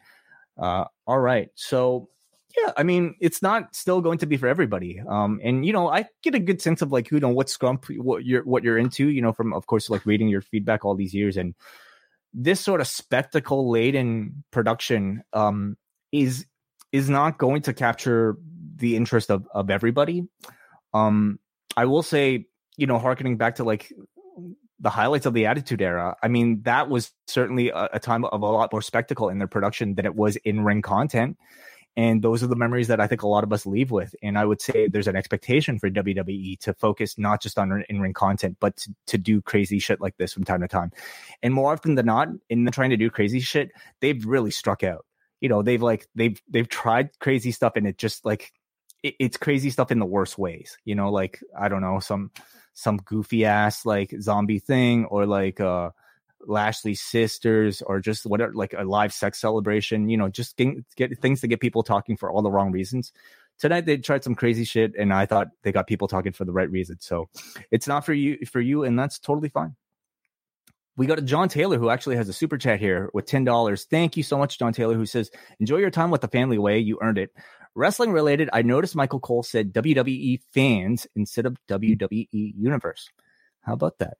Uh, 0.56 0.84
all 1.06 1.18
right, 1.18 1.48
so 1.54 2.08
yeah, 2.56 2.72
I 2.76 2.82
mean, 2.82 3.16
it's 3.20 3.42
not 3.42 3.74
still 3.74 4.00
going 4.00 4.18
to 4.18 4.26
be 4.26 4.36
for 4.36 4.46
everybody. 4.46 5.00
Um, 5.06 5.40
and 5.42 5.66
you 5.66 5.72
know, 5.72 5.88
I 5.88 6.06
get 6.22 6.34
a 6.34 6.38
good 6.38 6.62
sense 6.62 6.82
of 6.82 6.92
like, 6.92 7.10
you 7.10 7.20
know, 7.20 7.28
what 7.28 7.48
scrump, 7.48 7.86
what 7.98 8.24
you're, 8.24 8.44
what 8.44 8.62
you're 8.62 8.78
into, 8.78 9.08
you 9.08 9.22
know, 9.22 9.32
from 9.32 9.52
of 9.52 9.66
course, 9.66 9.90
like 9.90 10.06
reading 10.06 10.28
your 10.28 10.40
feedback 10.40 10.84
all 10.84 10.94
these 10.94 11.14
years, 11.14 11.36
and 11.36 11.54
this 12.32 12.60
sort 12.60 12.80
of 12.80 12.86
spectacle 12.86 13.70
laden 13.70 14.44
production 14.50 15.22
um, 15.32 15.76
is 16.12 16.46
is 16.92 17.10
not 17.10 17.38
going 17.38 17.62
to 17.62 17.72
capture 17.72 18.36
the 18.76 18.96
interest 18.96 19.30
of 19.30 19.48
of 19.52 19.70
everybody. 19.70 20.28
Um, 20.92 21.40
I 21.76 21.86
will 21.86 22.02
say, 22.02 22.46
you 22.76 22.86
know, 22.86 22.98
harkening 22.98 23.36
back 23.36 23.56
to 23.56 23.64
like 23.64 23.92
the 24.80 24.90
highlights 24.90 25.26
of 25.26 25.34
the 25.34 25.46
Attitude 25.46 25.82
Era. 25.82 26.16
I 26.22 26.28
mean, 26.28 26.62
that 26.62 26.88
was 26.88 27.12
certainly 27.26 27.70
a, 27.70 27.88
a 27.94 27.98
time 27.98 28.24
of 28.24 28.42
a 28.42 28.46
lot 28.46 28.72
more 28.72 28.82
spectacle 28.82 29.28
in 29.28 29.38
their 29.38 29.48
production 29.48 29.94
than 29.94 30.04
it 30.04 30.14
was 30.14 30.36
in 30.36 30.62
ring 30.62 30.82
content. 30.82 31.36
And 31.96 32.22
those 32.22 32.42
are 32.42 32.48
the 32.48 32.56
memories 32.56 32.88
that 32.88 33.00
I 33.00 33.06
think 33.06 33.22
a 33.22 33.28
lot 33.28 33.44
of 33.44 33.52
us 33.52 33.66
leave 33.66 33.92
with. 33.92 34.14
And 34.20 34.36
I 34.36 34.44
would 34.44 34.60
say 34.60 34.88
there's 34.88 35.06
an 35.06 35.14
expectation 35.14 35.78
for 35.78 35.88
WWE 35.88 36.58
to 36.60 36.74
focus 36.74 37.16
not 37.16 37.40
just 37.40 37.58
on 37.58 37.84
in 37.88 38.00
ring 38.00 38.12
content, 38.12 38.56
but 38.58 38.76
to, 38.78 38.94
to, 39.06 39.18
do 39.18 39.40
crazy 39.40 39.78
shit 39.78 40.00
like 40.00 40.16
this 40.16 40.32
from 40.32 40.42
time 40.44 40.60
to 40.62 40.68
time. 40.68 40.90
And 41.42 41.54
more 41.54 41.72
often 41.72 41.94
than 41.94 42.06
not, 42.06 42.28
in 42.50 42.66
trying 42.72 42.90
to 42.90 42.96
do 42.96 43.10
crazy 43.10 43.38
shit, 43.38 43.70
they've 44.00 44.24
really 44.26 44.50
struck 44.50 44.82
out. 44.82 45.06
You 45.40 45.48
know, 45.48 45.62
they've 45.62 45.82
like 45.82 46.08
they've 46.14 46.40
they've 46.48 46.68
tried 46.68 47.10
crazy 47.20 47.52
stuff 47.52 47.74
and 47.76 47.86
it 47.86 47.96
just 47.96 48.24
like 48.24 48.52
it, 49.02 49.14
it's 49.20 49.36
crazy 49.36 49.70
stuff 49.70 49.92
in 49.92 50.00
the 50.00 50.06
worst 50.06 50.36
ways. 50.36 50.76
You 50.84 50.96
know, 50.96 51.12
like 51.12 51.40
I 51.56 51.68
don't 51.68 51.82
know, 51.82 52.00
some 52.00 52.32
some 52.72 52.96
goofy 52.96 53.44
ass 53.44 53.86
like 53.86 54.12
zombie 54.20 54.58
thing 54.58 55.04
or 55.04 55.26
like 55.26 55.60
uh 55.60 55.90
Lashley's 56.46 57.00
sisters 57.00 57.82
or 57.82 58.00
just 58.00 58.26
whatever, 58.26 58.52
like 58.54 58.74
a 58.76 58.84
live 58.84 59.12
sex 59.12 59.40
celebration, 59.40 60.08
you 60.08 60.16
know, 60.16 60.28
just 60.28 60.56
get, 60.56 60.74
get 60.96 61.18
things 61.20 61.40
to 61.40 61.46
get 61.46 61.60
people 61.60 61.82
talking 61.82 62.16
for 62.16 62.30
all 62.30 62.42
the 62.42 62.50
wrong 62.50 62.72
reasons. 62.72 63.12
Tonight 63.58 63.86
they 63.86 63.98
tried 63.98 64.24
some 64.24 64.34
crazy 64.34 64.64
shit, 64.64 64.94
and 64.98 65.12
I 65.12 65.26
thought 65.26 65.48
they 65.62 65.72
got 65.72 65.86
people 65.86 66.08
talking 66.08 66.32
for 66.32 66.44
the 66.44 66.52
right 66.52 66.70
reasons. 66.70 67.04
So 67.04 67.28
it's 67.70 67.86
not 67.86 68.04
for 68.04 68.12
you, 68.12 68.38
for 68.50 68.60
you, 68.60 68.82
and 68.82 68.98
that's 68.98 69.18
totally 69.18 69.48
fine. 69.48 69.76
We 70.96 71.06
got 71.06 71.18
a 71.18 71.22
John 71.22 71.48
Taylor 71.48 71.78
who 71.78 71.90
actually 71.90 72.16
has 72.16 72.28
a 72.28 72.32
super 72.32 72.58
chat 72.58 72.80
here 72.80 73.10
with 73.14 73.26
ten 73.26 73.44
dollars. 73.44 73.84
Thank 73.84 74.16
you 74.16 74.22
so 74.22 74.38
much, 74.38 74.58
John 74.58 74.72
Taylor, 74.72 74.94
who 74.94 75.06
says, 75.06 75.30
"Enjoy 75.60 75.76
your 75.76 75.90
time 75.90 76.10
with 76.10 76.20
the 76.20 76.28
family 76.28 76.58
Wai. 76.58 76.74
You 76.74 76.98
earned 77.00 77.18
it." 77.18 77.30
Wrestling 77.76 78.12
related, 78.12 78.48
I 78.52 78.62
noticed 78.62 78.94
Michael 78.94 79.18
Cole 79.18 79.42
said 79.42 79.72
WWE 79.72 80.40
fans 80.52 81.08
instead 81.16 81.44
of 81.44 81.56
WWE 81.68 82.28
Universe. 82.30 83.10
How 83.62 83.72
about 83.72 83.98
that? 83.98 84.18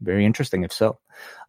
Very 0.00 0.24
interesting, 0.24 0.62
if 0.62 0.72
so. 0.72 0.98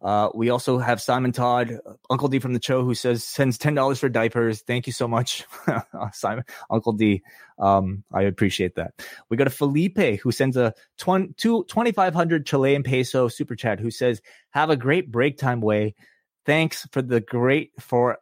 Uh, 0.02 0.28
we 0.34 0.50
also 0.50 0.78
have 0.78 1.00
Simon 1.00 1.30
Todd, 1.30 1.78
Uncle 2.08 2.26
D 2.26 2.40
from 2.40 2.52
the 2.52 2.60
show, 2.60 2.84
who 2.84 2.94
says 2.94 3.22
sends 3.22 3.56
ten 3.58 3.74
dollars 3.74 4.00
for 4.00 4.08
diapers. 4.08 4.62
Thank 4.62 4.88
you 4.88 4.92
so 4.92 5.06
much, 5.06 5.44
Simon, 6.12 6.44
Uncle 6.68 6.92
D. 6.92 7.22
Um, 7.58 8.02
I 8.12 8.22
appreciate 8.22 8.74
that. 8.74 8.94
We 9.28 9.36
got 9.36 9.46
a 9.46 9.50
Felipe 9.50 10.20
who 10.20 10.32
sends 10.32 10.56
a 10.56 10.74
20, 10.98 11.34
2500 11.34 12.44
Chilean 12.44 12.82
peso 12.82 13.28
super 13.28 13.54
chat. 13.54 13.78
Who 13.78 13.92
says, 13.92 14.20
"Have 14.50 14.70
a 14.70 14.76
great 14.76 15.12
break 15.12 15.38
time 15.38 15.60
Wai. 15.60 15.94
Thanks 16.44 16.88
for 16.90 17.02
the 17.02 17.20
great 17.20 17.70
for, 17.78 18.18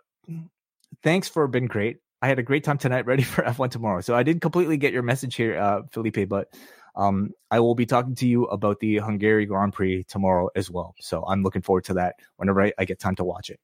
thanks 1.02 1.28
for 1.28 1.46
been 1.48 1.68
great. 1.68 1.98
I 2.20 2.28
had 2.28 2.38
a 2.38 2.42
great 2.42 2.64
time 2.64 2.76
tonight. 2.76 3.06
Ready 3.06 3.22
for 3.22 3.42
F1 3.44 3.70
tomorrow. 3.70 4.02
So 4.02 4.14
I 4.14 4.24
did 4.24 4.42
completely 4.42 4.76
get 4.76 4.92
your 4.92 5.02
message 5.02 5.36
here, 5.36 5.58
uh, 5.58 5.82
Felipe, 5.90 6.28
but." 6.28 6.52
Um, 6.98 7.30
I 7.50 7.60
will 7.60 7.76
be 7.76 7.86
talking 7.86 8.16
to 8.16 8.26
you 8.26 8.44
about 8.46 8.80
the 8.80 8.98
Hungary 8.98 9.46
Grand 9.46 9.72
Prix 9.72 10.04
tomorrow 10.04 10.50
as 10.56 10.70
well. 10.70 10.94
So 11.00 11.24
I'm 11.24 11.42
looking 11.42 11.62
forward 11.62 11.84
to 11.84 11.94
that 11.94 12.16
whenever 12.36 12.60
I, 12.60 12.72
I 12.76 12.84
get 12.84 12.98
time 12.98 13.14
to 13.16 13.24
watch 13.24 13.50
it. 13.50 13.60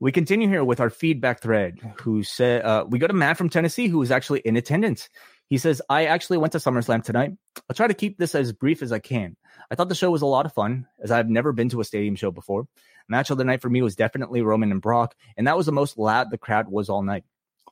We 0.00 0.10
continue 0.10 0.48
here 0.48 0.64
with 0.64 0.80
our 0.80 0.90
feedback 0.90 1.40
thread. 1.40 1.78
Who 2.00 2.24
said 2.24 2.62
uh, 2.64 2.84
we 2.88 2.98
got 2.98 3.12
a 3.12 3.14
man 3.14 3.36
from 3.36 3.48
Tennessee 3.48 3.86
who 3.86 4.02
is 4.02 4.10
actually 4.10 4.40
in 4.40 4.56
attendance. 4.56 5.08
He 5.48 5.58
says, 5.58 5.80
"I 5.88 6.06
actually 6.06 6.38
went 6.38 6.52
to 6.54 6.58
SummerSlam 6.58 7.04
tonight. 7.04 7.32
I'll 7.70 7.76
try 7.76 7.86
to 7.86 7.94
keep 7.94 8.18
this 8.18 8.34
as 8.34 8.52
brief 8.52 8.82
as 8.82 8.90
I 8.90 8.98
can. 8.98 9.36
I 9.70 9.76
thought 9.76 9.88
the 9.88 9.94
show 9.94 10.10
was 10.10 10.22
a 10.22 10.26
lot 10.26 10.44
of 10.44 10.52
fun, 10.52 10.86
as 11.00 11.12
I've 11.12 11.28
never 11.28 11.52
been 11.52 11.68
to 11.68 11.80
a 11.80 11.84
stadium 11.84 12.16
show 12.16 12.32
before. 12.32 12.66
Match 13.08 13.30
of 13.30 13.38
the 13.38 13.44
night 13.44 13.60
for 13.60 13.70
me 13.70 13.80
was 13.80 13.94
definitely 13.94 14.42
Roman 14.42 14.72
and 14.72 14.82
Brock, 14.82 15.14
and 15.36 15.46
that 15.46 15.56
was 15.56 15.66
the 15.66 15.72
most 15.72 15.98
loud 15.98 16.30
the 16.30 16.38
crowd 16.38 16.68
was 16.68 16.88
all 16.88 17.02
night. 17.02 17.22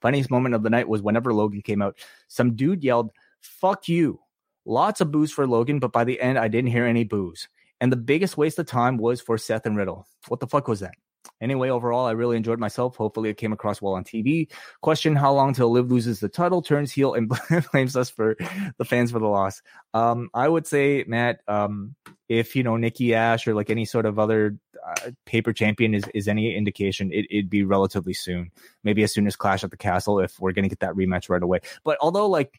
Funniest 0.01 0.31
moment 0.31 0.55
of 0.55 0.62
the 0.62 0.70
night 0.70 0.89
was 0.89 1.02
whenever 1.02 1.35
Logan 1.35 1.62
came 1.62 1.82
out. 1.82 1.98
Some 2.28 2.55
dude 2.55 2.85
yelled, 2.85 3.11
fuck 3.41 3.89
you. 3.89 4.21
Lots 4.65 5.01
of 5.01 5.11
boos 5.11 5.33
for 5.33 5.47
Logan, 5.47 5.79
but 5.79 5.93
by 5.93 6.05
the 6.05 6.21
end, 6.21 6.39
I 6.39 6.49
didn't 6.49 6.71
hear 6.71 6.85
any 6.85 7.05
boos. 7.05 7.49
And 7.81 7.91
the 7.91 7.97
biggest 7.97 8.37
waste 8.37 8.59
of 8.59 8.67
time 8.67 8.99
was 8.99 9.21
for 9.21 9.39
Seth 9.39 9.67
and 9.67 9.77
Riddle. 9.77 10.07
What 10.29 10.41
the 10.41 10.47
fuck 10.47 10.69
was 10.69 10.81
that? 10.81 10.95
Anyway, 11.41 11.71
overall, 11.71 12.07
I 12.07 12.12
really 12.12 12.37
enjoyed 12.37 12.59
myself. 12.59 12.97
Hopefully, 12.97 13.31
it 13.31 13.39
came 13.39 13.53
across 13.53 13.81
well 13.81 13.95
on 13.95 14.05
TV. 14.05 14.51
Question 14.83 15.17
How 15.17 15.33
long 15.33 15.55
till 15.55 15.71
Liv 15.71 15.91
loses 15.91 16.21
the 16.21 16.29
title, 16.29 16.61
turns 16.61 16.93
heel, 16.93 17.15
and 17.15 17.33
blames 17.73 17.97
us 17.97 18.11
for 18.11 18.37
the 18.77 18.85
fans 18.85 19.11
for 19.11 19.19
the 19.19 19.27
loss? 19.27 19.62
Um, 19.95 20.29
I 20.35 20.49
would 20.49 20.67
say, 20.67 21.05
Matt, 21.07 21.41
um, 21.49 21.95
if 22.29 22.55
you 22.55 22.62
know 22.62 22.77
Nikki 22.77 23.15
Ash 23.15 23.47
or 23.47 23.55
like 23.55 23.71
any 23.71 23.87
sort 23.87 24.05
of 24.07 24.19
other 24.19 24.59
uh, 24.87 25.11
paper 25.25 25.53
champion 25.53 25.95
is, 25.95 26.05
is 26.15 26.29
any 26.29 26.55
indication, 26.55 27.11
it, 27.12 27.27
it'd 27.31 27.51
be 27.51 27.65
relatively 27.65 28.15
soon. 28.15 28.51
Maybe 28.85 29.03
as 29.03 29.12
soon 29.12 29.27
as 29.27 29.37
Clash 29.37 29.65
at 29.65 29.71
the 29.71 29.77
Castle 29.79 30.21
if 30.21 30.39
we're 30.41 30.53
going 30.53 30.65
to 30.65 30.69
get 30.69 30.81
that 30.81 30.95
rematch 30.95 31.31
right 31.31 31.43
away. 31.43 31.61
But 31.85 31.97
although, 32.03 32.29
like, 32.29 32.59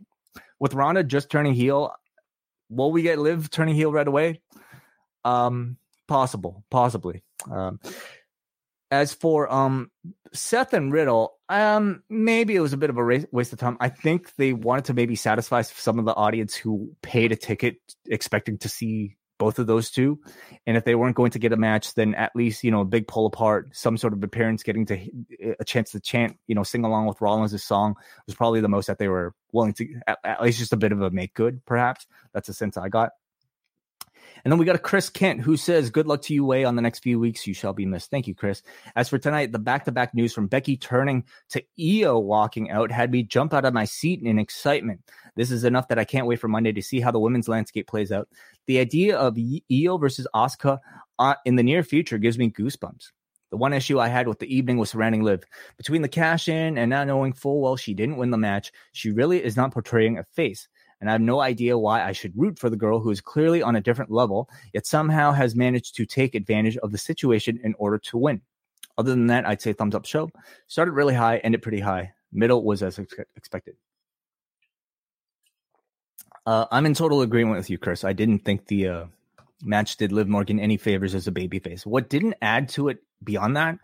with 0.61 0.75
Ronda 0.75 1.03
just 1.03 1.31
turning 1.31 1.55
heel, 1.55 1.91
will 2.69 2.91
we 2.91 3.01
get 3.01 3.17
Liv 3.17 3.49
turning 3.49 3.73
heel 3.73 3.91
right 3.91 4.07
away? 4.07 4.41
Um, 5.25 5.77
possible, 6.07 6.63
possibly. 6.69 7.23
Um, 7.51 7.79
as 8.91 9.13
for 9.13 9.51
um 9.51 9.89
Seth 10.33 10.73
and 10.73 10.93
Riddle, 10.93 11.33
um, 11.49 12.03
maybe 12.09 12.55
it 12.55 12.59
was 12.59 12.73
a 12.73 12.77
bit 12.77 12.91
of 12.91 12.97
a 12.97 13.25
waste 13.31 13.53
of 13.53 13.59
time. 13.59 13.75
I 13.79 13.89
think 13.89 14.35
they 14.35 14.53
wanted 14.53 14.85
to 14.85 14.93
maybe 14.93 15.15
satisfy 15.15 15.63
some 15.63 15.97
of 15.97 16.05
the 16.05 16.13
audience 16.13 16.55
who 16.55 16.95
paid 17.01 17.31
a 17.31 17.35
ticket 17.35 17.77
expecting 18.07 18.59
to 18.59 18.69
see 18.69 19.17
both 19.41 19.57
of 19.57 19.65
those 19.65 19.89
two. 19.89 20.19
And 20.67 20.77
if 20.77 20.85
they 20.85 20.93
weren't 20.93 21.15
going 21.15 21.31
to 21.31 21.39
get 21.39 21.51
a 21.51 21.57
match, 21.57 21.95
then 21.95 22.13
at 22.13 22.35
least, 22.35 22.63
you 22.63 22.69
know, 22.69 22.81
a 22.81 22.85
big 22.85 23.07
pull 23.07 23.25
apart, 23.25 23.71
some 23.73 23.97
sort 23.97 24.13
of 24.13 24.23
appearance, 24.23 24.61
getting 24.61 24.85
to 24.85 25.09
a 25.59 25.65
chance 25.65 25.89
to 25.91 25.99
chant, 25.99 26.37
you 26.45 26.53
know, 26.53 26.61
sing 26.61 26.85
along 26.85 27.07
with 27.07 27.19
Rollins' 27.21 27.63
song 27.63 27.95
was 28.27 28.35
probably 28.35 28.61
the 28.61 28.69
most 28.69 28.85
that 28.85 28.99
they 28.99 29.07
were 29.07 29.33
willing 29.51 29.73
to, 29.73 29.99
at, 30.05 30.19
at 30.23 30.43
least 30.43 30.59
just 30.59 30.73
a 30.73 30.77
bit 30.77 30.91
of 30.91 31.01
a 31.01 31.09
make 31.09 31.33
good, 31.33 31.65
perhaps. 31.65 32.05
That's 32.35 32.45
the 32.45 32.53
sense 32.53 32.77
I 32.77 32.89
got. 32.89 33.13
And 34.43 34.51
then 34.51 34.57
we 34.57 34.65
got 34.65 34.75
a 34.75 34.79
Chris 34.79 35.09
Kent 35.09 35.41
who 35.41 35.57
says, 35.57 35.89
Good 35.89 36.07
luck 36.07 36.21
to 36.23 36.33
you, 36.33 36.45
Wai, 36.45 36.63
on 36.63 36.75
the 36.75 36.81
next 36.81 36.99
few 36.99 37.19
weeks. 37.19 37.45
You 37.45 37.53
shall 37.53 37.73
be 37.73 37.85
missed. 37.85 38.09
Thank 38.09 38.27
you, 38.27 38.35
Chris. 38.35 38.63
As 38.95 39.09
for 39.09 39.17
tonight, 39.17 39.51
the 39.51 39.59
back 39.59 39.85
to 39.85 39.91
back 39.91 40.13
news 40.13 40.33
from 40.33 40.47
Becky 40.47 40.77
turning 40.77 41.23
to 41.49 41.63
Io 41.79 42.17
walking 42.19 42.71
out 42.71 42.91
had 42.91 43.11
me 43.11 43.23
jump 43.23 43.53
out 43.53 43.65
of 43.65 43.73
my 43.73 43.85
seat 43.85 44.21
in 44.21 44.39
excitement. 44.39 45.01
This 45.35 45.51
is 45.51 45.63
enough 45.63 45.87
that 45.89 45.99
I 45.99 46.05
can't 46.05 46.27
wait 46.27 46.39
for 46.39 46.47
Monday 46.47 46.71
to 46.71 46.81
see 46.81 46.99
how 46.99 47.11
the 47.11 47.19
women's 47.19 47.47
landscape 47.47 47.87
plays 47.87 48.11
out. 48.11 48.27
The 48.67 48.79
idea 48.79 49.17
of 49.17 49.37
Io 49.71 49.97
versus 49.97 50.27
Asuka 50.35 50.79
uh, 51.19 51.35
in 51.45 51.55
the 51.55 51.63
near 51.63 51.83
future 51.83 52.17
gives 52.17 52.37
me 52.37 52.49
goosebumps. 52.49 53.11
The 53.51 53.57
one 53.57 53.73
issue 53.73 53.99
I 53.99 54.07
had 54.07 54.29
with 54.29 54.39
the 54.39 54.53
evening 54.53 54.77
was 54.77 54.91
surrounding 54.91 55.23
Liv. 55.23 55.43
Between 55.77 56.01
the 56.01 56.07
cash 56.07 56.47
in 56.47 56.77
and 56.77 56.89
not 56.89 57.07
knowing 57.07 57.33
full 57.33 57.61
well 57.61 57.75
she 57.75 57.93
didn't 57.93 58.15
win 58.15 58.31
the 58.31 58.37
match, 58.37 58.71
she 58.93 59.11
really 59.11 59.43
is 59.43 59.57
not 59.57 59.73
portraying 59.73 60.17
a 60.17 60.23
face 60.23 60.69
and 61.01 61.09
I 61.09 61.13
have 61.13 61.21
no 61.21 61.41
idea 61.41 61.77
why 61.77 62.03
I 62.03 62.11
should 62.11 62.37
root 62.37 62.59
for 62.59 62.69
the 62.69 62.77
girl 62.77 62.99
who 62.99 63.09
is 63.09 63.19
clearly 63.19 63.63
on 63.63 63.75
a 63.75 63.81
different 63.81 64.11
level, 64.11 64.47
yet 64.71 64.85
somehow 64.85 65.31
has 65.31 65.55
managed 65.55 65.95
to 65.95 66.05
take 66.05 66.35
advantage 66.35 66.77
of 66.77 66.91
the 66.91 66.97
situation 66.99 67.59
in 67.63 67.73
order 67.79 67.97
to 67.97 68.17
win. 68.17 68.41
Other 68.97 69.09
than 69.09 69.27
that, 69.27 69.47
I'd 69.47 69.61
say 69.61 69.73
thumbs 69.73 69.95
up 69.95 70.05
show. 70.05 70.29
Started 70.67 70.91
really 70.91 71.15
high, 71.15 71.37
ended 71.39 71.63
pretty 71.63 71.79
high. 71.79 72.13
Middle 72.31 72.63
was 72.63 72.83
as 72.83 72.99
ex- 72.99 73.15
expected. 73.35 73.75
Uh, 76.45 76.65
I'm 76.71 76.85
in 76.85 76.93
total 76.93 77.21
agreement 77.21 77.57
with 77.57 77.69
you, 77.69 77.77
Chris. 77.77 78.03
I 78.03 78.13
didn't 78.13 78.45
think 78.45 78.67
the 78.67 78.87
uh, 78.87 79.05
match 79.63 79.97
did 79.97 80.11
Liv 80.11 80.27
Morgan 80.27 80.59
any 80.59 80.77
favors 80.77 81.15
as 81.15 81.27
a 81.27 81.31
babyface. 81.31 81.85
What 81.85 82.09
didn't 82.09 82.35
add 82.41 82.69
to 82.69 82.89
it 82.89 82.99
beyond 83.23 83.57
that, 83.57 83.79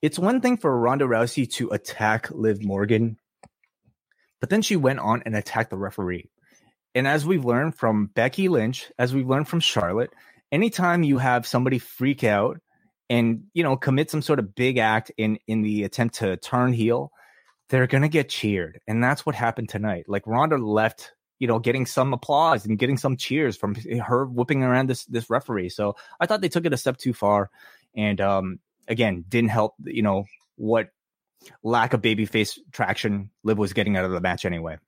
it's 0.00 0.18
one 0.18 0.40
thing 0.40 0.56
for 0.56 0.78
Ronda 0.78 1.04
Rousey 1.04 1.50
to 1.52 1.68
attack 1.70 2.30
Liv 2.30 2.64
Morgan 2.64 3.18
but 4.40 4.50
then 4.50 4.62
she 4.62 4.76
went 4.76 4.98
on 4.98 5.22
and 5.24 5.36
attacked 5.36 5.70
the 5.70 5.76
referee. 5.76 6.30
And 6.94 7.06
as 7.06 7.24
we've 7.24 7.44
learned 7.44 7.76
from 7.76 8.06
Becky 8.06 8.48
Lynch, 8.48 8.90
as 8.98 9.14
we've 9.14 9.28
learned 9.28 9.48
from 9.48 9.60
Charlotte, 9.60 10.10
anytime 10.50 11.02
you 11.02 11.18
have 11.18 11.46
somebody 11.46 11.78
freak 11.78 12.24
out 12.24 12.60
and 13.08 13.44
you 13.54 13.62
know 13.62 13.76
commit 13.76 14.10
some 14.10 14.22
sort 14.22 14.38
of 14.38 14.54
big 14.54 14.78
act 14.78 15.12
in 15.16 15.38
in 15.46 15.62
the 15.62 15.84
attempt 15.84 16.16
to 16.16 16.36
turn 16.36 16.72
heel, 16.72 17.12
they're 17.68 17.86
gonna 17.86 18.08
get 18.08 18.28
cheered, 18.28 18.80
and 18.86 19.02
that's 19.02 19.24
what 19.24 19.34
happened 19.34 19.68
tonight. 19.68 20.06
Like 20.08 20.26
Ronda 20.26 20.58
left, 20.58 21.12
you 21.38 21.46
know, 21.46 21.58
getting 21.58 21.86
some 21.86 22.12
applause 22.12 22.66
and 22.66 22.78
getting 22.78 22.96
some 22.96 23.16
cheers 23.16 23.56
from 23.56 23.74
her 23.74 24.26
whipping 24.26 24.62
around 24.62 24.88
this 24.88 25.04
this 25.04 25.30
referee. 25.30 25.68
So 25.68 25.96
I 26.18 26.26
thought 26.26 26.40
they 26.40 26.48
took 26.48 26.66
it 26.66 26.72
a 26.72 26.76
step 26.76 26.96
too 26.96 27.12
far, 27.12 27.50
and 27.94 28.20
um, 28.20 28.58
again, 28.88 29.24
didn't 29.28 29.50
help. 29.50 29.74
You 29.84 30.02
know 30.02 30.24
what 30.56 30.88
lack 31.62 31.92
of 31.92 32.02
babyface 32.02 32.58
traction 32.72 33.30
Liv 33.44 33.58
was 33.58 33.72
getting 33.72 33.96
out 33.96 34.04
of 34.04 34.10
the 34.10 34.20
match 34.20 34.44
anyway. 34.44 34.78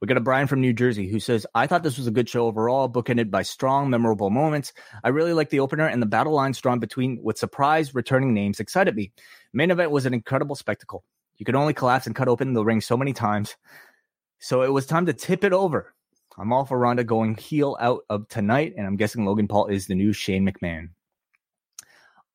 We 0.00 0.08
got 0.08 0.16
a 0.16 0.20
Brian 0.20 0.46
from 0.46 0.60
New 0.60 0.72
Jersey 0.72 1.08
who 1.08 1.20
says, 1.20 1.46
I 1.54 1.66
thought 1.66 1.82
this 1.82 1.98
was 1.98 2.06
a 2.06 2.12
good 2.12 2.28
show 2.28 2.46
overall, 2.46 2.88
bookended 2.88 3.30
by 3.30 3.42
strong, 3.42 3.90
memorable 3.90 4.30
moments. 4.30 4.72
I 5.04 5.10
really 5.10 5.32
like 5.32 5.50
the 5.50 5.60
opener 5.60 5.86
and 5.86 6.00
the 6.00 6.06
battle 6.06 6.32
lines 6.32 6.60
drawn 6.60 6.78
between 6.78 7.20
with 7.22 7.38
surprise 7.38 7.94
returning 7.94 8.32
names 8.34 8.60
excited 8.60 8.96
me. 8.96 9.12
Main 9.52 9.70
event 9.70 9.90
was 9.90 10.06
an 10.06 10.14
incredible 10.14 10.56
spectacle. 10.56 11.04
You 11.36 11.44
could 11.44 11.54
only 11.54 11.74
collapse 11.74 12.06
and 12.06 12.16
cut 12.16 12.28
open 12.28 12.52
the 12.52 12.64
ring 12.64 12.80
so 12.80 12.96
many 12.96 13.12
times. 13.12 13.56
So 14.40 14.62
it 14.62 14.72
was 14.72 14.86
time 14.86 15.06
to 15.06 15.12
tip 15.12 15.44
it 15.44 15.52
over. 15.52 15.94
I'm 16.38 16.52
all 16.52 16.64
for 16.64 16.78
Ronda 16.78 17.04
going 17.04 17.36
heel 17.36 17.76
out 17.80 18.02
of 18.08 18.28
tonight, 18.28 18.74
and 18.76 18.86
I'm 18.86 18.96
guessing 18.96 19.24
Logan 19.24 19.48
Paul 19.48 19.66
is 19.66 19.86
the 19.86 19.94
new 19.94 20.12
Shane 20.12 20.46
McMahon. 20.46 20.90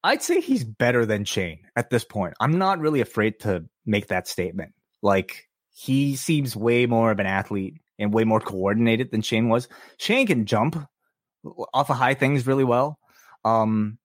I'd 0.04 0.22
say 0.22 0.42
he's 0.42 0.64
better 0.64 1.06
than 1.06 1.26
Shane 1.26 1.68
at 1.76 1.90
this 1.90 2.04
point. 2.04 2.34
I'm 2.40 2.58
not 2.58 2.80
really 2.80 3.02
afraid 3.02 3.40
to 3.42 3.66
make 3.86 4.08
that 4.08 4.28
statement. 4.28 4.74
Like 5.02 5.48
he 5.72 6.16
seems 6.16 6.56
way 6.56 6.86
more 6.86 7.12
of 7.12 7.20
an 7.20 7.26
athlete 7.26 7.82
and 7.98 8.14
way 8.14 8.24
more 8.24 8.40
coordinated 8.40 9.12
than 9.12 9.22
Shane 9.22 9.50
was. 9.50 9.68
Shane 9.98 10.28
can 10.28 10.46
jump 10.46 10.88
off 11.74 11.90
of 11.90 11.98
high 11.98 12.14
things 12.14 12.48
really 12.48 12.64
well. 12.64 13.00
Um 13.46 13.98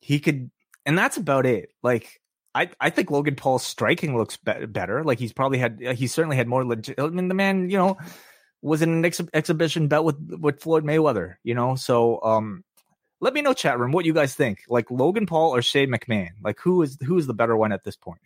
he 0.00 0.20
could 0.20 0.50
and 0.86 0.96
that's 0.96 1.16
about 1.16 1.46
it. 1.46 1.70
Like 1.82 2.20
I, 2.54 2.70
I 2.80 2.90
think 2.90 3.10
Logan 3.10 3.36
Paul's 3.36 3.62
striking 3.62 4.16
looks 4.16 4.36
be- 4.36 4.66
better. 4.66 5.04
Like 5.04 5.18
he's 5.18 5.32
probably 5.32 5.58
had, 5.58 5.80
he 5.80 6.06
certainly 6.06 6.36
had 6.36 6.48
more 6.48 6.64
legit. 6.64 6.98
I 6.98 7.06
mean, 7.08 7.28
the 7.28 7.34
man, 7.34 7.70
you 7.70 7.78
know, 7.78 7.98
was 8.62 8.82
in 8.82 8.90
an 8.90 9.04
ex- 9.04 9.20
exhibition 9.32 9.86
bout 9.86 10.04
with 10.04 10.16
with 10.40 10.60
Floyd 10.60 10.82
Mayweather. 10.84 11.36
You 11.44 11.54
know, 11.54 11.76
so 11.76 12.20
um, 12.22 12.64
let 13.20 13.34
me 13.34 13.42
know, 13.42 13.52
chat 13.52 13.78
room, 13.78 13.92
what 13.92 14.04
you 14.04 14.14
guys 14.14 14.34
think. 14.34 14.62
Like 14.68 14.90
Logan 14.90 15.26
Paul 15.26 15.54
or 15.54 15.62
Shane 15.62 15.88
McMahon? 15.88 16.30
Like 16.42 16.58
who 16.60 16.82
is 16.82 16.98
who 17.04 17.18
is 17.18 17.26
the 17.26 17.34
better 17.34 17.56
one 17.56 17.72
at 17.72 17.84
this 17.84 17.96
point? 17.96 18.20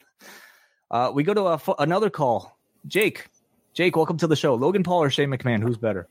Uh, 0.90 1.10
we 1.14 1.22
go 1.22 1.34
to 1.34 1.46
a, 1.46 1.60
another 1.78 2.10
call. 2.10 2.58
Jake, 2.86 3.26
Jake, 3.72 3.96
welcome 3.96 4.18
to 4.18 4.26
the 4.26 4.36
show. 4.36 4.54
Logan 4.54 4.82
Paul 4.82 5.04
or 5.04 5.10
Shane 5.10 5.30
McMahon? 5.30 5.62
Who's 5.62 5.78
better? 5.78 6.08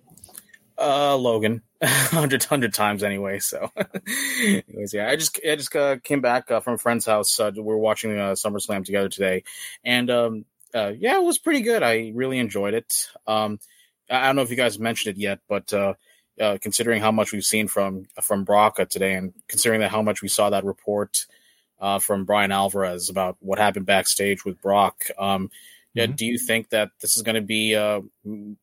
Uh, 0.78 1.16
Logan, 1.16 1.62
hundred 1.84 2.44
hundred 2.44 2.74
times 2.74 3.04
anyway. 3.04 3.38
So, 3.40 3.72
anyways, 4.42 4.94
yeah, 4.94 5.10
I 5.10 5.16
just 5.16 5.40
I 5.48 5.56
just 5.56 5.76
uh, 5.76 5.98
came 5.98 6.22
back 6.22 6.50
uh, 6.50 6.60
from 6.60 6.76
a 6.76 6.78
friend's 6.80 7.06
house. 7.06 7.40
Uh, 7.40 7.52
we 7.56 7.62
are 7.62 7.78
watching 7.78 8.18
uh, 8.18 8.32
SummerSlam 8.32 8.84
together 8.84 9.10
today, 9.10 9.44
and 9.84 10.10
um, 10.10 10.46
uh, 10.74 10.92
yeah, 10.98 11.18
it 11.18 11.24
was 11.24 11.38
pretty 11.38 11.62
good. 11.62 11.84
I 11.84 12.12
really 12.16 12.40
enjoyed 12.40 12.74
it. 12.74 13.10
Um, 13.28 13.60
I 14.10 14.26
don't 14.26 14.38
know 14.38 14.42
if 14.42 14.50
you 14.50 14.56
guys 14.56 14.80
mentioned 14.80 15.18
it 15.18 15.22
yet, 15.22 15.40
but 15.48 15.72
uh, 16.40 16.58
considering 16.62 17.02
how 17.02 17.12
much 17.12 17.32
we've 17.32 17.44
seen 17.44 17.68
from 17.68 18.06
from 18.22 18.44
Brock 18.44 18.78
today, 18.90 19.14
and 19.14 19.34
considering 19.48 19.82
that 19.82 19.92
how 19.92 20.02
much 20.02 20.22
we 20.22 20.28
saw 20.28 20.50
that 20.50 20.64
report 20.64 21.26
uh, 21.82 22.00
from 22.00 22.26
Bryan 22.26 22.52
Alvarez 22.52 23.10
about 23.10 23.38
what 23.40 23.60
happened 23.60 23.86
backstage 23.86 24.46
with 24.46 24.62
Brock. 24.62 25.06
Um, 25.18 25.50
mm-hmm. 25.98 26.14
do 26.14 26.26
you 26.26 26.38
think 26.38 26.70
that 26.70 26.92
this 27.02 27.18
is 27.18 27.24
going 27.24 27.36
to 27.36 27.42
be 27.42 27.76
uh, 27.76 28.02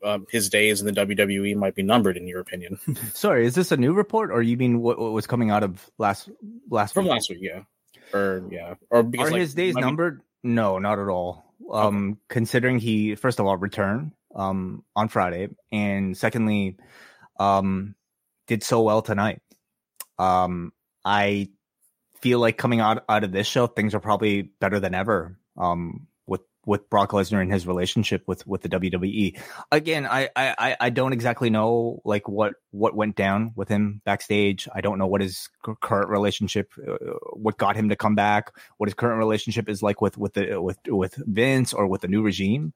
uh, 0.03 0.21
his 0.31 0.49
days 0.49 0.81
in 0.81 0.87
the 0.87 0.93
WWE 0.93 1.57
might 1.57 1.75
be 1.75 1.83
numbered 1.83 2.17
in 2.17 2.27
your 2.27 2.41
opinion? 2.41 2.79
Sorry, 3.13 3.45
is 3.45 3.55
this 3.55 3.73
a 3.73 3.77
new 3.77 3.93
report, 3.93 4.31
or 4.31 4.41
you 4.41 4.57
mean 4.57 4.81
what, 4.81 4.99
what 4.99 5.13
was 5.13 5.27
coming 5.27 5.51
out 5.51 5.65
of 5.65 5.91
last 5.99 6.31
last 6.71 6.95
from 6.95 7.05
week? 7.05 7.13
last 7.13 7.29
week? 7.29 7.41
Yeah, 7.43 7.63
or 8.15 8.45
yeah, 8.51 8.75
or 8.89 9.03
because, 9.03 9.29
are 9.29 9.33
like, 9.33 9.41
his 9.41 9.55
days 9.55 9.75
numbered? 9.75 10.23
No, 10.43 10.79
not 10.79 10.99
at 10.99 11.09
all. 11.09 11.45
Um, 11.71 12.13
okay. 12.13 12.21
considering 12.29 12.79
he 12.79 13.17
first 13.17 13.41
of 13.41 13.47
all 13.47 13.57
returned 13.57 14.13
um 14.35 14.85
on 14.95 15.09
Friday, 15.09 15.49
and 15.73 16.17
secondly, 16.17 16.77
um, 17.39 17.95
did 18.47 18.63
so 18.63 18.83
well 18.83 19.03
tonight. 19.03 19.41
Um, 20.19 20.73
I 21.05 21.49
feel 22.21 22.41
like 22.41 22.57
coming 22.57 22.81
out 22.81 23.05
out 23.09 23.25
of 23.25 23.33
this 23.33 23.47
show, 23.47 23.67
things 23.67 23.95
are 23.95 24.01
probably 24.01 24.43
better 24.43 24.81
than 24.81 24.95
ever. 24.95 25.39
Um, 25.57 26.07
with 26.27 26.43
with 26.67 26.91
Brock 26.91 27.11
Lesnar 27.11 27.41
and 27.41 27.53
his 27.53 27.67
relationship 27.67 28.25
with 28.27 28.47
with 28.47 28.63
the 28.63 28.69
WWE. 28.69 29.39
Again, 29.73 30.07
I 30.07 30.29
I 30.37 30.77
I 30.81 30.91
don't 30.91 31.13
exactly 31.13 31.51
know 31.51 32.01
like 32.05 32.29
what 32.29 32.55
what 32.71 32.95
went 32.95 33.17
down 33.17 33.53
with 33.57 33.69
him 33.69 34.03
backstage. 34.05 34.69
I 34.75 34.81
don't 34.81 34.99
know 34.99 35.07
what 35.07 35.21
his 35.21 35.49
current 35.81 36.11
relationship, 36.11 36.73
uh, 36.87 36.97
what 37.33 37.59
got 37.59 37.77
him 37.77 37.89
to 37.89 37.97
come 37.97 38.15
back, 38.15 38.53
what 38.77 38.89
his 38.89 38.95
current 38.95 39.19
relationship 39.19 39.69
is 39.69 39.83
like 39.83 40.01
with 40.01 40.19
with 40.19 40.35
the 40.35 40.61
with 40.61 40.79
with 40.87 41.15
Vince 41.27 41.73
or 41.73 41.87
with 41.87 42.03
the 42.03 42.09
new 42.09 42.23
regime 42.23 42.73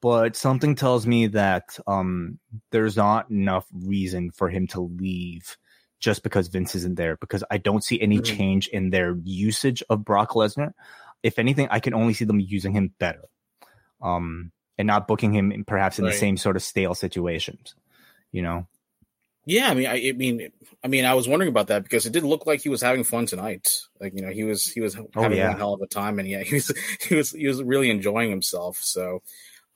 but 0.00 0.36
something 0.36 0.74
tells 0.74 1.06
me 1.06 1.28
that 1.28 1.78
um, 1.86 2.38
there's 2.70 2.96
not 2.96 3.30
enough 3.30 3.66
reason 3.72 4.30
for 4.30 4.48
him 4.48 4.66
to 4.68 4.80
leave 4.80 5.56
just 6.00 6.22
because 6.22 6.48
Vince 6.48 6.74
isn't 6.74 6.96
there 6.96 7.16
because 7.16 7.42
I 7.50 7.58
don't 7.58 7.82
see 7.82 8.00
any 8.00 8.18
mm-hmm. 8.18 8.36
change 8.36 8.68
in 8.68 8.90
their 8.90 9.16
usage 9.24 9.82
of 9.90 10.04
Brock 10.04 10.30
Lesnar. 10.30 10.72
If 11.22 11.38
anything, 11.38 11.68
I 11.70 11.80
can 11.80 11.94
only 11.94 12.14
see 12.14 12.24
them 12.24 12.38
using 12.38 12.72
him 12.72 12.94
better. 12.98 13.24
Um, 14.00 14.52
and 14.78 14.86
not 14.86 15.08
booking 15.08 15.34
him 15.34 15.50
in, 15.50 15.64
perhaps 15.64 15.98
in 15.98 16.04
right. 16.04 16.12
the 16.12 16.18
same 16.18 16.36
sort 16.36 16.54
of 16.54 16.62
stale 16.62 16.94
situations, 16.94 17.74
you 18.30 18.42
know? 18.42 18.68
Yeah, 19.44 19.70
I 19.70 19.74
mean, 19.74 19.86
I, 19.86 20.10
I, 20.10 20.12
mean, 20.12 20.52
I 20.84 20.88
mean, 20.88 21.04
I 21.04 21.14
was 21.14 21.26
wondering 21.26 21.48
about 21.48 21.68
that 21.68 21.82
because 21.82 22.04
it 22.06 22.12
did 22.12 22.22
look 22.22 22.46
like 22.46 22.60
he 22.60 22.68
was 22.68 22.82
having 22.82 23.02
fun 23.02 23.26
tonight. 23.26 23.66
Like, 23.98 24.14
you 24.14 24.20
know, 24.20 24.30
he 24.30 24.44
was 24.44 24.66
he 24.66 24.82
was 24.82 24.94
oh, 24.94 25.08
having 25.14 25.38
oh, 25.38 25.40
yeah. 25.40 25.48
one 25.48 25.58
hell 25.58 25.72
of 25.72 25.80
a 25.80 25.86
time, 25.86 26.18
and 26.18 26.28
yeah, 26.28 26.42
he 26.44 26.56
was 26.56 26.70
he 27.00 27.14
was 27.14 27.30
he 27.30 27.48
was 27.48 27.62
really 27.62 27.90
enjoying 27.90 28.28
himself. 28.28 28.76
So, 28.76 29.22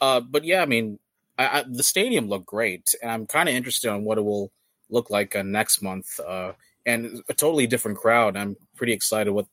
uh, 0.02 0.20
but 0.20 0.44
yeah, 0.44 0.60
I 0.60 0.66
mean, 0.66 0.98
I, 1.38 1.60
I, 1.60 1.64
the 1.66 1.84
stadium 1.84 2.28
looked 2.28 2.46
great, 2.46 2.94
and 3.00 3.10
I'm 3.10 3.26
kind 3.26 3.48
of 3.48 3.54
interested 3.54 3.88
on 3.88 4.02
what 4.04 4.18
it 4.18 4.22
will 4.22 4.50
look 4.90 5.10
like 5.10 5.36
uh, 5.36 5.42
next 5.42 5.80
month. 5.80 6.18
Uh, 6.20 6.52
and 6.84 7.22
a 7.28 7.34
totally 7.34 7.68
different 7.68 7.98
crowd. 7.98 8.36
I'm 8.36 8.56
pretty 8.74 8.92
excited 8.92 9.30
with, 9.30 9.46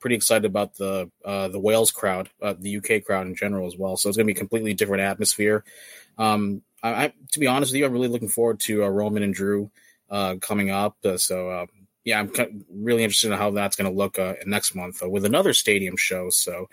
pretty 0.00 0.16
excited 0.16 0.44
about 0.44 0.76
the 0.76 1.10
uh, 1.24 1.48
the 1.48 1.58
Wales 1.58 1.90
crowd, 1.90 2.28
uh, 2.42 2.54
the 2.58 2.76
UK 2.76 3.02
crowd 3.02 3.26
in 3.26 3.34
general 3.34 3.66
as 3.66 3.78
well. 3.78 3.96
So 3.96 4.10
it's 4.10 4.18
going 4.18 4.26
to 4.26 4.34
be 4.34 4.36
a 4.36 4.40
completely 4.40 4.74
different 4.74 5.02
atmosphere. 5.02 5.64
Um, 6.18 6.60
I, 6.82 7.04
I, 7.04 7.12
to 7.32 7.40
be 7.40 7.46
honest 7.46 7.72
with 7.72 7.78
you, 7.78 7.86
I'm 7.86 7.92
really 7.92 8.08
looking 8.08 8.28
forward 8.28 8.60
to 8.60 8.84
uh, 8.84 8.88
Roman 8.88 9.22
and 9.22 9.32
Drew 9.32 9.70
uh, 10.10 10.36
coming 10.42 10.68
up. 10.68 10.98
Uh, 11.02 11.16
so 11.16 11.48
uh, 11.48 11.66
yeah, 12.04 12.20
I'm 12.20 12.66
really 12.70 13.02
interested 13.02 13.32
in 13.32 13.38
how 13.38 13.50
that's 13.50 13.76
going 13.76 13.90
to 13.90 13.96
look 13.96 14.18
next 14.46 14.74
month 14.74 15.00
with 15.02 15.24
another 15.24 15.54
stadium 15.54 15.96
show. 15.96 16.28
So 16.28 16.68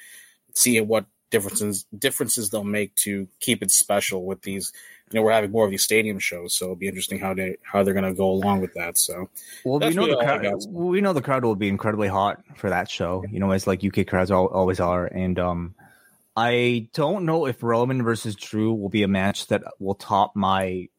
see 0.54 0.80
what 0.82 1.06
differences 1.32 1.86
differences 1.98 2.50
they'll 2.50 2.64
make 2.64 2.96
to 2.96 3.28
keep 3.40 3.62
it 3.64 3.72
special 3.72 4.26
with 4.26 4.42
these. 4.42 4.72
You 5.12 5.20
know, 5.20 5.24
we're 5.24 5.34
having 5.34 5.52
more 5.52 5.66
of 5.66 5.72
these 5.72 5.84
stadium 5.84 6.18
shows, 6.18 6.56
so 6.56 6.66
it'll 6.66 6.76
be 6.76 6.88
interesting 6.88 7.20
how 7.20 7.34
they 7.34 7.58
how 7.64 7.84
they're 7.84 7.94
going 7.94 8.06
to 8.06 8.14
go 8.14 8.30
along 8.30 8.62
with 8.62 8.74
that. 8.74 8.98
So, 8.98 9.30
well, 9.64 9.80
we 9.80 9.94
know 9.94 10.08
the 10.08 10.18
crowd. 10.18 10.66
We 10.70 11.02
know 11.02 11.14
the 11.14 11.22
crowd 11.22 11.44
will 11.44 11.56
be 11.56 11.68
incredibly 11.68 12.08
hot 12.08 12.44
for 12.56 12.70
that 12.70 12.90
show. 12.90 13.24
You 13.30 13.40
know, 13.40 13.52
as 13.52 13.68
like 13.68 13.84
UK 13.84 14.08
crowds 14.08 14.32
always 14.32 14.80
are, 14.80 15.06
and 15.06 15.38
um, 15.38 15.76
I 16.36 16.90
don't 16.94 17.26
know 17.26 17.46
if 17.46 17.62
Roman 17.62 18.04
versus 18.04 18.36
Drew 18.36 18.74
will 18.74 18.90
be 18.90 19.04
a 19.04 19.08
match 19.08 19.48
that 19.48 19.64
will 19.80 19.96
top 19.96 20.36
my 20.36 20.90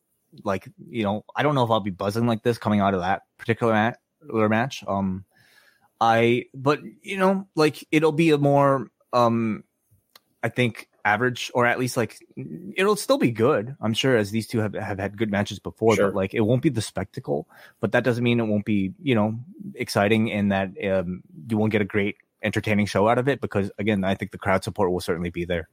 like. 0.45 0.69
You 0.89 1.03
know, 1.03 1.25
I 1.35 1.43
don't 1.43 1.55
know 1.55 1.65
if 1.65 1.71
I'll 1.71 1.81
be 1.81 1.91
buzzing 1.91 2.27
like 2.27 2.43
this 2.43 2.59
coming 2.59 2.81
out 2.81 2.95
of 2.95 3.01
that 3.01 3.23
particular 3.39 3.73
mat- 3.73 3.99
match. 4.23 4.85
Um, 4.87 5.25
I 6.01 6.47
but 6.55 6.81
you 7.03 7.19
know, 7.19 7.49
like 7.55 7.85
it'll 7.91 8.13
be 8.13 8.31
a 8.31 8.39
more 8.39 8.89
um 9.13 9.65
I 10.47 10.49
think 10.49 10.89
average 11.05 11.51
or 11.55 11.67
at 11.67 11.77
least 11.77 11.97
like 11.97 12.21
it'll 12.77 12.95
still 12.95 13.19
be 13.19 13.33
good. 13.33 13.75
I'm 13.81 13.95
sure 13.95 14.17
as 14.17 14.31
these 14.31 14.47
two 14.47 14.61
have, 14.61 14.75
have 14.75 15.01
had 15.01 15.19
good 15.19 15.29
matches 15.29 15.59
before, 15.59 15.97
sure. 15.97 16.07
but 16.07 16.15
like 16.15 16.35
it 16.35 16.41
won't 16.41 16.63
be 16.63 16.69
the 16.69 16.81
spectacle. 16.81 17.49
But 17.81 17.91
that 17.93 18.05
doesn't 18.05 18.23
mean 18.23 18.39
it 18.39 18.45
won't 18.45 18.65
be, 18.65 18.95
you 19.03 19.17
know, 19.17 19.41
exciting 19.75 20.31
and 20.31 20.53
that 20.53 20.71
um, 20.89 21.25
you 21.51 21.57
won't 21.57 21.73
get 21.73 21.83
a 21.83 21.85
great 21.85 22.19
entertaining 22.45 22.87
show 22.87 23.09
out 23.09 23.19
of 23.19 23.27
it 23.27 23.41
because 23.41 23.73
again, 23.77 24.05
I 24.05 24.15
think 24.15 24.31
the 24.31 24.39
crowd 24.39 24.63
support 24.63 24.93
will 24.93 25.01
certainly 25.01 25.31
be 25.31 25.45
there. 25.45 25.69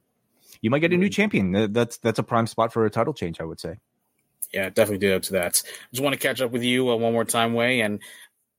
You 0.60 0.70
might 0.70 0.80
get 0.80 0.92
a 0.92 0.96
new 0.96 1.08
champion. 1.08 1.72
That's 1.72 1.98
that's 1.98 2.18
a 2.18 2.24
prime 2.24 2.48
spot 2.48 2.72
for 2.72 2.84
a 2.84 2.90
title 2.90 3.14
change, 3.14 3.40
I 3.40 3.44
would 3.44 3.60
say. 3.60 3.78
Yeah, 4.52 4.70
definitely 4.70 4.98
do 4.98 5.20
to 5.20 5.32
that. 5.34 5.62
Just 5.92 6.02
want 6.02 6.14
to 6.14 6.18
catch 6.18 6.40
up 6.40 6.50
with 6.50 6.64
you 6.64 6.90
uh, 6.90 6.96
one 6.96 7.12
more 7.12 7.24
time, 7.24 7.52
Wai, 7.52 7.82
and 7.84 8.00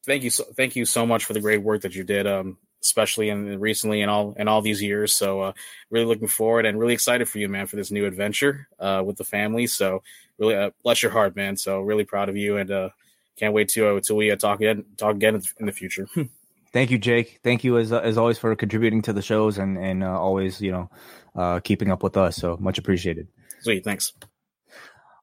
thank 0.06 0.24
you 0.24 0.30
so 0.30 0.46
thank 0.56 0.78
you 0.78 0.86
so 0.86 1.06
much 1.06 1.26
for 1.26 1.34
the 1.34 1.42
great 1.42 1.62
work 1.62 1.82
that 1.82 1.94
you 1.94 2.06
did. 2.06 2.26
Um, 2.26 2.58
especially 2.82 3.30
in 3.30 3.60
recently 3.60 4.02
in 4.02 4.10
all 4.10 4.34
in 4.38 4.48
all 4.48 4.62
these 4.62 4.82
years. 4.82 5.16
So 5.16 5.42
uh, 5.42 5.54
really 5.90 6.06
looking 6.06 6.28
forward 6.28 6.66
and 6.66 6.80
really 6.80 6.94
excited 6.94 7.28
for 7.28 7.40
you, 7.40 7.50
man, 7.50 7.68
for 7.68 7.76
this 7.76 7.92
new 7.92 8.06
adventure 8.06 8.68
uh, 8.80 9.04
with 9.06 9.18
the 9.18 9.24
family. 9.24 9.68
So 9.68 10.04
really 10.38 10.56
uh, 10.56 10.72
bless 10.84 11.02
your 11.02 11.12
heart, 11.12 11.36
man. 11.36 11.58
So 11.58 11.82
really 11.82 12.06
proud 12.06 12.30
of 12.30 12.38
you 12.38 12.58
and 12.58 12.72
uh, 12.72 12.90
can't 13.38 13.54
wait 13.54 13.70
to 13.70 13.90
uh, 13.90 13.96
until 13.96 14.18
we 14.18 14.32
uh, 14.32 14.36
talk 14.36 14.60
again 14.60 14.86
talk 14.98 15.16
again 15.16 15.42
in 15.60 15.66
the 15.66 15.72
future. 15.72 16.08
Thank 16.74 16.92
you, 16.92 16.98
Jake. 16.98 17.40
Thank 17.44 17.64
you 17.64 17.78
as 17.78 17.94
as 17.94 18.18
always 18.18 18.38
for 18.38 18.56
contributing 18.56 19.02
to 19.04 19.14
the 19.14 19.22
shows 19.22 19.58
and 19.58 19.78
and 19.78 20.04
always 20.04 20.62
you 20.62 20.72
know 20.72 21.60
keeping 21.64 21.90
up 21.90 22.04
with 22.04 22.18
us. 22.18 22.36
So 22.36 22.58
much 22.60 22.78
appreciated. 22.78 23.28
Sweet, 23.62 23.84
thanks. 23.84 24.14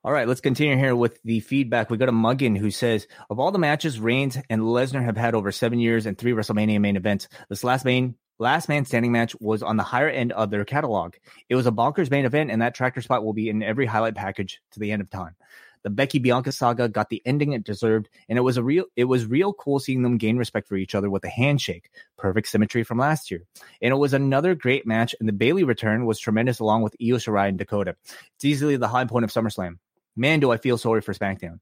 All 0.04 0.12
right, 0.12 0.26
let's 0.26 0.40
continue 0.40 0.76
here 0.76 0.96
with 0.96 1.22
the 1.22 1.38
feedback. 1.38 1.88
We 1.88 1.96
got 1.96 2.08
a 2.08 2.12
Muggin 2.12 2.58
who 2.58 2.72
says, 2.72 3.06
of 3.30 3.38
all 3.38 3.52
the 3.52 3.60
matches 3.60 4.00
Reigns 4.00 4.36
and 4.50 4.62
Lesnar 4.62 5.04
have 5.04 5.16
had 5.16 5.36
over 5.36 5.52
seven 5.52 5.78
years 5.78 6.06
and 6.06 6.18
three 6.18 6.32
WrestleMania 6.32 6.80
main 6.80 6.96
events, 6.96 7.28
this 7.48 7.62
last 7.62 7.84
main 7.84 8.16
last 8.40 8.68
man 8.68 8.84
standing 8.84 9.12
match 9.12 9.36
was 9.38 9.62
on 9.62 9.76
the 9.76 9.84
higher 9.84 10.08
end 10.08 10.32
of 10.32 10.50
their 10.50 10.64
catalog. 10.64 11.14
It 11.48 11.54
was 11.54 11.68
a 11.68 11.70
bonkers 11.70 12.10
main 12.10 12.24
event, 12.24 12.50
and 12.50 12.60
that 12.62 12.74
tractor 12.74 13.00
spot 13.00 13.24
will 13.24 13.32
be 13.32 13.48
in 13.48 13.62
every 13.62 13.86
highlight 13.86 14.16
package 14.16 14.60
to 14.72 14.80
the 14.80 14.90
end 14.90 15.02
of 15.02 15.08
time. 15.08 15.36
The 15.84 15.90
Becky 15.90 16.18
Bianca 16.18 16.50
saga 16.50 16.88
got 16.88 17.08
the 17.08 17.22
ending 17.24 17.52
it 17.52 17.62
deserved, 17.62 18.08
and 18.28 18.36
it 18.36 18.42
was 18.42 18.56
a 18.56 18.62
real 18.64 18.86
it 18.96 19.04
was 19.04 19.26
real 19.26 19.52
cool 19.52 19.78
seeing 19.78 20.02
them 20.02 20.18
gain 20.18 20.36
respect 20.36 20.66
for 20.66 20.74
each 20.74 20.96
other 20.96 21.10
with 21.10 21.24
a 21.24 21.28
handshake. 21.28 21.90
Perfect 22.18 22.48
symmetry 22.48 22.82
from 22.82 22.98
last 22.98 23.30
year. 23.30 23.44
And 23.80 23.92
it 23.92 23.98
was 23.98 24.14
another 24.14 24.56
great 24.56 24.84
match, 24.84 25.14
and 25.20 25.28
the 25.28 25.32
Bayley 25.32 25.62
return 25.62 26.06
was 26.06 26.18
tremendous 26.18 26.58
along 26.58 26.82
with 26.82 26.96
Io 27.00 27.18
Shirai 27.18 27.50
and 27.50 27.58
Dakota. 27.58 27.94
It's 28.34 28.44
easily 28.44 28.76
the 28.76 28.88
high 28.88 29.04
point 29.04 29.24
of 29.24 29.30
SummerSlam. 29.30 29.78
Man, 30.16 30.40
do 30.40 30.51
I 30.51 30.56
feel 30.56 30.78
sorry 30.78 31.01
for 31.01 31.14
SmackDown. 31.14 31.60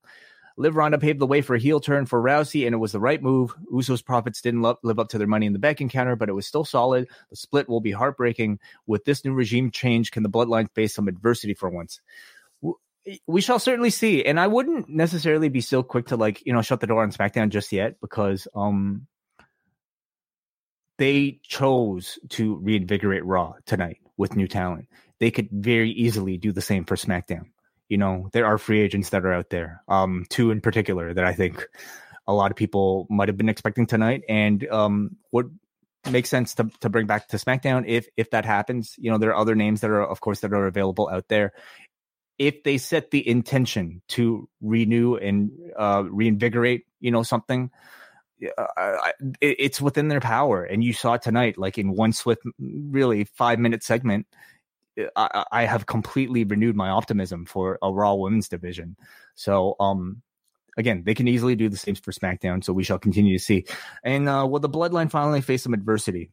Liv 0.57 0.77
Ronda 0.77 0.99
paved 0.99 1.19
the 1.19 1.27
way 1.27 1.41
for 1.41 1.55
a 1.55 1.59
heel 1.59 1.81
turn 1.81 2.05
for 2.05 2.21
Rousey, 2.21 2.67
and 2.67 2.75
it 2.75 2.79
was 2.79 2.93
the 2.93 3.01
right 3.01 3.23
move. 3.23 3.55
Usos 3.73 4.05
profits 4.05 4.43
didn't 4.43 4.63
live 4.83 4.99
up 4.99 5.09
to 5.09 5.19
their 5.19 5.27
money 5.27 5.47
in 5.47 5.55
the 5.55 5.59
back 5.59 5.81
encounter, 5.81 6.17
but 6.17 6.29
it 6.29 6.35
was 6.35 6.47
still 6.47 6.65
solid. 6.65 7.09
The 7.31 7.37
split 7.37 7.69
will 7.69 7.81
be 7.81 7.93
heartbreaking. 7.93 8.59
With 8.87 9.05
this 9.05 9.25
new 9.25 9.33
regime 9.33 9.71
change, 9.71 10.11
can 10.11 10.23
the 10.23 10.29
bloodline 10.29 10.71
face 10.75 10.95
some 10.95 11.09
adversity 11.09 11.55
for 11.55 11.71
once? 11.71 12.01
We 13.27 13.41
shall 13.41 13.59
certainly 13.59 13.89
see. 13.89 14.25
And 14.25 14.39
I 14.39 14.47
wouldn't 14.47 14.91
necessarily 14.91 15.49
be 15.49 15.63
so 15.63 15.83
quick 15.83 16.09
to 16.09 16.17
like, 16.17 16.45
you 16.45 16.53
know, 16.53 16.61
shut 16.61 16.81
the 16.81 16.87
door 16.87 17.03
on 17.03 17.11
SmackDown 17.11 17.49
just 17.49 17.73
yet 17.73 17.99
because 18.01 18.47
um 18.55 19.07
they 20.99 21.41
chose 21.43 22.19
to 22.29 22.57
reinvigorate 22.57 23.25
Raw 23.25 23.55
tonight 23.65 24.01
with 24.19 24.37
new 24.37 24.47
talent. 24.47 24.87
They 25.19 25.31
could 25.31 25.49
very 25.51 25.91
easily 25.91 26.37
do 26.37 26.53
the 26.53 26.61
same 26.61 26.85
for 26.85 26.97
SmackDown 26.97 27.47
you 27.91 27.99
know, 27.99 28.31
there 28.33 28.47
are 28.47 28.57
free 28.57 28.81
agents 28.81 29.11
that 29.11 29.27
are 29.27 29.33
out 29.33 29.51
there. 29.51 29.83
Um, 29.89 30.25
two 30.31 30.53
in 30.53 30.61
particular 30.61 31.13
that 31.13 31.25
I 31.25 31.35
think 31.35 31.67
a 32.27 32.33
lot 32.33 32.53
of 32.53 32.57
people 32.57 33.07
might 33.11 33.29
have 33.29 33.37
been 33.37 33.49
expecting 33.49 33.87
tonight, 33.87 34.23
and 34.29 34.67
um, 34.71 35.17
would 35.33 35.59
make 36.11 36.27
sense 36.27 36.55
to 36.55 36.71
to 36.81 36.89
bring 36.89 37.07
back 37.07 37.29
to 37.29 37.37
SmackDown 37.37 37.85
if 37.87 38.07
if 38.17 38.31
that 38.31 38.45
happens. 38.45 38.95
You 38.97 39.11
know, 39.11 39.19
there 39.19 39.31
are 39.31 39.37
other 39.37 39.57
names 39.57 39.81
that 39.81 39.91
are, 39.91 40.07
of 40.07 40.21
course, 40.21 40.41
that 40.41 40.53
are 40.53 40.67
available 40.67 41.11
out 41.13 41.27
there. 41.29 41.53
If 42.39 42.63
they 42.63 42.79
set 42.79 43.11
the 43.11 43.29
intention 43.29 44.01
to 44.11 44.49
renew 44.63 45.17
and 45.17 45.51
uh, 45.77 46.05
reinvigorate, 46.09 46.87
you 47.01 47.11
know, 47.11 47.23
something, 47.23 47.71
uh, 48.57 48.97
it's 49.43 49.81
within 49.81 50.09
their 50.09 50.21
power. 50.21 50.65
And 50.65 50.83
you 50.83 50.95
saw 50.95 51.19
tonight, 51.19 51.59
like 51.59 51.77
in 51.77 51.93
one 51.93 52.13
swift, 52.13 52.43
really 52.59 53.25
five 53.25 53.59
minute 53.59 53.83
segment, 53.83 54.27
I, 55.17 55.45
I, 55.53 55.65
have 55.65 55.87
completely 55.87 56.45
renewed 56.45 56.77
my 56.77 56.91
optimism 56.91 57.47
for 57.47 57.79
a 57.83 57.93
Raw 57.93 58.15
Women's 58.15 58.49
division. 58.49 58.97
So, 59.35 59.77
um, 59.81 60.23
again, 60.77 61.03
they 61.05 61.15
can 61.15 61.29
easily 61.29 61.57
do 61.57 61.69
the 61.69 61.77
same 61.77 61.95
for 61.95 62.13
SmackDown. 62.13 62.65
So 62.65 62.73
we 62.73 62.85
shall 62.85 62.99
continue 62.99 63.39
to 63.39 63.45
see. 63.45 63.67
And 64.03 64.29
uh, 64.29 64.47
will 64.51 64.61
the 64.61 64.69
Bloodline 64.69 65.11
finally 65.11 65.41
face 65.41 65.63
some 65.63 65.75
adversity? 65.75 66.31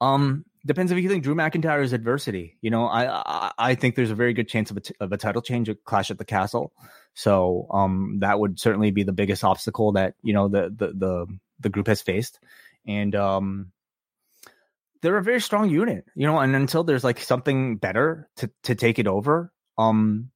Um, 0.00 0.44
depends 0.64 0.92
if 0.92 0.98
you 0.98 1.08
think 1.08 1.24
Drew 1.24 1.34
McIntyre 1.34 1.82
is 1.82 1.92
adversity. 1.92 2.56
You 2.62 2.70
know, 2.70 2.86
I 2.86 3.06
I, 3.06 3.52
I 3.58 3.74
think 3.74 3.94
there's 3.94 4.10
a 4.10 4.14
very 4.14 4.32
good 4.32 4.48
chance 4.48 4.70
of 4.70 4.78
a, 4.78 4.80
t- 4.80 4.94
of 5.00 5.12
a 5.12 5.18
title 5.18 5.42
change, 5.42 5.68
a 5.68 5.74
clash 5.74 6.10
at 6.10 6.18
the 6.18 6.24
castle. 6.24 6.72
So, 7.14 7.66
um, 7.70 8.18
that 8.20 8.38
would 8.38 8.58
certainly 8.58 8.90
be 8.90 9.02
the 9.02 9.12
biggest 9.12 9.44
obstacle 9.44 9.92
that 9.92 10.14
you 10.22 10.32
know 10.32 10.48
the 10.48 10.72
the 10.74 10.92
the 10.94 11.26
the 11.60 11.68
group 11.68 11.86
has 11.86 12.00
faced. 12.00 12.40
And 12.86 13.14
um, 13.14 13.72
they're 15.02 15.18
a 15.18 15.22
very 15.22 15.40
strong 15.40 15.70
unit, 15.70 16.04
you 16.14 16.26
know, 16.26 16.38
and 16.38 16.54
until 16.54 16.84
there's 16.84 17.04
like 17.04 17.20
something 17.20 17.76
better 17.76 18.28
to 18.36 18.50
to 18.64 18.74
take 18.74 18.98
it 18.98 19.06
over, 19.06 19.52
um 19.78 20.30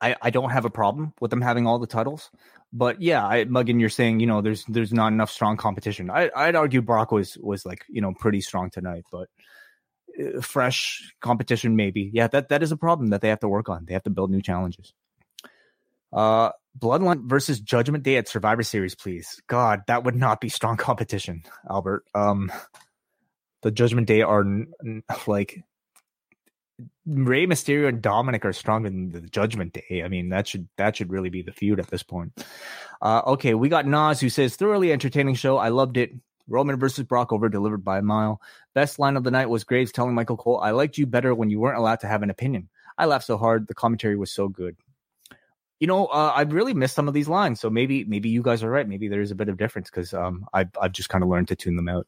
I, 0.00 0.16
I 0.22 0.30
don't 0.30 0.50
have 0.50 0.64
a 0.64 0.70
problem 0.70 1.12
with 1.20 1.30
them 1.30 1.42
having 1.42 1.66
all 1.66 1.78
the 1.78 1.86
titles. 1.86 2.30
But 2.72 3.02
yeah, 3.02 3.26
I, 3.26 3.44
Muggin, 3.44 3.78
you're 3.78 3.90
saying, 3.90 4.20
you 4.20 4.26
know, 4.26 4.40
there's 4.40 4.64
there's 4.64 4.92
not 4.92 5.12
enough 5.12 5.30
strong 5.30 5.56
competition. 5.56 6.10
I 6.10 6.30
I'd 6.34 6.56
argue 6.56 6.82
Brock 6.82 7.12
was 7.12 7.36
was 7.38 7.66
like, 7.66 7.84
you 7.88 8.00
know, 8.00 8.14
pretty 8.18 8.40
strong 8.40 8.70
tonight, 8.70 9.04
but 9.12 9.28
uh, 10.18 10.40
fresh 10.40 11.12
competition 11.20 11.76
maybe. 11.76 12.10
Yeah, 12.12 12.28
that 12.28 12.48
that 12.48 12.62
is 12.62 12.72
a 12.72 12.76
problem 12.76 13.10
that 13.10 13.20
they 13.20 13.28
have 13.28 13.40
to 13.40 13.48
work 13.48 13.68
on. 13.68 13.84
They 13.84 13.92
have 13.94 14.02
to 14.04 14.10
build 14.10 14.30
new 14.30 14.42
challenges. 14.42 14.92
Uh 16.12 16.50
Bloodline 16.76 17.28
versus 17.28 17.60
Judgment 17.60 18.02
Day 18.02 18.16
at 18.16 18.26
Survivor 18.26 18.64
Series, 18.64 18.96
please. 18.96 19.40
God, 19.46 19.82
that 19.86 20.02
would 20.02 20.16
not 20.16 20.40
be 20.40 20.48
strong 20.48 20.76
competition, 20.88 21.44
Albert. 21.68 22.04
Um 22.14 22.50
the 23.64 23.72
Judgment 23.72 24.06
Day 24.06 24.22
are 24.22 24.44
like 25.26 25.64
Rey 27.06 27.46
Mysterio 27.46 27.88
and 27.88 28.02
Dominik 28.02 28.44
are 28.44 28.52
stronger 28.52 28.90
than 28.90 29.10
the 29.10 29.22
Judgment 29.22 29.72
Day. 29.72 30.02
I 30.04 30.08
mean, 30.08 30.28
that 30.28 30.46
should 30.46 30.68
that 30.76 30.96
should 30.96 31.10
really 31.10 31.30
be 31.30 31.42
the 31.42 31.52
feud 31.52 31.80
at 31.80 31.88
this 31.88 32.02
point. 32.02 32.32
Uh, 33.02 33.22
okay, 33.26 33.54
we 33.54 33.68
got 33.68 33.86
Nas 33.86 34.20
who 34.20 34.28
says 34.28 34.54
thoroughly 34.54 34.92
entertaining 34.92 35.34
show. 35.34 35.56
I 35.56 35.68
loved 35.68 35.96
it. 35.96 36.12
Roman 36.46 36.78
versus 36.78 37.04
Brock 37.04 37.32
over 37.32 37.48
delivered 37.48 37.84
by 37.84 37.98
a 37.98 38.02
mile. 38.02 38.40
Best 38.74 38.98
line 38.98 39.16
of 39.16 39.24
the 39.24 39.30
night 39.30 39.48
was 39.48 39.64
Graves 39.64 39.92
telling 39.92 40.14
Michael 40.14 40.36
Cole, 40.36 40.60
"I 40.60 40.72
liked 40.72 40.98
you 40.98 41.06
better 41.06 41.34
when 41.34 41.48
you 41.48 41.58
weren't 41.58 41.78
allowed 41.78 42.00
to 42.00 42.06
have 42.06 42.22
an 42.22 42.30
opinion." 42.30 42.68
I 42.98 43.06
laughed 43.06 43.26
so 43.26 43.38
hard. 43.38 43.66
The 43.66 43.74
commentary 43.74 44.16
was 44.16 44.30
so 44.30 44.48
good. 44.48 44.76
You 45.80 45.86
know, 45.86 46.06
uh, 46.06 46.32
I've 46.34 46.52
really 46.52 46.74
missed 46.74 46.94
some 46.94 47.08
of 47.08 47.14
these 47.14 47.28
lines, 47.28 47.60
so 47.60 47.70
maybe 47.70 48.04
maybe 48.04 48.28
you 48.28 48.42
guys 48.42 48.62
are 48.62 48.70
right. 48.70 48.88
Maybe 48.88 49.08
there's 49.08 49.30
a 49.30 49.34
bit 49.34 49.48
of 49.48 49.56
difference 49.56 49.90
because 49.90 50.12
um, 50.12 50.46
I've 50.52 50.70
I've 50.80 50.92
just 50.92 51.08
kind 51.08 51.24
of 51.24 51.30
learned 51.30 51.48
to 51.48 51.56
tune 51.56 51.76
them 51.76 51.88
out. 51.88 52.06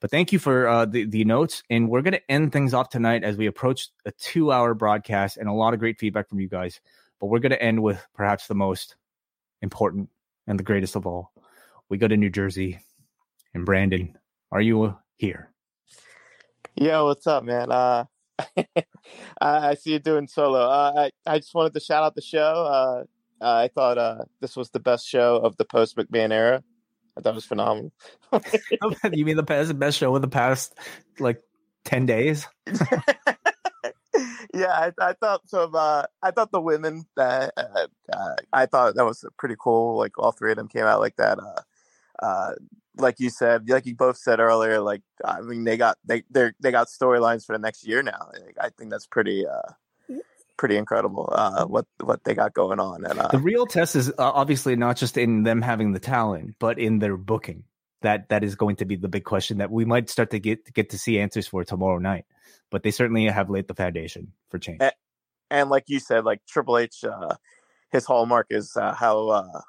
But 0.00 0.10
thank 0.10 0.32
you 0.32 0.38
for 0.38 0.68
uh, 0.68 0.84
the, 0.86 1.04
the 1.04 1.24
notes. 1.24 1.62
And 1.68 1.88
we're 1.88 2.02
going 2.02 2.12
to 2.12 2.30
end 2.30 2.52
things 2.52 2.74
off 2.74 2.88
tonight 2.88 3.24
as 3.24 3.36
we 3.36 3.46
approach 3.46 3.88
a 4.04 4.12
two 4.12 4.52
hour 4.52 4.74
broadcast 4.74 5.36
and 5.36 5.48
a 5.48 5.52
lot 5.52 5.74
of 5.74 5.80
great 5.80 5.98
feedback 5.98 6.28
from 6.28 6.40
you 6.40 6.48
guys. 6.48 6.80
But 7.20 7.26
we're 7.26 7.40
going 7.40 7.50
to 7.50 7.62
end 7.62 7.82
with 7.82 8.04
perhaps 8.14 8.46
the 8.46 8.54
most 8.54 8.96
important 9.60 10.08
and 10.46 10.58
the 10.58 10.64
greatest 10.64 10.94
of 10.94 11.06
all. 11.06 11.32
We 11.88 11.98
go 11.98 12.06
to 12.06 12.16
New 12.16 12.30
Jersey. 12.30 12.78
And 13.54 13.64
Brandon, 13.64 14.16
are 14.52 14.60
you 14.60 14.96
here? 15.16 15.50
Yo, 16.76 17.06
what's 17.06 17.26
up, 17.26 17.42
man? 17.42 17.72
Uh, 17.72 18.04
I 19.40 19.74
see 19.74 19.92
you 19.92 19.98
doing 19.98 20.28
solo. 20.28 20.60
Uh, 20.60 21.08
I 21.26 21.32
I 21.32 21.38
just 21.38 21.54
wanted 21.54 21.74
to 21.74 21.80
shout 21.80 22.04
out 22.04 22.14
the 22.14 22.22
show. 22.22 22.38
Uh, 22.40 23.04
I 23.40 23.68
thought 23.68 23.98
uh, 23.98 24.24
this 24.40 24.56
was 24.56 24.70
the 24.70 24.80
best 24.80 25.06
show 25.06 25.36
of 25.36 25.56
the 25.56 25.64
post 25.64 25.96
McMahon 25.96 26.32
era. 26.32 26.62
I 27.18 27.20
thought 27.20 27.30
it 27.30 27.34
was 27.34 27.44
phenomenal. 27.44 27.92
you 29.12 29.24
mean 29.24 29.36
the 29.36 29.42
best 29.42 29.76
best 29.78 29.98
show 29.98 30.14
in 30.14 30.22
the 30.22 30.28
past 30.28 30.74
like 31.18 31.42
ten 31.84 32.06
days? 32.06 32.46
yeah, 34.54 34.70
I, 34.70 34.92
I, 35.00 35.12
thought 35.14 35.40
so. 35.46 35.64
Uh, 35.64 36.04
I 36.22 36.30
thought 36.30 36.52
the 36.52 36.60
women. 36.60 37.06
Uh, 37.16 37.48
uh, 37.56 38.34
I 38.52 38.66
thought 38.66 38.94
that 38.94 39.04
was 39.04 39.24
pretty 39.36 39.56
cool. 39.58 39.98
Like 39.98 40.16
all 40.16 40.30
three 40.30 40.52
of 40.52 40.56
them 40.56 40.68
came 40.68 40.84
out 40.84 41.00
like 41.00 41.16
that. 41.16 41.40
Uh, 41.40 42.24
uh, 42.24 42.52
like 42.96 43.16
you 43.18 43.30
said, 43.30 43.68
like 43.68 43.86
you 43.86 43.96
both 43.96 44.16
said 44.16 44.38
earlier, 44.38 44.80
like 44.80 45.02
I 45.24 45.40
mean, 45.40 45.64
they 45.64 45.76
got 45.76 45.98
they 46.04 46.22
they 46.30 46.52
they 46.60 46.70
got 46.70 46.86
storylines 46.86 47.44
for 47.44 47.52
the 47.52 47.62
next 47.62 47.84
year 47.84 48.02
now. 48.02 48.30
I 48.60 48.70
think 48.70 48.90
that's 48.90 49.06
pretty 49.06 49.44
uh 49.44 49.72
pretty 50.58 50.76
incredible 50.76 51.32
uh 51.32 51.64
what 51.64 51.86
what 52.02 52.22
they 52.24 52.34
got 52.34 52.52
going 52.52 52.80
on. 52.80 53.04
And 53.04 53.18
uh, 53.18 53.28
the 53.28 53.38
real 53.38 53.66
test 53.66 53.96
is 53.96 54.10
uh, 54.10 54.14
obviously 54.18 54.76
not 54.76 54.96
just 54.96 55.16
in 55.16 55.44
them 55.44 55.62
having 55.62 55.92
the 55.92 56.00
talent, 56.00 56.56
but 56.58 56.78
in 56.78 56.98
their 56.98 57.16
booking. 57.16 57.64
That 58.02 58.28
that 58.28 58.44
is 58.44 58.54
going 58.54 58.76
to 58.76 58.84
be 58.84 58.96
the 58.96 59.08
big 59.08 59.24
question 59.24 59.58
that 59.58 59.70
we 59.70 59.84
might 59.84 60.10
start 60.10 60.30
to 60.30 60.38
get 60.38 60.72
get 60.74 60.90
to 60.90 60.98
see 60.98 61.18
answers 61.18 61.48
for 61.48 61.64
tomorrow 61.64 61.98
night. 61.98 62.26
But 62.70 62.82
they 62.82 62.90
certainly 62.90 63.24
have 63.26 63.50
laid 63.50 63.66
the 63.66 63.74
foundation 63.74 64.32
for 64.50 64.58
change. 64.58 64.78
And, 64.80 64.92
and 65.50 65.70
like 65.70 65.84
you 65.86 65.98
said, 65.98 66.24
like 66.24 66.40
Triple 66.46 66.78
H, 66.78 67.02
uh, 67.04 67.34
his 67.90 68.04
hallmark 68.04 68.46
is 68.50 68.76
uh, 68.76 68.94
how 68.94 69.28
uh, 69.28 69.60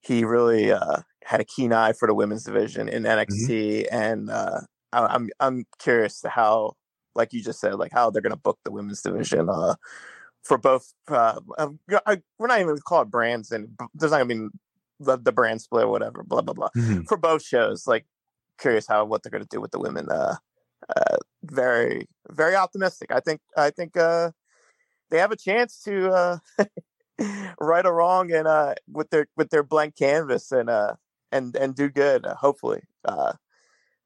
he 0.00 0.24
really 0.24 0.72
uh, 0.72 0.98
had 1.24 1.40
a 1.40 1.44
keen 1.44 1.72
eye 1.72 1.92
for 1.92 2.08
the 2.08 2.14
women's 2.14 2.44
division 2.44 2.88
in 2.88 3.04
NXT, 3.04 3.48
mm-hmm. 3.48 3.94
and 3.94 4.30
uh, 4.30 4.60
I, 4.92 5.06
I'm 5.06 5.28
I'm 5.38 5.64
curious 5.78 6.20
to 6.22 6.28
how, 6.28 6.72
like 7.14 7.32
you 7.32 7.42
just 7.42 7.60
said, 7.60 7.74
like 7.74 7.92
how 7.92 8.10
they're 8.10 8.22
going 8.22 8.30
to 8.30 8.36
book 8.38 8.58
the 8.64 8.70
women's 8.70 9.02
division 9.02 9.48
uh, 9.48 9.74
for 10.42 10.58
both. 10.58 10.92
Uh, 11.08 11.40
um, 11.58 11.78
I, 12.06 12.18
we're 12.38 12.46
not 12.46 12.58
even 12.58 12.68
going 12.68 12.76
to 12.76 12.82
call 12.82 13.02
it 13.02 13.10
brands, 13.10 13.50
and 13.50 13.68
there's 13.94 14.12
not 14.12 14.18
going 14.18 14.28
to 14.28 14.50
be 14.50 14.58
the, 15.00 15.16
the, 15.18 15.32
brand 15.32 15.60
split 15.60 15.84
or 15.84 15.90
whatever. 15.90 16.22
Blah 16.22 16.42
blah 16.42 16.54
blah. 16.54 16.70
Mm-hmm. 16.76 17.02
For 17.02 17.16
both 17.16 17.44
shows, 17.44 17.86
like 17.86 18.06
curious 18.58 18.86
how 18.86 19.04
what 19.04 19.22
they're 19.22 19.30
going 19.30 19.44
to 19.44 19.48
do 19.48 19.60
with 19.60 19.70
the 19.70 19.80
women. 19.80 20.08
Uh, 20.10 20.36
uh, 20.96 21.16
very 21.42 22.08
very 22.30 22.54
optimistic. 22.54 23.10
I 23.12 23.20
think 23.20 23.40
I 23.56 23.70
think 23.70 23.96
uh, 23.96 24.30
they 25.10 25.18
have 25.18 25.32
a 25.32 25.36
chance 25.36 25.82
to 25.84 26.10
uh, 26.10 26.38
right 27.60 27.86
or 27.86 27.94
wrong 27.94 28.32
and 28.32 28.46
uh, 28.46 28.74
with 28.90 29.10
their 29.10 29.26
with 29.36 29.50
their 29.50 29.62
blank 29.62 29.96
canvas 29.96 30.52
and 30.52 30.70
uh, 30.70 30.94
and 31.32 31.54
and 31.56 31.74
do 31.74 31.88
good. 31.88 32.26
Uh, 32.26 32.34
hopefully, 32.34 32.82
uh, 33.04 33.32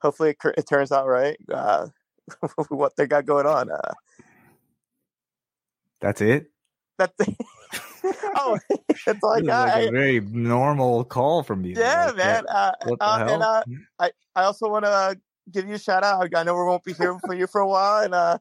hopefully 0.00 0.30
it, 0.30 0.54
it, 0.58 0.68
turns 0.68 0.92
out 0.92 1.06
right. 1.06 1.36
Uh, 1.52 1.88
what 2.68 2.96
they 2.96 3.06
got 3.06 3.26
going 3.26 3.46
on. 3.46 3.70
Uh, 3.70 3.92
that's 6.00 6.20
it. 6.20 6.50
That's 6.98 7.14
it. 7.20 7.36
oh, 8.36 8.58
it's 8.88 9.06
like, 9.06 9.44
like 9.44 9.88
a 9.88 9.90
very 9.90 10.20
normal 10.20 11.04
call 11.04 11.42
from 11.42 11.64
you. 11.64 11.74
Yeah, 11.76 12.06
like, 12.06 12.16
man. 12.16 12.44
Uh, 12.48 12.72
what 12.84 12.98
the 12.98 13.04
uh, 13.04 13.18
hell? 13.18 13.34
And 13.34 13.42
uh, 13.42 13.62
I, 13.98 14.10
I 14.36 14.44
also 14.44 14.68
want 14.68 14.84
to 14.84 15.18
give 15.50 15.66
you 15.66 15.74
a 15.74 15.78
shout 15.78 16.04
out. 16.04 16.28
I 16.34 16.42
know 16.42 16.54
we 16.54 16.64
won't 16.64 16.84
be 16.84 16.92
here 16.92 17.18
for 17.24 17.34
you 17.34 17.46
for 17.46 17.60
a 17.60 17.68
while, 17.68 18.02
and 18.04 18.14
uh, 18.14 18.38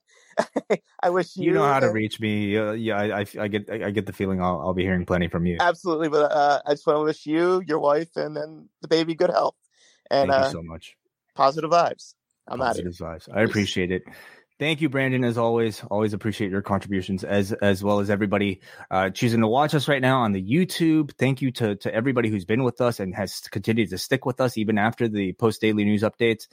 I 1.01 1.09
wish 1.09 1.35
you, 1.35 1.45
you 1.45 1.51
know 1.53 1.65
how 1.65 1.79
to 1.79 1.91
reach 1.91 2.19
me. 2.19 2.57
Uh, 2.57 2.71
yeah, 2.71 2.97
I, 2.97 3.21
I, 3.21 3.25
I, 3.39 3.47
get 3.47 3.69
I 3.69 3.91
get 3.91 4.05
the 4.05 4.13
feeling 4.13 4.41
I'll, 4.41 4.59
I'll 4.59 4.73
be 4.73 4.83
hearing 4.83 5.05
plenty 5.05 5.27
from 5.27 5.45
you. 5.45 5.57
Absolutely, 5.59 6.09
but 6.09 6.31
uh, 6.31 6.61
I 6.65 6.71
just 6.71 6.85
want 6.85 6.97
to 6.97 7.03
wish 7.03 7.25
you, 7.25 7.63
your 7.65 7.79
wife, 7.79 8.15
and 8.15 8.35
then 8.35 8.69
the 8.81 8.87
baby 8.87 9.15
good 9.15 9.29
health. 9.29 9.55
And 10.11 10.29
Thank 10.29 10.43
uh, 10.43 10.47
you 10.47 10.51
so 10.51 10.63
much. 10.63 10.95
Positive 11.35 11.69
vibes. 11.69 12.13
I'm 12.47 12.59
positive 12.59 12.93
vibes. 12.93 13.29
I 13.33 13.43
appreciate 13.43 13.91
it. 13.91 14.03
Thank 14.59 14.81
you, 14.81 14.89
Brandon. 14.89 15.23
As 15.23 15.37
always, 15.37 15.83
always 15.89 16.13
appreciate 16.13 16.51
your 16.51 16.61
contributions 16.61 17.23
as 17.23 17.51
as 17.53 17.83
well 17.83 17.99
as 17.99 18.09
everybody 18.09 18.61
uh, 18.91 19.09
choosing 19.09 19.41
to 19.41 19.47
watch 19.47 19.73
us 19.73 19.87
right 19.87 20.01
now 20.01 20.21
on 20.21 20.31
the 20.31 20.43
YouTube. 20.43 21.11
Thank 21.17 21.41
you 21.41 21.51
to 21.53 21.75
to 21.77 21.93
everybody 21.93 22.29
who's 22.29 22.45
been 22.45 22.63
with 22.63 22.79
us 22.79 22.99
and 22.99 23.15
has 23.15 23.41
continued 23.51 23.89
to 23.89 23.97
stick 23.97 24.25
with 24.25 24.39
us 24.39 24.57
even 24.57 24.77
after 24.77 25.07
the 25.07 25.33
post 25.33 25.59
daily 25.59 25.83
news 25.83 26.03
updates. 26.03 26.47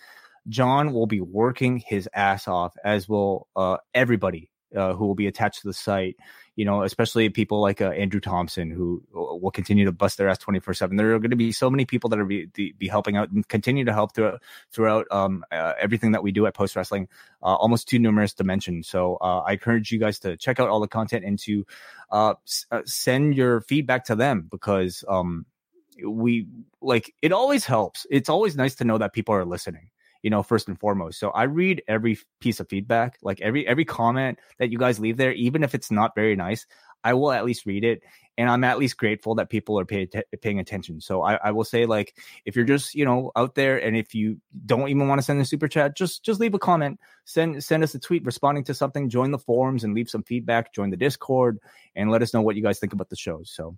John 0.49 0.93
will 0.93 1.07
be 1.07 1.21
working 1.21 1.83
his 1.87 2.09
ass 2.15 2.49
off, 2.49 2.75
as 2.83 3.09
will 3.09 3.47
uh, 3.55 3.77
everybody 3.95 4.51
uh, 4.75 4.95
who 4.95 5.07
will 5.07 5.15
be 5.15 5.27
attached 5.27 5.61
to 5.62 5.69
the 5.69 5.75
site. 5.75 6.17
You 6.56 6.64
know, 6.64 6.82
especially 6.82 7.28
people 7.31 7.60
like 7.60 7.81
uh, 7.81 7.90
Andrew 7.90 8.20
Thompson, 8.20 8.70
who 8.70 9.02
uh, 9.14 9.36
will 9.36 9.51
continue 9.51 9.85
to 9.85 9.93
bust 9.93 10.18
their 10.18 10.28
ass 10.28 10.39
twenty 10.39 10.60
four 10.60 10.74
seven. 10.74 10.97
There 10.97 11.14
are 11.14 11.18
going 11.18 11.31
to 11.31 11.36
be 11.36 11.52
so 11.52 11.70
many 11.70 11.85
people 11.86 12.10
that 12.10 12.18
are 12.18 12.24
be, 12.24 12.47
be 12.77 12.89
helping 12.89 13.16
out 13.16 13.31
and 13.31 13.47
continue 13.48 13.85
to 13.85 13.93
help 13.93 14.14
throughout 14.14 14.43
throughout 14.70 15.06
um, 15.10 15.44
uh, 15.51 15.74
everything 15.78 16.12
that 16.12 16.22
we 16.22 16.32
do 16.32 16.47
at 16.47 16.55
Post 16.55 16.77
Wrestling. 16.77 17.09
Uh, 17.43 17.55
almost 17.55 17.89
too 17.89 17.98
numerous 17.98 18.35
to 18.35 18.44
mention. 18.44 18.82
So 18.82 19.16
I 19.16 19.52
encourage 19.52 19.90
you 19.90 19.98
guys 19.98 20.18
to 20.20 20.36
check 20.36 20.60
out 20.60 20.68
all 20.68 20.81
the 20.81 20.89
content 20.89 21.24
and 21.24 21.39
to 21.40 21.64
s- 22.12 22.66
send 22.85 23.36
your 23.36 23.62
feedback 23.62 24.05
to 24.06 24.14
them 24.14 24.48
because 24.51 25.05
um, 25.09 25.47
we 26.05 26.47
like 26.82 27.14
it 27.22 27.32
always 27.32 27.64
helps. 27.64 28.06
It's 28.10 28.28
always 28.28 28.56
nice 28.56 28.74
to 28.77 28.85
know 28.85 28.98
that 28.98 29.12
people 29.12 29.35
are 29.35 29.44
listening 29.44 29.90
you 30.22 30.30
know 30.30 30.42
first 30.42 30.68
and 30.68 30.78
foremost. 30.78 31.18
So 31.18 31.30
i 31.30 31.44
read 31.44 31.82
every 31.88 32.18
piece 32.40 32.60
of 32.60 32.68
feedback 32.68 33.18
like 33.22 33.40
every 33.40 33.66
every 33.66 33.84
comment 33.84 34.38
that 34.59 34.70
you 34.70 34.78
guys 34.78 35.01
leave 35.01 35.16
there 35.16 35.32
even 35.32 35.62
if 35.62 35.74
it's 35.74 35.90
not 35.90 36.14
very 36.14 36.36
nice 36.36 36.66
i 37.05 37.14
will 37.14 37.32
at 37.32 37.44
least 37.44 37.66
read 37.66 37.84
it 37.84 38.02
and 38.40 38.48
i'm 38.48 38.64
at 38.64 38.78
least 38.78 38.97
grateful 38.97 39.34
that 39.34 39.51
people 39.51 39.78
are 39.78 39.84
pay, 39.84 40.09
paying 40.40 40.60
attention. 40.60 41.01
So 41.01 41.22
I, 41.22 41.34
I 41.34 41.51
will 41.51 41.64
say 41.64 41.84
like 41.84 42.16
if 42.44 42.56
you're 42.56 42.64
just 42.64 42.94
you 42.94 43.05
know 43.05 43.32
out 43.36 43.55
there 43.55 43.76
and 43.78 43.97
if 43.97 44.14
you 44.14 44.40
don't 44.64 44.88
even 44.88 45.09
want 45.09 45.18
to 45.18 45.22
send 45.22 45.40
a 45.40 45.44
super 45.44 45.68
chat 45.68 45.97
just 45.97 46.24
just 46.24 46.40
leave 46.40 46.55
a 46.55 46.59
comment. 46.59 46.98
Send 47.24 47.62
send 47.62 47.82
us 47.84 47.94
a 47.94 47.98
tweet 47.98 48.24
responding 48.24 48.64
to 48.64 48.74
something 48.74 49.10
join 49.10 49.30
the 49.30 49.38
forums 49.38 49.84
and 49.84 49.94
leave 49.94 50.09
some 50.09 50.22
feedback 50.22 50.72
join 50.72 50.90
the 50.90 50.97
discord 50.97 51.59
and 51.94 52.10
let 52.10 52.22
us 52.22 52.32
know 52.32 52.40
what 52.40 52.56
you 52.56 52.62
guys 52.62 52.78
think 52.78 52.92
about 52.92 53.10
the 53.10 53.16
shows 53.16 53.52
so 53.55 53.76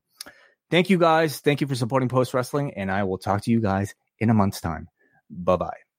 thank 0.71 0.89
you 0.89 0.99
guys. 0.99 1.41
Thank 1.41 1.61
you 1.61 1.67
for 1.67 1.75
supporting 1.75 2.09
post 2.09 2.33
wrestling 2.33 2.75
and 2.75 2.91
i 2.91 3.03
will 3.03 3.19
talk 3.19 3.43
to 3.43 3.51
you 3.51 3.61
guys 3.61 3.95
in 4.21 4.31
a 4.31 4.35
month's 4.35 4.61
time. 4.61 4.89
Bye 5.29 5.57
bye 5.57 5.92